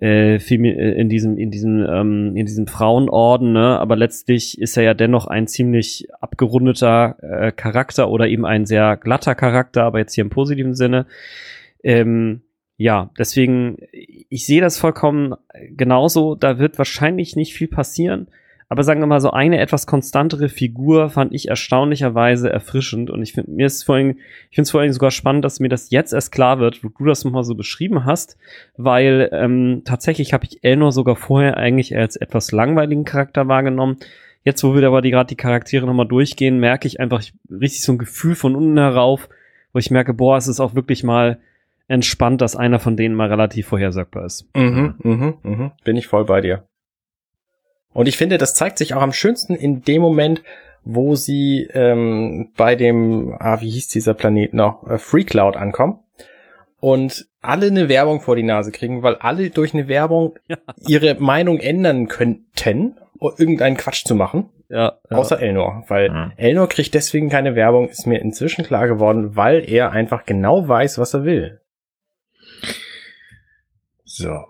[0.00, 3.78] äh, äh, in diesem, in diesem, ähm, in diesem Frauenorden, ne?
[3.78, 8.96] aber letztlich ist er ja dennoch ein ziemlich abgerundeter äh, Charakter oder eben ein sehr
[8.98, 11.06] glatter Charakter, aber jetzt hier im positiven Sinne.
[11.82, 12.42] Ähm,
[12.76, 15.34] ja, deswegen, ich sehe das vollkommen
[15.70, 16.34] genauso.
[16.34, 18.28] Da wird wahrscheinlich nicht viel passieren.
[18.68, 23.10] Aber sagen wir mal, so eine etwas konstantere Figur fand ich erstaunlicherweise erfrischend.
[23.10, 24.18] Und ich finde mir ist vorhin,
[24.50, 26.88] ich finde es vor allem sogar spannend, dass mir das jetzt erst klar wird, wo
[26.88, 28.36] du das nochmal so beschrieben hast,
[28.76, 33.98] weil ähm, tatsächlich habe ich Elnor sogar vorher eigentlich als etwas langweiligen Charakter wahrgenommen.
[34.42, 37.92] Jetzt, wo wir aber die, gerade die Charaktere nochmal durchgehen, merke ich einfach richtig so
[37.92, 39.28] ein Gefühl von unten herauf,
[39.72, 41.38] wo ich merke, boah, es ist auch wirklich mal
[41.88, 44.48] entspannt, dass einer von denen mal relativ vorhersagbar ist.
[44.56, 45.72] Mhm, mhm, mhm.
[45.84, 46.64] Bin ich voll bei dir.
[47.96, 50.42] Und ich finde, das zeigt sich auch am schönsten in dem Moment,
[50.84, 56.00] wo sie ähm, bei dem, ah, wie hieß dieser Planet noch, äh, Free Cloud ankommen.
[56.78, 60.58] Und alle eine Werbung vor die Nase kriegen, weil alle durch eine Werbung ja.
[60.86, 64.50] ihre Meinung ändern könnten, um irgendeinen Quatsch zu machen.
[64.68, 65.16] Ja, ja.
[65.16, 66.32] Außer Elnor, weil ja.
[66.36, 70.98] Elnor kriegt deswegen keine Werbung, ist mir inzwischen klar geworden, weil er einfach genau weiß,
[70.98, 71.62] was er will.
[74.04, 74.44] So.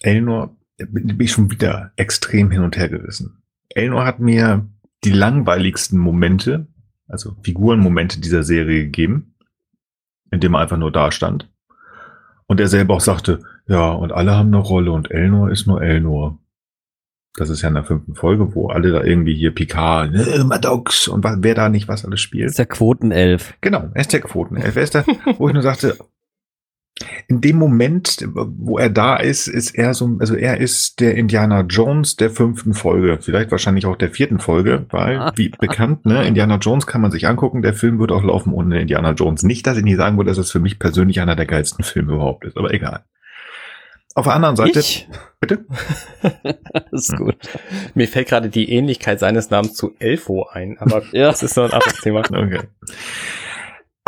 [0.00, 0.56] Elnor
[0.86, 3.42] bin ich schon wieder extrem hin und her gerissen.
[3.70, 4.68] Elnor hat mir
[5.04, 6.66] die langweiligsten Momente,
[7.08, 9.34] also Figurenmomente dieser Serie gegeben,
[10.30, 11.48] indem er einfach nur da stand.
[12.46, 15.80] Und er selber auch sagte, ja, und alle haben eine Rolle und Elnor ist nur
[15.80, 16.38] Elnor.
[17.36, 21.06] Das ist ja in der fünften Folge, wo alle da irgendwie hier Picard, äh, Maddox
[21.06, 22.48] und wer da nicht was alles spielt.
[22.48, 23.54] Ist der Quotenelf.
[23.60, 24.74] Genau, er ist der Quotenelf.
[24.74, 25.04] Er ist der,
[25.38, 25.96] wo ich nur sagte,
[27.28, 31.62] in dem Moment, wo er da ist, ist er so, also er ist der Indiana
[31.62, 36.56] Jones der fünften Folge, vielleicht wahrscheinlich auch der vierten Folge, weil, wie bekannt, ne, Indiana
[36.56, 39.42] Jones kann man sich angucken, der Film wird auch laufen ohne Indiana Jones.
[39.42, 42.14] Nicht, dass ich nicht sagen würde, dass es für mich persönlich einer der geilsten Filme
[42.14, 43.04] überhaupt ist, aber egal.
[44.14, 44.80] Auf der anderen Seite.
[44.80, 45.08] Ich?
[45.38, 45.64] Bitte?
[46.90, 47.36] das ist gut.
[47.94, 51.28] Mir fällt gerade die Ähnlichkeit seines Namens zu Elfo ein, aber ja.
[51.28, 52.20] das ist noch ein anderes Thema.
[52.20, 52.60] Okay.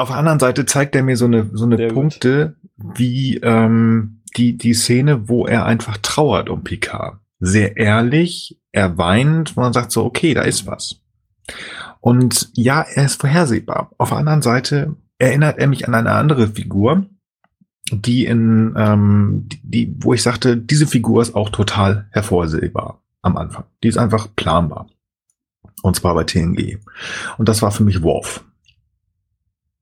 [0.03, 2.99] Auf der anderen Seite zeigt er mir so eine, so eine Sehr Punkte, gut.
[2.99, 7.21] wie ähm, die, die Szene, wo er einfach trauert um Picard.
[7.39, 11.01] Sehr ehrlich, er weint, man sagt so, okay, da ist was.
[12.01, 13.93] Und ja, er ist vorhersehbar.
[13.97, 17.07] Auf der anderen Seite erinnert er mich an eine andere Figur,
[17.93, 23.67] die in, ähm, die, wo ich sagte, diese Figur ist auch total hervorsehbar am Anfang.
[23.85, 24.89] Die ist einfach planbar.
[25.83, 26.81] Und zwar bei TNG.
[27.39, 28.45] Und das war für mich Worf.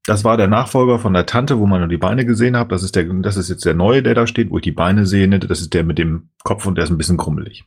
[0.05, 2.71] Das war der Nachfolger von der Tante, wo man nur die Beine gesehen hat.
[2.71, 5.05] Das ist der, das ist jetzt der neue, der da steht, wo ich die Beine
[5.05, 5.27] sehe.
[5.27, 7.65] Das ist der mit dem Kopf und der ist ein bisschen krummelig.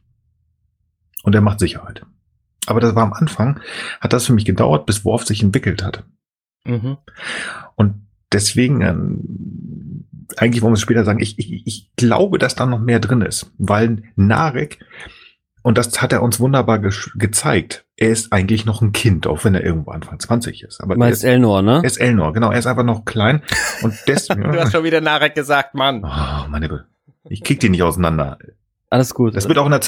[1.23, 2.05] Und der macht Sicherheit.
[2.67, 3.61] Aber das war am Anfang,
[4.01, 6.05] hat das für mich gedauert, bis Worf sich entwickelt hat.
[6.65, 6.97] Mhm.
[7.77, 10.05] Und deswegen, ähm,
[10.37, 13.21] eigentlich wollen wir es später sagen, ich, ich, ich glaube, dass da noch mehr drin
[13.21, 14.81] ist, weil Narek,
[15.65, 19.45] und das hat er uns wunderbar ge gezeigt, er ist eigentlich noch ein Kind, auch
[19.45, 20.83] wenn er irgendwo Anfang 20 ist.
[20.83, 21.77] Aber er ist Elnor, ne?
[21.77, 22.51] Er ist Elnor, genau.
[22.51, 23.43] Er ist einfach noch klein.
[23.83, 24.43] Und deswegen.
[24.43, 26.05] du hast schon wieder Narek gesagt, Mann.
[26.05, 26.85] Oh, meine Güte.
[27.31, 28.37] Ich krieg die nicht auseinander.
[28.91, 29.35] Alles gut.
[29.35, 29.81] Das wird auch in der,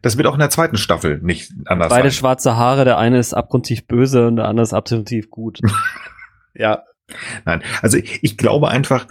[0.00, 2.12] das wird auch in der zweiten Staffel nicht anders Beide sein.
[2.12, 5.60] schwarze Haare, der eine ist abgrundtief böse und der andere ist abgrundtief gut.
[6.54, 6.84] ja,
[7.44, 9.06] Nein, also ich, ich glaube einfach,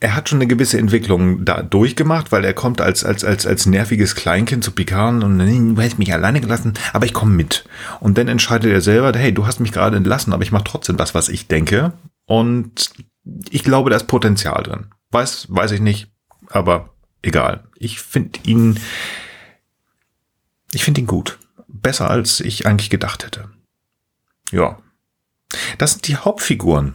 [0.00, 3.66] er hat schon eine gewisse Entwicklung da durchgemacht, weil er kommt als, als, als, als
[3.66, 7.64] nerviges Kleinkind zu Picard und du hast mich alleine gelassen, aber ich komme mit.
[8.00, 10.96] Und dann entscheidet er selber, hey, du hast mich gerade entlassen, aber ich mache trotzdem
[10.96, 11.92] das, was ich denke.
[12.26, 12.90] Und
[13.50, 14.86] ich glaube, da ist Potenzial drin.
[15.10, 16.08] Weiß, weiß ich nicht,
[16.48, 16.90] aber
[17.22, 17.64] egal.
[17.76, 18.78] Ich finde ihn,
[20.72, 21.38] ich finde ihn gut.
[21.68, 23.48] Besser als ich eigentlich gedacht hätte.
[24.50, 24.78] Ja.
[25.78, 26.94] Das sind die Hauptfiguren.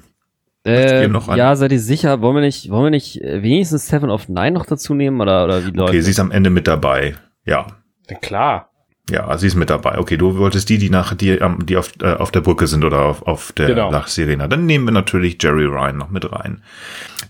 [0.70, 2.22] Äh, ja, seid ihr sicher?
[2.22, 5.46] Wollen wir nicht, wollen wir nicht äh, wenigstens Seven of Nine noch dazu nehmen oder,
[5.46, 7.16] oder wie läuft Okay, sie ist am Ende mit dabei.
[7.46, 7.68] Ja.
[8.10, 8.18] ja.
[8.18, 8.70] Klar.
[9.10, 9.98] Ja, sie ist mit dabei.
[9.98, 13.00] Okay, du wolltest die, die nach die, die auf, äh, auf der Brücke sind oder
[13.06, 13.92] auf, auf der genau.
[13.92, 14.48] nach Serena.
[14.48, 16.62] Dann nehmen wir natürlich Jerry Ryan noch mit rein.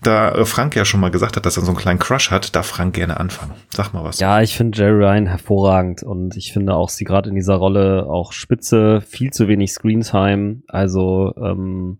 [0.02, 2.54] Da äh, Frank ja schon mal gesagt hat, dass er so einen kleinen Crush hat,
[2.54, 3.52] darf Frank gerne anfangen.
[3.74, 4.20] Sag mal was.
[4.20, 8.06] Ja, ich finde Jerry Ryan hervorragend und ich finde auch sie gerade in dieser Rolle
[8.06, 10.62] auch spitze, viel zu wenig Screentime.
[10.68, 11.98] Also ähm,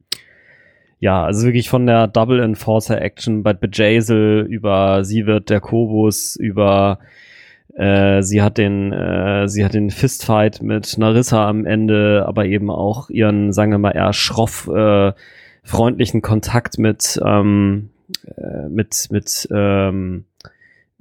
[1.01, 6.37] ja, also wirklich von der Double Enforcer Action bei Bejazel über sie wird der Kobus
[6.37, 6.99] über
[7.75, 12.71] äh, sie hat den, äh, sie hat den Fistfight mit Narissa am Ende, aber eben
[12.71, 15.13] auch ihren, sagen wir mal, eher schroff äh,
[15.63, 17.91] freundlichen Kontakt mit ähm,
[18.37, 20.25] äh, mit mit ähm,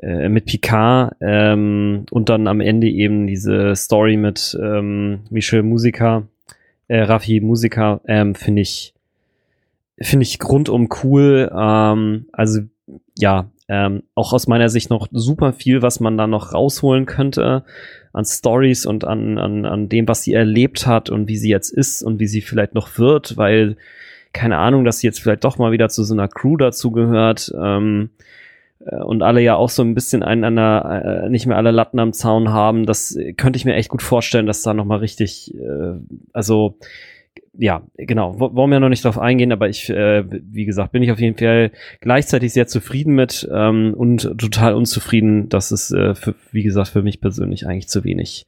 [0.01, 6.27] äh, mit Picard ähm, und dann am Ende eben diese Story mit ähm, Michel Musiker,
[6.87, 8.93] äh, Raffi Musiker, ähm, finde ich
[10.01, 11.51] finde ich rundum cool.
[11.55, 12.61] Ähm, also
[13.17, 17.63] ja, ähm, auch aus meiner Sicht noch super viel, was man da noch rausholen könnte
[18.13, 21.71] an Stories und an, an, an dem, was sie erlebt hat und wie sie jetzt
[21.71, 23.77] ist und wie sie vielleicht noch wird, weil,
[24.33, 27.53] keine Ahnung, dass sie jetzt vielleicht doch mal wieder zu so einer Crew dazugehört.
[27.55, 28.09] Ähm,
[28.83, 32.13] äh, und alle ja auch so ein bisschen einander, äh, nicht mehr alle Latten am
[32.13, 35.93] Zaun haben, das könnte ich mir echt gut vorstellen, dass da nochmal richtig, äh,
[36.33, 36.77] also
[37.59, 41.11] ja, genau, wollen wir noch nicht drauf eingehen, aber ich, äh, wie gesagt, bin ich
[41.11, 46.35] auf jeden Fall gleichzeitig sehr zufrieden mit ähm, und total unzufrieden, dass es, äh, für,
[46.53, 48.47] wie gesagt, für mich persönlich eigentlich zu wenig,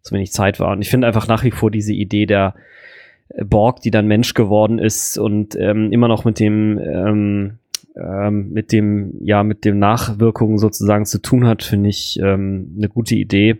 [0.00, 0.70] zu wenig Zeit war.
[0.70, 2.54] Und ich finde einfach nach wie vor diese Idee der
[3.30, 7.58] äh, Borg, die dann Mensch geworden ist und ähm, immer noch mit dem, ähm,
[7.96, 12.88] ähm, mit dem, ja, mit dem Nachwirkungen sozusagen zu tun hat, finde ich ähm, eine
[12.88, 13.58] gute Idee.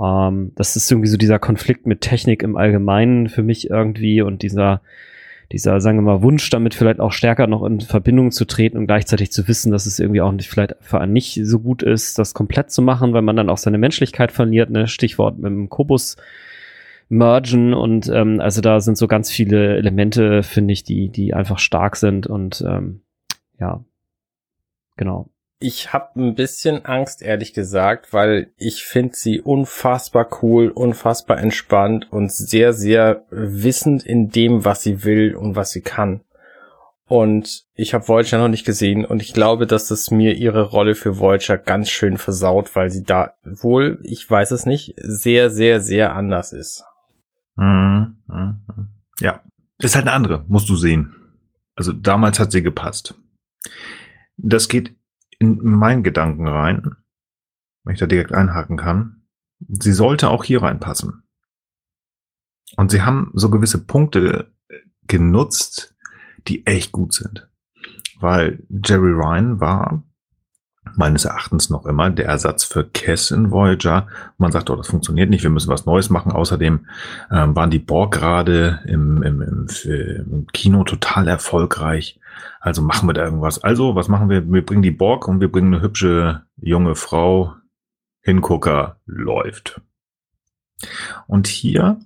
[0.00, 4.42] Ähm, das ist irgendwie so dieser Konflikt mit Technik im Allgemeinen für mich irgendwie und
[4.42, 4.82] dieser,
[5.52, 8.86] dieser, sagen wir mal, Wunsch, damit vielleicht auch stärker noch in Verbindung zu treten und
[8.86, 12.18] gleichzeitig zu wissen, dass es irgendwie auch nicht vielleicht für einen nicht so gut ist,
[12.18, 14.88] das komplett zu machen, weil man dann auch seine Menschlichkeit verliert, ne?
[14.88, 16.16] Stichwort mit dem Kobus
[17.08, 21.58] mergen und ähm, also da sind so ganz viele Elemente, finde ich, die, die einfach
[21.58, 23.02] stark sind und ähm,
[23.60, 23.84] ja,
[24.96, 25.28] genau.
[25.66, 32.06] Ich habe ein bisschen Angst, ehrlich gesagt, weil ich finde sie unfassbar cool, unfassbar entspannt
[32.12, 36.20] und sehr, sehr wissend in dem, was sie will und was sie kann.
[37.06, 40.94] Und ich habe Voyager noch nicht gesehen und ich glaube, dass das mir ihre Rolle
[40.94, 45.80] für Voyager ganz schön versaut, weil sie da wohl, ich weiß es nicht, sehr, sehr,
[45.80, 46.84] sehr anders ist.
[47.56, 48.90] Mhm, mhm.
[49.18, 49.40] Ja,
[49.78, 51.14] ist halt eine andere, musst du sehen.
[51.74, 53.14] Also damals hat sie gepasst.
[54.36, 54.94] Das geht
[55.38, 56.96] in meinen Gedanken rein,
[57.84, 59.22] wenn ich da direkt einhaken kann.
[59.68, 61.22] Sie sollte auch hier reinpassen.
[62.76, 64.52] Und sie haben so gewisse Punkte
[65.06, 65.94] genutzt,
[66.48, 67.48] die echt gut sind.
[68.20, 70.02] Weil Jerry Ryan war
[70.96, 74.06] meines Erachtens noch immer der Ersatz für Kess in Voyager.
[74.38, 76.32] Man sagt, oh, das funktioniert nicht, wir müssen was Neues machen.
[76.32, 76.86] Außerdem
[77.30, 82.20] ähm, waren die Borg gerade im, im, im, im Kino total erfolgreich.
[82.60, 83.62] Also machen wir da irgendwas.
[83.62, 84.50] Also, was machen wir?
[84.50, 87.54] Wir bringen die Borg und wir bringen eine hübsche junge Frau.
[88.24, 89.80] Hingucker läuft.
[91.26, 92.00] Und hier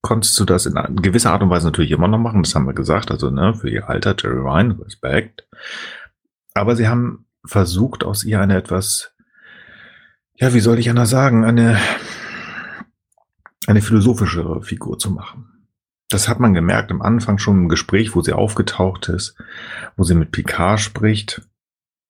[0.00, 2.42] konntest du das in gewisser Art und Weise natürlich immer noch machen.
[2.42, 3.10] Das haben wir gesagt.
[3.10, 5.48] Also, ne, für ihr Alter, Jerry Ryan, Respekt.
[6.54, 9.12] Aber sie haben versucht, aus ihr eine etwas,
[10.34, 11.78] ja, wie soll ich anders sagen, eine,
[13.66, 15.53] eine philosophischere Figur zu machen.
[16.10, 19.36] Das hat man gemerkt am Anfang schon im Gespräch, wo sie aufgetaucht ist,
[19.96, 21.42] wo sie mit Picard spricht,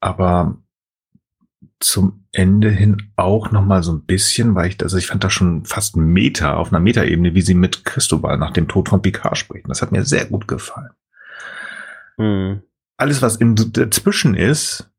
[0.01, 0.59] aber
[1.81, 5.33] zum Ende hin auch noch mal so ein bisschen, weil ich, also ich fand das
[5.33, 9.03] schon fast ein Meta, auf einer Metaebene, wie sie mit Christobal nach dem Tod von
[9.03, 9.69] Picard spricht.
[9.69, 10.93] Das hat mir sehr gut gefallen.
[12.17, 12.63] Mhm
[12.97, 14.91] alles, was in dazwischen ist,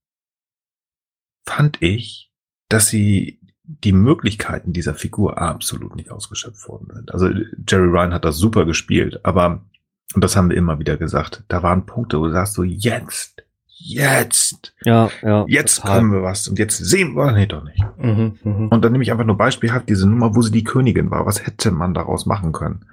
[1.47, 2.31] fand ich,
[2.69, 7.13] dass sie die Möglichkeiten dieser Figur absolut nicht ausgeschöpft worden sind.
[7.13, 7.29] Also
[7.67, 9.65] Jerry Ryan hat das super gespielt, aber,
[10.13, 13.43] und das haben wir immer wieder gesagt, da waren Punkte, wo du sagst so, jetzt,
[13.67, 15.99] jetzt, ja, ja, jetzt total.
[15.99, 17.83] kommen wir was und jetzt sehen wir, nee, doch nicht.
[17.97, 18.67] Mhm, mh.
[18.69, 21.25] Und dann nehme ich einfach nur beispielhaft diese Nummer, wo sie die Königin war.
[21.25, 22.85] Was hätte man daraus machen können?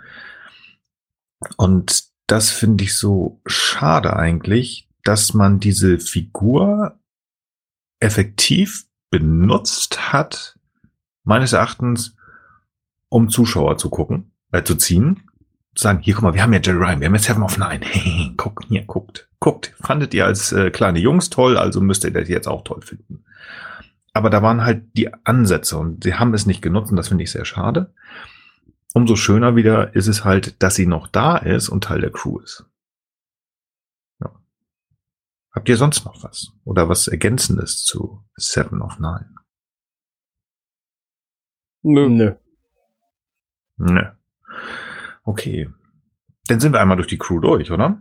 [1.56, 6.98] Und das finde ich so schade eigentlich, dass man diese Figur
[8.00, 10.58] effektiv benutzt hat,
[11.24, 12.16] meines Erachtens,
[13.08, 15.28] um Zuschauer zu gucken, äh, zu ziehen.
[15.74, 17.58] Zu sagen, hier, guck mal, wir haben ja Jerry Ryan, wir haben ja Seven of
[17.58, 17.80] Nine.
[17.82, 19.74] Hey, guck, hier, guckt, guckt.
[19.80, 23.24] Fandet ihr als äh, kleine Jungs toll, also müsst ihr das jetzt auch toll finden.
[24.12, 27.24] Aber da waren halt die Ansätze und sie haben es nicht genutzt und das finde
[27.24, 27.94] ich sehr schade.
[28.92, 32.38] Umso schöner wieder ist es halt, dass sie noch da ist und Teil der Crew
[32.40, 32.66] ist.
[35.52, 36.50] Habt ihr sonst noch was?
[36.64, 39.31] Oder was Ergänzendes zu Seven of Nine?
[41.82, 42.08] Nö.
[42.08, 42.32] Nö.
[43.76, 44.02] Nö.
[45.24, 45.68] Okay.
[46.46, 48.00] Dann sind wir einmal durch die Crew durch, oder?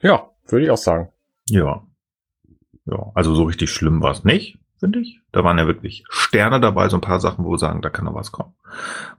[0.00, 1.10] Ja, würde ich auch sagen.
[1.46, 1.86] Ja.
[2.86, 5.20] Ja, also so richtig schlimm war es nicht, finde ich.
[5.32, 8.06] Da waren ja wirklich Sterne dabei, so ein paar Sachen, wo wir sagen, da kann
[8.06, 8.54] noch was kommen.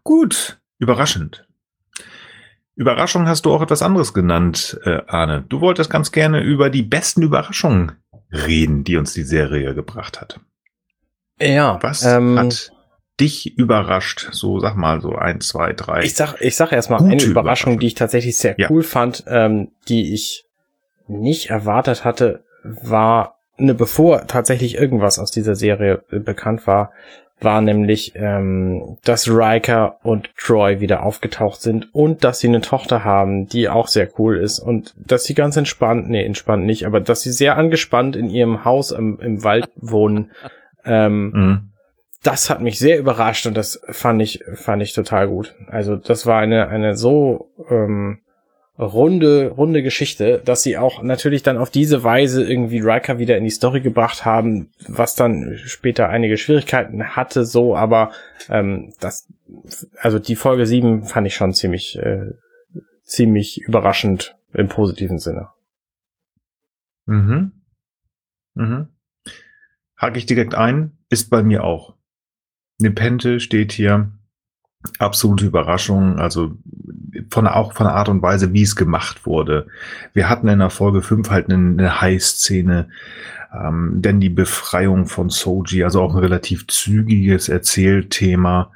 [0.03, 1.47] Gut, überraschend.
[2.75, 5.45] Überraschung hast du auch etwas anderes genannt, äh, Arne.
[5.47, 7.93] Du wolltest ganz gerne über die besten Überraschungen
[8.31, 10.39] reden, die uns die Serie gebracht hat.
[11.39, 11.77] Ja.
[11.81, 12.71] Was ähm, hat
[13.21, 14.29] dich überrascht?
[14.31, 16.01] So, sag mal, so ein, zwei, drei.
[16.01, 18.67] Ich sag, ich sag erstmal eine Überraschung, Überraschung, die ich tatsächlich sehr ja.
[18.69, 20.45] cool fand, ähm, die ich
[21.07, 26.91] nicht erwartet hatte, war eine, bevor tatsächlich irgendwas aus dieser Serie äh, bekannt war,
[27.39, 33.03] war nämlich, ähm, dass Riker und Troy wieder aufgetaucht sind und dass sie eine Tochter
[33.03, 36.99] haben, die auch sehr cool ist und dass sie ganz entspannt, nee, entspannt nicht, aber
[36.99, 40.31] dass sie sehr angespannt in ihrem Haus im, im Wald wohnen.
[40.85, 41.70] Ähm, mhm.
[42.23, 45.55] Das hat mich sehr überrascht und das fand ich, fand ich total gut.
[45.67, 48.21] Also das war eine, eine so, ähm,
[48.81, 53.43] runde, runde Geschichte, dass sie auch natürlich dann auf diese Weise irgendwie Riker wieder in
[53.43, 58.11] die Story gebracht haben, was dann später einige Schwierigkeiten hatte, so, aber
[58.49, 59.31] ähm, das,
[59.99, 62.31] also die Folge 7 fand ich schon ziemlich, äh,
[63.03, 65.49] ziemlich überraschend im positiven Sinne.
[67.05, 67.51] Mhm.
[68.55, 68.87] Mhm.
[69.97, 71.95] Hake ich direkt ein, ist bei mir auch.
[72.81, 74.11] Nepente steht hier,
[74.99, 76.51] absolute Überraschung, also
[77.29, 79.67] von auch von der Art und Weise, wie es gemacht wurde.
[80.13, 82.89] Wir hatten in der Folge 5 halt eine, eine High-Szene,
[83.53, 88.71] ähm, denn die Befreiung von Soji, also auch ein relativ zügiges Erzählthema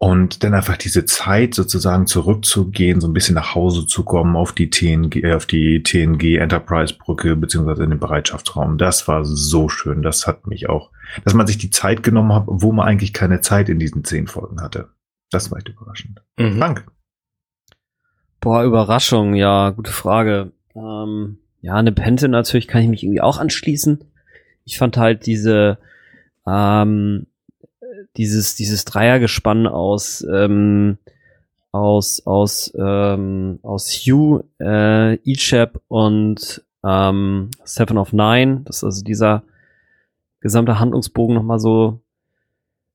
[0.00, 4.52] Und dann einfach diese Zeit sozusagen zurückzugehen, so ein bisschen nach Hause zu kommen auf
[4.52, 8.78] die TNG, äh, auf die TNG Enterprise Brücke, beziehungsweise in den Bereitschaftsraum.
[8.78, 10.02] Das war so schön.
[10.02, 10.92] Das hat mich auch,
[11.24, 14.28] dass man sich die Zeit genommen hat, wo man eigentlich keine Zeit in diesen zehn
[14.28, 14.90] Folgen hatte.
[15.30, 16.22] Das war echt überraschend.
[16.38, 16.58] Mhm.
[16.58, 16.86] Frank.
[18.40, 20.52] Boah, Überraschung, ja, gute Frage.
[20.76, 24.04] Ähm, ja, eine Pente natürlich kann ich mich irgendwie auch anschließen.
[24.64, 25.78] Ich fand halt diese,
[26.46, 27.26] ähm,
[28.16, 30.98] dieses, dieses Dreiergespann aus, ähm,
[31.72, 39.42] aus, aus, ähm, aus Hugh, äh, Ichab und ähm, Seven of Nine, dass also dieser
[40.40, 42.00] gesamte Handlungsbogen nochmal so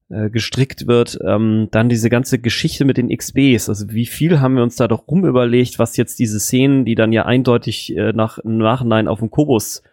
[0.09, 1.19] äh, gestrickt wird.
[1.25, 4.87] Ähm, dann diese ganze Geschichte mit den XBs, also wie viel haben wir uns da
[4.87, 9.19] doch rumüberlegt, was jetzt diese Szenen, die dann ja eindeutig äh, nach, im Nachhinein auf
[9.19, 9.83] dem Kobus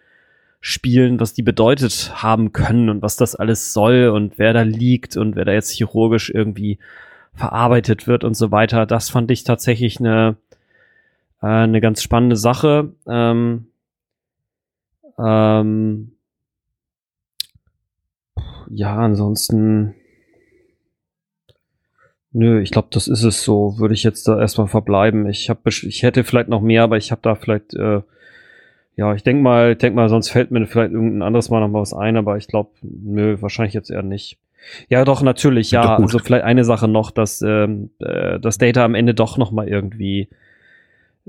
[0.61, 5.17] spielen, was die bedeutet haben können und was das alles soll und wer da liegt
[5.17, 6.79] und wer da jetzt chirurgisch irgendwie
[7.35, 8.85] verarbeitet wird und so weiter.
[8.87, 10.37] Das fand ich tatsächlich eine,
[11.43, 12.93] äh, eine ganz spannende Sache.
[13.07, 13.69] Ähm,
[15.19, 16.13] ähm,
[18.69, 19.95] ja, ansonsten,
[22.33, 23.79] nö, ich glaube, das ist es so.
[23.79, 25.27] Würde ich jetzt da erstmal verbleiben.
[25.29, 28.03] Ich habe, ich hätte vielleicht noch mehr, aber ich habe da vielleicht äh,
[29.01, 31.81] ja, ich denke mal, denk mal, sonst fällt mir vielleicht irgendein anderes Mal noch mal
[31.81, 34.39] was ein, aber ich glaube, nö, wahrscheinlich jetzt eher nicht.
[34.91, 35.97] Ja, doch, natürlich, ja.
[35.97, 39.67] Also vielleicht eine Sache noch, dass ähm, äh, das Data am Ende doch noch mal
[39.67, 40.29] irgendwie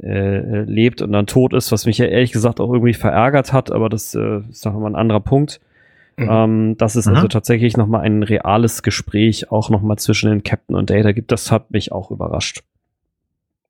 [0.04, 3.72] äh, lebt und dann tot ist, was mich ja ehrlich gesagt auch irgendwie verärgert hat,
[3.72, 5.62] aber das äh, ist noch mal ein anderer Punkt.
[6.18, 6.28] Mhm.
[6.30, 7.16] Ähm, dass es also mhm.
[7.16, 11.14] also tatsächlich noch mal ein reales Gespräch auch noch mal zwischen den Captain und Data
[11.14, 12.64] gibt, das hat mich auch überrascht.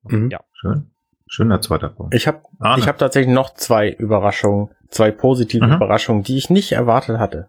[0.09, 0.31] Mhm.
[0.31, 0.39] Ja.
[0.53, 0.90] Schön.
[1.33, 2.13] Schöner zweiter Punkt.
[2.13, 2.41] Ich habe
[2.77, 5.75] ich hab tatsächlich noch zwei Überraschungen, zwei positive mhm.
[5.75, 7.47] Überraschungen, die ich nicht erwartet hatte.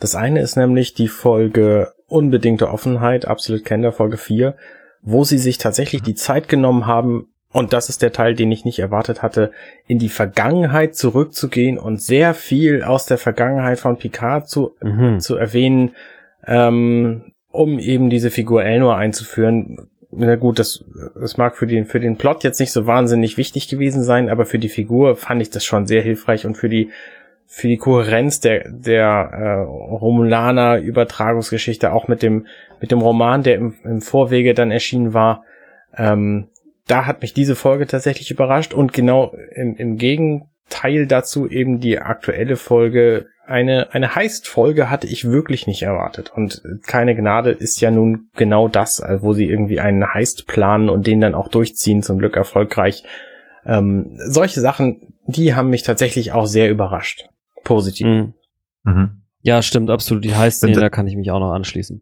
[0.00, 4.54] Das eine ist nämlich die Folge Unbedingte Offenheit, Absolute Kender, Folge 4,
[5.00, 8.66] wo sie sich tatsächlich die Zeit genommen haben, und das ist der Teil, den ich
[8.66, 9.50] nicht erwartet hatte,
[9.86, 15.20] in die Vergangenheit zurückzugehen und sehr viel aus der Vergangenheit von Picard zu, mhm.
[15.20, 15.92] zu erwähnen,
[16.46, 20.84] ähm, um eben diese Figur Elnor einzuführen, na gut, das,
[21.14, 24.44] das mag für den, für den Plot jetzt nicht so wahnsinnig wichtig gewesen sein, aber
[24.44, 26.90] für die Figur fand ich das schon sehr hilfreich und für die,
[27.46, 32.46] für die Kohärenz der, der äh, Romulaner Übertragungsgeschichte, auch mit dem,
[32.80, 35.44] mit dem Roman, der im, im Vorwege dann erschienen war,
[35.96, 36.48] ähm,
[36.86, 41.98] da hat mich diese Folge tatsächlich überrascht und genau im, im Gegenteil dazu eben die
[41.98, 46.32] aktuelle Folge eine, eine Heist-Folge hatte ich wirklich nicht erwartet.
[46.34, 50.88] Und keine Gnade ist ja nun genau das, äh, wo sie irgendwie einen Heist planen
[50.88, 53.04] und den dann auch durchziehen, zum Glück erfolgreich.
[53.64, 57.28] Ähm, solche Sachen, die haben mich tatsächlich auch sehr überrascht.
[57.64, 58.06] Positiv.
[58.06, 58.34] Mhm.
[58.84, 59.22] Mhm.
[59.40, 60.24] Ja, stimmt, absolut.
[60.24, 62.00] Die Heist-Szene, da kann ich mich auch noch anschließen.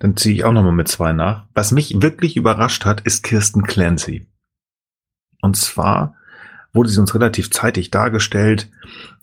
[0.00, 1.46] Dann ziehe ich auch noch mal mit zwei nach.
[1.52, 4.26] Was mich wirklich überrascht hat, ist Kirsten Clancy.
[5.42, 6.14] Und zwar
[6.72, 8.68] wurde sie uns relativ zeitig dargestellt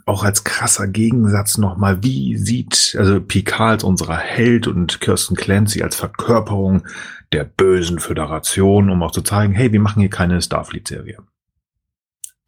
[0.05, 5.81] auch als krasser Gegensatz nochmal, wie sieht also Picard als unserer Held und Kirsten Clancy
[5.81, 6.83] als Verkörperung
[7.31, 11.17] der bösen Föderation, um auch zu zeigen, hey, wir machen hier keine Starfleet-Serie.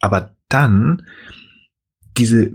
[0.00, 1.02] Aber dann
[2.16, 2.50] diese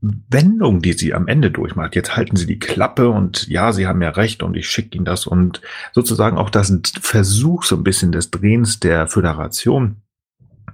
[0.00, 4.02] Wendung, die sie am Ende durchmacht, jetzt halten sie die Klappe und ja, sie haben
[4.02, 5.60] ja recht und ich schicke ihnen das und
[5.92, 10.02] sozusagen auch das Versuch so ein bisschen des Drehens der Föderation.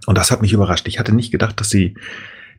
[0.06, 0.86] Und das hat mich überrascht.
[0.88, 1.94] Ich hatte nicht gedacht, dass sie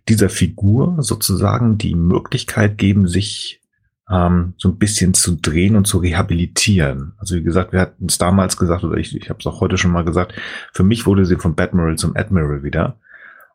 [0.08, 3.62] dieser Figur sozusagen die Möglichkeit geben, sich
[4.10, 7.14] ähm, so ein bisschen zu drehen und zu rehabilitieren.
[7.18, 9.78] Also wie gesagt, wir hatten es damals gesagt, oder ich, ich habe es auch heute
[9.78, 10.34] schon mal gesagt,
[10.74, 13.00] für mich wurde sie vom Batmiral zum Admiral wieder.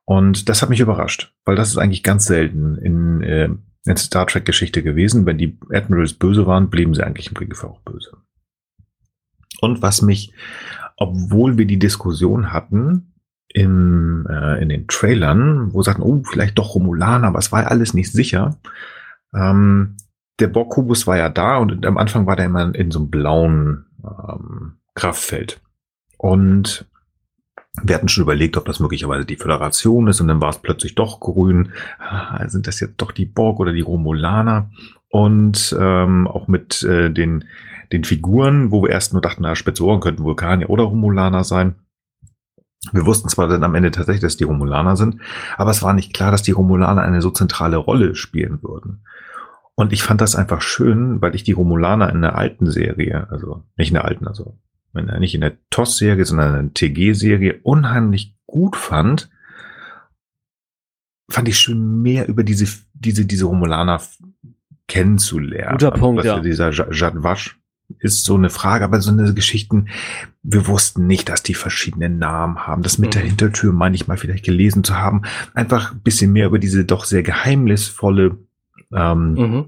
[0.04, 3.48] Und das hat mich überrascht, weil das ist eigentlich ganz selten in, äh,
[3.84, 5.24] in Star Trek-Geschichte gewesen.
[5.24, 8.16] Wenn die Admirals böse waren, blieben sie eigentlich im Kriegsfall auch böse.
[9.60, 10.32] Und was mich,
[10.96, 13.09] obwohl wir die Diskussion hatten,
[13.52, 17.94] im, äh, in den Trailern, wo sagten, oh, vielleicht doch Romulaner, aber es war alles
[17.94, 18.56] nicht sicher.
[19.34, 19.96] Ähm,
[20.38, 23.86] der Borg-Kubus war ja da und am Anfang war der immer in so einem blauen
[24.04, 25.60] ähm, Kraftfeld.
[26.16, 26.86] Und
[27.82, 30.94] wir hatten schon überlegt, ob das möglicherweise die Föderation ist und dann war es plötzlich
[30.94, 31.72] doch grün.
[31.98, 34.70] Ah, sind das jetzt doch die Borg oder die Romulaner?
[35.08, 37.44] Und ähm, auch mit äh, den,
[37.92, 41.74] den Figuren, wo wir erst nur dachten, na, spitze Ohren könnten Vulkanier oder Romulaner sein.
[42.92, 45.20] Wir wussten zwar dann am Ende tatsächlich, dass die Romulaner sind,
[45.56, 49.04] aber es war nicht klar, dass die Romulaner eine so zentrale Rolle spielen würden.
[49.74, 53.64] Und ich fand das einfach schön, weil ich die Romulaner in der alten Serie, also
[53.76, 54.58] nicht in der alten, also
[54.92, 59.30] nicht in der TOS-Serie, sondern in der TG-Serie unheimlich gut fand,
[61.30, 64.00] fand ich schön mehr über diese, diese, diese Romulaner
[64.88, 65.78] kennenzulernen.
[65.78, 66.40] Guter Punkt, ja.
[66.40, 67.59] Dieser Jad Wasch
[68.00, 69.88] ist so eine Frage, aber so eine Geschichten,
[70.42, 72.82] wir wussten nicht, dass die verschiedenen Namen haben.
[72.82, 73.12] Das mit mhm.
[73.12, 75.22] der Hintertür meine ich mal vielleicht gelesen zu haben.
[75.54, 78.38] Einfach ein bisschen mehr über diese doch sehr geheimnisvolle
[78.92, 79.64] ähm, mhm.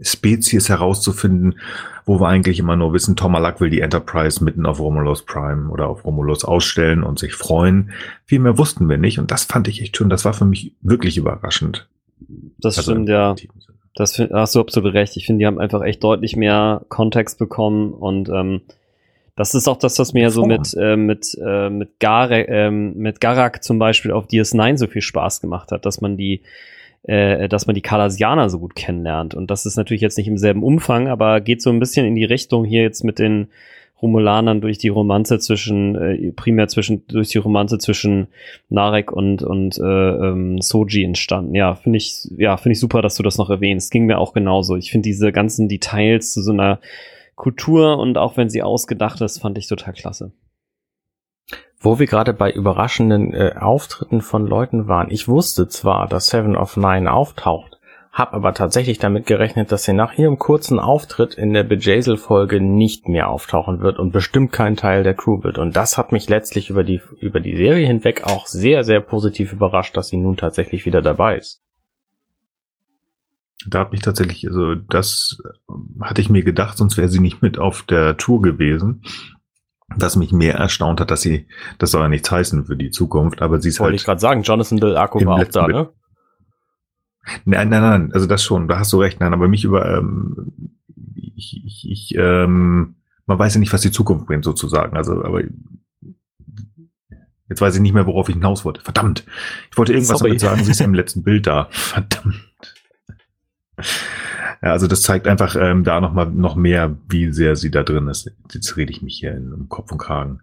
[0.00, 1.58] Spezies herauszufinden,
[2.04, 5.88] wo wir eigentlich immer nur wissen, Tomalak will die Enterprise mitten auf Romulus Prime oder
[5.88, 7.92] auf Romulus ausstellen und sich freuen.
[8.26, 10.10] Viel mehr wussten wir nicht und das fand ich echt schön.
[10.10, 11.88] Das war für mich wirklich überraschend.
[12.58, 13.34] Das also stimmt, ja.
[13.94, 15.16] Das find, hast du absolut recht.
[15.16, 18.62] Ich finde, die haben einfach echt deutlich mehr Kontext bekommen und ähm,
[19.36, 23.20] das ist auch das, was mir so mit, äh, mit, äh, mit, Gar äh, mit
[23.20, 26.42] Garak zum Beispiel auf DS9 so viel Spaß gemacht hat, dass man die,
[27.04, 29.34] äh, dass man die Kalasianer so gut kennenlernt.
[29.34, 32.14] Und das ist natürlich jetzt nicht im selben Umfang, aber geht so ein bisschen in
[32.14, 33.48] die Richtung hier jetzt mit den
[34.02, 38.26] Romulanern durch die Romanze zwischen, äh, primär zwischen, durch die Romanze zwischen
[38.68, 41.54] Narek und, und äh, ähm, Soji entstanden.
[41.54, 43.92] Ja, finde ich, ja, finde ich super, dass du das noch erwähnst.
[43.92, 44.76] Ging mir auch genauso.
[44.76, 46.80] Ich finde diese ganzen Details zu so einer
[47.36, 50.32] Kultur und auch wenn sie ausgedacht ist, fand ich total klasse.
[51.78, 55.10] Wo wir gerade bei überraschenden äh, Auftritten von Leuten waren.
[55.10, 57.71] Ich wusste zwar, dass Seven of Nine auftaucht,
[58.12, 63.08] hab aber tatsächlich damit gerechnet, dass sie nach ihrem kurzen Auftritt in der Bejazel-Folge nicht
[63.08, 65.56] mehr auftauchen wird und bestimmt kein Teil der Crew wird.
[65.56, 69.54] Und das hat mich letztlich über die, über die Serie hinweg auch sehr, sehr positiv
[69.54, 71.62] überrascht, dass sie nun tatsächlich wieder dabei ist.
[73.66, 75.38] Da hat mich tatsächlich, also das
[76.02, 79.04] hatte ich mir gedacht, sonst wäre sie nicht mit auf der Tour gewesen.
[79.94, 81.46] Was mich mehr erstaunt hat, dass sie,
[81.78, 83.92] das soll ja nichts heißen für die Zukunft, aber sie ist Wollte halt.
[83.92, 85.90] Wollte ich gerade sagen, Jonathan Del Arco war auch da, ne?
[87.44, 90.52] Nein, nein, nein, also das schon, da hast du recht, nein, aber mich über, ähm,
[91.14, 92.96] ich, ich, ich ähm,
[93.26, 94.96] man weiß ja nicht, was die Zukunft bringt, sozusagen.
[94.96, 95.42] Also, aber
[97.48, 98.80] jetzt weiß ich nicht mehr, worauf ich hinaus wollte.
[98.80, 99.24] Verdammt.
[99.70, 100.30] Ich wollte irgendwas Sorry.
[100.30, 101.68] damit sagen, sie ist ja im letzten Bild da.
[101.70, 102.74] Verdammt.
[104.62, 107.82] Ja, also das zeigt einfach ähm, da noch mal noch mehr, wie sehr sie da
[107.82, 108.30] drin ist.
[108.52, 110.40] Jetzt rede ich mich hier in, im Kopf und Kragen.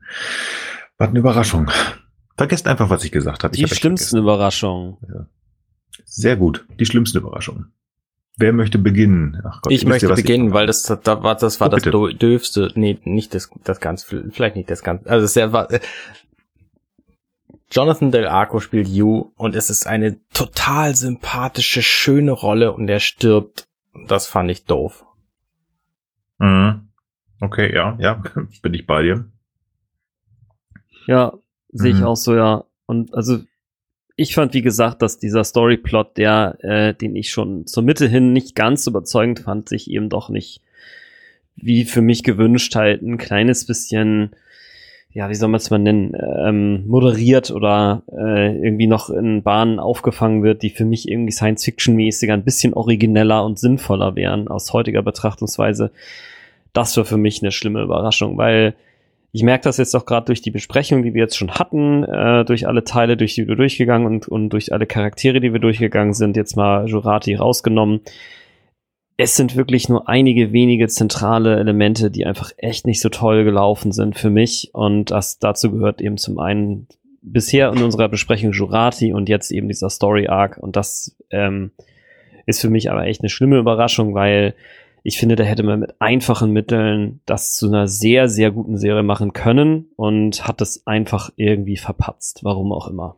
[0.98, 1.72] Was eine Überraschung.
[2.38, 3.56] Vergesst einfach, was ich gesagt habe.
[3.56, 4.98] Die schlimmsten Überraschungen.
[5.08, 5.26] Ja.
[6.10, 6.65] Sehr gut.
[6.80, 7.68] Die schlimmste Überraschung.
[8.38, 9.41] Wer möchte beginnen?
[9.44, 12.72] Ach Gott, ich möchte ihr, beginnen, weil das, das war das, war oh, das döfste,
[12.76, 15.81] nee, nicht das, das ganz, vielleicht nicht das ganz, also sehr war, äh,
[17.72, 22.99] Jonathan Del Arco spielt You und es ist eine total sympathische, schöne Rolle und er
[22.99, 23.68] stirbt.
[24.07, 25.06] Das fand ich doof.
[26.40, 26.88] Mhm.
[27.41, 28.23] Okay, ja, ja,
[28.61, 29.26] bin ich bei dir.
[31.07, 31.34] Ja,
[31.69, 32.06] sehe ich mhm.
[32.06, 32.64] auch so, ja.
[32.86, 33.40] Und also
[34.20, 38.34] ich fand, wie gesagt, dass dieser Storyplot, der, äh, den ich schon zur Mitte hin
[38.34, 40.62] nicht ganz überzeugend fand, sich eben doch nicht
[41.56, 44.32] wie für mich gewünscht halt ein kleines bisschen,
[45.12, 46.16] ja, wie soll man es mal nennen,
[46.46, 52.34] ähm, moderiert oder äh, irgendwie noch in Bahnen aufgefangen wird, die für mich irgendwie Science-Fiction-mäßiger
[52.34, 55.91] ein bisschen origineller und sinnvoller wären aus heutiger Betrachtungsweise.
[56.74, 58.76] Das war für mich eine schlimme Überraschung, weil
[59.32, 62.44] ich merke das jetzt auch gerade durch die Besprechung, die wir jetzt schon hatten, äh,
[62.46, 66.14] durch alle Teile, durch die wir durchgegangen und, und durch alle Charaktere, die wir durchgegangen
[66.14, 68.02] sind, jetzt mal Jurati rausgenommen.
[69.18, 73.92] Es sind wirklich nur einige wenige zentrale Elemente, die einfach echt nicht so toll gelaufen
[73.92, 74.72] sind für mich.
[74.74, 76.88] Und das dazu gehört eben zum einen
[77.22, 80.58] bisher in unserer Besprechung Jurati und jetzt eben dieser Story Arc.
[80.58, 81.72] Und das ähm,
[82.46, 84.56] ist für mich aber echt eine schlimme Überraschung, weil
[85.04, 89.04] ich finde, da hätte man mit einfachen Mitteln das zu einer sehr, sehr guten Serie
[89.04, 93.18] machen können und hat es einfach irgendwie verpatzt, warum auch immer.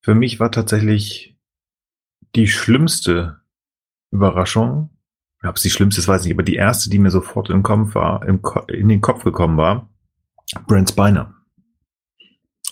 [0.00, 1.36] Für mich war tatsächlich
[2.34, 3.40] die schlimmste
[4.10, 4.90] Überraschung,
[5.42, 7.62] ob es die schlimmste ist, weiß ich nicht, aber die erste, die mir sofort im
[7.62, 9.88] Kopf war, im Ko in den Kopf gekommen war,
[10.66, 11.34] Brent Spiner.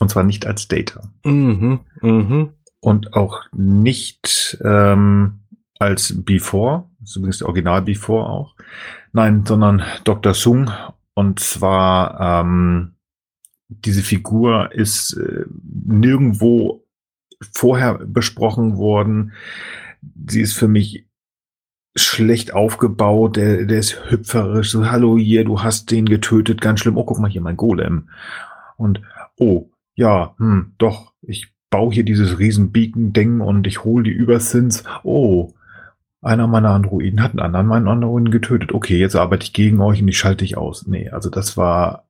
[0.01, 1.13] Und zwar nicht als Data.
[1.25, 2.51] Mhm, mhm
[2.85, 5.41] und auch nicht ähm,
[5.79, 8.55] als Before, der Original Before auch,
[9.13, 10.35] nein, sondern Dr.
[10.35, 10.71] Sung
[11.15, 12.95] und zwar ähm,
[13.69, 15.45] diese Figur ist äh,
[15.85, 16.85] nirgendwo
[17.53, 19.33] vorher besprochen worden.
[20.29, 21.07] Sie ist für mich
[21.97, 26.97] schlecht aufgebaut, der, der ist hüpferisch, so, hallo hier, du hast den getötet, ganz schlimm,
[26.97, 28.11] oh, guck mal hier, mein Golem.
[28.77, 29.01] Und,
[29.39, 34.85] oh, ja, hm, doch, ich baue hier dieses riesen Beacon-Ding und ich hole die Übersins.
[35.03, 35.55] Oh,
[36.23, 38.71] einer meiner Androiden hat einen anderen meinen Androiden getötet.
[38.73, 40.87] Okay, jetzt arbeite ich gegen euch und ich schalte dich aus.
[40.87, 42.07] Nee, also das war.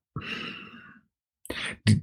[1.88, 2.02] Die,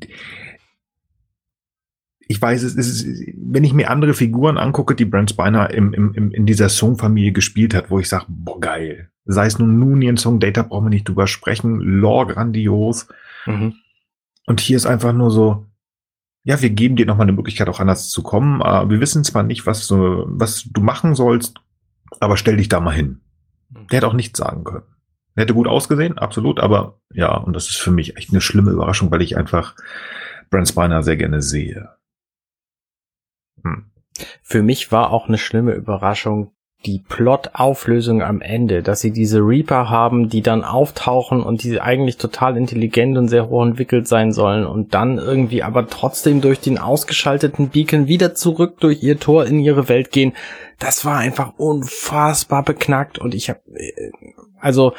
[2.27, 3.05] ich weiß, es ist,
[3.38, 7.31] wenn ich mir andere Figuren angucke, die Brent Spiner im, im, im, in dieser Song-Familie
[7.31, 9.11] gespielt hat, wo ich sage, boah, geil.
[9.25, 13.07] Sei es nun Noonien Song, Data brauchen wir nicht drüber sprechen, Lore grandios.
[13.45, 13.75] Mhm.
[14.47, 15.67] Und hier ist einfach nur so,
[16.43, 18.61] ja, wir geben dir nochmal eine Möglichkeit, auch anders zu kommen.
[18.61, 21.61] Äh, wir wissen zwar nicht, was du, was du machen sollst.
[22.19, 23.22] Aber stell dich da mal hin.
[23.69, 23.88] Mhm.
[23.88, 24.85] Der hätte auch nichts sagen können.
[25.35, 28.72] Der hätte gut ausgesehen, absolut, aber ja, und das ist für mich echt eine schlimme
[28.72, 29.76] Überraschung, weil ich einfach
[30.49, 31.89] Brent Spiner sehr gerne sehe.
[33.63, 33.91] Hm.
[34.41, 36.53] Für mich war auch eine schlimme Überraschung
[36.85, 42.17] die Plot-Auflösung am Ende, dass sie diese Reaper haben, die dann auftauchen und die eigentlich
[42.17, 46.79] total intelligent und sehr hoch entwickelt sein sollen und dann irgendwie aber trotzdem durch den
[46.79, 50.33] ausgeschalteten Beacon wieder zurück durch ihr Tor in ihre Welt gehen.
[50.79, 54.11] Das war einfach unfassbar beknackt und ich habe äh,
[54.59, 54.93] also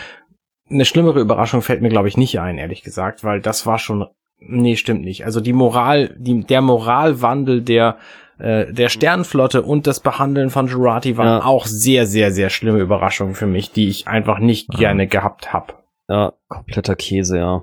[0.71, 4.07] eine schlimmere Überraschung fällt mir glaube ich nicht ein, ehrlich gesagt, weil das war schon
[4.39, 5.25] nee, stimmt nicht.
[5.25, 7.99] Also die Moral, die der Moralwandel der
[8.39, 11.45] äh, der Sternflotte und das Behandeln von Jurati waren ja.
[11.45, 14.79] auch sehr, sehr, sehr schlimme Überraschungen für mich, die ich einfach nicht ja.
[14.79, 15.75] gerne gehabt habe.
[16.09, 17.63] Ja, kompletter Käse, ja.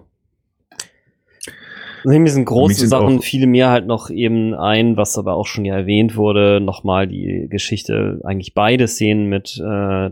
[2.06, 5.76] Neben diesen großen Sachen fiel mir halt noch eben ein, was aber auch schon ja
[5.76, 10.10] erwähnt wurde, nochmal die Geschichte, eigentlich beide Szenen mit, äh,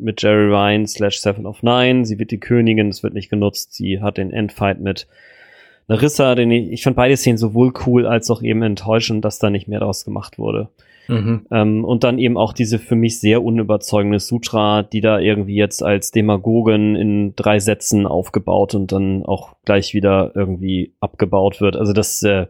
[0.00, 2.06] mit Jerry Ryan slash Seven of Nine.
[2.06, 3.74] Sie wird die Königin, es wird nicht genutzt.
[3.74, 5.06] Sie hat den Endfight mit
[5.88, 9.50] Narissa, den ich, ich fand beide Szenen sowohl cool als auch eben enttäuschend, dass da
[9.50, 10.68] nicht mehr draus gemacht wurde.
[11.08, 11.46] Mhm.
[11.50, 15.82] Ähm, und dann eben auch diese für mich sehr unüberzeugende Sutra, die da irgendwie jetzt
[15.82, 21.76] als Demagogen in drei Sätzen aufgebaut und dann auch gleich wieder irgendwie abgebaut wird.
[21.76, 22.46] Also das, äh,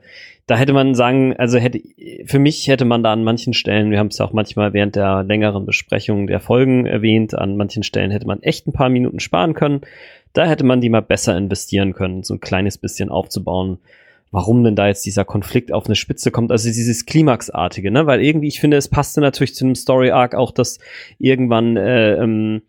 [0.46, 1.80] da hätte man sagen, also hätte,
[2.24, 4.96] für mich hätte man da an manchen Stellen, wir haben es ja auch manchmal während
[4.96, 9.20] der längeren Besprechung der Folgen erwähnt, an manchen Stellen hätte man echt ein paar Minuten
[9.20, 9.80] sparen können.
[10.32, 13.78] Da hätte man die mal besser investieren können, so ein kleines bisschen aufzubauen.
[14.32, 18.06] Warum denn da jetzt dieser Konflikt auf eine Spitze kommt, also dieses Klimaxartige, ne?
[18.06, 20.78] Weil irgendwie, ich finde, es passte natürlich zu einem Story-Arc auch, dass
[21.18, 22.62] irgendwann äh, ähm,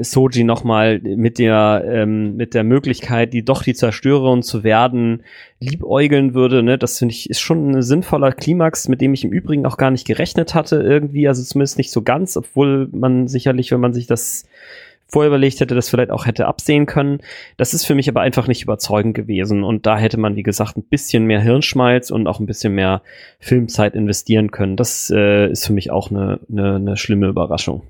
[0.00, 5.24] Soji nochmal mit der ähm, mit der Möglichkeit, die doch die Zerstörerin zu werden,
[5.58, 6.62] liebäugeln würde.
[6.62, 6.78] Ne?
[6.78, 9.90] Das finde ich ist schon ein sinnvoller Klimax, mit dem ich im Übrigen auch gar
[9.90, 14.06] nicht gerechnet hatte irgendwie, also zumindest nicht so ganz, obwohl man sicherlich, wenn man sich
[14.06, 14.44] das
[15.12, 17.20] vorher überlegt hätte, das vielleicht auch hätte absehen können.
[17.58, 19.62] Das ist für mich aber einfach nicht überzeugend gewesen.
[19.62, 23.02] Und da hätte man, wie gesagt, ein bisschen mehr Hirnschmalz und auch ein bisschen mehr
[23.38, 24.76] Filmzeit investieren können.
[24.76, 27.82] Das äh, ist für mich auch eine, eine, eine schlimme Überraschung.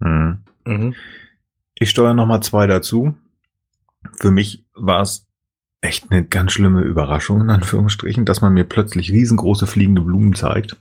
[0.00, 0.38] Mhm.
[0.66, 0.94] Mhm.
[1.78, 3.14] Ich steuere nochmal zwei dazu.
[4.18, 5.28] Für mich war es
[5.80, 10.76] echt eine ganz schlimme Überraschung, in Anführungsstrichen, dass man mir plötzlich riesengroße fliegende Blumen zeigt.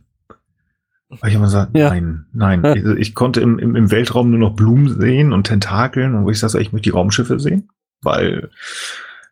[1.09, 1.89] Weil ich immer sage, ja.
[1.89, 2.63] nein, nein.
[2.63, 6.29] ich, ich konnte im, im, im Weltraum nur noch Blumen sehen und Tentakeln und wo
[6.29, 7.69] ich sage, ich möchte die Raumschiffe sehen,
[8.01, 8.49] weil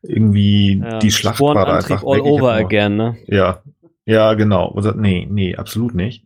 [0.02, 3.18] irgendwie ja, die Schlacht war da einfach all over again, ne?
[3.28, 3.62] Ja,
[4.06, 4.68] ja, genau.
[4.70, 6.26] Und sagt, nee, nee, absolut nicht.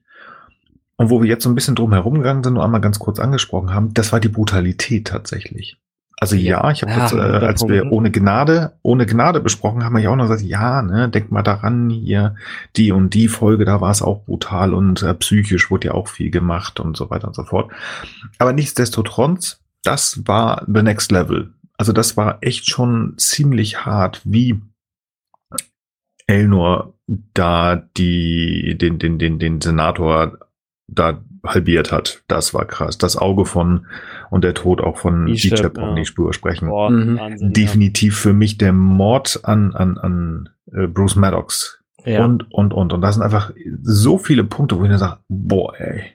[0.96, 3.20] Und wo wir jetzt so ein bisschen drum herum gegangen sind, nur einmal ganz kurz
[3.20, 5.78] angesprochen haben, das war die Brutalität tatsächlich.
[6.22, 9.96] Also ja, ich habe ja, jetzt, äh, als wir ohne Gnade, ohne Gnade besprochen haben,
[9.96, 12.36] wir ja auch noch gesagt, ja, ne, denk mal daran, hier
[12.76, 16.08] die und die Folge, da war es auch brutal und äh, psychisch wurde ja auch
[16.08, 17.72] viel gemacht und so weiter und so fort.
[18.38, 21.56] Aber nichtsdestotrotz, das war the next level.
[21.76, 24.62] Also das war echt schon ziemlich hart, wie
[26.28, 26.94] Elnor
[27.34, 30.38] da die, den, den, den, den Senator
[30.88, 32.24] da halbiert hat.
[32.28, 32.98] Das war krass.
[32.98, 33.88] Das Auge von
[34.30, 35.94] und der Tod auch von Bishop, ja.
[35.94, 36.70] nicht drüber sprechen.
[36.70, 37.18] Boah, mhm.
[37.18, 38.22] Wahnsinn, Definitiv ja.
[38.22, 41.80] für mich der Mord an, an, an äh, Bruce Maddox.
[42.06, 42.26] Ja.
[42.26, 42.94] Und, und, und.
[42.94, 43.52] Und da sind einfach
[43.84, 46.14] so viele Punkte, wo ich mir sage, boah, ey.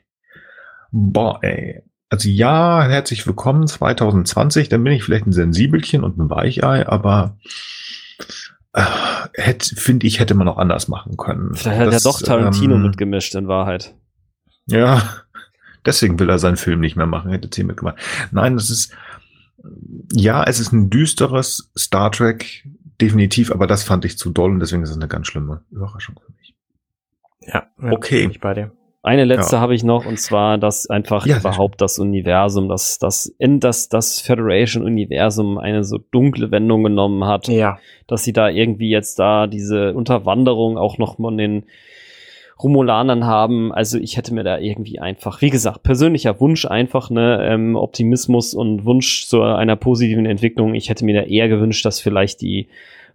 [0.91, 1.83] Boah, ey.
[2.09, 7.37] Also ja, herzlich willkommen 2020, dann bin ich vielleicht ein Sensibelchen und ein Weichei, aber
[8.73, 8.83] äh,
[9.35, 11.55] hätte, finde ich, hätte man auch anders machen können.
[11.55, 13.97] Vielleicht hat ja doch Tarantino ähm, mitgemischt in Wahrheit.
[14.67, 15.03] Ja,
[15.87, 17.97] deswegen will er seinen Film nicht mehr machen, hätte sie mitgemacht.
[18.31, 18.93] Nein, das ist,
[20.13, 22.67] ja, es ist ein düsteres Star Trek,
[23.01, 26.19] definitiv, aber das fand ich zu doll und deswegen ist es eine ganz schlimme Überraschung
[26.25, 26.55] für mich.
[27.41, 28.23] Ja, okay.
[28.23, 28.73] Bin ich bei dir.
[29.07, 29.63] Eine letzte ja.
[29.63, 33.89] habe ich noch, und zwar, dass einfach ja, überhaupt das Universum, dass das in das,
[33.89, 37.47] das Federation-Universum eine so dunkle Wendung genommen hat.
[37.47, 37.79] Ja.
[38.09, 41.67] Dass sie da irgendwie jetzt da diese Unterwanderung auch noch von den
[42.63, 43.73] Romulanern haben.
[43.73, 48.55] Also ich hätte mir da irgendwie einfach, wie gesagt, persönlicher Wunsch einfach, ne, ähm, Optimismus
[48.55, 50.75] und Wunsch zu einer positiven Entwicklung.
[50.75, 52.69] Ich hätte mir da eher gewünscht, dass vielleicht die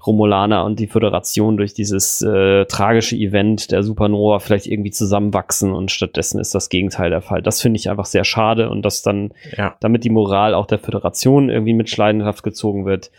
[0.06, 5.92] Romulaner und die Föderation durch dieses äh, tragische Event der Supernova vielleicht irgendwie zusammenwachsen und
[5.92, 7.42] stattdessen ist das Gegenteil der Fall.
[7.42, 9.76] Das finde ich einfach sehr schade und dass dann, ja.
[9.80, 13.12] damit die Moral auch der Föderation irgendwie mit Schleidenhaft gezogen wird,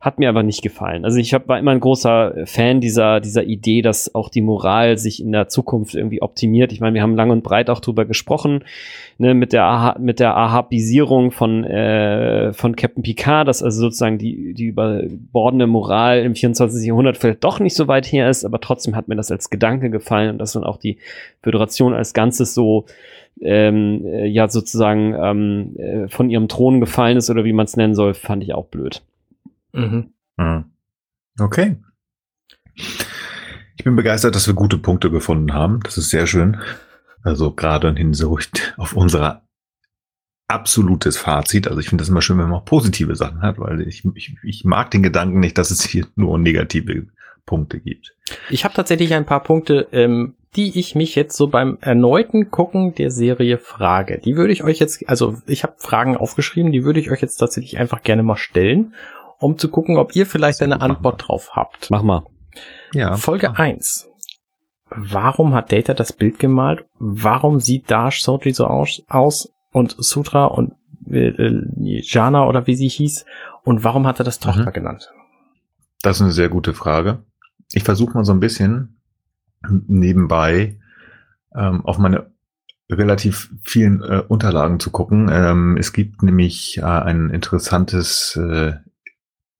[0.00, 1.04] hat mir aber nicht gefallen.
[1.04, 4.96] Also ich hab, war immer ein großer Fan dieser, dieser Idee, dass auch die Moral
[4.96, 6.72] sich in der Zukunft irgendwie optimiert.
[6.72, 8.64] Ich meine, wir haben lang und breit auch drüber gesprochen,
[9.18, 14.16] ne, mit der, Aha, mit der Ahabisierung von, äh, von Captain Picard, dass also sozusagen
[14.16, 16.86] die, die überbordende Moral im 24.
[16.86, 19.90] Jahrhundert vielleicht doch nicht so weit her ist, aber trotzdem hat mir das als Gedanke
[19.90, 20.96] gefallen und dass dann auch die
[21.42, 22.86] Föderation als Ganzes so
[23.42, 27.76] ähm, äh, ja sozusagen ähm, äh, von ihrem Thron gefallen ist oder wie man es
[27.76, 29.02] nennen soll, fand ich auch blöd.
[29.72, 30.12] Mhm.
[30.36, 30.64] mhm.
[31.38, 31.76] Okay.
[32.74, 35.80] Ich bin begeistert, dass wir gute Punkte gefunden haben.
[35.82, 36.60] Das ist sehr schön.
[37.22, 39.42] Also gerade in Hinsicht auf unser
[40.48, 41.68] absolutes Fazit.
[41.68, 44.36] Also ich finde das immer schön, wenn man auch positive Sachen hat, weil ich, ich,
[44.42, 47.06] ich mag den Gedanken nicht, dass es hier nur negative
[47.46, 48.14] Punkte gibt.
[48.48, 52.94] Ich habe tatsächlich ein paar Punkte, ähm, die ich mich jetzt so beim erneuten Gucken
[52.94, 54.18] der Serie frage.
[54.18, 57.36] Die würde ich euch jetzt, also ich habe Fragen aufgeschrieben, die würde ich euch jetzt
[57.36, 58.94] tatsächlich einfach gerne mal stellen
[59.40, 61.90] um zu gucken, ob ihr vielleicht eine Antwort drauf habt.
[61.90, 62.24] Mach mal.
[62.92, 63.16] Ja.
[63.16, 64.08] Folge 1.
[64.90, 66.84] Warum hat Data das Bild gemalt?
[66.98, 70.74] Warum sieht Dash Sotri so aus, aus und Sutra und
[71.08, 73.24] äh, äh, Jana oder wie sie hieß?
[73.64, 74.72] Und warum hat er das Tochter mhm.
[74.72, 75.12] genannt?
[76.02, 77.22] Das ist eine sehr gute Frage.
[77.72, 79.00] Ich versuche mal so ein bisschen
[79.86, 80.78] nebenbei
[81.54, 82.30] ähm, auf meine
[82.90, 85.30] relativ vielen äh, Unterlagen zu gucken.
[85.32, 88.72] Ähm, es gibt nämlich äh, ein interessantes äh,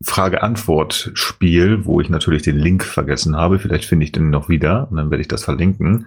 [0.03, 3.59] Frage-Antwort-Spiel, wo ich natürlich den Link vergessen habe.
[3.59, 6.07] Vielleicht finde ich den noch wieder und dann werde ich das verlinken.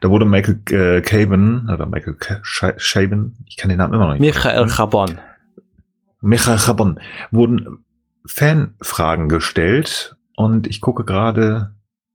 [0.00, 4.20] Da wurde Michael äh, Caben, oder Michael Shaben, ich kann den Namen immer noch nicht.
[4.20, 5.18] Michael Chabon.
[6.20, 7.00] Michael Chabon.
[7.32, 7.84] Wurden
[8.26, 11.74] Fanfragen gestellt und ich gucke gerade,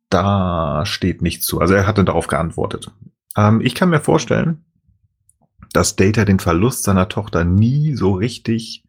[0.10, 1.60] da steht nichts zu.
[1.60, 2.92] Also er hatte darauf geantwortet.
[3.36, 4.64] Ähm, ich kann mir vorstellen,
[5.74, 8.84] dass Data den Verlust seiner Tochter nie so richtig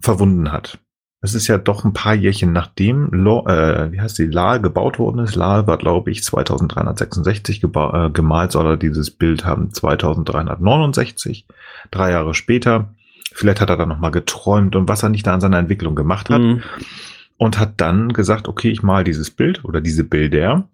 [0.00, 0.78] verwunden hat.
[1.24, 4.98] Es ist ja doch ein paar Jährchen nachdem Lo, äh, wie heißt die, Lahl gebaut
[4.98, 5.36] worden ist.
[5.36, 11.46] Lahl war, glaube ich, 2366 äh, gemalt, soll er dieses Bild haben 2369,
[11.90, 12.90] drei Jahre später.
[13.32, 16.28] Vielleicht hat er dann nochmal geträumt und was er nicht da an seiner Entwicklung gemacht
[16.28, 16.42] hat.
[16.42, 16.62] Mhm.
[17.38, 20.68] Und hat dann gesagt, okay, ich mal dieses Bild oder diese Bilder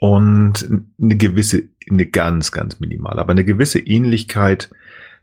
[0.00, 0.68] und
[1.00, 4.68] eine gewisse, eine ganz, ganz minimal, aber eine gewisse Ähnlichkeit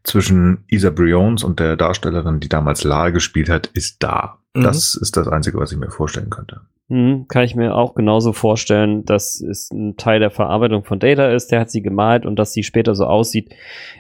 [0.08, 4.40] zwischen Isa Briones und der Darstellerin, die damals Lar gespielt hat, ist da.
[4.56, 4.64] Mhm.
[4.64, 6.62] Das ist das Einzige, was ich mir vorstellen könnte.
[6.90, 11.28] Mhm, kann ich mir auch genauso vorstellen, dass es ein Teil der Verarbeitung von Data
[11.28, 11.52] ist.
[11.52, 13.54] Der hat sie gemalt und dass sie später so aussieht,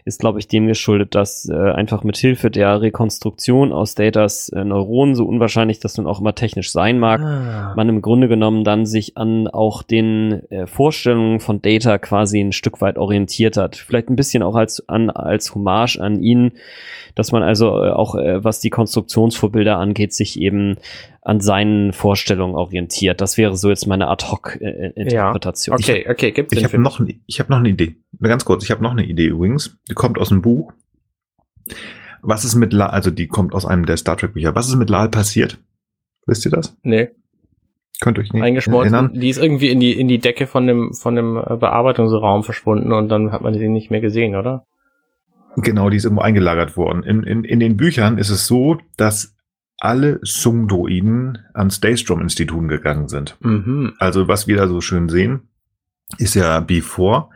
[0.06, 4.64] ist, glaube ich, dem geschuldet, dass äh, einfach mit Hilfe der Rekonstruktion aus Datas äh,
[4.64, 7.74] Neuronen, so unwahrscheinlich das nun auch immer technisch sein mag, ah.
[7.76, 12.54] man im Grunde genommen dann sich an auch den äh, Vorstellungen von Data quasi ein
[12.54, 13.76] Stück weit orientiert hat.
[13.76, 16.54] Vielleicht ein bisschen auch als, an, als Hommage an ihn,
[17.16, 20.78] dass man also äh, auch, äh, was die Konstruktionsvorbilder angeht, sich eben
[21.28, 23.20] an seinen Vorstellungen orientiert.
[23.20, 25.78] Das wäre so jetzt meine Ad-Hoc-Interpretation.
[25.78, 25.94] Ja.
[25.94, 27.98] Okay, okay, gibt's Ich habe noch, ich habe noch eine Idee.
[28.22, 29.78] Ganz kurz, ich habe noch eine Idee übrigens.
[29.90, 30.72] Die kommt aus dem Buch.
[32.22, 34.56] Was ist mit Lal, also die kommt aus einem der Star Trek Bücher.
[34.56, 35.60] Was ist mit Lal passiert?
[36.26, 36.78] Wisst ihr das?
[36.84, 37.10] Nee.
[38.00, 38.94] Könnt euch nicht Eingeschmolzen.
[38.94, 39.20] erinnern?
[39.20, 42.94] Die ist irgendwie in die, in die Decke von dem, von dem äh, Bearbeitungsraum verschwunden
[42.94, 44.66] und dann hat man sie nicht mehr gesehen, oder?
[45.58, 47.04] Genau, die ist irgendwo eingelagert worden.
[47.04, 49.37] In, in, in den Büchern ist es so, dass
[49.80, 53.38] alle Sungdoiden ans Daystrom-Institut gegangen sind.
[53.42, 53.94] Mhm.
[54.00, 55.42] Also was wir da so schön sehen,
[56.18, 57.30] ist ja Before,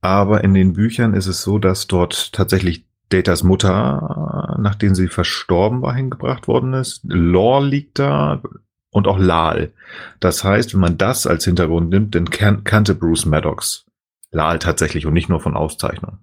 [0.00, 5.80] aber in den Büchern ist es so, dass dort tatsächlich Datas Mutter, nachdem sie verstorben
[5.80, 7.00] war, hingebracht worden ist.
[7.04, 8.42] Lore liegt da
[8.90, 9.72] und auch Lal.
[10.20, 13.86] Das heißt, wenn man das als Hintergrund nimmt, dann kan kannte Bruce Maddox
[14.30, 16.18] Lal tatsächlich und nicht nur von Auszeichnung.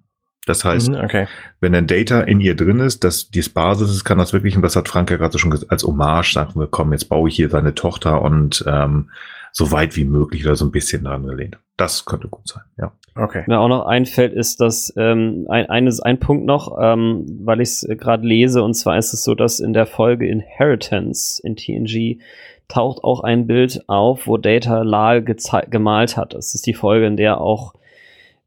[0.46, 1.26] Das heißt, mhm, okay.
[1.60, 4.62] wenn ein Data in ihr drin ist, dass dies Basis ist, kann das wirklich, und
[4.62, 7.36] das hat Frank ja gerade schon gesagt, als Hommage sagen wir, komm, jetzt baue ich
[7.36, 9.10] hier seine Tochter und ähm,
[9.50, 11.58] so weit wie möglich oder so ein bisschen dran gelehnt.
[11.76, 12.92] Das könnte gut sein, ja.
[13.16, 13.44] Okay.
[13.46, 17.70] Mir auch noch einfällt, ist, dass ähm, ein, eines, ein Punkt noch, ähm, weil ich
[17.70, 22.20] es gerade lese, und zwar ist es so, dass in der Folge Inheritance in TNG
[22.68, 26.34] taucht auch ein Bild auf, wo Data Lal gemalt hat.
[26.34, 27.74] Das ist die Folge, in der auch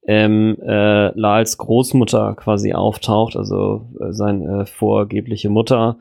[0.09, 5.97] ähm, äh, Lals Großmutter quasi auftaucht, also äh, seine äh, vorgebliche Mutter.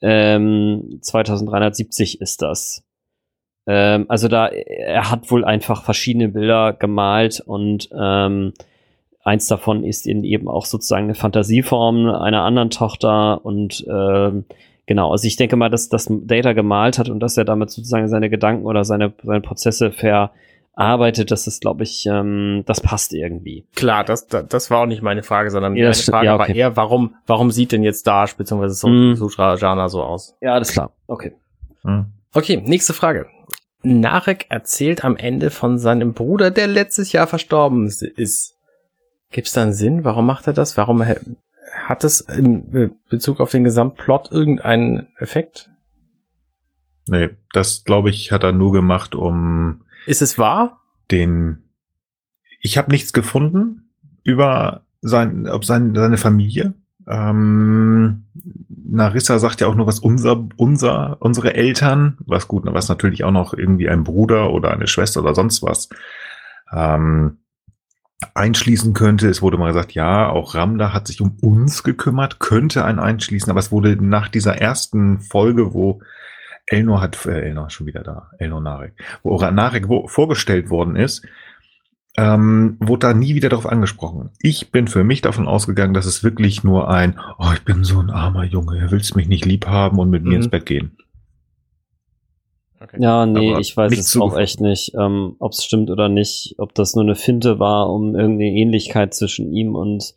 [0.00, 2.82] Ähm, 2370 ist das.
[3.66, 8.54] Ähm, also da, er hat wohl einfach verschiedene Bilder gemalt und ähm,
[9.22, 14.46] eins davon ist eben auch sozusagen eine Fantasieform einer anderen Tochter und ähm,
[14.86, 18.08] genau, also ich denke mal, dass das Data gemalt hat und dass er damit sozusagen
[18.08, 20.30] seine Gedanken oder seine, seine Prozesse ver
[20.76, 23.66] arbeitet, das ist, glaube ich, ähm, das passt irgendwie.
[23.74, 25.94] Klar, das, das, das war auch nicht meine Frage, sondern Ja, meine.
[25.94, 26.40] Frage Ja, okay.
[26.48, 28.68] war eher, warum, warum sieht denn jetzt Dash bzw.
[28.68, 29.16] So Mhm.
[29.16, 30.36] Sutra Jana so aus?
[30.40, 30.92] Ja, alles klar.
[31.06, 31.32] Okay.
[31.82, 32.06] Hm.
[32.34, 33.26] Okay, nächste Frage.
[33.82, 38.54] Narek erzählt am Ende von seinem Bruder, der letztes Jahr verstorben ist.
[39.30, 40.04] Gibt's da einen Sinn?
[40.04, 40.76] Warum macht er das?
[40.76, 45.70] Warum hat es in Bezug auf den Gesamtplot irgendeinen Effekt?
[47.08, 50.80] Nee, das glaube ich, hat er nur gemacht, um Ist es wahr?
[51.10, 51.62] den.
[52.60, 53.90] Ich habe nichts gefunden
[54.24, 56.74] über sein, ob sein, seine Familie.
[57.06, 58.24] Ähm,
[58.68, 63.30] Narissa sagt ja auch nur was unser, unser, unsere Eltern, was gut, was natürlich auch
[63.30, 65.88] noch irgendwie ein Bruder oder eine Schwester oder sonst was
[66.72, 67.38] ähm,
[68.34, 69.28] einschließen könnte.
[69.28, 73.50] Es wurde mal gesagt, ja, auch Ramda hat sich um uns gekümmert, könnte ein einschließen,
[73.50, 76.00] aber es wurde nach dieser ersten Folge, wo
[76.66, 81.24] Elnor hat, äh, Elnor schon wieder da, Elnor Narek, wo Narek wo, vorgestellt worden ist,
[82.18, 84.30] ähm, wurde da nie wieder darauf angesprochen.
[84.40, 88.00] Ich bin für mich davon ausgegangen, dass es wirklich nur ein, oh, ich bin so
[88.00, 90.36] ein armer Junge, willst mich nicht lieb haben und mit mir Mhm.
[90.36, 90.96] ins Bett gehen.
[92.80, 92.96] Okay.
[93.00, 94.38] Ja, nee, Aber ich weiß es auch zugefunden.
[94.42, 98.14] echt nicht, ähm, ob es stimmt oder nicht, ob das nur eine Finte war, um
[98.14, 100.14] irgendeine Ähnlichkeit zwischen ihm und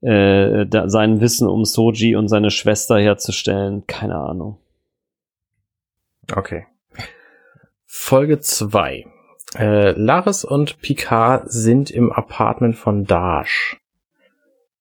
[0.00, 3.86] äh, da, sein Wissen um Soji und seine Schwester herzustellen.
[3.86, 4.58] Keine Ahnung.
[6.30, 6.66] Okay.
[7.84, 9.06] Folge 2.
[9.56, 13.78] Äh, Laris und Picard sind im Apartment von Dash.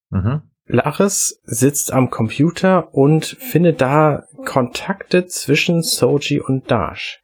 [0.09, 0.43] Mhm.
[0.65, 7.21] Laris sitzt am Computer und findet da Kontakte zwischen Soji und Dash.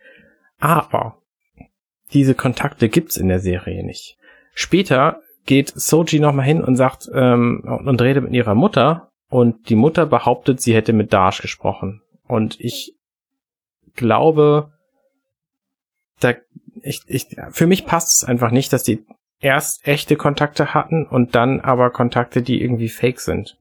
[0.59, 1.21] Aber
[2.11, 4.17] diese Kontakte gibt's in der Serie nicht.
[4.53, 9.75] Später geht Soji nochmal hin und sagt ähm, und redet mit ihrer Mutter und die
[9.75, 12.01] Mutter behauptet, sie hätte mit Dash gesprochen.
[12.27, 12.96] Und ich
[13.97, 14.71] glaube,
[16.19, 16.33] da
[16.81, 19.05] ich, ich, für mich passt es einfach nicht, dass die
[19.39, 23.57] erst echte Kontakte hatten und dann aber Kontakte, die irgendwie fake sind.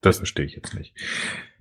[0.00, 0.94] Das verstehe ich jetzt nicht.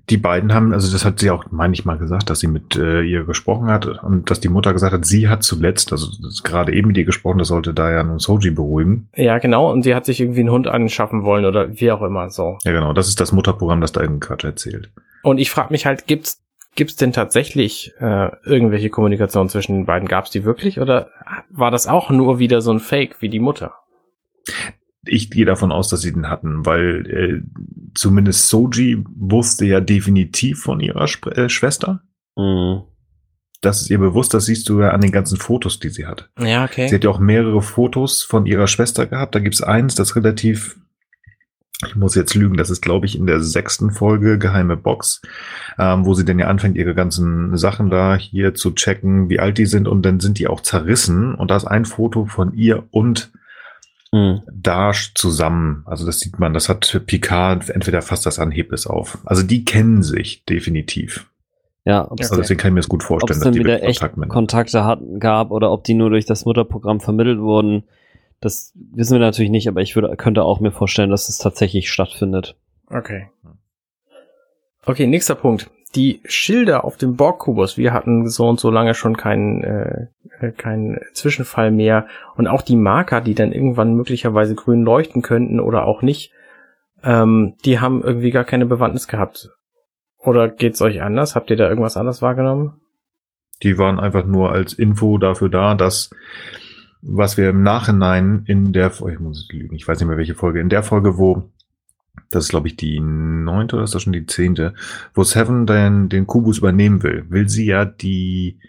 [0.09, 2.75] Die beiden haben, also das hat sie auch, meine ich mal gesagt, dass sie mit
[2.75, 6.09] äh, ihr gesprochen hat und dass die Mutter gesagt hat, sie hat zuletzt, also
[6.43, 9.07] gerade eben mit ihr gesprochen, das sollte da ja nun Soji beruhigen.
[9.15, 12.29] Ja, genau, und sie hat sich irgendwie einen Hund anschaffen wollen oder wie auch immer
[12.29, 12.57] so.
[12.65, 14.91] Ja genau, das ist das Mutterprogramm, das da irgendeinen Quatsch erzählt.
[15.23, 16.43] Und ich frage mich halt, gibt's
[16.75, 20.07] gibt's denn tatsächlich äh, irgendwelche Kommunikation zwischen den beiden?
[20.07, 21.09] Gab's die wirklich oder
[21.49, 23.73] war das auch nur wieder so ein Fake wie die Mutter?
[25.05, 27.41] Ich gehe davon aus, dass sie den hatten, weil äh,
[27.93, 32.01] zumindest Soji wusste ja definitiv von ihrer Sp äh, Schwester.
[32.35, 32.83] Mhm.
[33.61, 36.29] Das ist ihr bewusst, das siehst du ja an den ganzen Fotos, die sie hat.
[36.37, 36.89] Ja, okay.
[36.89, 39.35] Sie hat ja auch mehrere Fotos von ihrer Schwester gehabt.
[39.35, 40.77] Da gibt's eins, das relativ,
[41.85, 45.21] ich muss jetzt lügen, das ist, glaube ich, in der sechsten Folge Geheime Box,
[45.77, 49.57] ähm, wo sie dann ja anfängt, ihre ganzen Sachen da hier zu checken, wie alt
[49.57, 52.83] die sind und dann sind die auch zerrissen und da ist ein Foto von ihr
[52.91, 53.31] und
[54.15, 54.43] Mhm.
[54.51, 55.81] Dash zusammen.
[55.87, 59.17] Also das sieht man, das hat Picard entweder fast das Anhebnis auf.
[59.25, 61.25] Also die kennen sich definitiv.
[61.83, 63.81] Ja, ob es Also deswegen kann ich mir das gut ob vorstellen, es dann wieder
[63.81, 67.85] echt Kontakt miteinander- Kontakte hatten, gab oder ob die nur durch das Mutterprogramm vermittelt wurden,
[68.44, 71.90] das wissen wir natürlich nicht, aber ich würde, könnte auch mir vorstellen, dass es tatsächlich
[71.90, 72.56] stattfindet.
[72.90, 73.30] Okay.
[74.86, 75.70] Okay, nächster Punkt.
[75.95, 77.78] Die Schilder auf dem Borg-Kubus.
[77.78, 82.07] Wir hatten so und so lange schon keinen, äh, keinen Zwischenfall mehr.
[82.36, 86.32] Und auch die Marker, die dann irgendwann möglicherweise grün leuchten könnten oder auch nicht,
[87.03, 89.52] ähm, die haben irgendwie gar keine Bewandtnis gehabt.
[90.18, 91.36] Oder geht's euch anders?
[91.36, 92.82] Habt ihr da irgendwas anderes wahrgenommen?
[93.61, 96.10] Die waren einfach nur als Info dafür da, dass
[97.05, 100.35] was wir im Nachhinein in der Folge, ich muss lügen, ich weiß nicht mehr welche
[100.35, 101.51] Folge, in der Folge, wo,
[102.31, 104.73] das ist glaube ich die neunte oder ist das schon die zehnte,
[105.13, 108.59] wo Seven den, den Kubus übernehmen will, will sie ja die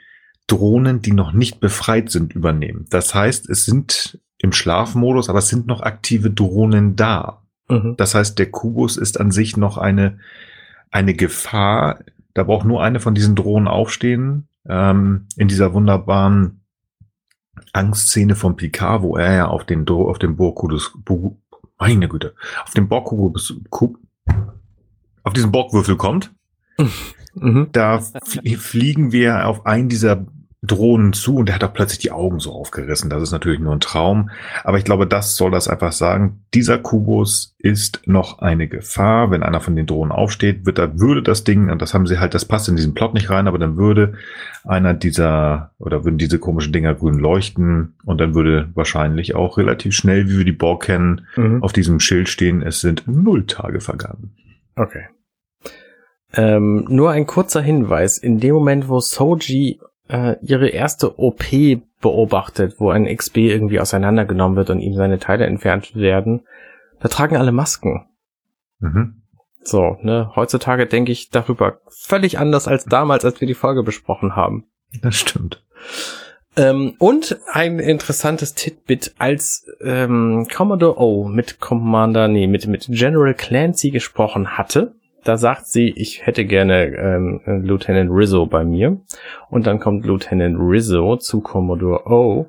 [0.47, 2.87] Drohnen, die noch nicht befreit sind, übernehmen.
[2.91, 7.43] Das heißt, es sind im Schlafmodus, aber es sind noch aktive Drohnen da.
[7.69, 7.95] Mhm.
[7.97, 10.19] Das heißt, der Kubus ist an sich noch eine,
[10.91, 12.01] eine Gefahr.
[12.35, 14.49] Da braucht nur eine von diesen Drohnen aufstehen.
[14.69, 16.61] Ähm, in dieser wunderbaren
[17.75, 21.37] Angstszene von Picard, wo er ja auf den, Dro auf den Borg-Kubus, Bu-
[21.79, 22.35] meine Güte,
[22.65, 23.97] auf den Borg-Kubus, Ku-
[25.23, 26.33] auf diesen Borgwürfel kommt.
[27.37, 27.71] Mhm.
[27.73, 30.25] Da flie- fliegen wir auf einen dieser
[30.67, 33.11] Drohnen zu und der hat auch plötzlich die Augen so aufgerissen.
[33.11, 34.31] Das ist natürlich nur ein Traum.
[34.63, 36.45] Aber ich glaube, das soll das einfach sagen.
[36.55, 39.31] Dieser Kubus ist noch eine Gefahr.
[39.31, 42.19] Wenn einer von den Drohnen aufsteht, wird da, würde das Ding, und das haben sie
[42.19, 44.15] halt, das passt in diesen Plot nicht rein, aber dann würde
[44.65, 49.95] einer dieser, oder würden diese komischen Dinger grün leuchten und dann würde wahrscheinlich auch relativ
[49.95, 51.63] schnell, wie wir die Borg kennen, Mhm.
[51.63, 54.35] auf diesem Schild stehen, es sind null Tage vergangen.
[54.77, 55.05] Okay.
[56.33, 58.19] Ähm, nur ein kurzer Hinweis.
[58.19, 61.45] In dem Moment, wo Soji äh, ihre erste OP
[62.01, 66.43] beobachtet, wo ein XB irgendwie auseinandergenommen wird und ihm seine Teile entfernt werden,
[67.01, 68.07] da tragen alle Masken.
[68.81, 69.23] Mhm.
[69.63, 74.37] So, ne, heutzutage denke ich darüber völlig anders als damals, als wir die Folge besprochen
[74.37, 74.67] haben.
[75.01, 75.65] Das stimmt.
[76.57, 83.35] Ähm, und ein interessantes Titbit, als ähm, Commodore O mit Commander, nee, mit, mit General
[83.35, 84.95] Clancy gesprochen hatte,
[85.25, 89.01] da sagt sie, ich hätte gerne ähm, Lieutenant Rizzo bei mir.
[89.51, 92.47] Und dann kommt Lieutenant Rizzo zu Commodore O.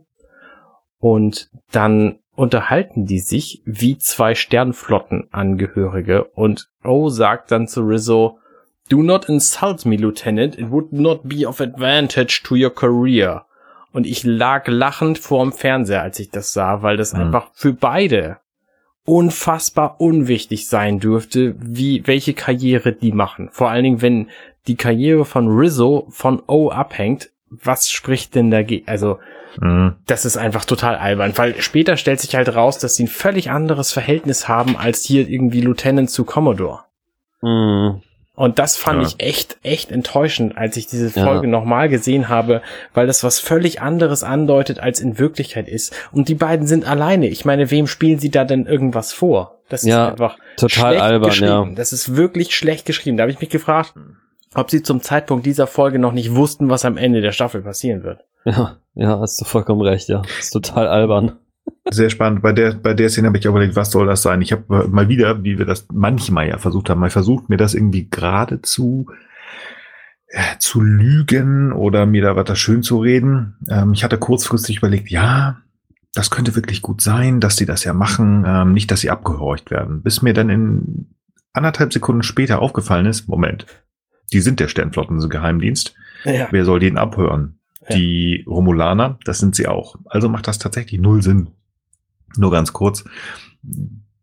[1.00, 6.26] Und dann unterhalten die sich wie zwei Sternflottenangehörige.
[6.26, 8.40] Und O sagt dann zu Rizzo,
[8.90, 10.60] Do not insult me, Lieutenant.
[10.60, 13.46] It would not be of advantage to your career.
[13.92, 17.22] Und ich lag lachend vorm Fernseher, als ich das sah, weil das mhm.
[17.22, 18.38] einfach für beide
[19.06, 23.50] unfassbar unwichtig sein dürfte, wie, welche Karriere die machen.
[23.52, 24.30] Vor allen Dingen, wenn
[24.68, 28.88] die Karriere von Rizzo von O abhängt, was spricht denn dagegen?
[28.88, 29.20] Also,
[29.62, 29.96] mhm.
[30.08, 33.52] das ist einfach total albern, weil später stellt sich halt raus, dass sie ein völlig
[33.52, 36.82] anderes Verhältnis haben als hier irgendwie Lieutenant zu Commodore.
[37.42, 38.02] Mhm.
[38.36, 39.08] Und das fand ja.
[39.08, 41.52] ich echt, echt enttäuschend, als ich diese Folge ja.
[41.52, 42.62] nochmal gesehen habe,
[42.94, 45.96] weil das was völlig anderes andeutet, als in Wirklichkeit ist.
[46.12, 47.28] Und die beiden sind alleine.
[47.28, 49.60] Ich meine, wem spielen sie da denn irgendwas vor?
[49.70, 51.70] Das ja, ist einfach total schlecht albern, geschrieben.
[51.70, 51.76] Ja.
[51.76, 53.18] Das ist wirklich schlecht geschrieben.
[53.18, 53.94] Da habe ich mich gefragt,
[54.54, 58.04] ob sie zum Zeitpunkt dieser Folge noch nicht wussten, was am Ende der Staffel passieren
[58.04, 58.26] wird.
[58.44, 60.22] Ja, ja, hast du vollkommen recht, ja.
[60.22, 61.38] Das ist total albern.
[61.90, 62.42] Sehr spannend.
[62.42, 64.42] Bei der, bei der Szene habe ich überlegt, was soll das sein?
[64.42, 67.76] Ich habe mal wieder, wie wir das manchmal ja versucht haben, mal versucht, mir das
[67.76, 69.08] irgendwie geradezu
[70.30, 73.56] äh, zu lügen oder mir da weiter schön zu reden.
[73.70, 75.58] Ähm, ich hatte kurzfristig überlegt, ja,
[76.14, 79.70] das könnte wirklich gut sein, dass die das ja machen, ähm, nicht, dass sie abgehorcht
[79.70, 80.02] werden.
[80.02, 81.16] Bis mir dann in
[81.54, 83.66] anderthalb Sekunden später aufgefallen ist, Moment,
[84.34, 85.94] die sind der Sternflotten-Geheimdienst.
[86.24, 86.48] Ja.
[86.52, 87.55] Wer soll den abhören?
[87.88, 87.96] Ja.
[87.96, 89.96] Die Romulaner, das sind sie auch.
[90.06, 91.50] Also macht das tatsächlich null Sinn.
[92.38, 93.06] Nur ganz kurz.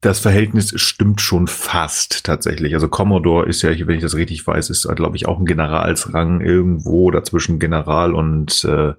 [0.01, 2.74] Das Verhältnis stimmt schon fast tatsächlich.
[2.74, 6.40] Also Commodore ist ja, wenn ich das richtig weiß, ist, glaube ich, auch ein Generalsrang
[6.40, 8.94] irgendwo dazwischen General und, äh,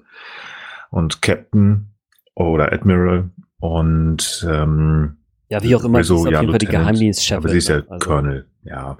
[0.91, 1.89] und Captain
[2.35, 3.31] oder Admiral.
[3.59, 5.17] Und ähm,
[5.49, 7.37] ja, wie auch immer, so, ist auf ja, jeden Fall die Geheimdienstchefin.
[7.37, 7.85] Aber sie ist ja ne?
[7.89, 8.09] also.
[8.09, 8.97] Colonel, ja.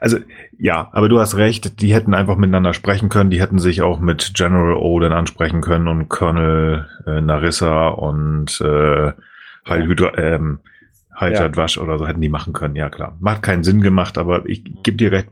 [0.00, 0.18] Also,
[0.58, 4.00] ja, aber du hast recht, die hätten einfach miteinander sprechen können, die hätten sich auch
[4.00, 9.12] mit General Oden ansprechen können und Colonel äh, Narissa und äh,
[9.66, 10.60] Heil Hydra, ähm,
[11.18, 11.82] Heilschadwasch ja.
[11.82, 13.16] oder so hätten die machen können, ja klar.
[13.20, 15.28] Macht keinen Sinn gemacht, aber ich gebe dir recht,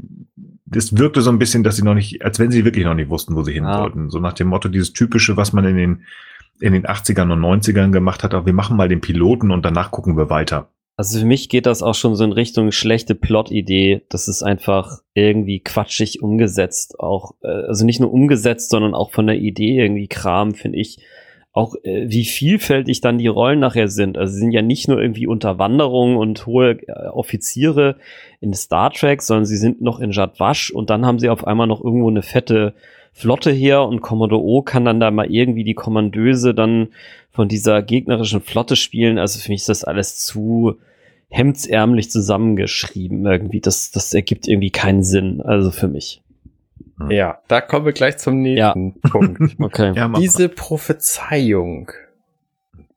[0.64, 3.10] das wirkte so ein bisschen, dass sie noch nicht, als wenn sie wirklich noch nicht
[3.10, 3.76] wussten, wo sie hin ja.
[3.78, 4.10] sollten.
[4.10, 6.02] So nach dem Motto, dieses typische, was man in den,
[6.60, 9.90] in den 80ern und 90ern gemacht hat, auch wir machen mal den Piloten und danach
[9.90, 10.68] gucken wir weiter.
[10.97, 14.02] Also für mich geht das auch schon so in Richtung schlechte Plot-Idee.
[14.09, 17.01] Das ist einfach irgendwie quatschig umgesetzt.
[17.01, 20.98] Auch, äh, also nicht nur umgesetzt, sondern auch von der Idee irgendwie Kram, finde ich
[21.52, 24.16] auch äh, wie vielfältig dann die Rollen nachher sind.
[24.16, 27.97] Also sie sind ja nicht nur irgendwie Unterwanderung und hohe äh, Offiziere
[28.40, 31.66] in Star Trek, sondern sie sind noch in Jadwasch und dann haben sie auf einmal
[31.66, 32.74] noch irgendwo eine fette
[33.12, 36.89] Flotte her und Commodore O kann dann da mal irgendwie die Kommandöse dann
[37.32, 39.18] von dieser gegnerischen Flotte spielen.
[39.18, 40.78] Also für mich ist das alles zu
[41.28, 43.60] hemdsärmlich zusammengeschrieben irgendwie.
[43.60, 45.40] Das, das ergibt irgendwie keinen Sinn.
[45.40, 46.22] Also für mich.
[47.09, 49.10] Ja, da kommen wir gleich zum nächsten ja.
[49.10, 49.56] Punkt.
[49.59, 49.92] okay.
[49.96, 51.90] Ja, Diese Prophezeiung,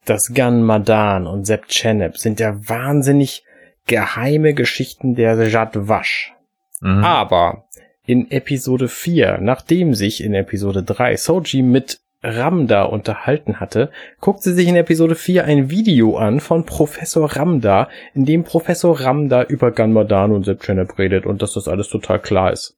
[0.04, 3.44] dass Gun Madan und Sepp Chenep sind ja wahnsinnig
[3.88, 6.34] geheime Geschichten der Jadwasch.
[6.82, 7.04] Mhm.
[7.04, 7.66] Aber
[8.06, 14.54] in Episode 4, nachdem sich in Episode 3 Soji mit Ramda unterhalten hatte, guckt sie
[14.54, 19.72] sich in Episode 4 ein Video an von Professor Ramda, in dem Professor Ramda über
[19.72, 22.78] Ganmadan und Sepp Chenep redet und dass das alles total klar ist.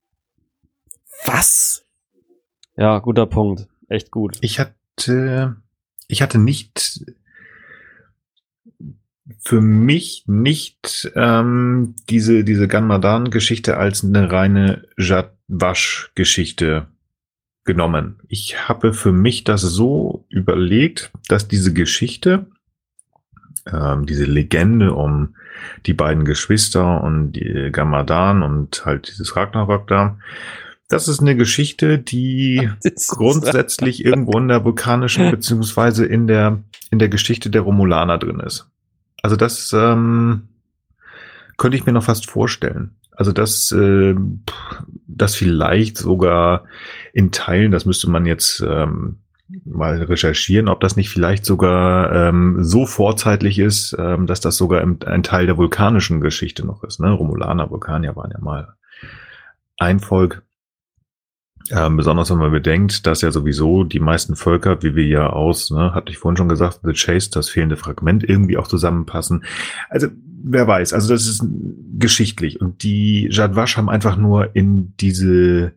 [1.26, 1.86] Was?
[2.76, 3.68] Ja, guter Punkt.
[3.88, 4.38] Echt gut.
[4.42, 5.56] Ich hatte,
[6.08, 7.06] ich hatte nicht
[9.40, 16.88] für mich nicht ähm, diese diese Ganmadan-Geschichte als eine reine Jadwasch-Geschichte
[17.68, 18.16] genommen.
[18.28, 22.48] Ich habe für mich das so überlegt, dass diese Geschichte,
[23.72, 25.36] ähm, diese Legende um
[25.86, 30.18] die beiden Geschwister und die Gamadan und halt dieses Ragnarok da,
[30.90, 32.70] das ist eine Geschichte, die
[33.08, 38.68] grundsätzlich irgendwo in der vulkanischen beziehungsweise in der in der Geschichte der Romulaner drin ist.
[39.22, 40.48] Also das ähm,
[41.58, 42.96] könnte ich mir noch fast vorstellen.
[43.12, 44.16] Also das, äh,
[45.18, 46.66] das vielleicht sogar
[47.14, 49.20] in Teilen, das müsste man jetzt ähm,
[49.66, 54.82] mal recherchieren, ob das nicht vielleicht sogar ähm, so vorzeitlich ist, ähm, dass das sogar
[54.82, 57.00] im, ein Teil der vulkanischen Geschichte noch ist.
[57.00, 57.12] Ne?
[57.12, 58.74] Romulaner, Vulkanier waren ja mal
[59.78, 60.44] ein Volk.
[61.72, 65.72] Ähm, besonders wenn man bedenkt, dass ja sowieso die meisten Völker, wie wir ja aus,
[65.72, 69.44] ne, hatte ich vorhin schon gesagt, The Chase, das fehlende Fragment irgendwie auch zusammenpassen.
[69.90, 70.08] Also
[70.44, 71.44] wer weiß, also das ist
[71.98, 72.62] geschichtlich.
[72.62, 75.74] Und die Jadwasch haben einfach nur in diese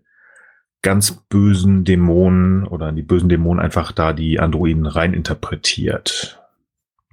[0.83, 6.41] ganz bösen Dämonen oder in die bösen Dämonen einfach da die Androiden reininterpretiert.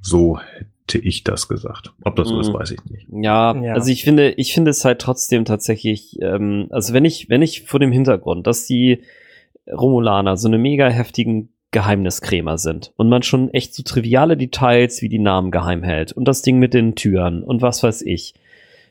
[0.02, 0.40] So
[0.88, 1.94] hätte ich das gesagt.
[2.04, 2.42] Ob das so mhm.
[2.42, 3.08] ist, weiß ich nicht.
[3.12, 7.30] Ja, ja, also ich finde, ich finde es halt trotzdem tatsächlich, ähm, also wenn ich,
[7.30, 9.02] wenn ich vor dem Hintergrund, dass die
[9.70, 15.10] Romulaner so eine mega heftigen Geheimniskrämer sind und man schon echt so triviale Details wie
[15.10, 18.34] die Namen geheim hält und das Ding mit den Türen und was weiß ich,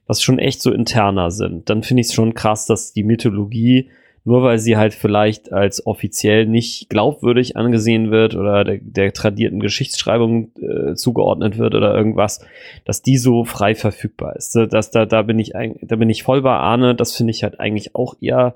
[0.07, 3.89] was schon echt so interner sind, dann finde ich es schon krass, dass die Mythologie
[4.27, 9.61] nur weil sie halt vielleicht als offiziell nicht glaubwürdig angesehen wird oder der, der tradierten
[9.61, 12.45] Geschichtsschreibung äh, zugeordnet wird oder irgendwas,
[12.85, 14.57] dass die so frei verfügbar ist.
[14.57, 16.97] Das, da, da bin ich da bin ich voll bei Arne.
[16.97, 18.55] Das finde ich halt eigentlich auch eher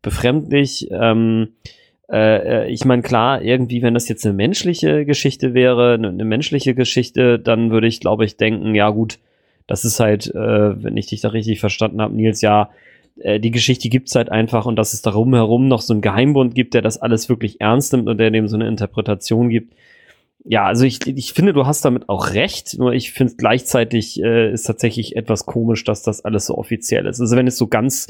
[0.00, 0.88] befremdlich.
[0.90, 1.48] Ähm,
[2.10, 6.24] äh, äh ich meine, klar, irgendwie, wenn das jetzt eine menschliche Geschichte wäre, eine, eine
[6.24, 9.18] menschliche Geschichte, dann würde ich, glaube ich, denken, ja gut,
[9.66, 12.70] das ist halt, äh, wenn ich dich da richtig verstanden habe, Nils, ja,
[13.20, 16.54] äh, die Geschichte gibt's halt einfach und dass es darum herum noch so einen Geheimbund
[16.54, 19.74] gibt, der das alles wirklich ernst nimmt und der dem so eine Interpretation gibt.
[20.44, 24.52] Ja, also ich, ich finde, du hast damit auch recht, nur ich finde gleichzeitig äh,
[24.52, 27.20] ist tatsächlich etwas komisch, dass das alles so offiziell ist.
[27.20, 28.08] Also wenn es so ganz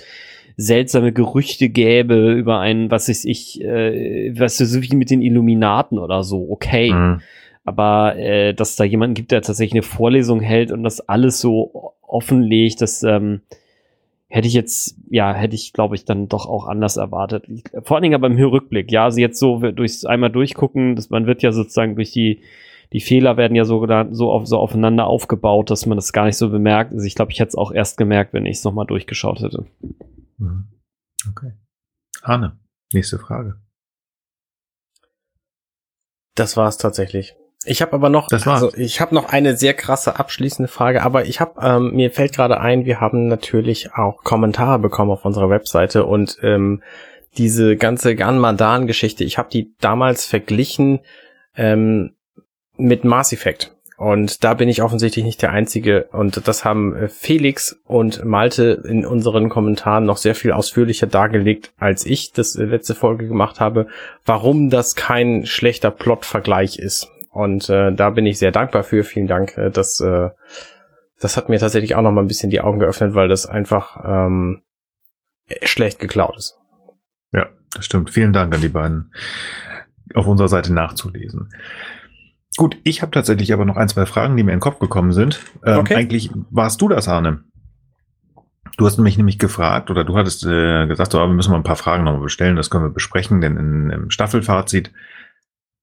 [0.57, 5.99] seltsame Gerüchte gäbe über einen, was weiß ich, äh, was so wie mit den Illuminaten
[5.99, 6.93] oder so, okay.
[6.93, 7.20] Mhm.
[7.65, 11.95] Aber äh, dass da jemanden gibt, der tatsächlich eine Vorlesung hält und das alles so
[12.03, 13.43] offenlegt, das ähm,
[14.31, 17.47] hätte ich jetzt, ja, hätte ich, glaube ich, dann doch auch anders erwartet.
[17.82, 21.27] Vor allen Dingen aber im Rückblick, ja, also jetzt so durchs einmal durchgucken, dass man
[21.27, 22.40] wird ja sozusagen durch die,
[22.93, 26.36] die Fehler werden ja so, so, auf, so aufeinander aufgebaut, dass man das gar nicht
[26.36, 26.93] so bemerkt.
[26.93, 29.66] Also ich glaube, ich hätte es auch erst gemerkt, wenn ich es nochmal durchgeschaut hätte.
[30.39, 30.69] Mhm.
[31.28, 31.52] Okay.
[32.23, 32.59] Arne,
[32.93, 33.61] nächste Frage.
[36.36, 37.35] Das war es tatsächlich.
[37.65, 38.62] Ich habe aber noch, das war's.
[38.62, 42.35] also ich habe noch eine sehr krasse abschließende Frage, aber ich habe ähm, mir fällt
[42.35, 46.82] gerade ein, wir haben natürlich auch Kommentare bekommen auf unserer Webseite und ähm,
[47.37, 51.01] diese ganze Ganmadan-Geschichte, ich habe die damals verglichen
[51.55, 52.15] ähm,
[52.77, 53.77] mit Mass Effect.
[54.01, 56.09] Und da bin ich offensichtlich nicht der Einzige.
[56.12, 61.73] Und das haben äh, Felix und Malte in unseren Kommentaren noch sehr viel ausführlicher dargelegt,
[61.78, 63.89] als ich das äh, letzte Folge gemacht habe,
[64.24, 67.11] warum das kein schlechter Plot-Vergleich ist.
[67.31, 69.05] Und äh, da bin ich sehr dankbar für.
[69.05, 69.57] Vielen Dank.
[69.57, 70.31] Äh, das, äh,
[71.20, 74.05] das hat mir tatsächlich auch noch mal ein bisschen die Augen geöffnet, weil das einfach
[74.05, 74.62] ähm,
[75.62, 76.59] schlecht geklaut ist.
[77.32, 78.11] Ja, das stimmt.
[78.11, 79.12] Vielen Dank an die beiden
[80.15, 81.51] auf unserer Seite nachzulesen.
[82.57, 85.12] Gut, ich habe tatsächlich aber noch ein, zwei Fragen, die mir in den Kopf gekommen
[85.12, 85.40] sind.
[85.65, 85.94] Ähm, okay.
[85.94, 87.44] Eigentlich warst du das, Arne.
[88.77, 91.62] Du hast mich nämlich gefragt oder du hattest äh, gesagt, so, wir müssen mal ein
[91.65, 94.93] paar Fragen nochmal bestellen, das können wir besprechen, denn in, im Staffelfazit,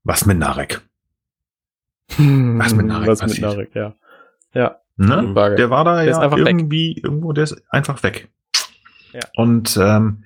[0.03, 0.81] was mit Narek?
[2.17, 3.57] Was mit Narek Was passiert?
[3.57, 3.93] mit Narek, ja.
[4.53, 4.77] Ja.
[4.97, 5.33] Ne?
[5.57, 7.03] Der war da der ja irgendwie, weg.
[7.03, 8.29] irgendwo, der ist einfach weg.
[9.13, 9.21] Ja.
[9.35, 10.23] Und ähm,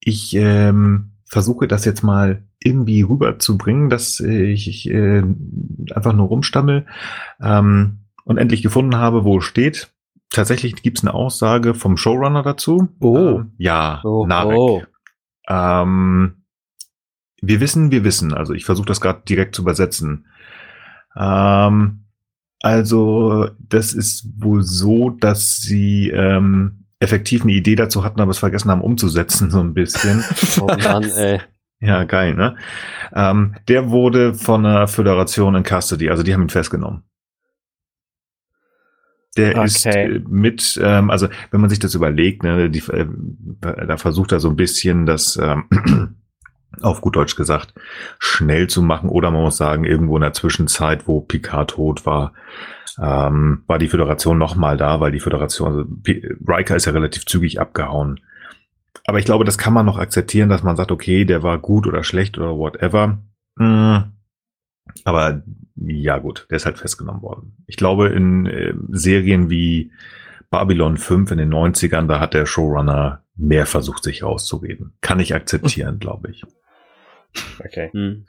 [0.00, 5.22] ich ähm, versuche das jetzt mal irgendwie rüberzubringen, dass ich, ich äh,
[5.94, 6.86] einfach nur rumstammel
[7.40, 9.92] ähm, und endlich gefunden habe, wo es steht.
[10.30, 12.88] Tatsächlich gibt es eine Aussage vom Showrunner dazu.
[13.00, 13.16] Oh.
[13.40, 14.56] Ähm, ja, oh, Narek.
[14.56, 14.82] Oh.
[15.48, 16.44] Ähm,
[17.40, 18.34] wir wissen, wir wissen.
[18.34, 20.26] Also ich versuche das gerade direkt zu übersetzen.
[21.16, 22.04] Ähm,
[22.60, 28.38] also das ist wohl so, dass sie ähm, effektiv eine Idee dazu hatten, aber es
[28.38, 30.24] vergessen haben umzusetzen, so ein bisschen.
[30.60, 31.40] oh Mann, ey.
[31.80, 32.56] Ja, geil, ne?
[33.14, 37.04] Ähm, der wurde von der Föderation in Custody, also die haben ihn festgenommen.
[39.36, 39.64] Der okay.
[39.64, 43.06] ist äh, mit, ähm, also wenn man sich das überlegt, ne, die, äh,
[43.60, 45.68] da versucht er so ein bisschen das ähm,
[46.82, 47.74] auf gut Deutsch gesagt,
[48.18, 49.08] schnell zu machen.
[49.08, 52.32] Oder man muss sagen, irgendwo in der Zwischenzeit, wo Picard tot war,
[53.00, 55.84] ähm, war die Föderation nochmal da, weil die Föderation, also
[56.46, 58.20] Riker ist ja relativ zügig abgehauen.
[59.06, 61.86] Aber ich glaube, das kann man noch akzeptieren, dass man sagt, okay, der war gut
[61.86, 63.18] oder schlecht oder whatever.
[63.58, 64.12] Hm.
[65.04, 65.42] Aber
[65.76, 67.56] ja gut, der ist halt festgenommen worden.
[67.66, 69.92] Ich glaube, in äh, Serien wie
[70.50, 74.92] Babylon 5 in den 90ern, da hat der Showrunner mehr versucht, sich rauszureden.
[75.00, 76.44] Kann ich akzeptieren, glaube ich.
[77.64, 77.90] Okay.
[77.92, 78.26] Hm.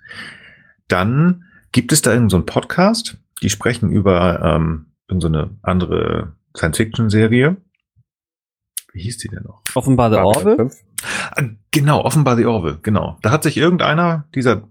[0.87, 7.57] Dann gibt es da irgendeinen so Podcast, die sprechen über ähm, irgendeine so andere Science-Fiction-Serie.
[8.93, 9.61] Wie hieß die denn noch?
[9.75, 10.71] Offenbar The Orville?
[11.31, 13.17] Ah, genau, offenbar The Orville, genau.
[13.21, 14.67] Da hat sich irgendeiner dieser,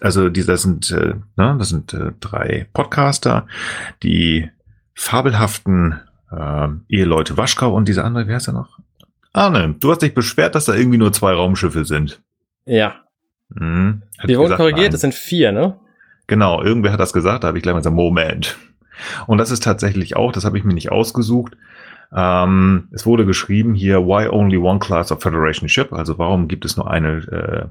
[0.00, 3.46] also dieser sind, äh, ne, das sind äh, drei Podcaster,
[4.02, 4.50] die
[4.94, 6.00] fabelhaften
[6.30, 8.77] äh, Eheleute Waschkau und diese andere, wie heißt er noch?
[9.38, 12.20] Arne, du hast dich beschwert, dass da irgendwie nur zwei Raumschiffe sind.
[12.64, 12.96] Ja.
[13.56, 15.78] Hm, Wir wurden korrigiert, es sind vier, ne?
[16.26, 18.58] Genau, irgendwer hat das gesagt, da habe ich gleich mal gesagt, Moment.
[19.26, 21.56] Und das ist tatsächlich auch, das habe ich mir nicht ausgesucht.
[22.12, 25.92] Ähm, es wurde geschrieben hier, why only one class of Federation ship?
[25.92, 27.66] Also warum gibt es nur eine, äh,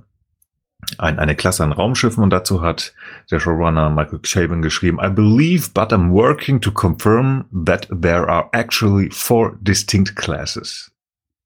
[0.98, 2.23] ein, eine Klasse an Raumschiffen?
[2.23, 2.94] Und dazu hat
[3.30, 8.49] der Showrunner Michael Chabon geschrieben, I believe, but I'm working to confirm that there are
[8.53, 10.91] actually four distinct classes.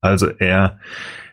[0.02, 0.80] Also er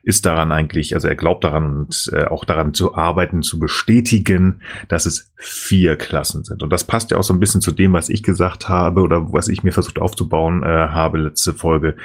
[0.03, 4.63] ist daran eigentlich, also er glaubt daran und äh, auch daran zu arbeiten, zu bestätigen,
[4.89, 6.63] dass es vier Klassen sind.
[6.63, 9.33] Und das passt ja auch so ein bisschen zu dem, was ich gesagt habe oder
[9.33, 11.97] was ich mir versucht aufzubauen äh, habe letzte Folge.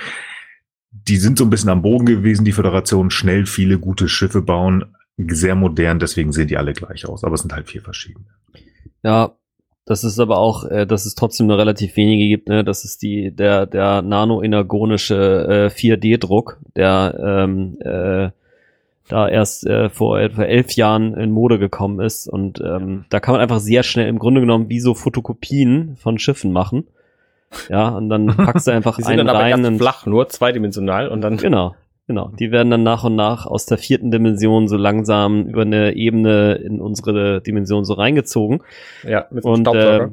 [0.91, 4.95] Die sind so ein bisschen am Boden gewesen, die Föderation, schnell viele gute Schiffe bauen,
[5.17, 8.25] sehr modern, deswegen sehen die alle gleich aus, aber es sind halt vier verschiedene.
[9.03, 9.35] Ja,
[9.85, 12.63] das ist aber auch, äh, dass es trotzdem nur relativ wenige gibt, ne?
[12.63, 18.29] Das ist die, der, der nanoenergonische äh, 4D-Druck, der ähm, äh,
[19.09, 22.27] da erst äh, vor etwa elf Jahren in Mode gekommen ist.
[22.27, 26.17] Und ähm, da kann man einfach sehr schnell im Grunde genommen wie so Fotokopien von
[26.17, 26.87] Schiffen machen.
[27.69, 30.05] Ja, und dann packst du einfach Die sind einen dann aber rein ganz und flach,
[30.05, 31.37] nur zweidimensional und dann.
[31.37, 31.75] Genau,
[32.07, 32.31] genau.
[32.39, 36.55] Die werden dann nach und nach aus der vierten Dimension so langsam über eine Ebene
[36.55, 38.63] in unsere Dimension so reingezogen.
[39.07, 40.07] Ja, mit einem Und äh,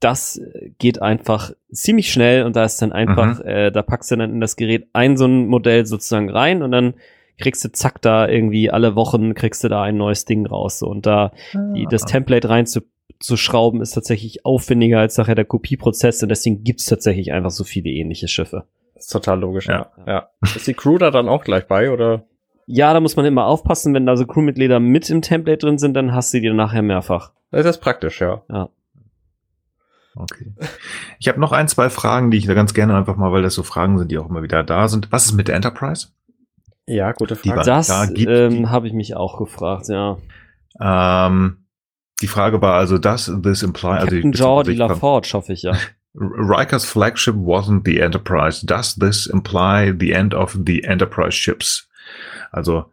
[0.00, 0.40] das
[0.78, 3.46] geht einfach ziemlich schnell und da ist dann einfach, Mhm.
[3.46, 6.72] äh, da packst du dann in das Gerät ein so ein Modell sozusagen rein und
[6.72, 6.94] dann
[7.38, 10.78] kriegst du zack da irgendwie alle Wochen kriegst du da ein neues Ding raus.
[10.78, 10.86] So.
[10.88, 11.32] Und da
[11.74, 12.80] die, das Template rein zu,
[13.18, 17.64] zu schrauben ist tatsächlich aufwendiger als nachher der Kopieprozess und deswegen gibt's tatsächlich einfach so
[17.64, 18.64] viele ähnliche Schiffe.
[19.00, 19.90] Das ist total logisch, ja.
[20.04, 20.06] Ja.
[20.06, 20.28] ja.
[20.42, 22.24] Ist die Crew da dann auch gleich bei, oder?
[22.66, 25.94] Ja, da muss man immer aufpassen, wenn da so Crewmitglieder mit im Template drin sind,
[25.94, 27.32] dann hast du die nachher mehrfach.
[27.50, 28.42] Das ist praktisch, ja.
[30.14, 30.52] Okay.
[31.18, 33.54] Ich habe noch ein, zwei Fragen, die ich da ganz gerne einfach mal, weil das
[33.54, 35.10] so Fragen sind, die auch immer wieder da sind.
[35.12, 36.08] Was ist mit der Enterprise?
[36.86, 37.58] Ja, gute Die Frage.
[37.60, 40.18] war- Das da gibt die- ähm, habe ich mich auch gefragt, ja.
[40.80, 41.64] Ähm,
[42.20, 45.72] die Frage war also, does this imply, also Captain ich- Jordi LaForge, hoffe ich ja.
[46.14, 48.60] Rikers flagship wasn't the Enterprise.
[48.60, 51.88] Does this imply the end of the Enterprise ships?
[52.52, 52.90] Also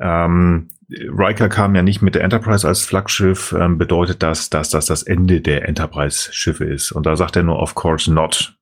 [0.00, 4.86] ähm, Riker kam ja nicht mit der Enterprise als Flaggschiff, ähm, bedeutet das, dass das
[4.86, 6.90] das Ende der Enterprise-Schiffe ist.
[6.92, 8.56] Und da sagt er nur, of course not.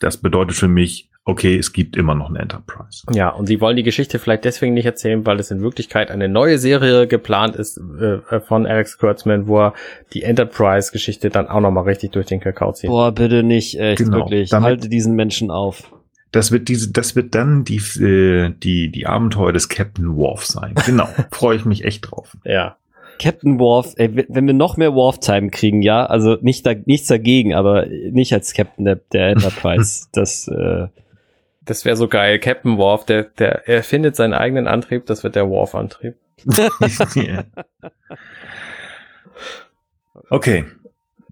[0.00, 3.04] Das bedeutet für mich, okay, es gibt immer noch eine Enterprise.
[3.12, 6.28] Ja, und sie wollen die Geschichte vielleicht deswegen nicht erzählen, weil es in Wirklichkeit eine
[6.28, 9.74] neue Serie geplant ist äh, von Alex Kurtzman, wo er
[10.12, 12.90] die Enterprise-Geschichte dann auch nochmal richtig durch den Kakao zieht.
[12.90, 14.50] Boah, bitte nicht, echt, Genau, wirklich.
[14.50, 15.90] damit- Halte diesen Menschen auf.
[16.32, 20.74] Das wird diese, das wird dann die, äh, die, die Abenteuer des Captain Worf sein.
[20.84, 21.06] Genau.
[21.30, 22.36] Freue ich mich echt drauf.
[22.44, 22.76] Ja.
[23.20, 27.54] Captain Worf, ey, wenn wir noch mehr Worf-Time kriegen, ja, also nicht da, nichts dagegen,
[27.54, 30.06] aber nicht als Captain der, der Enterprise.
[30.12, 30.88] das, äh,
[31.64, 32.38] Das wäre so geil.
[32.38, 36.16] Captain Worf, der, der erfindet seinen eigenen Antrieb, das wird der Worf-Antrieb.
[40.30, 40.64] okay.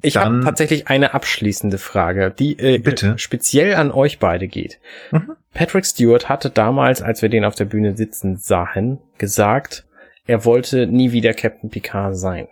[0.04, 3.14] Ich habe tatsächlich eine abschließende Frage, die äh, Bitte.
[3.18, 4.80] speziell an euch beide geht.
[5.12, 5.36] Mhm.
[5.54, 9.84] Patrick Stewart hatte damals, als wir den auf der Bühne sitzen sahen, gesagt,
[10.26, 12.48] er wollte nie wieder Captain Picard sein.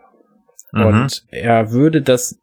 [0.72, 0.86] Mhm.
[0.86, 2.38] Und er würde das,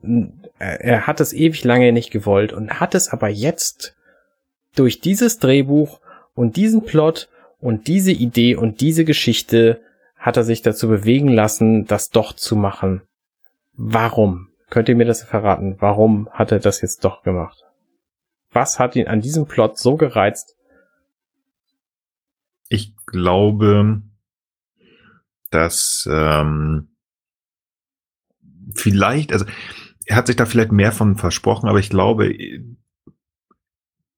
[0.59, 3.95] er er hat es ewig lange nicht gewollt und hat es aber jetzt
[4.79, 5.99] durch dieses Drehbuch
[6.33, 7.29] und diesen Plot
[7.59, 9.81] und diese Idee und diese Geschichte
[10.15, 13.01] hat er sich dazu bewegen lassen, das doch zu machen.
[13.73, 14.49] Warum?
[14.69, 15.77] Könnt ihr mir das verraten?
[15.79, 17.63] Warum hat er das jetzt doch gemacht?
[18.51, 20.55] Was hat ihn an diesem Plot so gereizt?
[22.69, 24.01] Ich glaube,
[25.51, 26.89] dass ähm,
[28.73, 29.45] vielleicht, also
[30.05, 32.33] er hat sich da vielleicht mehr von versprochen, aber ich glaube,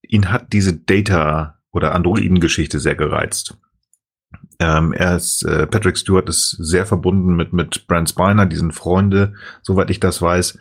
[0.10, 3.58] ihn hat diese Data oder Androiden-Geschichte sehr gereizt.
[4.60, 9.34] Ähm, er ist, äh, Patrick Stewart ist sehr verbunden mit, mit Brent Spiner, diesen Freunde,
[9.62, 10.60] soweit ich das weiß.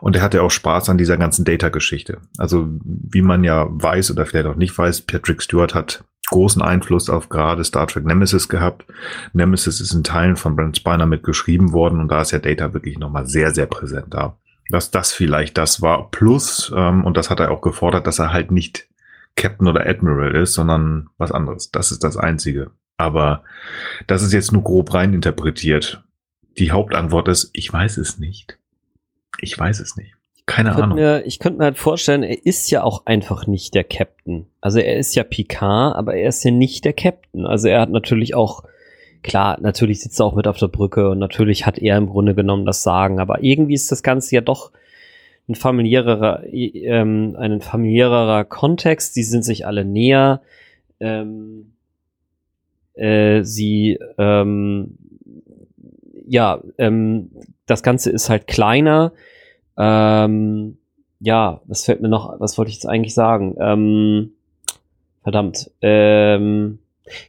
[0.00, 2.18] Und er hatte auch Spaß an dieser ganzen Data-Geschichte.
[2.38, 7.10] Also, wie man ja weiß oder vielleicht auch nicht weiß, Patrick Stewart hat großen Einfluss
[7.10, 8.84] auf gerade Star Trek Nemesis gehabt.
[9.32, 12.98] Nemesis ist in Teilen von Brent Spiner mitgeschrieben worden und da ist ja Data wirklich
[12.98, 14.36] nochmal sehr, sehr präsent da.
[14.68, 16.08] Dass das vielleicht das war.
[16.12, 18.89] Plus, ähm, und das hat er auch gefordert, dass er halt nicht
[19.40, 21.70] Captain oder Admiral ist, sondern was anderes.
[21.70, 22.72] Das ist das Einzige.
[22.98, 23.42] Aber
[24.06, 26.04] das ist jetzt nur grob rein interpretiert.
[26.58, 28.58] Die Hauptantwort ist, ich weiß es nicht.
[29.38, 30.14] Ich weiß es nicht.
[30.44, 30.98] Keine ich Ahnung.
[30.98, 34.46] mir, ich könnte mir halt vorstellen, er ist ja auch einfach nicht der Captain.
[34.60, 37.46] Also er ist ja Picard, aber er ist ja nicht der Captain.
[37.46, 38.64] Also er hat natürlich auch,
[39.22, 42.34] klar, natürlich sitzt er auch mit auf der Brücke und natürlich hat er im Grunde
[42.34, 44.72] genommen das Sagen, aber irgendwie ist das Ganze ja doch
[45.50, 49.16] ein familiärerer, ähm, ein familiärerer Kontext.
[49.16, 50.40] Die sind sich alle näher.
[51.00, 51.72] ähm,
[52.94, 54.98] äh, sie ähm,
[56.30, 57.30] ja, ähm,
[57.66, 59.12] das Ganze ist halt kleiner.
[59.76, 60.78] Ähm,
[61.18, 63.56] ja, was fällt mir noch, was wollte ich jetzt eigentlich sagen?
[63.60, 64.32] Ähm,
[65.24, 65.72] verdammt.
[65.82, 66.78] Ähm,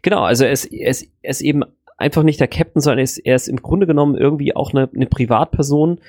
[0.03, 0.91] genau, also er ist, er
[1.21, 1.63] ist eben
[1.97, 4.87] einfach nicht der Captain, sondern er ist, er ist im Grunde genommen irgendwie auch eine,
[4.93, 5.99] eine Privatperson,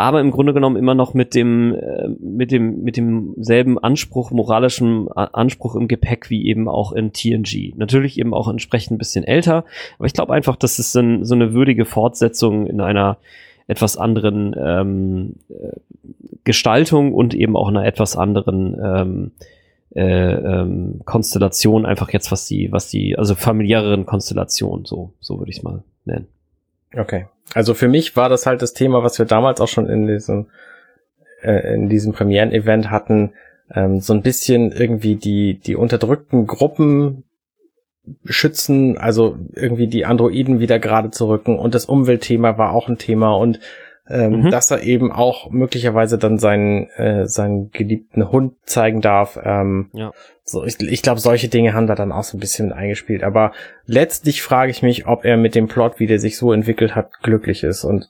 [0.00, 5.08] aber im Grunde genommen immer noch mit dem, äh, mit dem, mit demselben Anspruch, moralischen
[5.12, 7.74] Anspruch im Gepäck wie eben auch in TNG.
[7.76, 9.64] Natürlich eben auch entsprechend ein bisschen älter,
[9.98, 13.18] aber ich glaube einfach, dass es ein, so eine würdige Fortsetzung in einer
[13.66, 15.76] etwas anderen ähm, äh,
[16.44, 19.30] Gestaltung und eben auch einer etwas anderen ähm,
[19.94, 25.50] äh, ähm, Konstellation, einfach jetzt was die, was die, also familiäreren Konstellationen, so, so würde
[25.50, 26.26] ich es mal nennen.
[26.96, 27.26] Okay.
[27.54, 30.46] Also für mich war das halt das Thema, was wir damals auch schon in diesem,
[31.42, 33.32] äh, in diesem Premieren-Event hatten,
[33.74, 37.24] ähm, so ein bisschen irgendwie die, die unterdrückten Gruppen
[38.24, 41.58] schützen, also irgendwie die Androiden wieder gerade zu rücken.
[41.58, 43.34] Und das Umweltthema war auch ein Thema.
[43.34, 43.60] Und
[44.10, 44.50] ähm, mhm.
[44.50, 49.38] dass er eben auch möglicherweise dann seinen, äh, seinen geliebten Hund zeigen darf.
[49.42, 50.12] Ähm, ja.
[50.42, 53.22] So, ich, ich glaube, solche Dinge haben da dann auch so ein bisschen eingespielt.
[53.22, 53.52] Aber
[53.86, 57.22] letztlich frage ich mich, ob er mit dem Plot, wie der sich so entwickelt hat,
[57.22, 57.84] glücklich ist.
[57.84, 58.08] Und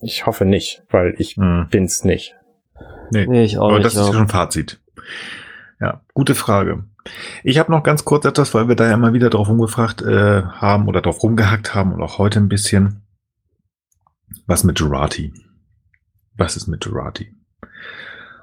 [0.00, 1.68] ich hoffe nicht, weil ich mhm.
[1.70, 2.34] bin's nicht.
[3.12, 4.80] Nee, nee ich auch aber nicht, das ist schon ein Fazit.
[5.80, 6.84] Ja, gute Frage.
[7.44, 10.42] Ich habe noch ganz kurz etwas, weil wir da ja immer wieder drauf rumgefragt äh,
[10.42, 13.02] haben oder drauf rumgehackt haben und auch heute ein bisschen.
[14.46, 15.32] Was mit Jurati?
[16.36, 17.34] Was ist mit Jurati?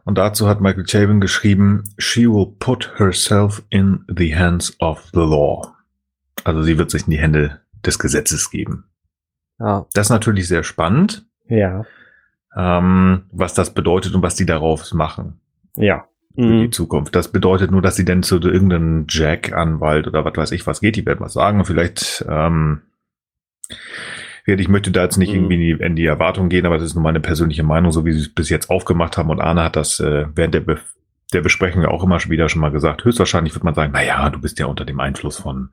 [0.04, 5.20] Und dazu hat Michael Chabon geschrieben, She will put herself in the hands of the
[5.20, 5.76] law.
[6.46, 8.86] Also sie wird sich in die Hände des Gesetzes geben.
[9.60, 9.86] Ja.
[9.94, 11.26] Das ist natürlich sehr spannend.
[11.50, 11.86] Ja.
[12.56, 15.42] Ähm, was das bedeutet und was die darauf machen.
[15.76, 16.08] Ja.
[16.36, 16.62] Für mhm.
[16.62, 17.16] die Zukunft.
[17.16, 20.96] Das bedeutet nur, dass sie denn zu irgendeinem Jack-Anwalt oder was weiß ich was geht,
[20.96, 21.66] die werden was sagen.
[21.66, 22.84] Vielleicht ähm,
[24.56, 25.36] ich möchte da jetzt nicht mhm.
[25.36, 28.06] irgendwie in die, in die Erwartung gehen, aber das ist nur meine persönliche Meinung, so
[28.06, 29.30] wie sie es bis jetzt aufgemacht haben.
[29.30, 30.80] Und Arne hat das äh, während der, Be
[31.34, 33.04] der Besprechung auch immer schon wieder schon mal gesagt.
[33.04, 35.70] Höchstwahrscheinlich wird man sagen, na ja, du bist ja unter dem Einfluss von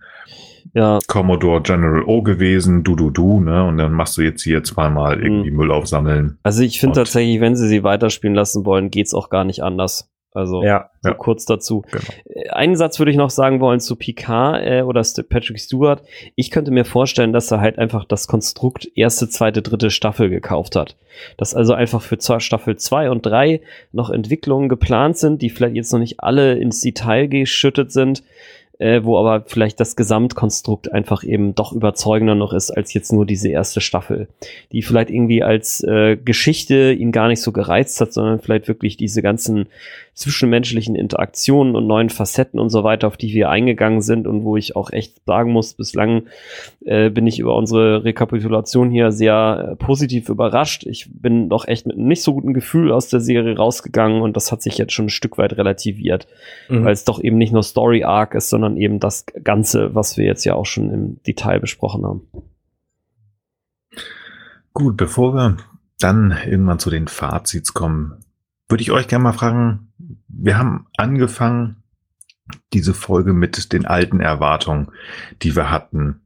[0.73, 0.99] ja.
[1.07, 3.65] Commodore General O gewesen, du, du, du, ne?
[3.65, 5.57] Und dann machst du jetzt hier zweimal irgendwie mhm.
[5.57, 6.39] Müll aufsammeln.
[6.43, 10.11] Also ich finde tatsächlich, wenn sie sie weiterspielen lassen wollen, geht's auch gar nicht anders.
[10.35, 11.15] Also ja, so ja.
[11.15, 11.85] kurz dazu.
[11.93, 12.05] Genau.
[12.25, 16.03] Äh, einen Satz würde ich noch sagen wollen zu Picard äh, oder Patrick Stewart.
[16.35, 20.75] Ich könnte mir vorstellen, dass er halt einfach das Konstrukt erste, zweite, dritte Staffel gekauft
[20.75, 20.97] hat.
[21.37, 23.61] Dass also einfach für Staffel zwei und drei
[23.93, 28.25] noch Entwicklungen geplant sind, die vielleicht jetzt noch nicht alle ins Detail geschüttet sind
[28.79, 33.27] äh, wo aber vielleicht das Gesamtkonstrukt einfach eben doch überzeugender noch ist als jetzt nur
[33.27, 34.29] diese erste Staffel,
[34.73, 38.97] die vielleicht irgendwie als äh, Geschichte ihn gar nicht so gereizt hat, sondern vielleicht wirklich
[38.97, 39.67] diese ganzen
[40.15, 44.57] zwischenmenschlichen Interaktionen und neuen Facetten und so weiter, auf die wir eingegangen sind und wo
[44.57, 46.25] ich auch echt sagen muss, bislang
[46.85, 50.87] äh, bin ich über unsere Rekapitulation hier sehr äh, positiv überrascht.
[50.87, 54.37] Ich bin doch echt mit einem nicht so guten Gefühl aus der Serie rausgegangen und
[54.37, 56.29] das hat sich jetzt schon ein Stück weit relativiert,
[56.69, 56.85] mhm.
[56.85, 60.25] weil es doch eben nicht nur Story Arc ist, sondern eben das Ganze, was wir
[60.25, 62.23] jetzt ja auch schon im Detail besprochen haben.
[64.73, 65.57] Gut, bevor wir
[65.99, 68.24] dann irgendwann zu den Fazits kommen,
[68.75, 69.93] würde ich euch gerne mal fragen,
[70.27, 71.85] wir haben angefangen,
[72.73, 74.89] diese Folge mit den alten Erwartungen,
[75.43, 76.23] die wir hatten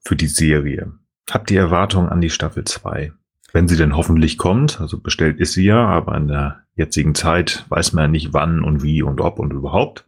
[0.00, 0.94] für die Serie.
[1.30, 3.12] Habt ihr Erwartungen an die Staffel 2?
[3.52, 7.64] Wenn sie denn hoffentlich kommt, also bestellt ist sie ja, aber in der jetzigen Zeit
[7.68, 10.04] weiß man ja nicht wann und wie und ob und überhaupt.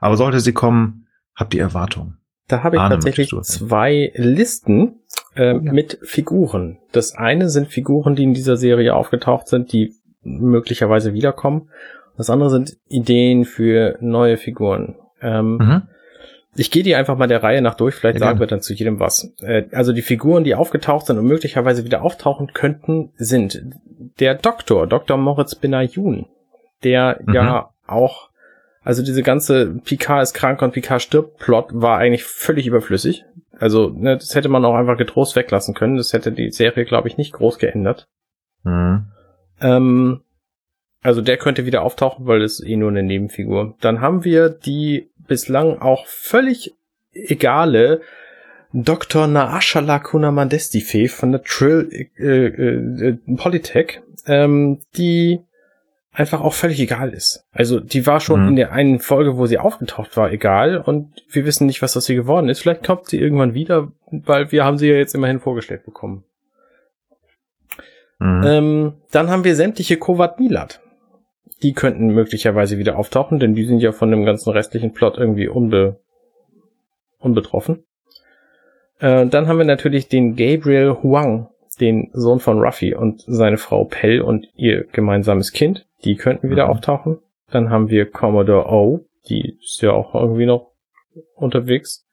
[0.00, 2.18] Aber sollte sie kommen, habt ihr Erwartungen?
[2.48, 4.96] Da habe ich Ahne, tatsächlich zwei Listen
[5.36, 5.72] äh, ja.
[5.72, 6.78] mit Figuren.
[6.90, 11.70] Das eine sind Figuren, die in dieser Serie aufgetaucht sind, die möglicherweise wiederkommen.
[12.16, 14.96] Das andere sind Ideen für neue Figuren.
[15.20, 15.82] Ähm, mhm.
[16.54, 18.74] Ich gehe die einfach mal der Reihe nach durch, vielleicht ja, sagen wir dann zu
[18.74, 19.32] jedem was.
[19.40, 23.62] Äh, also die Figuren, die aufgetaucht sind und möglicherweise wieder auftauchen könnten, sind
[24.20, 25.16] der Doktor, Dr.
[25.16, 26.26] Moritz Benayoun,
[26.84, 27.34] der mhm.
[27.34, 28.28] ja auch,
[28.82, 33.24] also diese ganze Picard ist krank und Picard stirbt Plot war eigentlich völlig überflüssig.
[33.58, 35.96] Also ne, das hätte man auch einfach getrost weglassen können.
[35.96, 38.08] Das hätte die Serie, glaube ich, nicht groß geändert.
[38.64, 39.06] Mhm.
[39.62, 40.20] Ähm,
[41.02, 43.74] also der könnte wieder auftauchen, weil es eh nur eine Nebenfigur.
[43.80, 46.74] Dann haben wir die bislang auch völlig
[47.12, 48.00] egale
[48.72, 49.26] Dr.
[49.26, 55.40] Naashala Kunamandestife von der Trill äh, äh, äh, Polytech, ähm, die
[56.12, 57.44] einfach auch völlig egal ist.
[57.52, 58.48] Also die war schon mhm.
[58.48, 62.08] in der einen Folge, wo sie aufgetaucht war, egal und wir wissen nicht, was aus
[62.08, 62.60] ihr geworden ist.
[62.60, 66.24] Vielleicht kommt sie irgendwann wieder, weil wir haben sie ja jetzt immerhin vorgestellt bekommen.
[68.22, 68.42] Mhm.
[68.46, 70.80] Ähm, dann haben wir sämtliche Kovat Milat.
[71.62, 75.48] Die könnten möglicherweise wieder auftauchen, denn die sind ja von dem ganzen restlichen Plot irgendwie
[75.48, 76.00] unbe
[77.18, 77.84] unbetroffen.
[79.00, 81.48] Äh, dann haben wir natürlich den Gabriel Huang,
[81.80, 85.86] den Sohn von Ruffy und seine Frau Pell und ihr gemeinsames Kind.
[86.04, 86.70] Die könnten wieder mhm.
[86.70, 87.18] auftauchen.
[87.50, 90.70] Dann haben wir Commodore O, die ist ja auch irgendwie noch
[91.34, 92.06] unterwegs.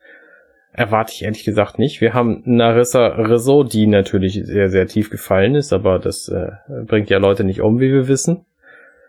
[0.80, 2.00] Erwarte ich ehrlich gesagt nicht.
[2.00, 6.52] Wir haben Narissa Rizzo, die natürlich sehr, sehr tief gefallen ist, aber das äh,
[6.86, 8.46] bringt ja Leute nicht um, wie wir wissen.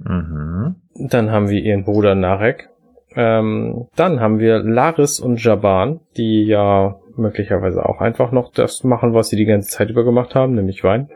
[0.00, 0.74] Mhm.
[0.96, 2.70] Dann haben wir ihren Bruder Narek.
[3.14, 9.14] Ähm, dann haben wir Laris und Jaban, die ja möglicherweise auch einfach noch das machen,
[9.14, 11.08] was sie die ganze Zeit über gemacht haben, nämlich Wein.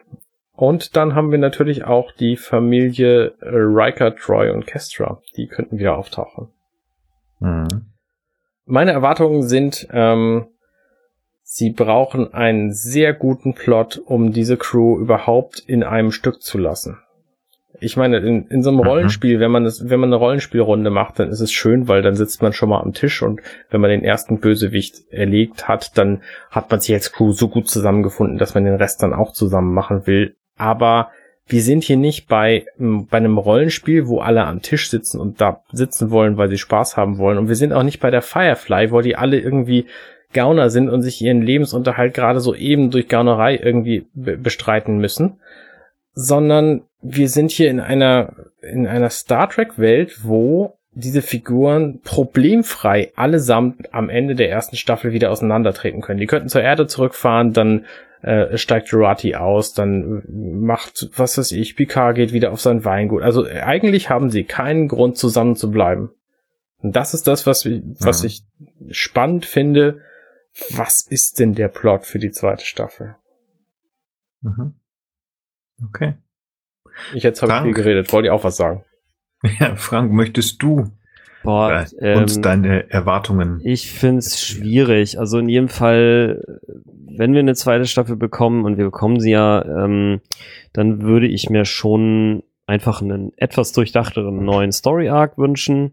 [0.53, 5.21] Und dann haben wir natürlich auch die Familie Riker, Troy und Kestra.
[5.37, 6.51] Die könnten wieder auftauchen.
[7.41, 7.94] Mhm.
[8.67, 10.47] Meine Erwartungen sind, ähm,
[11.43, 16.99] sie brauchen einen sehr guten Plot, um diese Crew überhaupt in einem Stück zu lassen.
[17.81, 18.87] Ich meine, in, in so einem mhm.
[18.87, 22.15] Rollenspiel, wenn man das, wenn man eine Rollenspielrunde macht, dann ist es schön, weil dann
[22.15, 26.23] sitzt man schon mal am Tisch und wenn man den ersten Bösewicht erlegt hat, dann
[26.51, 29.75] hat man sich als Crew so gut zusammengefunden, dass man den Rest dann auch zusammen
[29.75, 31.11] machen will aber
[31.47, 35.63] wir sind hier nicht bei, bei einem Rollenspiel, wo alle am Tisch sitzen und da
[35.73, 37.37] sitzen wollen, weil sie Spaß haben wollen.
[37.37, 39.87] Und wir sind auch nicht bei der Firefly, wo die alle irgendwie
[40.33, 45.39] Gauner sind und sich ihren Lebensunterhalt gerade so eben durch Gaunerei irgendwie bestreiten müssen,
[46.13, 53.13] sondern wir sind hier in einer, in einer Star Trek Welt, wo diese Figuren problemfrei
[53.17, 56.21] allesamt am Ende der ersten Staffel wieder auseinandertreten können.
[56.21, 57.87] Die könnten zur Erde zurückfahren, dann
[58.23, 63.23] äh, steigt Jurati aus, dann macht, was weiß ich, Picard geht wieder auf sein Weingut.
[63.23, 66.11] Also äh, eigentlich haben sie keinen Grund zusammen zu bleiben.
[66.79, 68.27] Und das ist das, was, was mhm.
[68.27, 68.45] ich
[68.91, 70.01] spannend finde.
[70.71, 73.17] Was ist denn der Plot für die zweite Staffel?
[74.43, 74.75] Mhm.
[75.83, 76.15] Okay.
[77.13, 78.13] Ich jetzt habe viel geredet.
[78.13, 78.85] Wollt ihr auch was sagen?
[79.61, 80.91] Ja, Frank, möchtest du
[81.43, 83.61] Boah, äh, uns ähm, deine Erwartungen?
[83.63, 85.19] Ich find's schwierig.
[85.19, 86.43] Also in jedem Fall
[87.17, 90.21] wenn wir eine zweite Staffel bekommen und wir bekommen sie ja, ähm,
[90.73, 95.93] dann würde ich mir schon einfach einen etwas durchdachteren neuen Story Arc wünschen.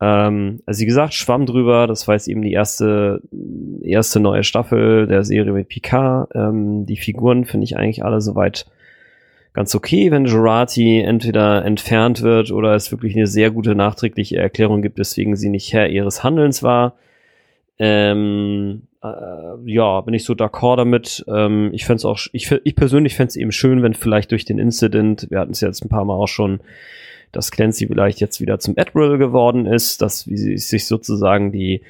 [0.00, 3.22] Ähm, also wie gesagt, Schwamm drüber, das war jetzt eben die erste,
[3.82, 6.30] erste neue Staffel der Serie mit Picard.
[6.34, 8.66] Ähm, die Figuren finde ich eigentlich alle soweit
[9.58, 14.82] ganz okay, wenn Jurati entweder entfernt wird oder es wirklich eine sehr gute nachträgliche Erklärung
[14.82, 16.94] gibt, weswegen sie nicht Herr ihres Handelns war.
[17.80, 19.08] Ähm, äh,
[19.66, 21.24] ja, bin ich so d'accord damit.
[21.26, 24.60] Ähm, ich fände auch, ich, ich persönlich fände es eben schön, wenn vielleicht durch den
[24.60, 26.60] Incident, wir hatten es jetzt ein paar Mal auch schon,
[27.32, 31.82] dass Clancy vielleicht jetzt wieder zum Admiral geworden ist, dass wie sich sozusagen die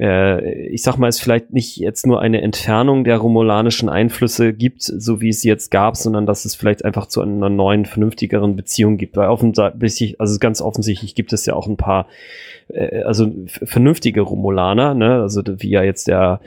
[0.00, 5.20] ich sag mal, es vielleicht nicht jetzt nur eine Entfernung der romulanischen Einflüsse gibt, so
[5.20, 9.16] wie es jetzt gab, sondern dass es vielleicht einfach zu einer neuen, vernünftigeren Beziehung gibt.
[9.16, 12.06] Weil offensichtlich, also ganz offensichtlich gibt es ja auch ein paar,
[12.68, 16.40] äh, also vernünftige Romulaner, ne, also wie ja jetzt der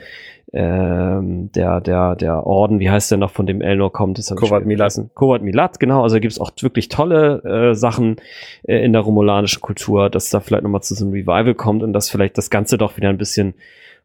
[0.54, 4.18] ähm, der, der, der Orden, wie heißt der noch, von dem Elnor kommt?
[4.18, 5.00] Das Kovat Milat.
[5.14, 6.02] Kovat Milat, genau.
[6.02, 8.16] Also gibt es auch wirklich tolle äh, Sachen
[8.64, 11.94] äh, in der romulanischen Kultur, dass da vielleicht nochmal zu so einem Revival kommt und
[11.94, 13.54] dass vielleicht das Ganze doch wieder ein bisschen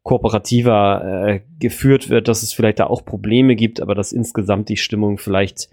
[0.03, 4.78] kooperativer äh, geführt wird, dass es vielleicht da auch Probleme gibt, aber dass insgesamt die
[4.78, 5.69] Stimmung vielleicht,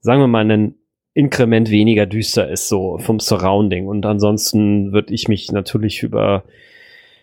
[0.00, 0.74] sagen wir mal, einen
[1.14, 3.86] Inkrement weniger düster ist, so vom Surrounding.
[3.86, 6.44] Und ansonsten würde ich mich natürlich über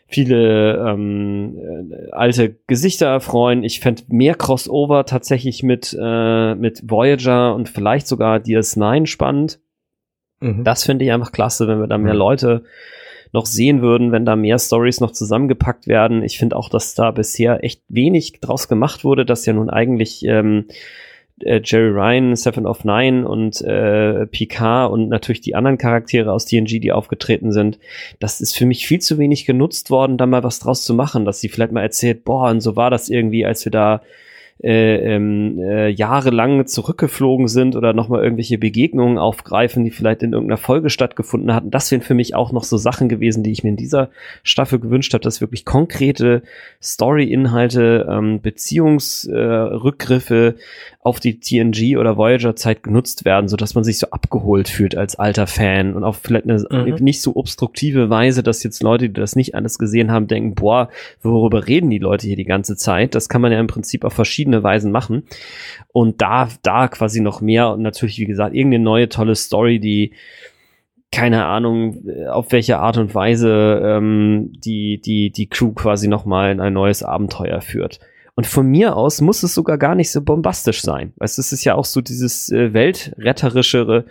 [0.10, 3.64] viele ähm, äh, alte Gesichter freuen.
[3.64, 9.60] Ich fände mehr Crossover tatsächlich mit, äh, mit Voyager und vielleicht sogar DS9 spannend.
[10.40, 10.64] Mhm.
[10.64, 12.15] Das finde ich einfach klasse, wenn wir da mehr.
[12.15, 12.64] Leute
[13.31, 16.23] noch sehen würden, wenn da mehr Stories noch zusammengepackt werden.
[16.23, 20.26] Ich finde auch, dass da bisher echt wenig draus gemacht wurde, dass ja nun eigentlich
[20.26, 20.65] ähm,
[21.44, 26.45] äh, Jerry Ryan, Seven of Nine und äh, Picard und natürlich die anderen Charaktere aus
[26.45, 27.80] TNG, die aufgetreten sind,
[28.20, 31.26] das ist für mich viel zu wenig genutzt worden, da mal was draus zu machen,
[31.26, 34.02] dass sie vielleicht mal erzählt, boah, und so war das irgendwie, als wir da
[34.61, 40.57] äh, ähm, äh, jahrelang zurückgeflogen sind oder nochmal irgendwelche Begegnungen aufgreifen, die vielleicht in irgendeiner
[40.57, 41.72] Folge stattgefunden hatten.
[41.72, 44.10] Das wären für mich auch noch so Sachen gewesen, die ich mir in dieser
[44.44, 46.41] Staffel gewünscht habe, dass wirklich konkrete
[46.84, 50.60] Story-Inhalte, ähm, Beziehungsrückgriffe, äh,
[51.02, 54.98] auf die TNG oder Voyager Zeit genutzt werden, so dass man sich so abgeholt fühlt
[54.98, 56.96] als alter Fan und auf vielleicht eine mhm.
[57.00, 60.90] nicht so obstruktive Weise, dass jetzt Leute, die das nicht alles gesehen haben, denken, boah,
[61.22, 63.16] worüber reden die Leute hier die ganze Zeit?
[63.16, 65.24] Das kann man ja im Prinzip auf verschiedene Weisen machen
[65.94, 70.12] und da da quasi noch mehr und natürlich wie gesagt irgendeine neue tolle Story, die
[71.12, 76.60] keine Ahnung, auf welche Art und Weise ähm, die, die, die Crew quasi nochmal in
[76.60, 78.00] ein neues Abenteuer führt.
[78.40, 81.11] Und von mir aus muss es sogar gar nicht so bombastisch sein.
[81.18, 84.06] Weißt es ist ja auch so dieses äh, weltretterischere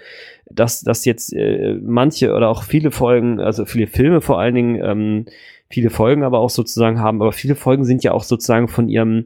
[0.50, 4.82] dass, dass jetzt äh, manche oder auch viele Folgen, also viele Filme vor allen Dingen,
[4.84, 5.24] ähm,
[5.70, 9.24] viele Folgen aber auch sozusagen haben, aber viele Folgen sind ja auch sozusagen von ihrem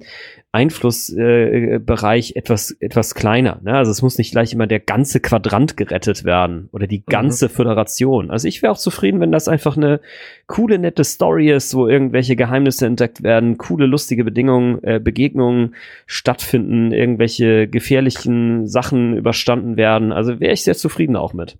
[0.54, 3.58] Einflussbereich äh, etwas, etwas kleiner.
[3.62, 3.74] Ne?
[3.74, 7.50] Also es muss nicht gleich immer der ganze Quadrant gerettet werden oder die ganze mhm.
[7.52, 8.30] Föderation.
[8.30, 10.00] Also ich wäre auch zufrieden, wenn das einfach eine
[10.46, 15.74] coole, nette Story ist, wo irgendwelche Geheimnisse entdeckt werden, coole, lustige Bedingungen, äh, Begegnungen
[16.04, 20.12] stattfinden, irgendwelche gefährlichen Sachen überstanden werden.
[20.12, 21.56] Also wäre ich sehr zufrieden auch mit.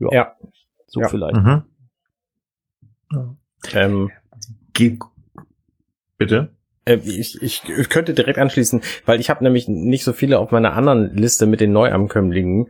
[0.00, 0.08] Ja.
[0.12, 0.36] ja.
[0.86, 1.08] So ja.
[1.08, 1.36] vielleicht.
[1.36, 1.62] Mhm.
[3.10, 3.34] Ja.
[3.72, 4.10] Ähm,
[6.18, 6.50] Bitte?
[6.88, 10.72] Äh, ich, ich könnte direkt anschließen, weil ich habe nämlich nicht so viele auf meiner
[10.72, 12.68] anderen Liste mit den Neuankömmlingen.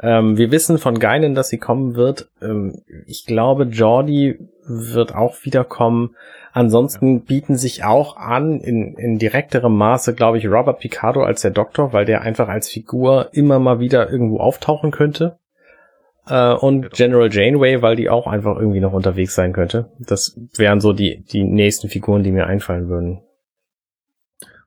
[0.00, 2.28] Ähm, wir wissen von Geinen, dass sie kommen wird.
[2.40, 6.14] Ähm, ich glaube, Jordi wird auch wiederkommen.
[6.52, 11.50] Ansonsten bieten sich auch an, in, in direkterem Maße, glaube ich, Robert Picardo als der
[11.50, 15.38] Doktor, weil der einfach als Figur immer mal wieder irgendwo auftauchen könnte.
[16.28, 16.92] Äh, und.
[16.92, 19.90] General Janeway, weil die auch einfach irgendwie noch unterwegs sein könnte.
[19.98, 23.20] Das wären so die, die nächsten Figuren, die mir einfallen würden.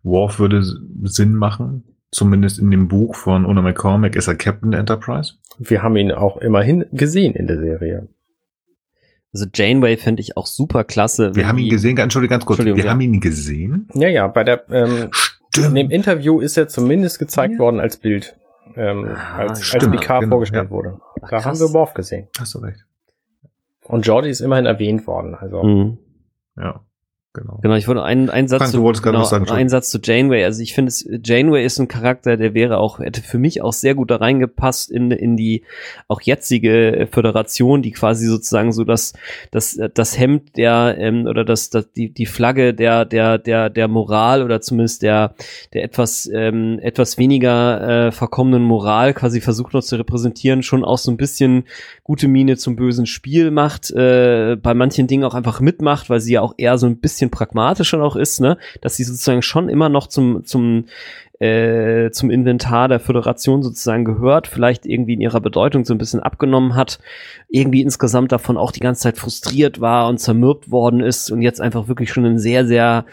[0.03, 0.63] Worf würde
[1.03, 1.83] Sinn machen.
[2.11, 5.35] Zumindest in dem Buch von Una McCormack ist er Captain der Enterprise.
[5.59, 8.09] Wir haben ihn auch immerhin gesehen in der Serie.
[9.33, 11.33] Also Janeway finde ich auch super klasse.
[11.35, 12.59] Wir haben ihn gesehen, Entschuldigung, ganz kurz.
[12.59, 12.89] Wir ja.
[12.89, 13.87] haben ihn gesehen.
[13.93, 15.09] Ja, ja, bei der, ähm,
[15.51, 15.67] Stimmt.
[15.67, 17.59] in dem Interview ist er zumindest gezeigt ja.
[17.59, 18.35] worden als Bild,
[18.75, 20.69] ähm, ah, als, stimmt, als Picard genau, vorgestellt ja.
[20.69, 20.99] wurde.
[21.29, 22.27] Da Ach, haben wir Worf gesehen.
[22.37, 22.85] Hast du recht.
[23.83, 25.63] Und Jordi ist immerhin erwähnt worden, also.
[25.63, 25.97] Mhm.
[26.57, 26.81] Ja.
[27.33, 27.59] Genau.
[27.61, 30.43] Genau, ich wollte einen, einen Satz, Frank, zu, genau, sagen, einen Satz zu Janeway.
[30.43, 30.91] Also ich finde,
[31.23, 34.91] Janeway ist ein Charakter, der wäre auch, hätte für mich auch sehr gut da reingepasst
[34.91, 35.63] in, in die
[36.09, 39.13] auch jetzige Föderation, die quasi sozusagen so das,
[39.49, 43.87] das, das Hemd der, ähm, oder das, das, die, die Flagge der, der, der, der
[43.87, 45.33] Moral oder zumindest der,
[45.73, 50.97] der etwas, ähm, etwas weniger äh, verkommenen Moral quasi versucht noch zu repräsentieren, schon auch
[50.97, 51.63] so ein bisschen
[52.03, 56.33] gute Miene zum bösen Spiel macht, äh, bei manchen Dingen auch einfach mitmacht, weil sie
[56.33, 59.89] ja auch eher so ein bisschen pragmatischer noch ist, ne, dass sie sozusagen schon immer
[59.89, 60.85] noch zum, zum,
[61.39, 66.19] äh, zum Inventar der Föderation sozusagen gehört, vielleicht irgendwie in ihrer Bedeutung so ein bisschen
[66.19, 66.99] abgenommen hat,
[67.49, 71.61] irgendwie insgesamt davon auch die ganze Zeit frustriert war und zermürbt worden ist und jetzt
[71.61, 73.05] einfach wirklich schon ein sehr, sehr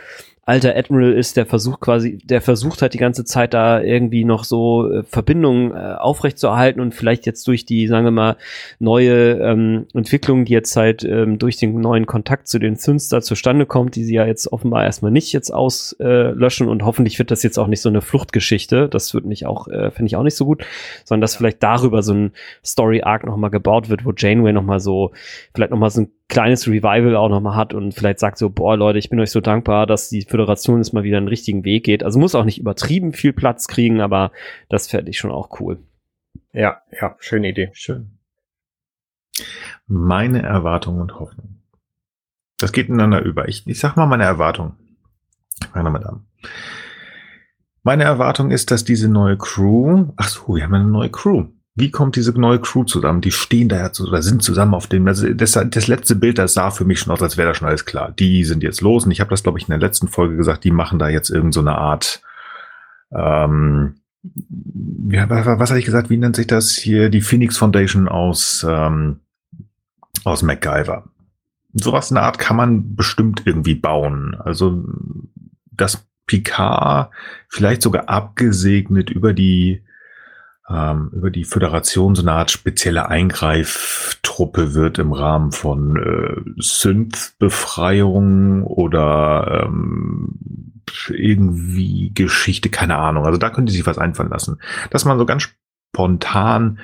[0.48, 4.44] alter Admiral ist, der versucht quasi, der versucht hat die ganze Zeit da irgendwie noch
[4.44, 8.36] so äh, Verbindungen äh, aufrechtzuerhalten und vielleicht jetzt durch die, sagen wir mal,
[8.78, 13.66] neue ähm, Entwicklung, die jetzt halt ähm, durch den neuen Kontakt zu den Zünster zustande
[13.66, 17.42] kommt, die sie ja jetzt offenbar erstmal nicht jetzt auslöschen äh, und hoffentlich wird das
[17.42, 18.88] jetzt auch nicht so eine Fluchtgeschichte.
[18.88, 20.64] Das wird nicht auch, äh, finde ich auch nicht so gut,
[21.04, 22.32] sondern dass vielleicht darüber so ein
[22.64, 25.12] Story-Arc nochmal gebaut wird, wo Janeway nochmal so,
[25.52, 28.98] vielleicht nochmal so ein kleines Revival auch nochmal hat und vielleicht sagt so, boah Leute,
[28.98, 32.02] ich bin euch so dankbar, dass die Föderation jetzt mal wieder einen richtigen Weg geht.
[32.02, 34.30] Also muss auch nicht übertrieben viel Platz kriegen, aber
[34.68, 35.78] das fände ich schon auch cool.
[36.52, 37.70] Ja, ja, schöne Idee.
[37.72, 38.18] Schön.
[39.86, 41.62] Meine Erwartung und Hoffnung.
[42.58, 43.48] Das geht ineinander über.
[43.48, 44.76] Ich, ich sag mal meine Erwartung.
[45.74, 46.26] Meine Damen und Herren.
[47.82, 51.46] Meine Erwartung ist, dass diese neue Crew, ach so, wir haben eine neue Crew.
[51.78, 53.20] Wie kommt diese neue Crew zusammen?
[53.20, 55.06] Die stehen da ja zu, oder sind zusammen auf dem.
[55.06, 57.68] Also das, das letzte Bild, das sah für mich schon aus, als wäre da schon
[57.68, 58.12] alles klar.
[58.12, 60.64] Die sind jetzt los und ich habe das, glaube ich, in der letzten Folge gesagt,
[60.64, 62.22] die machen da jetzt irgend so Art.
[63.12, 63.94] Ähm,
[65.10, 66.10] ja, was, was habe ich gesagt?
[66.10, 67.08] Wie nennt sich das hier?
[67.10, 69.20] Die Phoenix Foundation aus, ähm,
[70.24, 71.04] aus MacGyver.
[71.74, 74.34] Sowas in der Art kann man bestimmt irgendwie bauen.
[74.34, 74.84] Also,
[75.70, 77.10] dass Picard
[77.48, 79.82] vielleicht sogar abgesegnet über die
[80.70, 88.64] ähm, über die Föderation so eine Art spezielle Eingreiftruppe wird im Rahmen von äh, Synth-Befreiung
[88.64, 90.34] oder ähm,
[91.10, 93.26] irgendwie Geschichte, keine Ahnung.
[93.26, 94.58] Also da könnte sich was einfallen lassen.
[94.90, 95.48] Dass man so ganz
[95.94, 96.78] spontan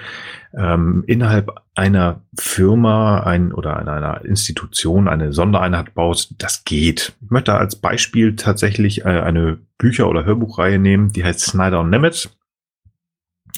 [0.56, 7.12] ähm, innerhalb einer Firma ein, oder einer, Institution eine Sondereinheit baut, das geht.
[7.22, 11.90] Ich möchte als Beispiel tatsächlich äh, eine Bücher- oder Hörbuchreihe nehmen, die heißt Snyder und
[11.90, 12.30] Nemetz.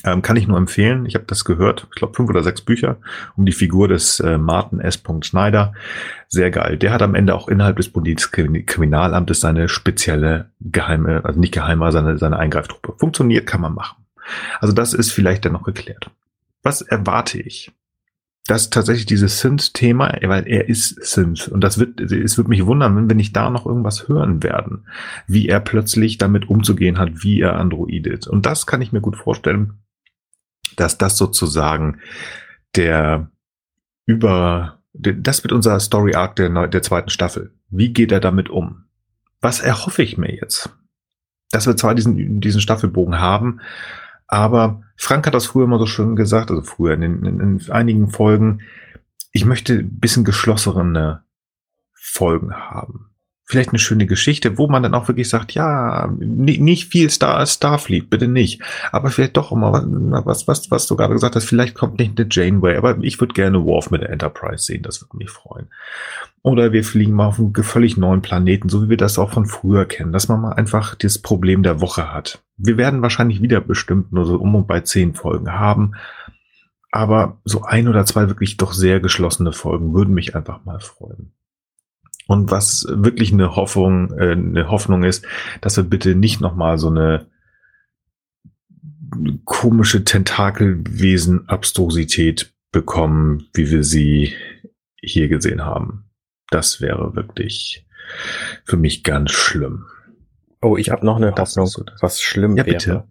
[0.05, 1.07] Ähm, kann ich nur empfehlen.
[1.07, 1.87] Ich habe das gehört.
[1.91, 2.99] Ich glaube fünf oder sechs Bücher
[3.37, 5.03] um die Figur des äh, Martin S.
[5.23, 5.73] Schneider.
[6.29, 6.77] Sehr geil.
[6.77, 12.19] Der hat am Ende auch innerhalb des Bundeskriminalamtes seine spezielle geheime, also nicht geheime, seine,
[12.19, 12.95] seine Eingreiftruppe.
[12.99, 14.05] Funktioniert, kann man machen.
[14.61, 16.11] Also das ist vielleicht dann noch geklärt.
[16.63, 17.73] Was erwarte ich?
[18.49, 21.49] Das tatsächlich dieses Synth-Thema, weil er ist Synth.
[21.49, 24.87] Und das wird, es wird mich wundern, wenn wir nicht da noch irgendwas hören werden,
[25.27, 28.29] wie er plötzlich damit umzugehen hat, wie er androidet.
[28.29, 29.75] Und das kann ich mir gut vorstellen,
[30.77, 32.01] dass das sozusagen
[32.75, 33.31] der
[34.05, 37.53] über, das wird unser Story Arc der, der zweiten Staffel.
[37.71, 38.85] Wie geht er damit um?
[39.41, 40.71] Was erhoffe ich mir jetzt?
[41.51, 43.61] Dass wir zwar diesen, diesen Staffelbogen haben,
[44.27, 48.09] Aber Frank hat das früher immer so schön gesagt, also früher in, in, in einigen
[48.09, 48.63] Folgen,
[49.33, 51.23] ich möchte ein bisschen geschlossene
[51.93, 53.11] Folgen haben
[53.47, 58.11] vielleicht eine schöne Geschichte, wo man dann auch wirklich sagt, ja, nicht viel Star Starfleet,
[58.11, 58.61] bitte nicht.
[58.91, 59.73] Aber vielleicht doch immer
[60.25, 63.35] was, was, was du gerade gesagt hast, vielleicht kommt nicht eine Janeway, aber ich würde
[63.35, 65.69] gerne Worf mit der Enterprise sehen, das würde mich freuen.
[66.43, 69.47] Oder wir fliegen mal auf einen völlig neuen Planeten, so wie wir das auch von
[69.47, 72.43] früher kennen, dass man mal einfach das Problem der Woche hat.
[72.57, 75.93] Wir werden wahrscheinlich wieder bestimmt nur so um und bei zehn Folgen haben.
[76.91, 81.33] Aber so ein oder zwei wirklich doch sehr geschlossene Folgen würden mich einfach mal freuen.
[82.27, 85.25] Und was wirklich eine Hoffnung, äh, eine Hoffnung ist,
[85.61, 87.27] dass wir bitte nicht nochmal so eine
[89.45, 94.33] komische Tentakelwesen-Abstrusität bekommen, wie wir sie
[95.01, 96.11] hier gesehen haben.
[96.51, 97.87] Das wäre wirklich
[98.65, 99.87] für mich ganz schlimm.
[100.61, 102.77] Oh, ich habe noch eine das Hoffnung, so was schlimm ja, wäre.
[102.77, 103.05] Bitte.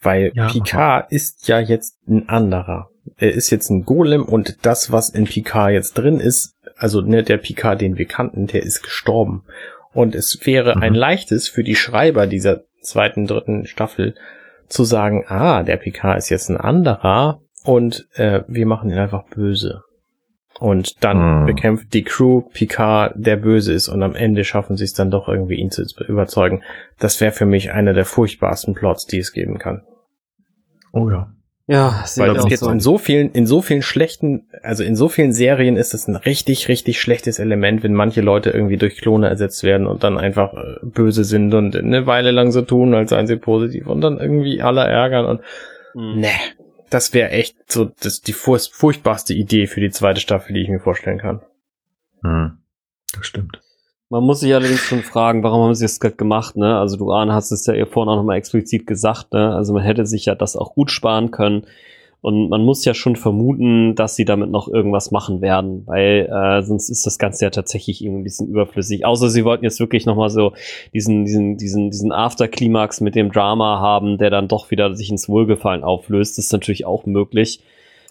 [0.00, 2.90] Weil ja, Picard ist ja jetzt ein anderer.
[3.16, 7.22] Er ist jetzt ein Golem und das, was in Picard jetzt drin ist, also ne,
[7.22, 9.44] der Picard, den wir kannten, der ist gestorben.
[9.92, 10.82] Und es wäre mhm.
[10.82, 14.16] ein leichtes für die Schreiber dieser zweiten, dritten Staffel
[14.66, 19.24] zu sagen, ah, der Picard ist jetzt ein anderer und äh, wir machen ihn einfach
[19.28, 19.84] böse.
[20.58, 21.46] Und dann mhm.
[21.46, 25.28] bekämpft die Crew Picard, der böse ist, und am Ende schaffen sie es dann doch
[25.28, 26.62] irgendwie, ihn zu überzeugen.
[26.98, 29.82] Das wäre für mich einer der furchtbarsten Plots, die es geben kann.
[30.92, 31.32] Oh ja.
[31.72, 32.70] Ja, weil das jetzt so.
[32.70, 36.16] in so vielen, in so vielen schlechten, also in so vielen Serien ist es ein
[36.16, 40.52] richtig, richtig schlechtes Element, wenn manche Leute irgendwie durch Klone ersetzt werden und dann einfach
[40.52, 44.18] äh, böse sind und eine Weile lang so tun, als seien sie positiv und dann
[44.18, 45.40] irgendwie alle ärgern und
[45.94, 46.20] mhm.
[46.20, 46.32] ne,
[46.90, 50.80] das wäre echt so das die furchtbarste Idee für die zweite Staffel, die ich mir
[50.80, 51.40] vorstellen kann.
[52.20, 52.58] Mhm.
[53.16, 53.61] Das stimmt.
[54.12, 56.78] Man muss sich allerdings schon fragen, warum haben sie das gerade gemacht, ne?
[56.78, 59.54] Also du Arne hast es ja ihr vorhin auch nochmal explizit gesagt, ne?
[59.54, 61.62] Also man hätte sich ja das auch gut sparen können.
[62.20, 66.62] Und man muss ja schon vermuten, dass sie damit noch irgendwas machen werden, weil äh,
[66.62, 69.06] sonst ist das Ganze ja tatsächlich irgendwie ein bisschen überflüssig.
[69.06, 70.52] Außer sie wollten jetzt wirklich nochmal so
[70.92, 75.26] diesen, diesen, diesen, diesen Afterklimax mit dem Drama haben, der dann doch wieder sich ins
[75.30, 76.36] Wohlgefallen auflöst.
[76.36, 77.62] Das ist natürlich auch möglich.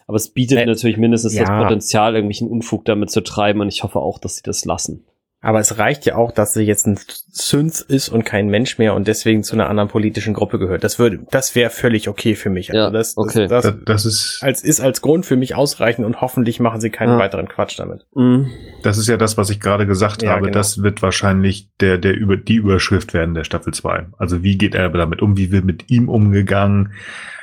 [0.07, 1.43] Aber es bietet äh, natürlich mindestens ja.
[1.43, 5.05] das Potenzial, irgendwelchen Unfug damit zu treiben und ich hoffe auch, dass sie das lassen.
[5.43, 6.99] Aber es reicht ja auch, dass sie jetzt ein
[7.31, 10.83] Synth ist und kein Mensch mehr und deswegen zu einer anderen politischen Gruppe gehört.
[10.83, 12.69] Das würde, das wäre völlig okay für mich.
[12.69, 13.47] Also ja, das, okay.
[13.47, 16.91] Das, das, das, ist als ist als Grund für mich ausreichend und hoffentlich machen sie
[16.91, 17.19] keinen ja.
[17.19, 18.05] weiteren Quatsch damit.
[18.13, 18.51] Mhm.
[18.83, 20.41] Das ist ja das, was ich gerade gesagt ja, habe.
[20.43, 20.53] Genau.
[20.53, 24.09] Das wird wahrscheinlich der der über die Überschrift werden der Staffel 2.
[24.19, 25.37] Also wie geht er damit um?
[25.37, 26.93] Wie wird mit ihm umgegangen?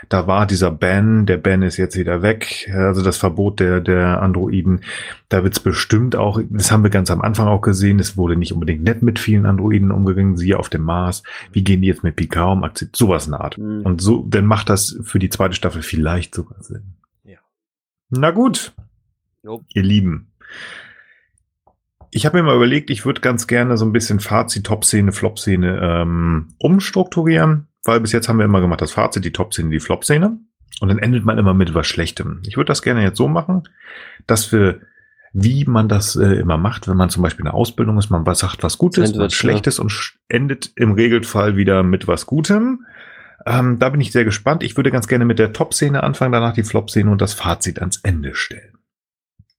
[0.08, 4.22] Da war dieser Ban, der Ban ist jetzt wieder weg, also das Verbot der, der
[4.22, 4.80] Androiden,
[5.28, 8.36] da wird es bestimmt auch, das haben wir ganz am Anfang auch gesehen, es wurde
[8.36, 11.22] nicht unbedingt nett mit vielen Androiden umgegangen, siehe auf dem Mars,
[11.52, 13.58] wie gehen die jetzt mit Picard um, sowas in der Art.
[13.58, 13.82] Mhm.
[13.82, 16.94] Und so, dann macht das für die zweite Staffel vielleicht sogar Sinn.
[17.24, 17.38] Ja.
[18.08, 18.72] Na gut,
[19.42, 19.62] jo.
[19.74, 20.32] ihr Lieben.
[22.10, 25.78] Ich habe mir mal überlegt, ich würde ganz gerne so ein bisschen Fazit, Top-Szene, Flop-Szene
[25.82, 30.38] ähm, umstrukturieren weil bis jetzt haben wir immer gemacht, das Fazit, die Top-Szene, die Flop-Szene.
[30.80, 32.40] Und dann endet man immer mit was Schlechtem.
[32.46, 33.64] Ich würde das gerne jetzt so machen,
[34.26, 34.80] dass wir,
[35.32, 38.26] wie man das äh, immer macht, wenn man zum Beispiel in der Ausbildung ist, man
[38.26, 39.82] was sagt was Gutes, was Schlechtes ja.
[39.82, 42.86] und endet im Regelfall wieder mit was Gutem.
[43.46, 44.62] Ähm, da bin ich sehr gespannt.
[44.62, 48.00] Ich würde ganz gerne mit der Top-Szene anfangen, danach die Flop-Szene und das Fazit ans
[48.02, 48.78] Ende stellen.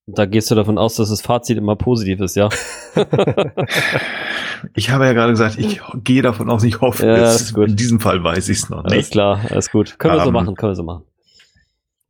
[0.05, 2.49] Da gehst du davon aus, dass das Fazit immer positiv ist, ja?
[4.75, 7.51] ich habe ja gerade gesagt, ich gehe davon aus, ich hoffe ja, es.
[7.51, 8.93] In diesem Fall weiß ich es noch nicht.
[8.93, 9.97] Alles klar, alles gut.
[9.99, 11.03] Können wir so ähm, machen, können wir so machen.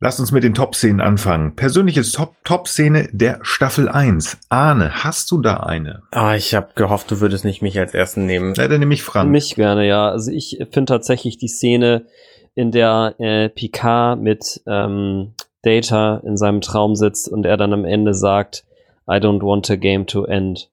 [0.02, 1.56] Lass uns mit den Top-Szenen anfangen.
[1.56, 2.02] Persönliche
[2.44, 4.38] Top-Szene der Staffel 1.
[4.48, 6.02] Arne, hast du da eine?
[6.10, 8.54] Ah, ich habe gehofft, du würdest nicht mich als ersten nehmen.
[8.54, 9.30] Ja, dann nehme ich Frank.
[9.30, 10.08] Mich gerne, ja.
[10.08, 12.06] Also ich finde tatsächlich die Szene,
[12.54, 17.84] in der äh, Picard mit ähm, Data in seinem Traum sitzt und er dann am
[17.84, 18.64] Ende sagt,
[19.08, 20.70] I don't want a game to end.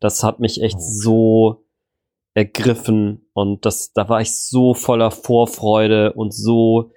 [0.00, 0.80] Das hat mich echt oh.
[0.80, 1.64] so
[2.34, 6.90] ergriffen und das, da war ich so voller Vorfreude und so,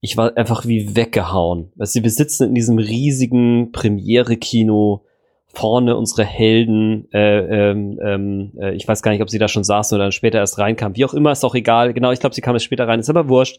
[0.00, 1.72] ich war einfach wie weggehauen.
[1.74, 5.04] Du, wir sitzen in diesem riesigen Premiere-Kino,
[5.48, 9.64] vorne unsere Helden, äh, ähm, ähm, äh, ich weiß gar nicht, ob sie da schon
[9.64, 10.96] saßen oder dann später erst reinkam.
[10.96, 11.94] Wie auch immer, ist auch egal.
[11.94, 13.58] Genau, ich glaube, sie kam erst später rein, ist aber wurscht.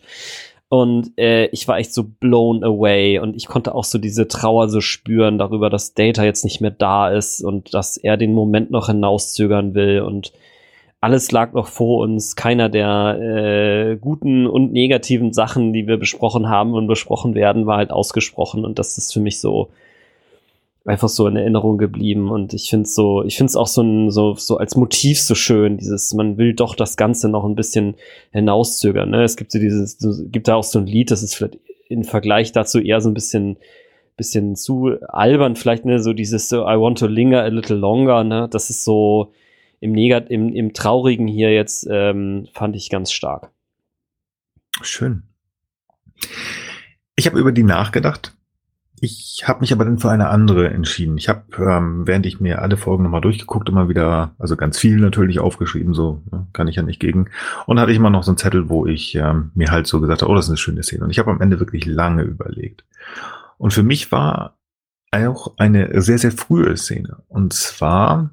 [0.70, 4.68] Und äh, ich war echt so blown away und ich konnte auch so diese Trauer
[4.68, 8.70] so spüren darüber, dass Data jetzt nicht mehr da ist und dass er den Moment
[8.70, 10.34] noch hinauszögern will und
[11.00, 12.36] alles lag noch vor uns.
[12.36, 17.78] Keiner der äh, guten und negativen Sachen, die wir besprochen haben und besprochen werden, war
[17.78, 19.70] halt ausgesprochen und das ist für mich so
[20.88, 24.10] einfach so in Erinnerung geblieben und ich finde so, ich finde es auch so ein,
[24.10, 27.96] so, so als Motiv so schön, dieses, man will doch das Ganze noch ein bisschen
[28.32, 29.24] hinauszögern, ne?
[29.24, 29.98] Es gibt so dieses,
[30.32, 31.60] gibt da auch so ein Lied, das ist vielleicht
[31.90, 33.58] im Vergleich dazu eher so ein bisschen,
[34.16, 38.24] bisschen zu albern, vielleicht, ne, so dieses so, I want to linger a little longer,
[38.24, 38.48] ne?
[38.50, 39.34] Das ist so
[39.82, 43.52] im Negat, im, im Traurigen hier jetzt, ähm, fand ich ganz stark.
[44.82, 45.24] Schön.
[47.18, 48.37] Ich habe über die nachgedacht
[49.00, 51.18] ich habe mich aber dann für eine andere entschieden.
[51.18, 54.98] Ich habe, ähm, während ich mir alle Folgen nochmal durchgeguckt, immer wieder, also ganz viel
[54.98, 57.30] natürlich aufgeschrieben, so ne, kann ich ja nicht gegen.
[57.68, 60.24] Und hatte ich immer noch so einen Zettel, wo ich ähm, mir halt so gesagt
[60.24, 61.04] habe, oh, das ist eine schöne Szene.
[61.04, 62.86] Und ich habe am Ende wirklich lange überlegt.
[63.60, 64.58] Und für mich war
[65.12, 67.18] auch eine sehr, sehr frühe Szene.
[67.28, 68.32] Und zwar,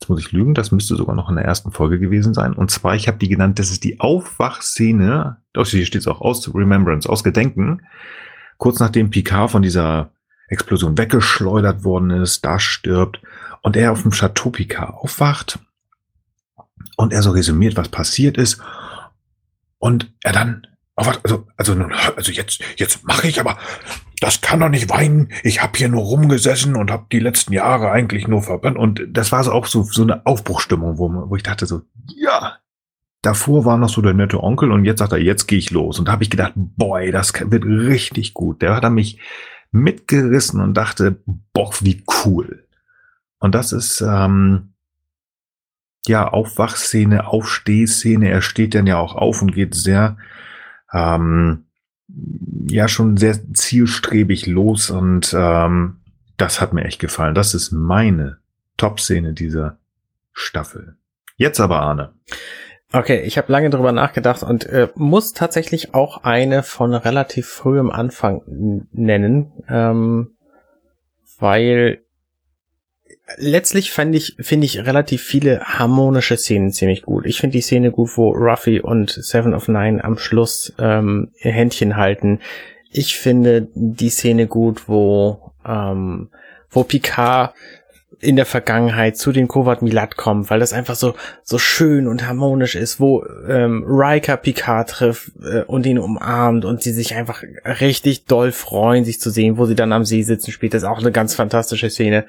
[0.00, 2.52] jetzt muss ich lügen, das müsste sogar noch in der ersten Folge gewesen sein.
[2.52, 6.20] Und zwar, ich habe die genannt, das ist die Aufwachszene, doch hier steht es auch
[6.20, 7.82] aus Remembrance, aus Gedenken
[8.58, 10.10] kurz nachdem Picard von dieser
[10.48, 13.20] Explosion weggeschleudert worden ist, da stirbt
[13.62, 15.58] und er auf dem Chateau Picard aufwacht
[16.96, 18.60] und er so resümiert, was passiert ist
[19.78, 21.84] und er dann also also
[22.16, 23.56] also jetzt jetzt mache ich aber
[24.20, 25.32] das kann doch nicht weinen.
[25.44, 29.30] Ich habe hier nur rumgesessen und habe die letzten Jahre eigentlich nur verbrannt und das
[29.30, 31.82] war so auch so so eine Aufbruchstimmung, wo, wo ich dachte so
[32.16, 32.58] ja
[33.22, 35.98] davor war noch so der nette Onkel und jetzt sagt er, jetzt gehe ich los.
[35.98, 38.62] Und da habe ich gedacht, boy, das wird richtig gut.
[38.62, 39.20] Der hat er mich
[39.70, 41.20] mitgerissen und dachte,
[41.52, 42.64] boah, wie cool.
[43.38, 44.72] Und das ist ähm,
[46.06, 48.30] ja Aufwachszene, Aufstehszene.
[48.30, 50.16] Er steht dann ja auch auf und geht sehr
[50.92, 51.64] ähm,
[52.68, 55.98] ja schon sehr zielstrebig los und ähm,
[56.36, 57.34] das hat mir echt gefallen.
[57.34, 58.38] Das ist meine
[58.76, 59.76] Top-Szene dieser
[60.32, 60.96] Staffel.
[61.36, 62.12] Jetzt aber Arne.
[62.92, 67.90] Okay, ich habe lange drüber nachgedacht und äh, muss tatsächlich auch eine von relativ frühem
[67.90, 68.42] Anfang
[68.92, 70.36] nennen, ähm,
[71.38, 72.00] weil
[73.36, 77.26] letztlich fand ich finde ich relativ viele harmonische Szenen ziemlich gut.
[77.26, 81.52] Ich finde die Szene gut, wo Ruffy und Seven of Nine am Schluss ähm, ihr
[81.52, 82.40] Händchen halten.
[82.90, 86.30] Ich finde die Szene gut, wo ähm,
[86.70, 87.54] wo Picard
[88.20, 91.14] in der Vergangenheit zu den Kovat Milat kommt, weil das einfach so
[91.44, 96.82] so schön und harmonisch ist, wo ähm, Riker Picard trifft äh, und ihn umarmt und
[96.82, 100.50] sie sich einfach richtig doll freuen, sich zu sehen, wo sie dann am See sitzen
[100.50, 100.78] später.
[100.78, 102.24] ist auch eine ganz fantastische Szene.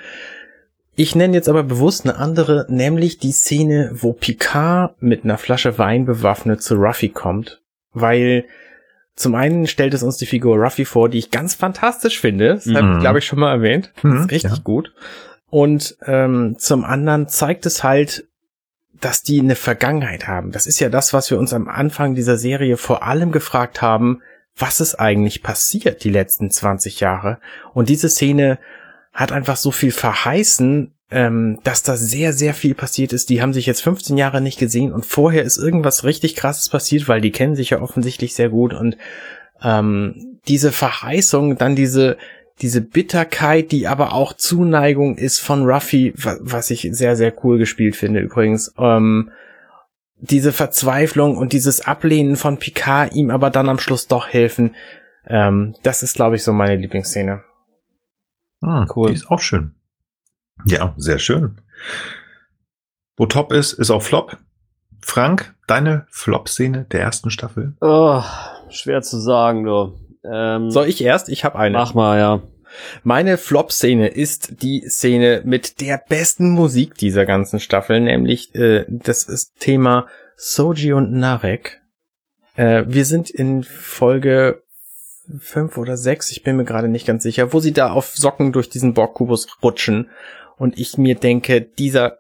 [0.96, 5.78] Ich nenne jetzt aber bewusst eine andere, nämlich die Szene, wo Picard mit einer Flasche
[5.78, 7.62] Wein bewaffnet zu Ruffy kommt,
[7.94, 8.44] weil
[9.16, 12.56] zum einen stellt es uns die Figur Ruffy vor, die ich ganz fantastisch finde.
[12.56, 12.78] Das mhm.
[12.78, 13.92] habe ich, glaube ich, schon mal erwähnt.
[14.02, 14.58] Mhm, ist richtig ja.
[14.64, 14.94] gut.
[15.50, 18.26] Und ähm, zum anderen zeigt es halt,
[19.02, 20.52] dass die eine Vergangenheit haben.
[20.52, 24.22] Das ist ja das, was wir uns am Anfang dieser Serie vor allem gefragt haben,
[24.58, 27.40] was ist eigentlich passiert die letzten 20 Jahre.
[27.74, 28.60] Und diese Szene
[29.14, 33.30] hat einfach so viel verheißen, ähm, dass da sehr, sehr viel passiert ist.
[33.30, 37.08] Die haben sich jetzt 15 Jahre nicht gesehen und vorher ist irgendwas richtig krasses passiert,
[37.08, 38.98] weil die kennen sich ja offensichtlich sehr gut und
[39.64, 42.18] ähm, diese Verheißung, dann diese
[42.62, 47.96] diese Bitterkeit, die aber auch Zuneigung ist von Ruffy, was ich sehr, sehr cool gespielt
[47.96, 48.74] finde übrigens.
[48.78, 49.32] Ähm,
[50.18, 54.76] diese Verzweiflung und dieses Ablehnen von Picard, ihm aber dann am Schluss doch helfen,
[55.26, 57.44] ähm, das ist, glaube ich, so meine Lieblingsszene.
[58.62, 59.10] Ah, cool.
[59.10, 59.76] Die ist auch schön.
[60.66, 61.62] Ja, sehr schön.
[63.16, 64.38] Wo Top ist, ist auch Flop.
[65.02, 67.74] Frank, deine Flop-Szene der ersten Staffel?
[67.80, 68.22] Oh,
[68.70, 69.98] schwer zu sagen, du.
[70.24, 71.30] Ähm, Soll ich erst?
[71.30, 71.78] Ich habe eine.
[71.78, 72.42] Mach mal, ja.
[73.04, 79.24] Meine Flop-Szene ist die Szene mit der besten Musik dieser ganzen Staffel, nämlich äh, das
[79.24, 81.82] ist Thema Soji und Narek.
[82.56, 84.64] Äh, wir sind in Folge
[85.40, 88.52] fünf oder sechs, ich bin mir gerade nicht ganz sicher, wo sie da auf Socken
[88.52, 90.10] durch diesen Borgkubus rutschen
[90.58, 92.20] und ich mir denke, dieser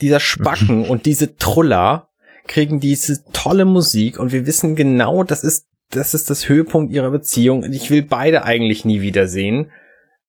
[0.00, 2.08] dieser Spacken und diese Truller
[2.46, 7.10] kriegen diese tolle Musik und wir wissen genau, das ist das ist das Höhepunkt ihrer
[7.10, 9.70] Beziehung und ich will beide eigentlich nie wiedersehen.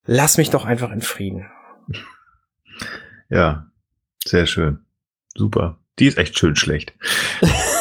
[0.06, 1.50] Lass mich doch einfach in Frieden.
[3.30, 3.68] Ja,
[4.26, 4.80] sehr schön.
[5.36, 5.80] Super.
[6.00, 6.94] Die ist echt schön schlecht.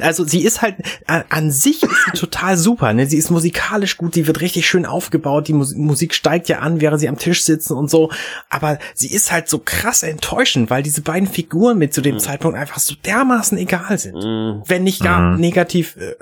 [0.00, 2.92] also sie ist halt an sich ist sie total super.
[2.92, 3.06] Ne?
[3.06, 7.00] Sie ist musikalisch gut, sie wird richtig schön aufgebaut, die Musik steigt ja an, während
[7.00, 8.10] sie am Tisch sitzen und so.
[8.50, 12.20] Aber sie ist halt so krass enttäuschend, weil diese beiden Figuren mit zu dem mhm.
[12.20, 14.62] Zeitpunkt einfach so dermaßen egal sind, mhm.
[14.66, 15.40] wenn nicht gar mhm.
[15.40, 16.14] negativ äh,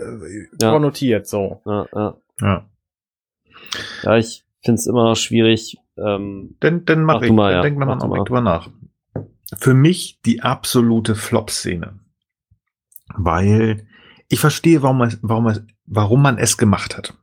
[0.60, 0.70] ja.
[0.70, 1.26] konnotiert.
[1.26, 1.60] So.
[1.66, 2.16] Ja, ja.
[2.40, 2.66] ja.
[4.02, 5.78] ja ich finde es immer noch schwierig.
[5.96, 7.62] Ähm, denn dann mach, mach ich, mal, ja.
[7.62, 8.68] denk mal noch mal drüber nach.
[9.58, 11.98] Für mich die absolute Flop-Szene
[13.24, 13.86] weil
[14.28, 17.14] ich verstehe, warum man, warum man, warum man es gemacht hat.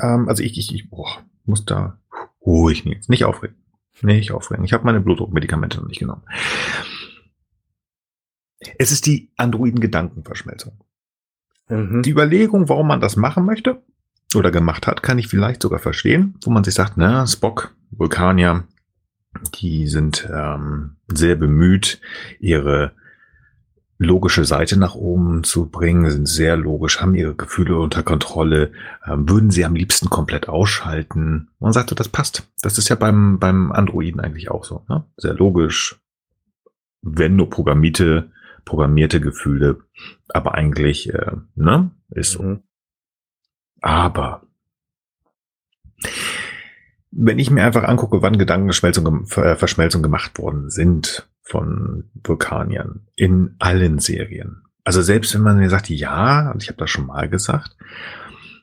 [0.00, 1.98] Ähm, also ich, ich, ich boah, muss da
[2.44, 3.08] Ruhig, Nils.
[3.08, 3.56] Nicht aufregen.
[4.02, 4.64] Nicht aufregen.
[4.64, 6.22] Ich habe meine Blutdruckmedikamente noch nicht genommen.
[8.78, 10.84] Es ist die Androiden-Gedankenverschmelzung.
[11.68, 12.02] Mhm.
[12.02, 13.82] Die Überlegung, warum man das machen möchte
[14.34, 18.64] oder gemacht hat, kann ich vielleicht sogar verstehen, wo man sich sagt, na, Spock, Vulkanier,
[19.54, 22.00] die sind ähm, sehr bemüht,
[22.38, 22.94] ihre
[24.00, 28.72] logische Seite nach oben zu bringen, sind sehr logisch, haben ihre Gefühle unter Kontrolle,
[29.06, 31.50] ähm, würden sie am liebsten komplett ausschalten.
[31.58, 32.48] Man sagt so, das passt.
[32.62, 34.86] Das ist ja beim, beim Androiden eigentlich auch so.
[34.88, 35.04] Ne?
[35.18, 36.00] Sehr logisch,
[37.02, 38.32] wenn nur programmierte,
[38.64, 39.80] programmierte Gefühle,
[40.28, 42.42] aber eigentlich, äh, ne, ist so.
[42.42, 42.62] Mhm.
[43.82, 44.46] Aber
[47.10, 53.56] wenn ich mir einfach angucke, wann Gedankenverschmelzung äh, Verschmelzung gemacht worden sind von Vulkaniern in
[53.58, 54.62] allen Serien.
[54.84, 57.76] Also selbst wenn man mir sagt, ja, und ich habe das schon mal gesagt,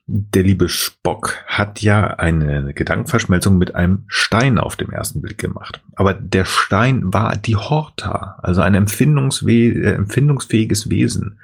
[0.07, 5.83] der liebe Spock hat ja eine Gedankenverschmelzung mit einem Stein auf dem ersten Blick gemacht.
[5.95, 11.39] Aber der Stein war die Horta, also ein äh, empfindungsfähiges Wesen.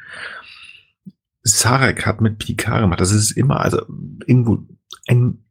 [1.42, 3.02] Sarek hat mit Picard gemacht.
[3.02, 3.86] Das ist immer, also
[4.26, 4.66] irgendwo
[5.08, 5.44] ein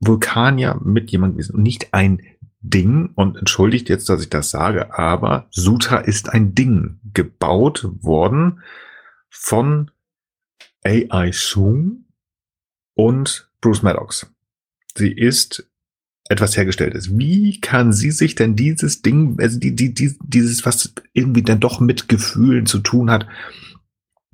[0.00, 2.22] Vulkanier mit jemandem gewesen und nicht ein
[2.64, 3.10] Ding.
[3.14, 8.60] Und entschuldigt jetzt, dass ich das sage, aber Suta ist ein Ding gebaut worden
[9.30, 9.90] von
[10.82, 12.06] AI Sung
[12.94, 14.26] und Bruce Maddox.
[14.96, 15.68] Sie ist
[16.28, 17.18] etwas hergestellt ist.
[17.18, 21.60] Wie kann sie sich denn dieses Ding, also die, die, die, dieses, was irgendwie dann
[21.60, 23.26] doch mit Gefühlen zu tun hat,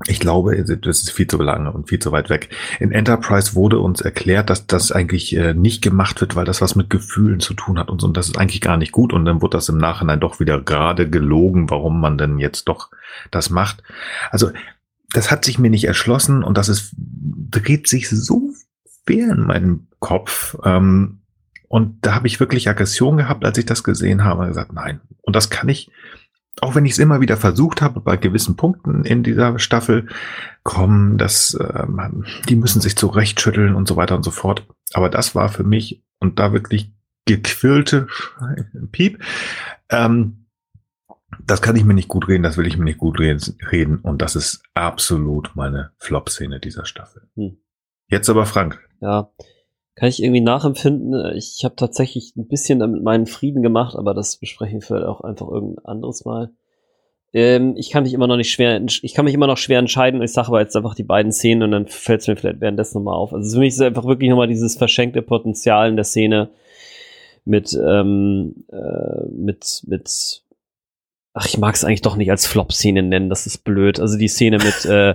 [0.07, 2.49] ich glaube, das ist viel zu lange und viel zu weit weg.
[2.79, 6.75] In Enterprise wurde uns erklärt, dass das eigentlich äh, nicht gemacht wird, weil das was
[6.75, 8.07] mit Gefühlen zu tun hat und so.
[8.07, 9.13] Und das ist eigentlich gar nicht gut.
[9.13, 12.91] Und dann wird das im Nachhinein doch wieder gerade gelogen, warum man denn jetzt doch
[13.31, 13.83] das macht.
[14.31, 14.51] Also,
[15.13, 18.55] das hat sich mir nicht erschlossen und das ist, dreht sich so
[19.05, 20.57] schwer in meinem Kopf.
[20.65, 21.21] Ähm,
[21.69, 25.01] und da habe ich wirklich Aggression gehabt, als ich das gesehen habe und gesagt, nein.
[25.21, 25.91] Und das kann ich,
[26.63, 30.07] auch wenn ich es immer wieder versucht habe, bei gewissen Punkten in dieser Staffel,
[30.63, 34.67] kommen, dass ähm, die müssen sich zurechtschütteln und so weiter und so fort.
[34.93, 36.93] Aber das war für mich und da wirklich
[37.27, 38.09] gequillte
[38.93, 39.23] Piep.
[39.89, 40.47] Ähm,
[41.45, 44.21] das kann ich mir nicht gut reden, das will ich mir nicht gut reden und
[44.21, 47.23] das ist absolut meine Flop-Szene dieser Staffel.
[47.37, 47.57] Hm.
[48.09, 48.81] Jetzt aber Frank.
[49.01, 49.31] Ja,
[49.95, 51.37] kann ich irgendwie nachempfinden.
[51.37, 55.21] Ich habe tatsächlich ein bisschen damit meinen Frieden gemacht, aber das besprechen wir vielleicht auch
[55.21, 56.51] einfach irgendein anderes Mal.
[57.33, 60.23] Ähm, ich kann mich immer noch nicht schwer, ich kann mich immer noch schwer entscheiden.
[60.23, 62.99] Ich sage aber jetzt einfach die beiden Szenen und dann fällt es mir vielleicht währenddessen
[62.99, 63.33] nochmal auf.
[63.33, 66.51] Also für mich ist es einfach wirklich nochmal dieses verschenkte Potenzial in der Szene
[67.45, 70.43] mit, ähm, äh, mit, mit,
[71.41, 73.99] ach, ich mag es eigentlich doch nicht als Flop-Szene nennen, das ist blöd.
[73.99, 75.15] Also die Szene mit, äh,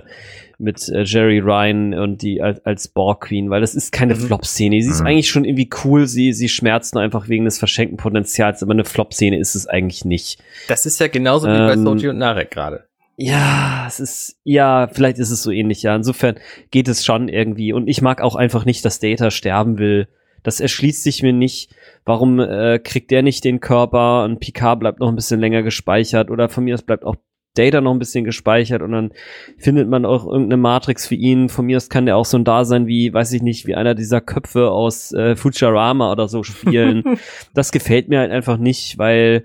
[0.58, 4.20] mit äh, Jerry Ryan und die als, als Borg Queen, weil das ist keine mhm.
[4.20, 4.82] Flop-Szene.
[4.82, 5.06] Sie ist mhm.
[5.06, 8.84] eigentlich schon irgendwie cool, sie, sie schmerzt nur einfach wegen des verschenkten Potenzials, aber eine
[8.84, 10.40] Flop-Szene ist es eigentlich nicht.
[10.68, 12.84] Das ist ja genauso wie ähm, bei Soji und Narek gerade.
[13.16, 15.94] Ja, es ist, ja, vielleicht ist es so ähnlich, ja.
[15.96, 16.36] Insofern
[16.70, 17.72] geht es schon irgendwie.
[17.72, 20.08] Und ich mag auch einfach nicht, dass Data sterben will.
[20.42, 21.70] Das erschließt sich mir nicht.
[22.06, 26.30] Warum äh, kriegt der nicht den Körper und Picard bleibt noch ein bisschen länger gespeichert
[26.30, 27.16] oder von mir aus bleibt auch
[27.54, 29.12] Data noch ein bisschen gespeichert und dann
[29.58, 31.48] findet man auch irgendeine Matrix für ihn.
[31.48, 33.94] Von mir aus kann der auch so ein Dasein wie, weiß ich nicht, wie einer
[33.94, 37.18] dieser Köpfe aus äh, Futurama oder so spielen.
[37.54, 39.44] das gefällt mir halt einfach nicht, weil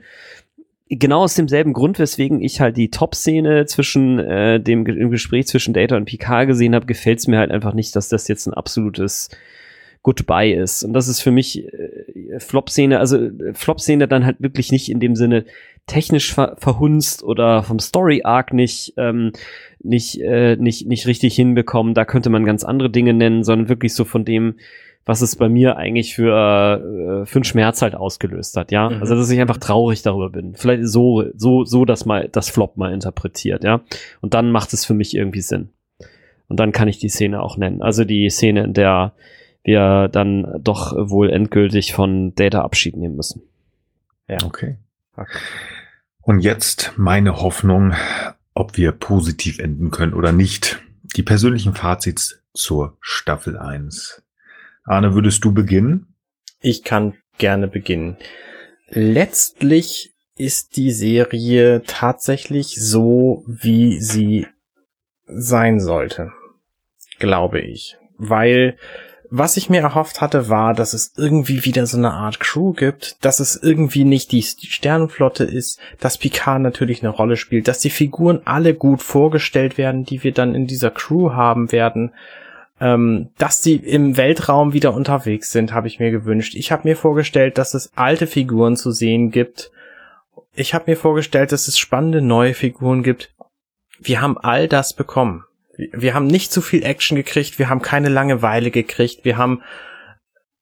[0.90, 5.73] genau aus demselben Grund, weswegen ich halt die Top-Szene zwischen äh, dem im Gespräch zwischen
[5.73, 8.53] Data und Picard gesehen habe, gefällt es mir halt einfach nicht, dass das jetzt ein
[8.53, 9.30] absolutes
[10.03, 10.83] Goodbye ist.
[10.83, 14.99] Und das ist für mich äh, Flop-Szene, also äh, Flop-Szene dann halt wirklich nicht in
[14.99, 15.45] dem Sinne,
[15.88, 19.31] technisch ver verhunzt oder vom Story Arc nicht ähm,
[19.80, 21.93] nicht äh, nicht nicht richtig hinbekommen.
[21.93, 24.55] Da könnte man ganz andere Dinge nennen, sondern wirklich so von dem,
[25.05, 28.89] was es bei mir eigentlich für äh, für einen Schmerz halt ausgelöst hat, ja.
[28.89, 29.01] Mhm.
[29.01, 30.55] Also dass ich einfach traurig darüber bin.
[30.55, 33.81] Vielleicht so so so das mal das Flop mal interpretiert, ja.
[34.21, 35.69] Und dann macht es für mich irgendwie Sinn.
[36.47, 37.81] Und dann kann ich die Szene auch nennen.
[37.81, 39.13] Also die Szene, in der
[39.64, 43.43] wir dann doch wohl endgültig von Data Abschied nehmen müssen.
[44.27, 44.38] Ja.
[44.43, 44.77] Okay.
[46.22, 47.93] Und jetzt meine Hoffnung,
[48.53, 50.81] ob wir positiv enden können oder nicht.
[51.15, 54.23] Die persönlichen Fazits zur Staffel 1.
[54.83, 56.15] Arne, würdest du beginnen?
[56.59, 58.17] Ich kann gerne beginnen.
[58.88, 64.48] Letztlich ist die Serie tatsächlich so, wie sie
[65.27, 66.31] sein sollte.
[67.19, 67.98] Glaube ich.
[68.17, 68.77] Weil
[69.33, 73.15] was ich mir erhofft hatte, war, dass es irgendwie wieder so eine Art Crew gibt,
[73.23, 77.89] dass es irgendwie nicht die Sternenflotte ist, dass Picard natürlich eine Rolle spielt, dass die
[77.89, 82.11] Figuren alle gut vorgestellt werden, die wir dann in dieser Crew haben werden.
[82.81, 86.53] Ähm, dass die im Weltraum wieder unterwegs sind, habe ich mir gewünscht.
[86.55, 89.71] Ich habe mir vorgestellt, dass es alte Figuren zu sehen gibt.
[90.53, 93.33] Ich habe mir vorgestellt, dass es spannende neue Figuren gibt.
[93.97, 95.45] Wir haben all das bekommen.
[95.91, 99.61] Wir haben nicht zu viel Action gekriegt, wir haben keine Langeweile gekriegt, wir haben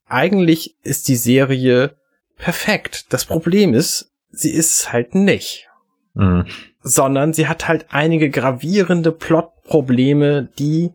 [0.07, 1.95] eigentlich ist die Serie
[2.37, 3.13] perfekt.
[3.13, 5.67] Das Problem ist, sie ist halt nicht.
[6.13, 6.45] Mhm.
[6.81, 10.91] Sondern sie hat halt einige gravierende Plotprobleme, die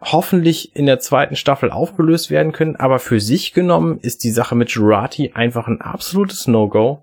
[0.00, 4.54] hoffentlich in der zweiten Staffel aufgelöst werden können, aber für sich genommen ist die Sache
[4.54, 7.02] mit Jurati einfach ein absolutes No-Go.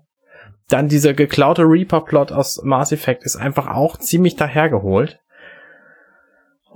[0.68, 5.20] Dann dieser geklaute Reaper-Plot aus Mass Effect ist einfach auch ziemlich dahergeholt.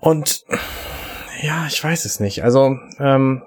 [0.01, 0.45] Und
[1.43, 2.43] ja, ich weiß es nicht.
[2.43, 3.43] Also, ähm,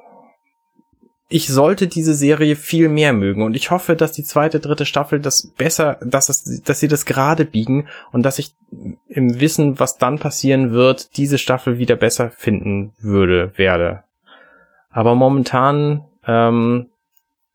[1.31, 5.21] ich sollte diese Serie viel mehr mögen und ich hoffe, dass die zweite, dritte Staffel
[5.21, 8.53] das besser, dass es, dass sie das gerade biegen und dass ich
[9.07, 14.03] im Wissen, was dann passieren wird, diese Staffel wieder besser finden würde, werde.
[14.89, 16.87] Aber momentan ähm,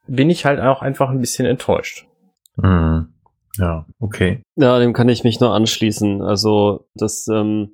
[0.07, 2.07] bin ich halt auch einfach ein bisschen enttäuscht.
[2.57, 3.13] Mhm.
[3.59, 4.43] Ja, okay.
[4.55, 6.23] Ja, dem kann ich mich nur anschließen.
[6.23, 7.73] Also das ähm,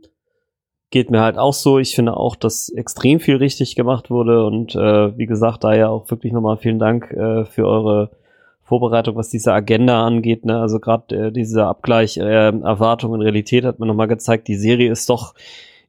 [0.93, 1.79] geht mir halt auch so.
[1.79, 5.89] Ich finde auch, dass extrem viel richtig gemacht wurde und äh, wie gesagt, da ja
[5.89, 8.11] auch wirklich nochmal vielen Dank äh, für eure
[8.63, 10.45] Vorbereitung, was diese Agenda angeht.
[10.45, 10.61] Ne?
[10.61, 14.93] Also gerade äh, dieser Abgleich äh, Erwartung und Realität hat mir nochmal gezeigt, die Serie
[14.93, 15.35] ist doch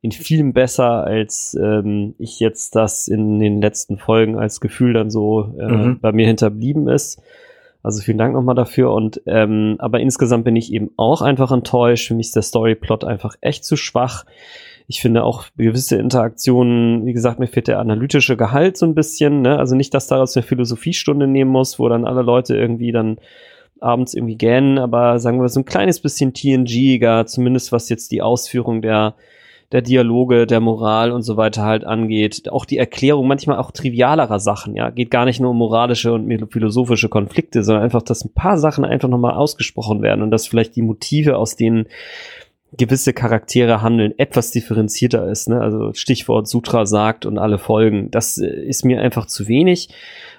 [0.01, 5.11] in vielem besser, als ähm, ich jetzt das in den letzten Folgen als Gefühl dann
[5.11, 5.99] so äh, mhm.
[5.99, 7.22] bei mir hinterblieben ist.
[7.83, 8.91] Also vielen Dank nochmal dafür.
[8.91, 12.07] Und ähm, aber insgesamt bin ich eben auch einfach enttäuscht.
[12.07, 14.25] Für mich ist der Storyplot einfach echt zu schwach.
[14.88, 19.42] Ich finde auch gewisse Interaktionen, wie gesagt, mir fehlt der analytische Gehalt so ein bisschen.
[19.42, 19.58] Ne?
[19.58, 23.18] Also nicht, dass daraus eine Philosophiestunde nehmen muss, wo dann alle Leute irgendwie dann
[23.80, 28.22] abends irgendwie gähnen, aber sagen wir so ein kleines bisschen TNG-iger, zumindest was jetzt die
[28.22, 29.16] Ausführung der
[29.74, 32.48] der Dialoge, der Moral und so weiter halt angeht.
[32.52, 34.92] Auch die Erklärung manchmal auch trivialerer Sachen, ja.
[34.92, 38.86] Geht gar nicht nur um moralische und philosophische Konflikte, sondern einfach, dass ein paar Sachen
[38.86, 41.88] einfach nochmal ausgesprochen werden und dass vielleicht die Motive, aus denen
[42.77, 45.50] gewisse Charaktere handeln, etwas differenzierter ist.
[45.50, 45.61] Ne?
[45.61, 48.11] Also Stichwort Sutra sagt und alle Folgen.
[48.11, 49.90] Das äh, ist mir einfach zu wenig.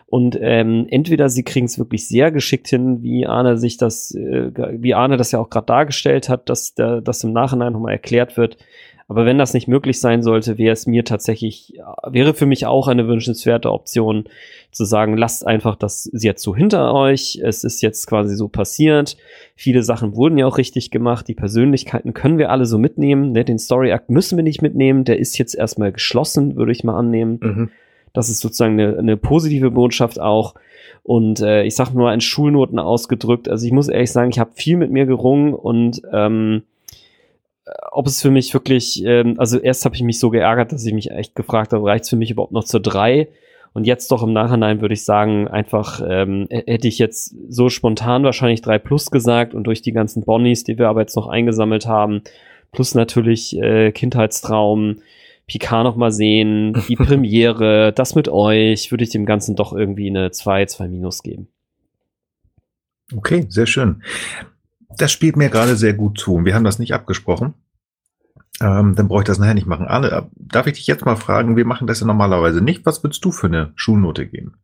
[0.06, 4.50] Und ähm, entweder sie kriegen es wirklich sehr geschickt hin, wie Arne sich das, äh,
[4.80, 8.36] wie Arne das ja auch gerade dargestellt hat, dass der, das im Nachhinein nochmal erklärt
[8.36, 8.58] wird,
[9.06, 11.74] aber wenn das nicht möglich sein sollte, wäre es mir tatsächlich,
[12.06, 14.24] wäre für mich auch eine wünschenswerte Option
[14.70, 17.40] zu sagen, lasst einfach das jetzt so hinter euch.
[17.42, 19.16] Es ist jetzt quasi so passiert.
[19.56, 21.28] Viele Sachen wurden ja auch richtig gemacht.
[21.28, 23.32] Die Persönlichkeiten können wir alle so mitnehmen.
[23.32, 23.44] Ne?
[23.44, 25.04] Den Story Act müssen wir nicht mitnehmen.
[25.04, 27.38] Der ist jetzt erstmal geschlossen, würde ich mal annehmen.
[27.42, 27.70] Mhm.
[28.14, 30.54] Das ist sozusagen eine, eine positive Botschaft auch.
[31.02, 33.50] Und äh, ich sage nur in Schulnoten ausgedrückt.
[33.50, 36.62] Also ich muss ehrlich sagen, ich habe viel mit mir gerungen und ähm,
[37.92, 40.92] ob es für mich wirklich, ähm, also erst habe ich mich so geärgert, dass ich
[40.92, 43.28] mich echt gefragt habe, reicht es für mich überhaupt noch zur drei?
[43.72, 48.22] Und jetzt doch im Nachhinein würde ich sagen, einfach ähm, hätte ich jetzt so spontan
[48.22, 51.86] wahrscheinlich drei plus gesagt und durch die ganzen Bonnies, die wir aber jetzt noch eingesammelt
[51.86, 52.22] haben,
[52.70, 54.98] plus natürlich äh, Kindheitstraum,
[55.48, 60.08] Picard noch mal sehen, die Premiere, das mit euch, würde ich dem Ganzen doch irgendwie
[60.08, 61.48] eine zwei, zwei minus geben.
[63.12, 64.02] Okay, sehr schön.
[64.98, 66.44] Das spielt mir gerade sehr gut zu.
[66.44, 67.54] Wir haben das nicht abgesprochen.
[68.60, 69.86] Ähm, dann brauche ich das nachher nicht machen.
[69.86, 72.86] Arne, äh, darf ich dich jetzt mal fragen, wir machen das ja normalerweise nicht.
[72.86, 74.54] Was würdest du für eine Schulnote geben?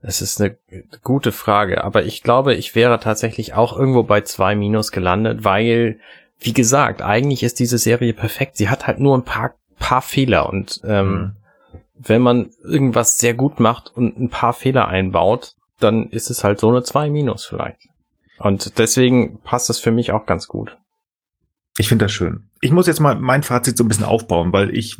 [0.00, 0.56] Das ist eine
[1.02, 5.98] gute Frage, aber ich glaube, ich wäre tatsächlich auch irgendwo bei zwei Minus gelandet, weil,
[6.38, 8.58] wie gesagt, eigentlich ist diese Serie perfekt.
[8.58, 11.32] Sie hat halt nur ein paar, paar Fehler und ähm, mhm.
[11.94, 16.60] wenn man irgendwas sehr gut macht und ein paar Fehler einbaut, dann ist es halt
[16.60, 17.88] so eine zwei Minus vielleicht.
[18.38, 20.76] Und deswegen passt das für mich auch ganz gut.
[21.76, 22.50] Ich finde das schön.
[22.60, 24.98] Ich muss jetzt mal mein Fazit so ein bisschen aufbauen, weil ich.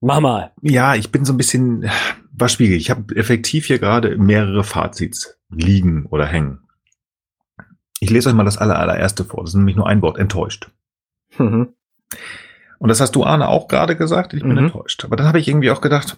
[0.00, 0.52] Mach mal.
[0.62, 1.90] Ja, ich bin so ein bisschen,
[2.32, 2.76] was schwierig.
[2.78, 6.60] Ich habe effektiv hier gerade mehrere Fazits liegen oder hängen.
[7.98, 9.42] Ich lese euch mal das aller, allererste vor.
[9.42, 10.70] Das ist nämlich nur ein Wort, enttäuscht.
[11.36, 11.74] Mhm.
[12.78, 14.32] Und das hast du, Arne, auch gerade gesagt.
[14.32, 14.58] Ich bin mhm.
[14.58, 15.04] enttäuscht.
[15.04, 16.16] Aber dann habe ich irgendwie auch gedacht,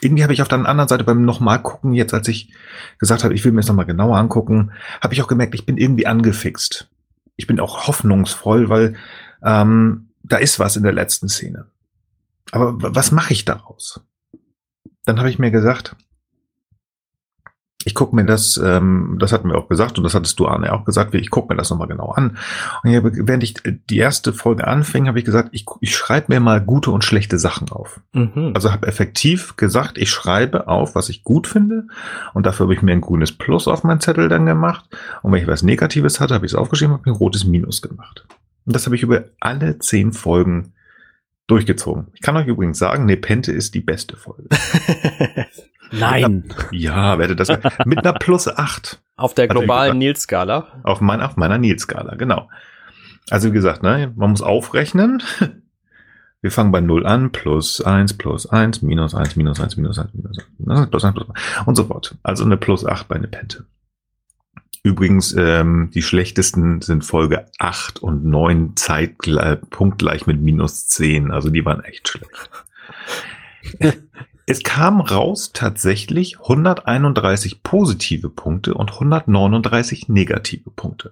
[0.00, 2.52] irgendwie habe ich auf der anderen Seite beim nochmal gucken, jetzt als ich
[2.98, 5.76] gesagt habe, ich will mir das nochmal genauer angucken, habe ich auch gemerkt, ich bin
[5.76, 6.88] irgendwie angefixt.
[7.36, 8.96] Ich bin auch hoffnungsvoll, weil
[9.42, 11.66] ähm, da ist was in der letzten Szene.
[12.52, 14.00] Aber was mache ich daraus?
[15.04, 15.96] Dann habe ich mir gesagt,
[17.86, 20.72] ich gucke mir das, ähm, das hatten wir auch gesagt und das hattest du Arne
[20.72, 22.36] auch gesagt, ich gucke mir das nochmal genau an.
[22.82, 26.40] Und hier, während ich die erste Folge anfing, habe ich gesagt, ich, ich schreibe mir
[26.40, 28.00] mal gute und schlechte Sachen auf.
[28.12, 28.50] Mhm.
[28.54, 31.86] Also habe effektiv gesagt, ich schreibe auf, was ich gut finde
[32.34, 34.84] und dafür habe ich mir ein grünes Plus auf meinen Zettel dann gemacht.
[35.22, 37.82] Und wenn ich was Negatives hatte, habe ich es aufgeschrieben, habe mir ein rotes Minus
[37.82, 38.26] gemacht.
[38.64, 40.72] Und das habe ich über alle zehn Folgen
[41.46, 42.08] Durchgezogen.
[42.14, 44.48] Ich kann euch übrigens sagen, Nepente ist die beste Folge.
[45.92, 46.52] Nein.
[46.70, 47.48] Ja, werde das
[47.84, 49.98] mit einer plus acht Auf der er globalen.
[49.98, 50.80] Nils-Skala.
[50.82, 52.48] auf, mein, auf meiner Nils-Skala, genau.
[53.30, 55.22] Also wie gesagt, ne, man muss aufrechnen.
[56.42, 60.14] Wir fangen bei 0 an, plus 1, plus 1, minus 1, minus 1, minus 1,
[60.14, 62.14] minus 1, minus 1, plus 1, plus 1 und so fort.
[62.22, 63.64] Also eine plus 8 bei Nepente.
[64.84, 71.32] Übrigens, ähm, die schlechtesten sind Folge 8 und 9 zeitgleich, punktgleich mit minus 10.
[71.32, 72.50] Also die waren echt schlecht.
[74.46, 81.10] Es kam raus tatsächlich 131 positive Punkte und 139 negative Punkte.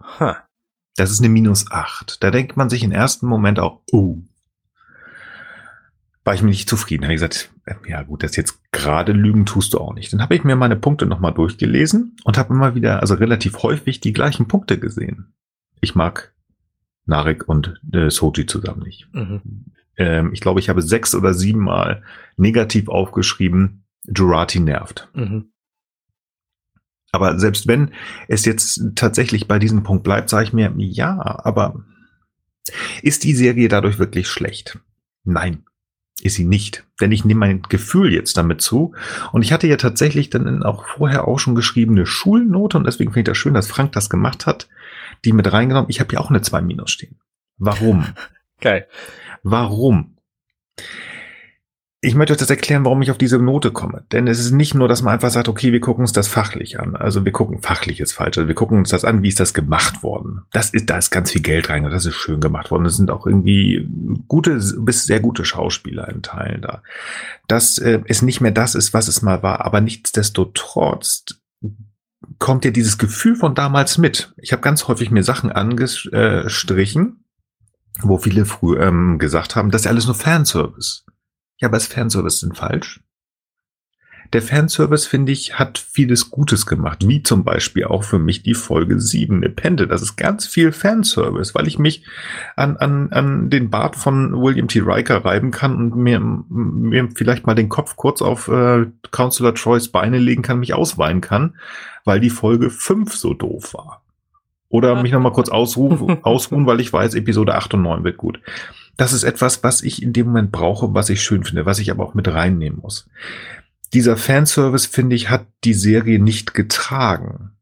[0.96, 2.22] Das ist eine minus 8.
[2.22, 4.18] Da denkt man sich im ersten Moment auch, oh.
[6.22, 7.04] War ich mir nicht zufrieden.
[7.04, 10.12] Habe ich gesagt, äh, ja gut, das jetzt gerade Lügen tust du auch nicht.
[10.12, 14.00] Dann habe ich mir meine Punkte nochmal durchgelesen und habe immer wieder, also relativ häufig,
[14.00, 15.34] die gleichen Punkte gesehen.
[15.80, 16.32] Ich mag
[17.04, 19.08] Narek und äh, Soji zusammen nicht.
[19.12, 19.73] Mhm.
[19.96, 22.02] Ähm, ich glaube, ich habe sechs oder sieben Mal
[22.36, 25.08] negativ aufgeschrieben, Jurati nervt.
[25.14, 25.50] Mhm.
[27.12, 27.92] Aber selbst wenn
[28.26, 31.84] es jetzt tatsächlich bei diesem Punkt bleibt, sage ich mir, ja, aber
[33.02, 34.80] ist die Serie dadurch wirklich schlecht?
[35.22, 35.64] Nein,
[36.22, 36.84] ist sie nicht.
[37.00, 38.94] Denn ich nehme mein Gefühl jetzt damit zu.
[39.32, 43.12] Und ich hatte ja tatsächlich dann auch vorher auch schon geschrieben eine Schulnote und deswegen
[43.12, 44.68] finde ich das schön, dass Frank das gemacht hat,
[45.24, 45.90] die mit reingenommen.
[45.90, 47.20] Ich habe ja auch eine 2 minus stehen.
[47.58, 48.06] Warum?
[48.60, 48.88] Geil.
[49.44, 50.16] Warum?
[52.00, 54.04] Ich möchte euch das erklären, warum ich auf diese Note komme.
[54.12, 56.78] Denn es ist nicht nur, dass man einfach sagt, okay, wir gucken uns das fachlich
[56.78, 56.96] an.
[56.96, 58.36] Also wir gucken, fachlich ist falsch.
[58.36, 60.42] Also wir gucken uns das an, wie ist das gemacht worden.
[60.52, 61.84] Das ist, da ist ganz viel Geld rein.
[61.84, 62.84] Das ist schön gemacht worden.
[62.84, 63.88] Es sind auch irgendwie
[64.28, 66.82] gute, bis sehr gute Schauspieler in Teilen da.
[67.48, 69.64] Dass äh, es nicht mehr das ist, was es mal war.
[69.64, 71.24] Aber nichtsdestotrotz
[72.38, 74.34] kommt ja dieses Gefühl von damals mit.
[74.36, 77.23] Ich habe ganz häufig mir Sachen angestrichen,
[78.02, 81.04] wo viele früher ähm, gesagt haben, das ist alles nur Fanservice.
[81.58, 83.00] Ja, aber ist Fanservice denn falsch?
[84.32, 88.54] Der Fanservice, finde ich, hat vieles Gutes gemacht, wie zum Beispiel auch für mich die
[88.54, 89.86] Folge 7, Nepente.
[89.86, 92.04] Das ist ganz viel Fanservice, weil ich mich
[92.56, 94.80] an, an, an den Bart von William T.
[94.80, 99.88] Riker reiben kann und mir, mir vielleicht mal den Kopf kurz auf äh, Counselor Troys
[99.88, 101.56] Beine legen kann, mich ausweinen kann,
[102.04, 104.03] weil die Folge 5 so doof war.
[104.74, 108.40] Oder mich nochmal kurz ausruhen, ausruhen, weil ich weiß, Episode 8 und 9 wird gut.
[108.96, 111.92] Das ist etwas, was ich in dem Moment brauche, was ich schön finde, was ich
[111.92, 113.08] aber auch mit reinnehmen muss.
[113.92, 117.52] Dieser Fanservice, finde ich, hat die Serie nicht getragen.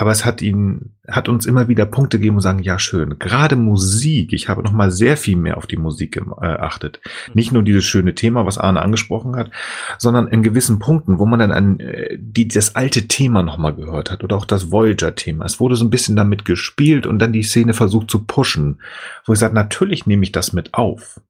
[0.00, 3.18] Aber es hat ihn, hat uns immer wieder Punkte gegeben und sagen, ja, schön.
[3.18, 7.02] Gerade Musik, ich habe noch mal sehr viel mehr auf die Musik geachtet.
[7.34, 9.50] Nicht nur dieses schöne Thema, was Arne angesprochen hat,
[9.98, 13.74] sondern in gewissen Punkten, wo man dann an äh, die, das alte Thema noch mal
[13.74, 15.44] gehört hat oder auch das Voyager-Thema.
[15.44, 18.80] Es wurde so ein bisschen damit gespielt und dann die Szene versucht zu pushen,
[19.26, 21.20] wo ich sage, natürlich nehme ich das mit auf.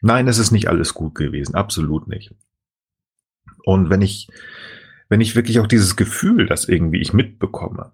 [0.00, 2.32] Nein, es ist nicht alles gut gewesen, absolut nicht.
[3.64, 4.28] Und wenn ich
[5.08, 7.92] wenn ich wirklich auch dieses Gefühl, das irgendwie ich mitbekomme,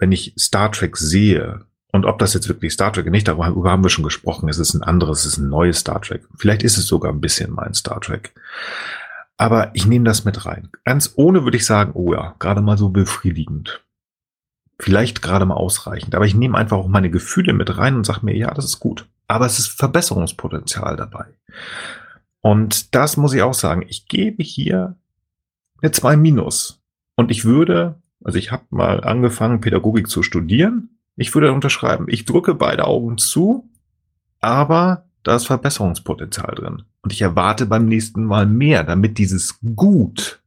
[0.00, 3.70] wenn ich Star Trek sehe, und ob das jetzt wirklich Star Trek ist, nicht, darüber
[3.70, 6.26] haben wir schon gesprochen, es ist ein anderes, es ist ein neues Star Trek.
[6.36, 8.32] Vielleicht ist es sogar ein bisschen mein Star Trek.
[9.36, 10.68] Aber ich nehme das mit rein.
[10.84, 13.82] Ganz ohne würde ich sagen, oh ja, gerade mal so befriedigend.
[14.78, 16.14] Vielleicht gerade mal ausreichend.
[16.14, 18.80] Aber ich nehme einfach auch meine Gefühle mit rein und sage mir, ja, das ist
[18.80, 19.06] gut.
[19.28, 21.26] Aber es ist Verbesserungspotenzial dabei.
[22.40, 23.84] Und das muss ich auch sagen.
[23.88, 24.96] Ich gebe hier
[25.82, 26.80] eine 2 minus.
[27.16, 30.98] Und ich würde, also ich habe mal angefangen, Pädagogik zu studieren.
[31.16, 33.68] Ich würde unterschreiben, ich drücke beide Augen zu,
[34.40, 36.82] aber da ist Verbesserungspotenzial drin.
[37.02, 40.40] Und ich erwarte beim nächsten Mal mehr, damit dieses Gut,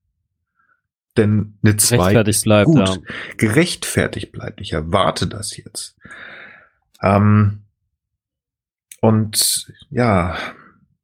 [1.17, 2.97] denn eine 2 Gerechtfertigt bleibt, gut, ja.
[3.37, 4.61] gerechtfertigt bleibt.
[4.61, 5.95] Ich erwarte das jetzt.
[7.01, 7.59] Ähm,
[9.01, 10.37] und ja,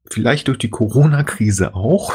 [0.10, 2.14] vielleicht durch die Corona-Krise auch,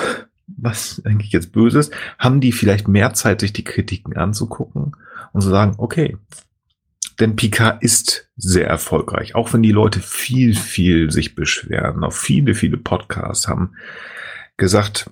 [0.64, 4.96] was eigentlich jetzt böse ist, haben die vielleicht mehr Zeit, sich die Kritiken anzugucken
[5.32, 6.16] und zu sagen, okay,
[7.20, 12.02] denn Picard ist sehr erfolgreich, auch wenn die Leute viel, viel sich beschweren.
[12.02, 13.76] Auch viele, viele Podcasts haben
[14.56, 15.10] gesagt,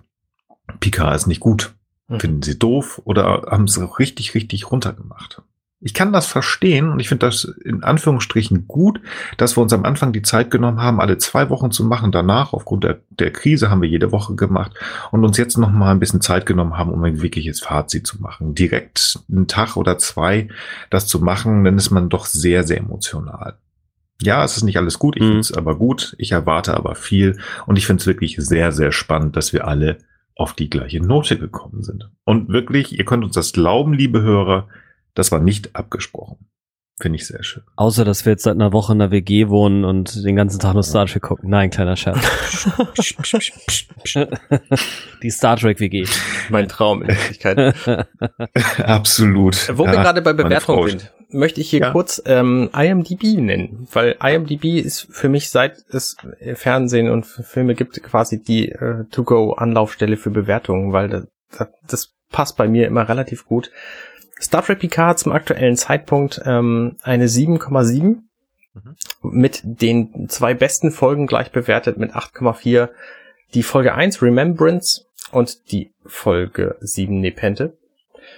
[0.80, 1.74] Picard ist nicht gut.
[2.08, 2.20] Mhm.
[2.20, 5.42] Finden sie doof oder haben es auch richtig, richtig runtergemacht.
[5.84, 9.00] Ich kann das verstehen und ich finde das in Anführungsstrichen gut,
[9.36, 12.12] dass wir uns am Anfang die Zeit genommen haben, alle zwei Wochen zu machen.
[12.12, 14.72] Danach, aufgrund der, der Krise, haben wir jede Woche gemacht
[15.10, 18.22] und uns jetzt noch mal ein bisschen Zeit genommen haben, um ein wirkliches Fazit zu
[18.22, 18.54] machen.
[18.54, 20.48] Direkt einen Tag oder zwei
[20.90, 23.58] das zu machen, dann ist man doch sehr, sehr emotional.
[24.22, 25.26] Ja, es ist nicht alles gut, ich Mhm.
[25.26, 28.92] finde es aber gut, ich erwarte aber viel und ich finde es wirklich sehr, sehr
[28.92, 29.98] spannend, dass wir alle
[30.36, 32.08] auf die gleiche Note gekommen sind.
[32.24, 34.68] Und wirklich, ihr könnt uns das glauben, liebe Hörer,
[35.14, 36.48] das war nicht abgesprochen.
[37.00, 37.62] Finde ich sehr schön.
[37.74, 40.74] Außer, dass wir jetzt seit einer Woche in der WG wohnen und den ganzen Tag
[40.74, 41.50] nur Star Trek gucken.
[41.50, 42.18] Nein, kleiner Scherz.
[45.22, 46.06] Die Star Trek WG.
[46.48, 47.74] Mein Traum in Wirklichkeit.
[48.78, 49.70] Absolut.
[49.76, 51.90] Wo wir Ja, gerade bei Bewertungen sind, möchte ich hier Ja.
[51.92, 57.74] kurz ähm, IMDb nennen, weil IMDb ist für mich, seit es äh, Fernsehen und Filme
[57.74, 63.44] gibt, quasi die äh, To-Go-Anlaufstelle für Bewertungen, weil das, das passt bei mir immer relativ
[63.46, 63.70] gut.
[64.42, 68.22] Star Trek Picard hat zum aktuellen Zeitpunkt ähm, eine 7,7
[68.74, 68.96] Mhm.
[69.22, 72.88] mit den zwei besten Folgen gleich bewertet mit 8,4.
[73.54, 77.76] Die Folge 1 Remembrance und die Folge 7 Nepente.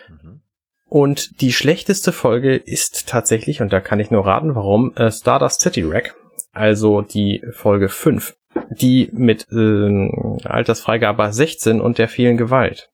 [0.09, 0.41] Mhm.
[0.89, 5.61] Und die schlechteste Folge ist tatsächlich, und da kann ich nur raten, warum, äh, Stardust
[5.61, 6.15] City Wreck,
[6.53, 8.37] also die Folge 5,
[8.71, 12.91] die mit ähm, Altersfreigabe 16 und der vielen Gewalt.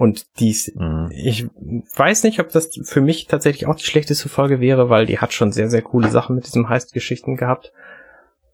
[0.00, 1.10] Und dies, Mhm.
[1.12, 1.46] ich
[1.94, 5.34] weiß nicht, ob das für mich tatsächlich auch die schlechteste Folge wäre, weil die hat
[5.34, 7.70] schon sehr, sehr coole Sachen mit diesem Heist-Geschichten gehabt.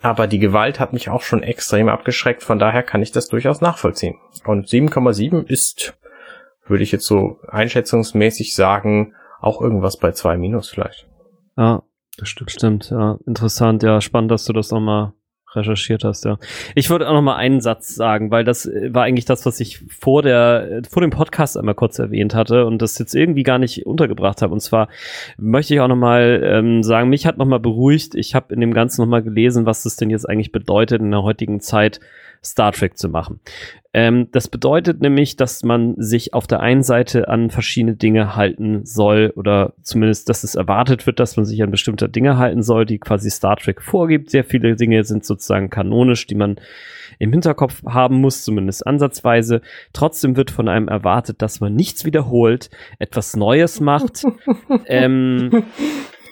[0.02, 3.60] Aber die Gewalt hat mich auch schon extrem abgeschreckt, von daher kann ich das durchaus
[3.60, 4.16] nachvollziehen.
[4.44, 5.96] Und 7,7 ist,
[6.66, 11.06] würde ich jetzt so einschätzungsmäßig sagen, auch irgendwas bei 2 minus vielleicht.
[11.56, 11.84] Ja,
[12.18, 12.50] Das stimmt.
[12.50, 12.90] stimmt.
[12.90, 13.84] Ja, interessant.
[13.84, 15.12] Ja, spannend, dass du das nochmal
[15.56, 16.38] recherchiert hast, ja.
[16.74, 19.60] Ich würde auch noch mal einen Satz sagen, weil das äh, war eigentlich das, was
[19.60, 23.42] ich vor der, äh, vor dem Podcast einmal kurz erwähnt hatte und das jetzt irgendwie
[23.42, 24.52] gar nicht untergebracht habe.
[24.52, 24.88] Und zwar
[25.38, 28.14] möchte ich auch noch mal ähm, sagen, mich hat noch mal beruhigt.
[28.14, 31.10] Ich habe in dem Ganzen noch mal gelesen, was das denn jetzt eigentlich bedeutet, in
[31.10, 32.00] der heutigen Zeit
[32.50, 33.40] Star Trek zu machen.
[33.92, 38.84] Ähm, das bedeutet nämlich, dass man sich auf der einen Seite an verschiedene Dinge halten
[38.84, 42.84] soll oder zumindest, dass es erwartet wird, dass man sich an bestimmte Dinge halten soll,
[42.84, 44.30] die quasi Star Trek vorgibt.
[44.30, 46.56] Sehr viele Dinge sind sozusagen kanonisch, die man
[47.18, 49.62] im Hinterkopf haben muss, zumindest ansatzweise.
[49.94, 52.68] Trotzdem wird von einem erwartet, dass man nichts wiederholt,
[52.98, 54.24] etwas Neues macht.
[54.86, 55.64] ähm,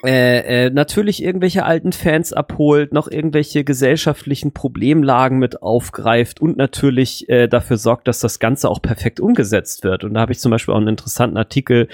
[0.05, 7.29] äh, äh, natürlich irgendwelche alten Fans abholt, noch irgendwelche gesellschaftlichen Problemlagen mit aufgreift und natürlich
[7.29, 10.03] äh, dafür sorgt, dass das Ganze auch perfekt umgesetzt wird.
[10.03, 11.87] Und da habe ich zum Beispiel auch einen interessanten Artikel,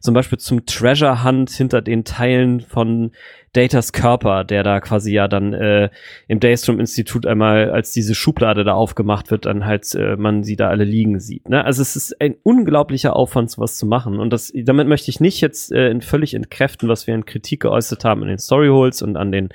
[0.00, 3.12] zum Beispiel zum Treasure Hunt hinter den Teilen von
[3.52, 5.90] Datas Körper, der da quasi ja dann äh,
[6.26, 10.56] im Daystrom Institut einmal als diese Schublade da aufgemacht wird, dann halt äh, man sie
[10.56, 11.48] da alle liegen sieht.
[11.48, 11.64] Ne?
[11.64, 14.18] Also es ist ein unglaublicher Aufwand, sowas zu machen.
[14.20, 18.04] Und das, damit möchte ich nicht jetzt äh, völlig entkräften, was wir in Kritik geäußert
[18.04, 19.50] haben in den Storyholes und an den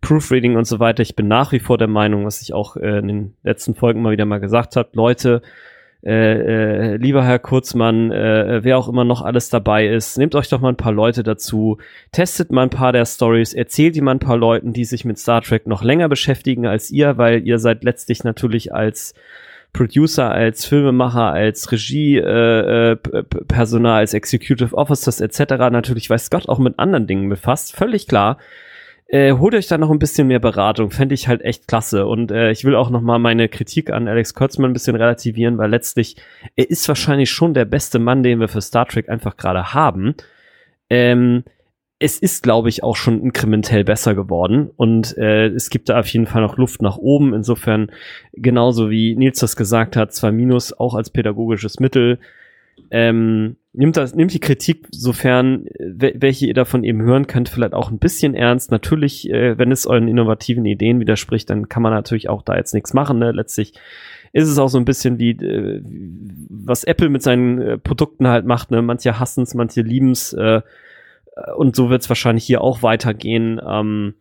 [0.00, 1.02] Proofreading und so weiter.
[1.02, 4.02] Ich bin nach wie vor der Meinung, was ich auch äh, in den letzten Folgen
[4.02, 5.42] mal wieder mal gesagt habe, Leute,
[6.06, 10.48] äh, äh, lieber Herr Kurzmann, äh, wer auch immer noch alles dabei ist, nehmt euch
[10.48, 11.78] doch mal ein paar Leute dazu,
[12.12, 15.18] testet mal ein paar der Stories, erzählt die mal ein paar Leuten, die sich mit
[15.18, 19.14] Star Trek noch länger beschäftigen als ihr, weil ihr seid letztlich natürlich als
[19.72, 25.54] Producer, als Filmemacher, als Regie, äh, äh, als Executive Officers etc.
[25.72, 28.38] natürlich weiß Gott auch mit anderen Dingen befasst, völlig klar.
[29.08, 32.06] Äh, holt euch da noch ein bisschen mehr Beratung, fände ich halt echt klasse.
[32.06, 35.58] Und äh, ich will auch noch mal meine Kritik an Alex Kurtzman ein bisschen relativieren,
[35.58, 36.16] weil letztlich,
[36.56, 40.14] er ist wahrscheinlich schon der beste Mann, den wir für Star Trek einfach gerade haben.
[40.90, 41.44] Ähm,
[41.98, 46.08] es ist, glaube ich, auch schon inkrementell besser geworden und äh, es gibt da auf
[46.08, 47.32] jeden Fall noch Luft nach oben.
[47.32, 47.90] Insofern,
[48.32, 52.18] genauso wie Nils das gesagt hat, zwei Minus auch als pädagogisches Mittel.
[52.90, 57.48] Ähm, nimmt das, nimmt die Kritik, sofern äh, wel- welche ihr davon eben hören könnt,
[57.48, 58.70] vielleicht auch ein bisschen ernst.
[58.70, 62.74] Natürlich, äh, wenn es euren innovativen Ideen widerspricht, dann kann man natürlich auch da jetzt
[62.74, 63.18] nichts machen.
[63.18, 63.32] Ne?
[63.32, 63.72] Letztlich
[64.32, 65.82] ist es auch so ein bisschen wie äh,
[66.48, 68.70] was Apple mit seinen äh, Produkten halt macht.
[68.70, 68.82] Ne?
[68.82, 70.32] Manche hassen es, manche lieben es.
[70.32, 70.60] Äh,
[71.56, 73.60] und so wird es wahrscheinlich hier auch weitergehen.
[73.66, 74.14] Ähm,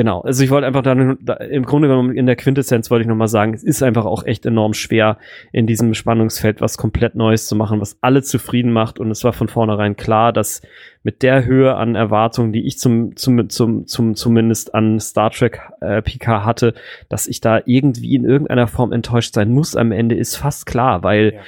[0.00, 3.06] genau, also ich wollte einfach dann da, im Grunde genommen in der Quintessenz wollte ich
[3.06, 5.18] nochmal sagen, es ist einfach auch echt enorm schwer,
[5.52, 8.98] in diesem Spannungsfeld was komplett Neues zu machen, was alle zufrieden macht.
[8.98, 10.62] Und es war von vornherein klar, dass
[11.02, 15.60] mit der Höhe an Erwartungen, die ich zum, zum, zum, zum zumindest an Star Trek
[15.82, 16.72] äh, PK hatte,
[17.10, 21.02] dass ich da irgendwie in irgendeiner Form enttäuscht sein muss am Ende, ist fast klar,
[21.02, 21.40] weil Ja.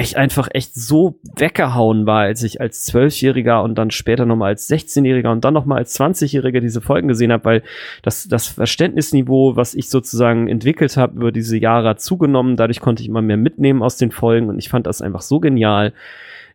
[0.00, 4.68] Ich einfach echt so weggehauen war, als ich als Zwölfjähriger und dann später nochmal als
[4.68, 7.62] 16-Jähriger und dann nochmal als 20-Jähriger diese Folgen gesehen habe, weil
[8.02, 13.02] das, das Verständnisniveau, was ich sozusagen entwickelt habe über diese Jahre hat zugenommen, dadurch konnte
[13.02, 15.92] ich immer mehr mitnehmen aus den Folgen und ich fand das einfach so genial.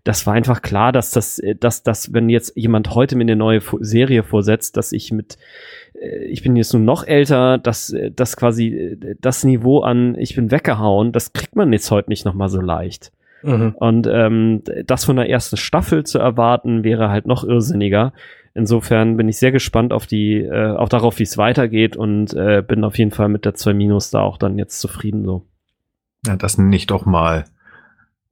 [0.04, 3.36] Das war einfach klar, dass das, äh, dass das, wenn jetzt jemand heute mir eine
[3.36, 5.38] neue Serie vorsetzt, dass ich mit
[5.94, 10.36] äh, ich bin jetzt nur noch älter, dass äh, das quasi das Niveau an ich
[10.36, 13.12] bin weggehauen, das kriegt man jetzt heute nicht noch mal so leicht.
[13.44, 13.76] Mhm.
[13.76, 18.14] Und ähm, das von der ersten Staffel zu erwarten, wäre halt noch irrsinniger.
[18.54, 22.64] Insofern bin ich sehr gespannt auf die, äh, auch darauf, wie es weitergeht und äh,
[22.66, 25.46] bin auf jeden Fall mit der 2 Minus da auch dann jetzt zufrieden so.
[26.26, 27.46] Ja, das nenne ich doch mal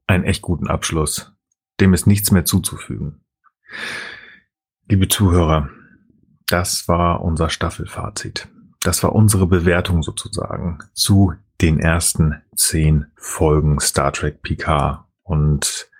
[0.06, 1.32] einen echt guten Abschluss.
[1.80, 3.20] Dem ist nichts mehr zuzufügen.
[4.88, 5.70] Liebe Zuhörer,
[6.46, 8.48] das war unser Staffelfazit.
[8.80, 15.04] Das war unsere Bewertung sozusagen zu den ersten zehn Folgen Star Trek Picard.
[15.22, 15.90] Und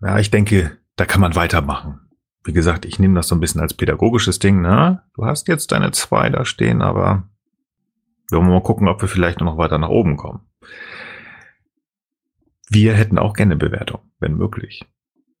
[0.00, 2.00] ja, ich denke, da kann man weitermachen.
[2.44, 4.62] Wie gesagt, ich nehme das so ein bisschen als pädagogisches Ding.
[4.62, 5.02] Ne?
[5.14, 7.28] Du hast jetzt deine zwei da stehen, aber
[8.30, 10.40] wir wollen mal gucken, ob wir vielleicht noch weiter nach oben kommen.
[12.68, 14.84] Wir hätten auch gerne Bewertung, wenn möglich.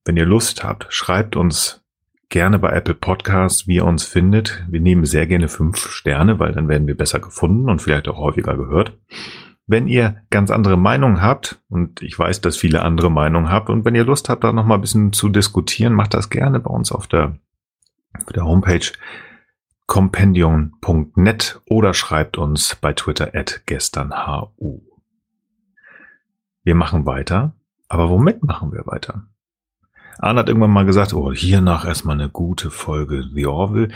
[0.04, 1.84] Wenn ihr Lust habt, schreibt uns
[2.28, 4.64] gerne bei Apple Podcasts, wie ihr uns findet.
[4.68, 8.18] Wir nehmen sehr gerne fünf Sterne, weil dann werden wir besser gefunden und vielleicht auch
[8.18, 8.96] häufiger gehört.
[9.66, 13.84] Wenn ihr ganz andere Meinungen habt, und ich weiß, dass viele andere Meinungen habt, und
[13.84, 16.70] wenn ihr Lust habt, da noch mal ein bisschen zu diskutieren, macht das gerne bei
[16.70, 17.38] uns auf der,
[18.14, 18.92] auf der Homepage
[19.86, 24.82] compendium.net oder schreibt uns bei Twitter at gesternhu.
[26.64, 27.54] Wir machen weiter,
[27.88, 29.28] aber womit machen wir weiter?
[30.18, 33.88] Arne hat irgendwann mal gesagt, oh, hiernach erstmal eine gute Folge The Orville.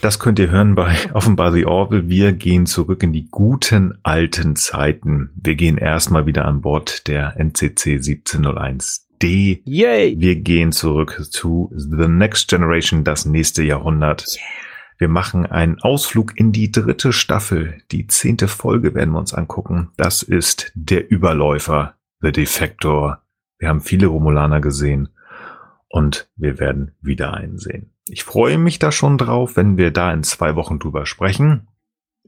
[0.00, 2.08] Das könnt ihr hören bei offenbar The Orville.
[2.08, 5.30] Wir gehen zurück in die guten alten Zeiten.
[5.34, 9.62] Wir gehen erstmal wieder an Bord der NCC 1701D.
[9.64, 10.16] Yay!
[10.18, 14.26] Wir gehen zurück zu The Next Generation, das nächste Jahrhundert.
[14.28, 14.66] Yeah.
[14.98, 17.82] Wir machen einen Ausflug in die dritte Staffel.
[17.92, 19.90] Die zehnte Folge werden wir uns angucken.
[19.98, 23.20] Das ist der Überläufer, The Defector.
[23.58, 25.10] Wir haben viele Romulaner gesehen
[25.96, 27.90] und wir werden wieder einsehen.
[28.06, 31.68] Ich freue mich da schon drauf, wenn wir da in zwei Wochen drüber sprechen.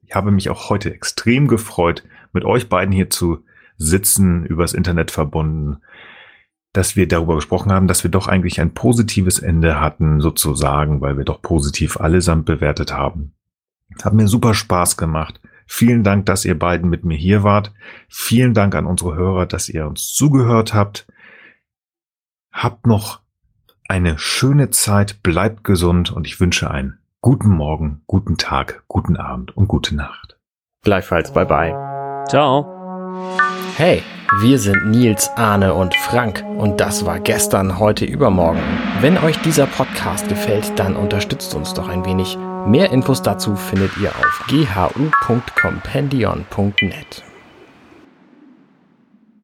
[0.01, 3.45] Ich habe mich auch heute extrem gefreut, mit euch beiden hier zu
[3.77, 5.83] sitzen, übers Internet verbunden,
[6.73, 11.19] dass wir darüber gesprochen haben, dass wir doch eigentlich ein positives Ende hatten, sozusagen, weil
[11.19, 13.35] wir doch positiv allesamt bewertet haben.
[14.03, 15.43] Hat mir super Spaß gemacht.
[15.67, 17.75] Vielen Dank, dass ihr beiden mit mir hier wart.
[18.09, 21.07] Vielen Dank an unsere Hörer, dass ihr uns zugehört habt.
[22.51, 23.28] Habt noch
[23.89, 29.57] eine schöne Zeit, bleibt gesund und ich wünsche einen guten Morgen, guten Tag, guten Abend
[29.57, 30.36] und gute Nacht.
[30.83, 31.75] Gleichfalls, bye bye.
[32.28, 32.67] Ciao.
[33.76, 34.02] Hey,
[34.41, 38.60] wir sind Nils, Arne und Frank und das war gestern, heute, übermorgen.
[39.00, 42.39] Wenn euch dieser Podcast gefällt, dann unterstützt uns doch ein wenig.
[42.67, 47.28] Mehr Infos dazu findet ihr auf ghu.compendion.net.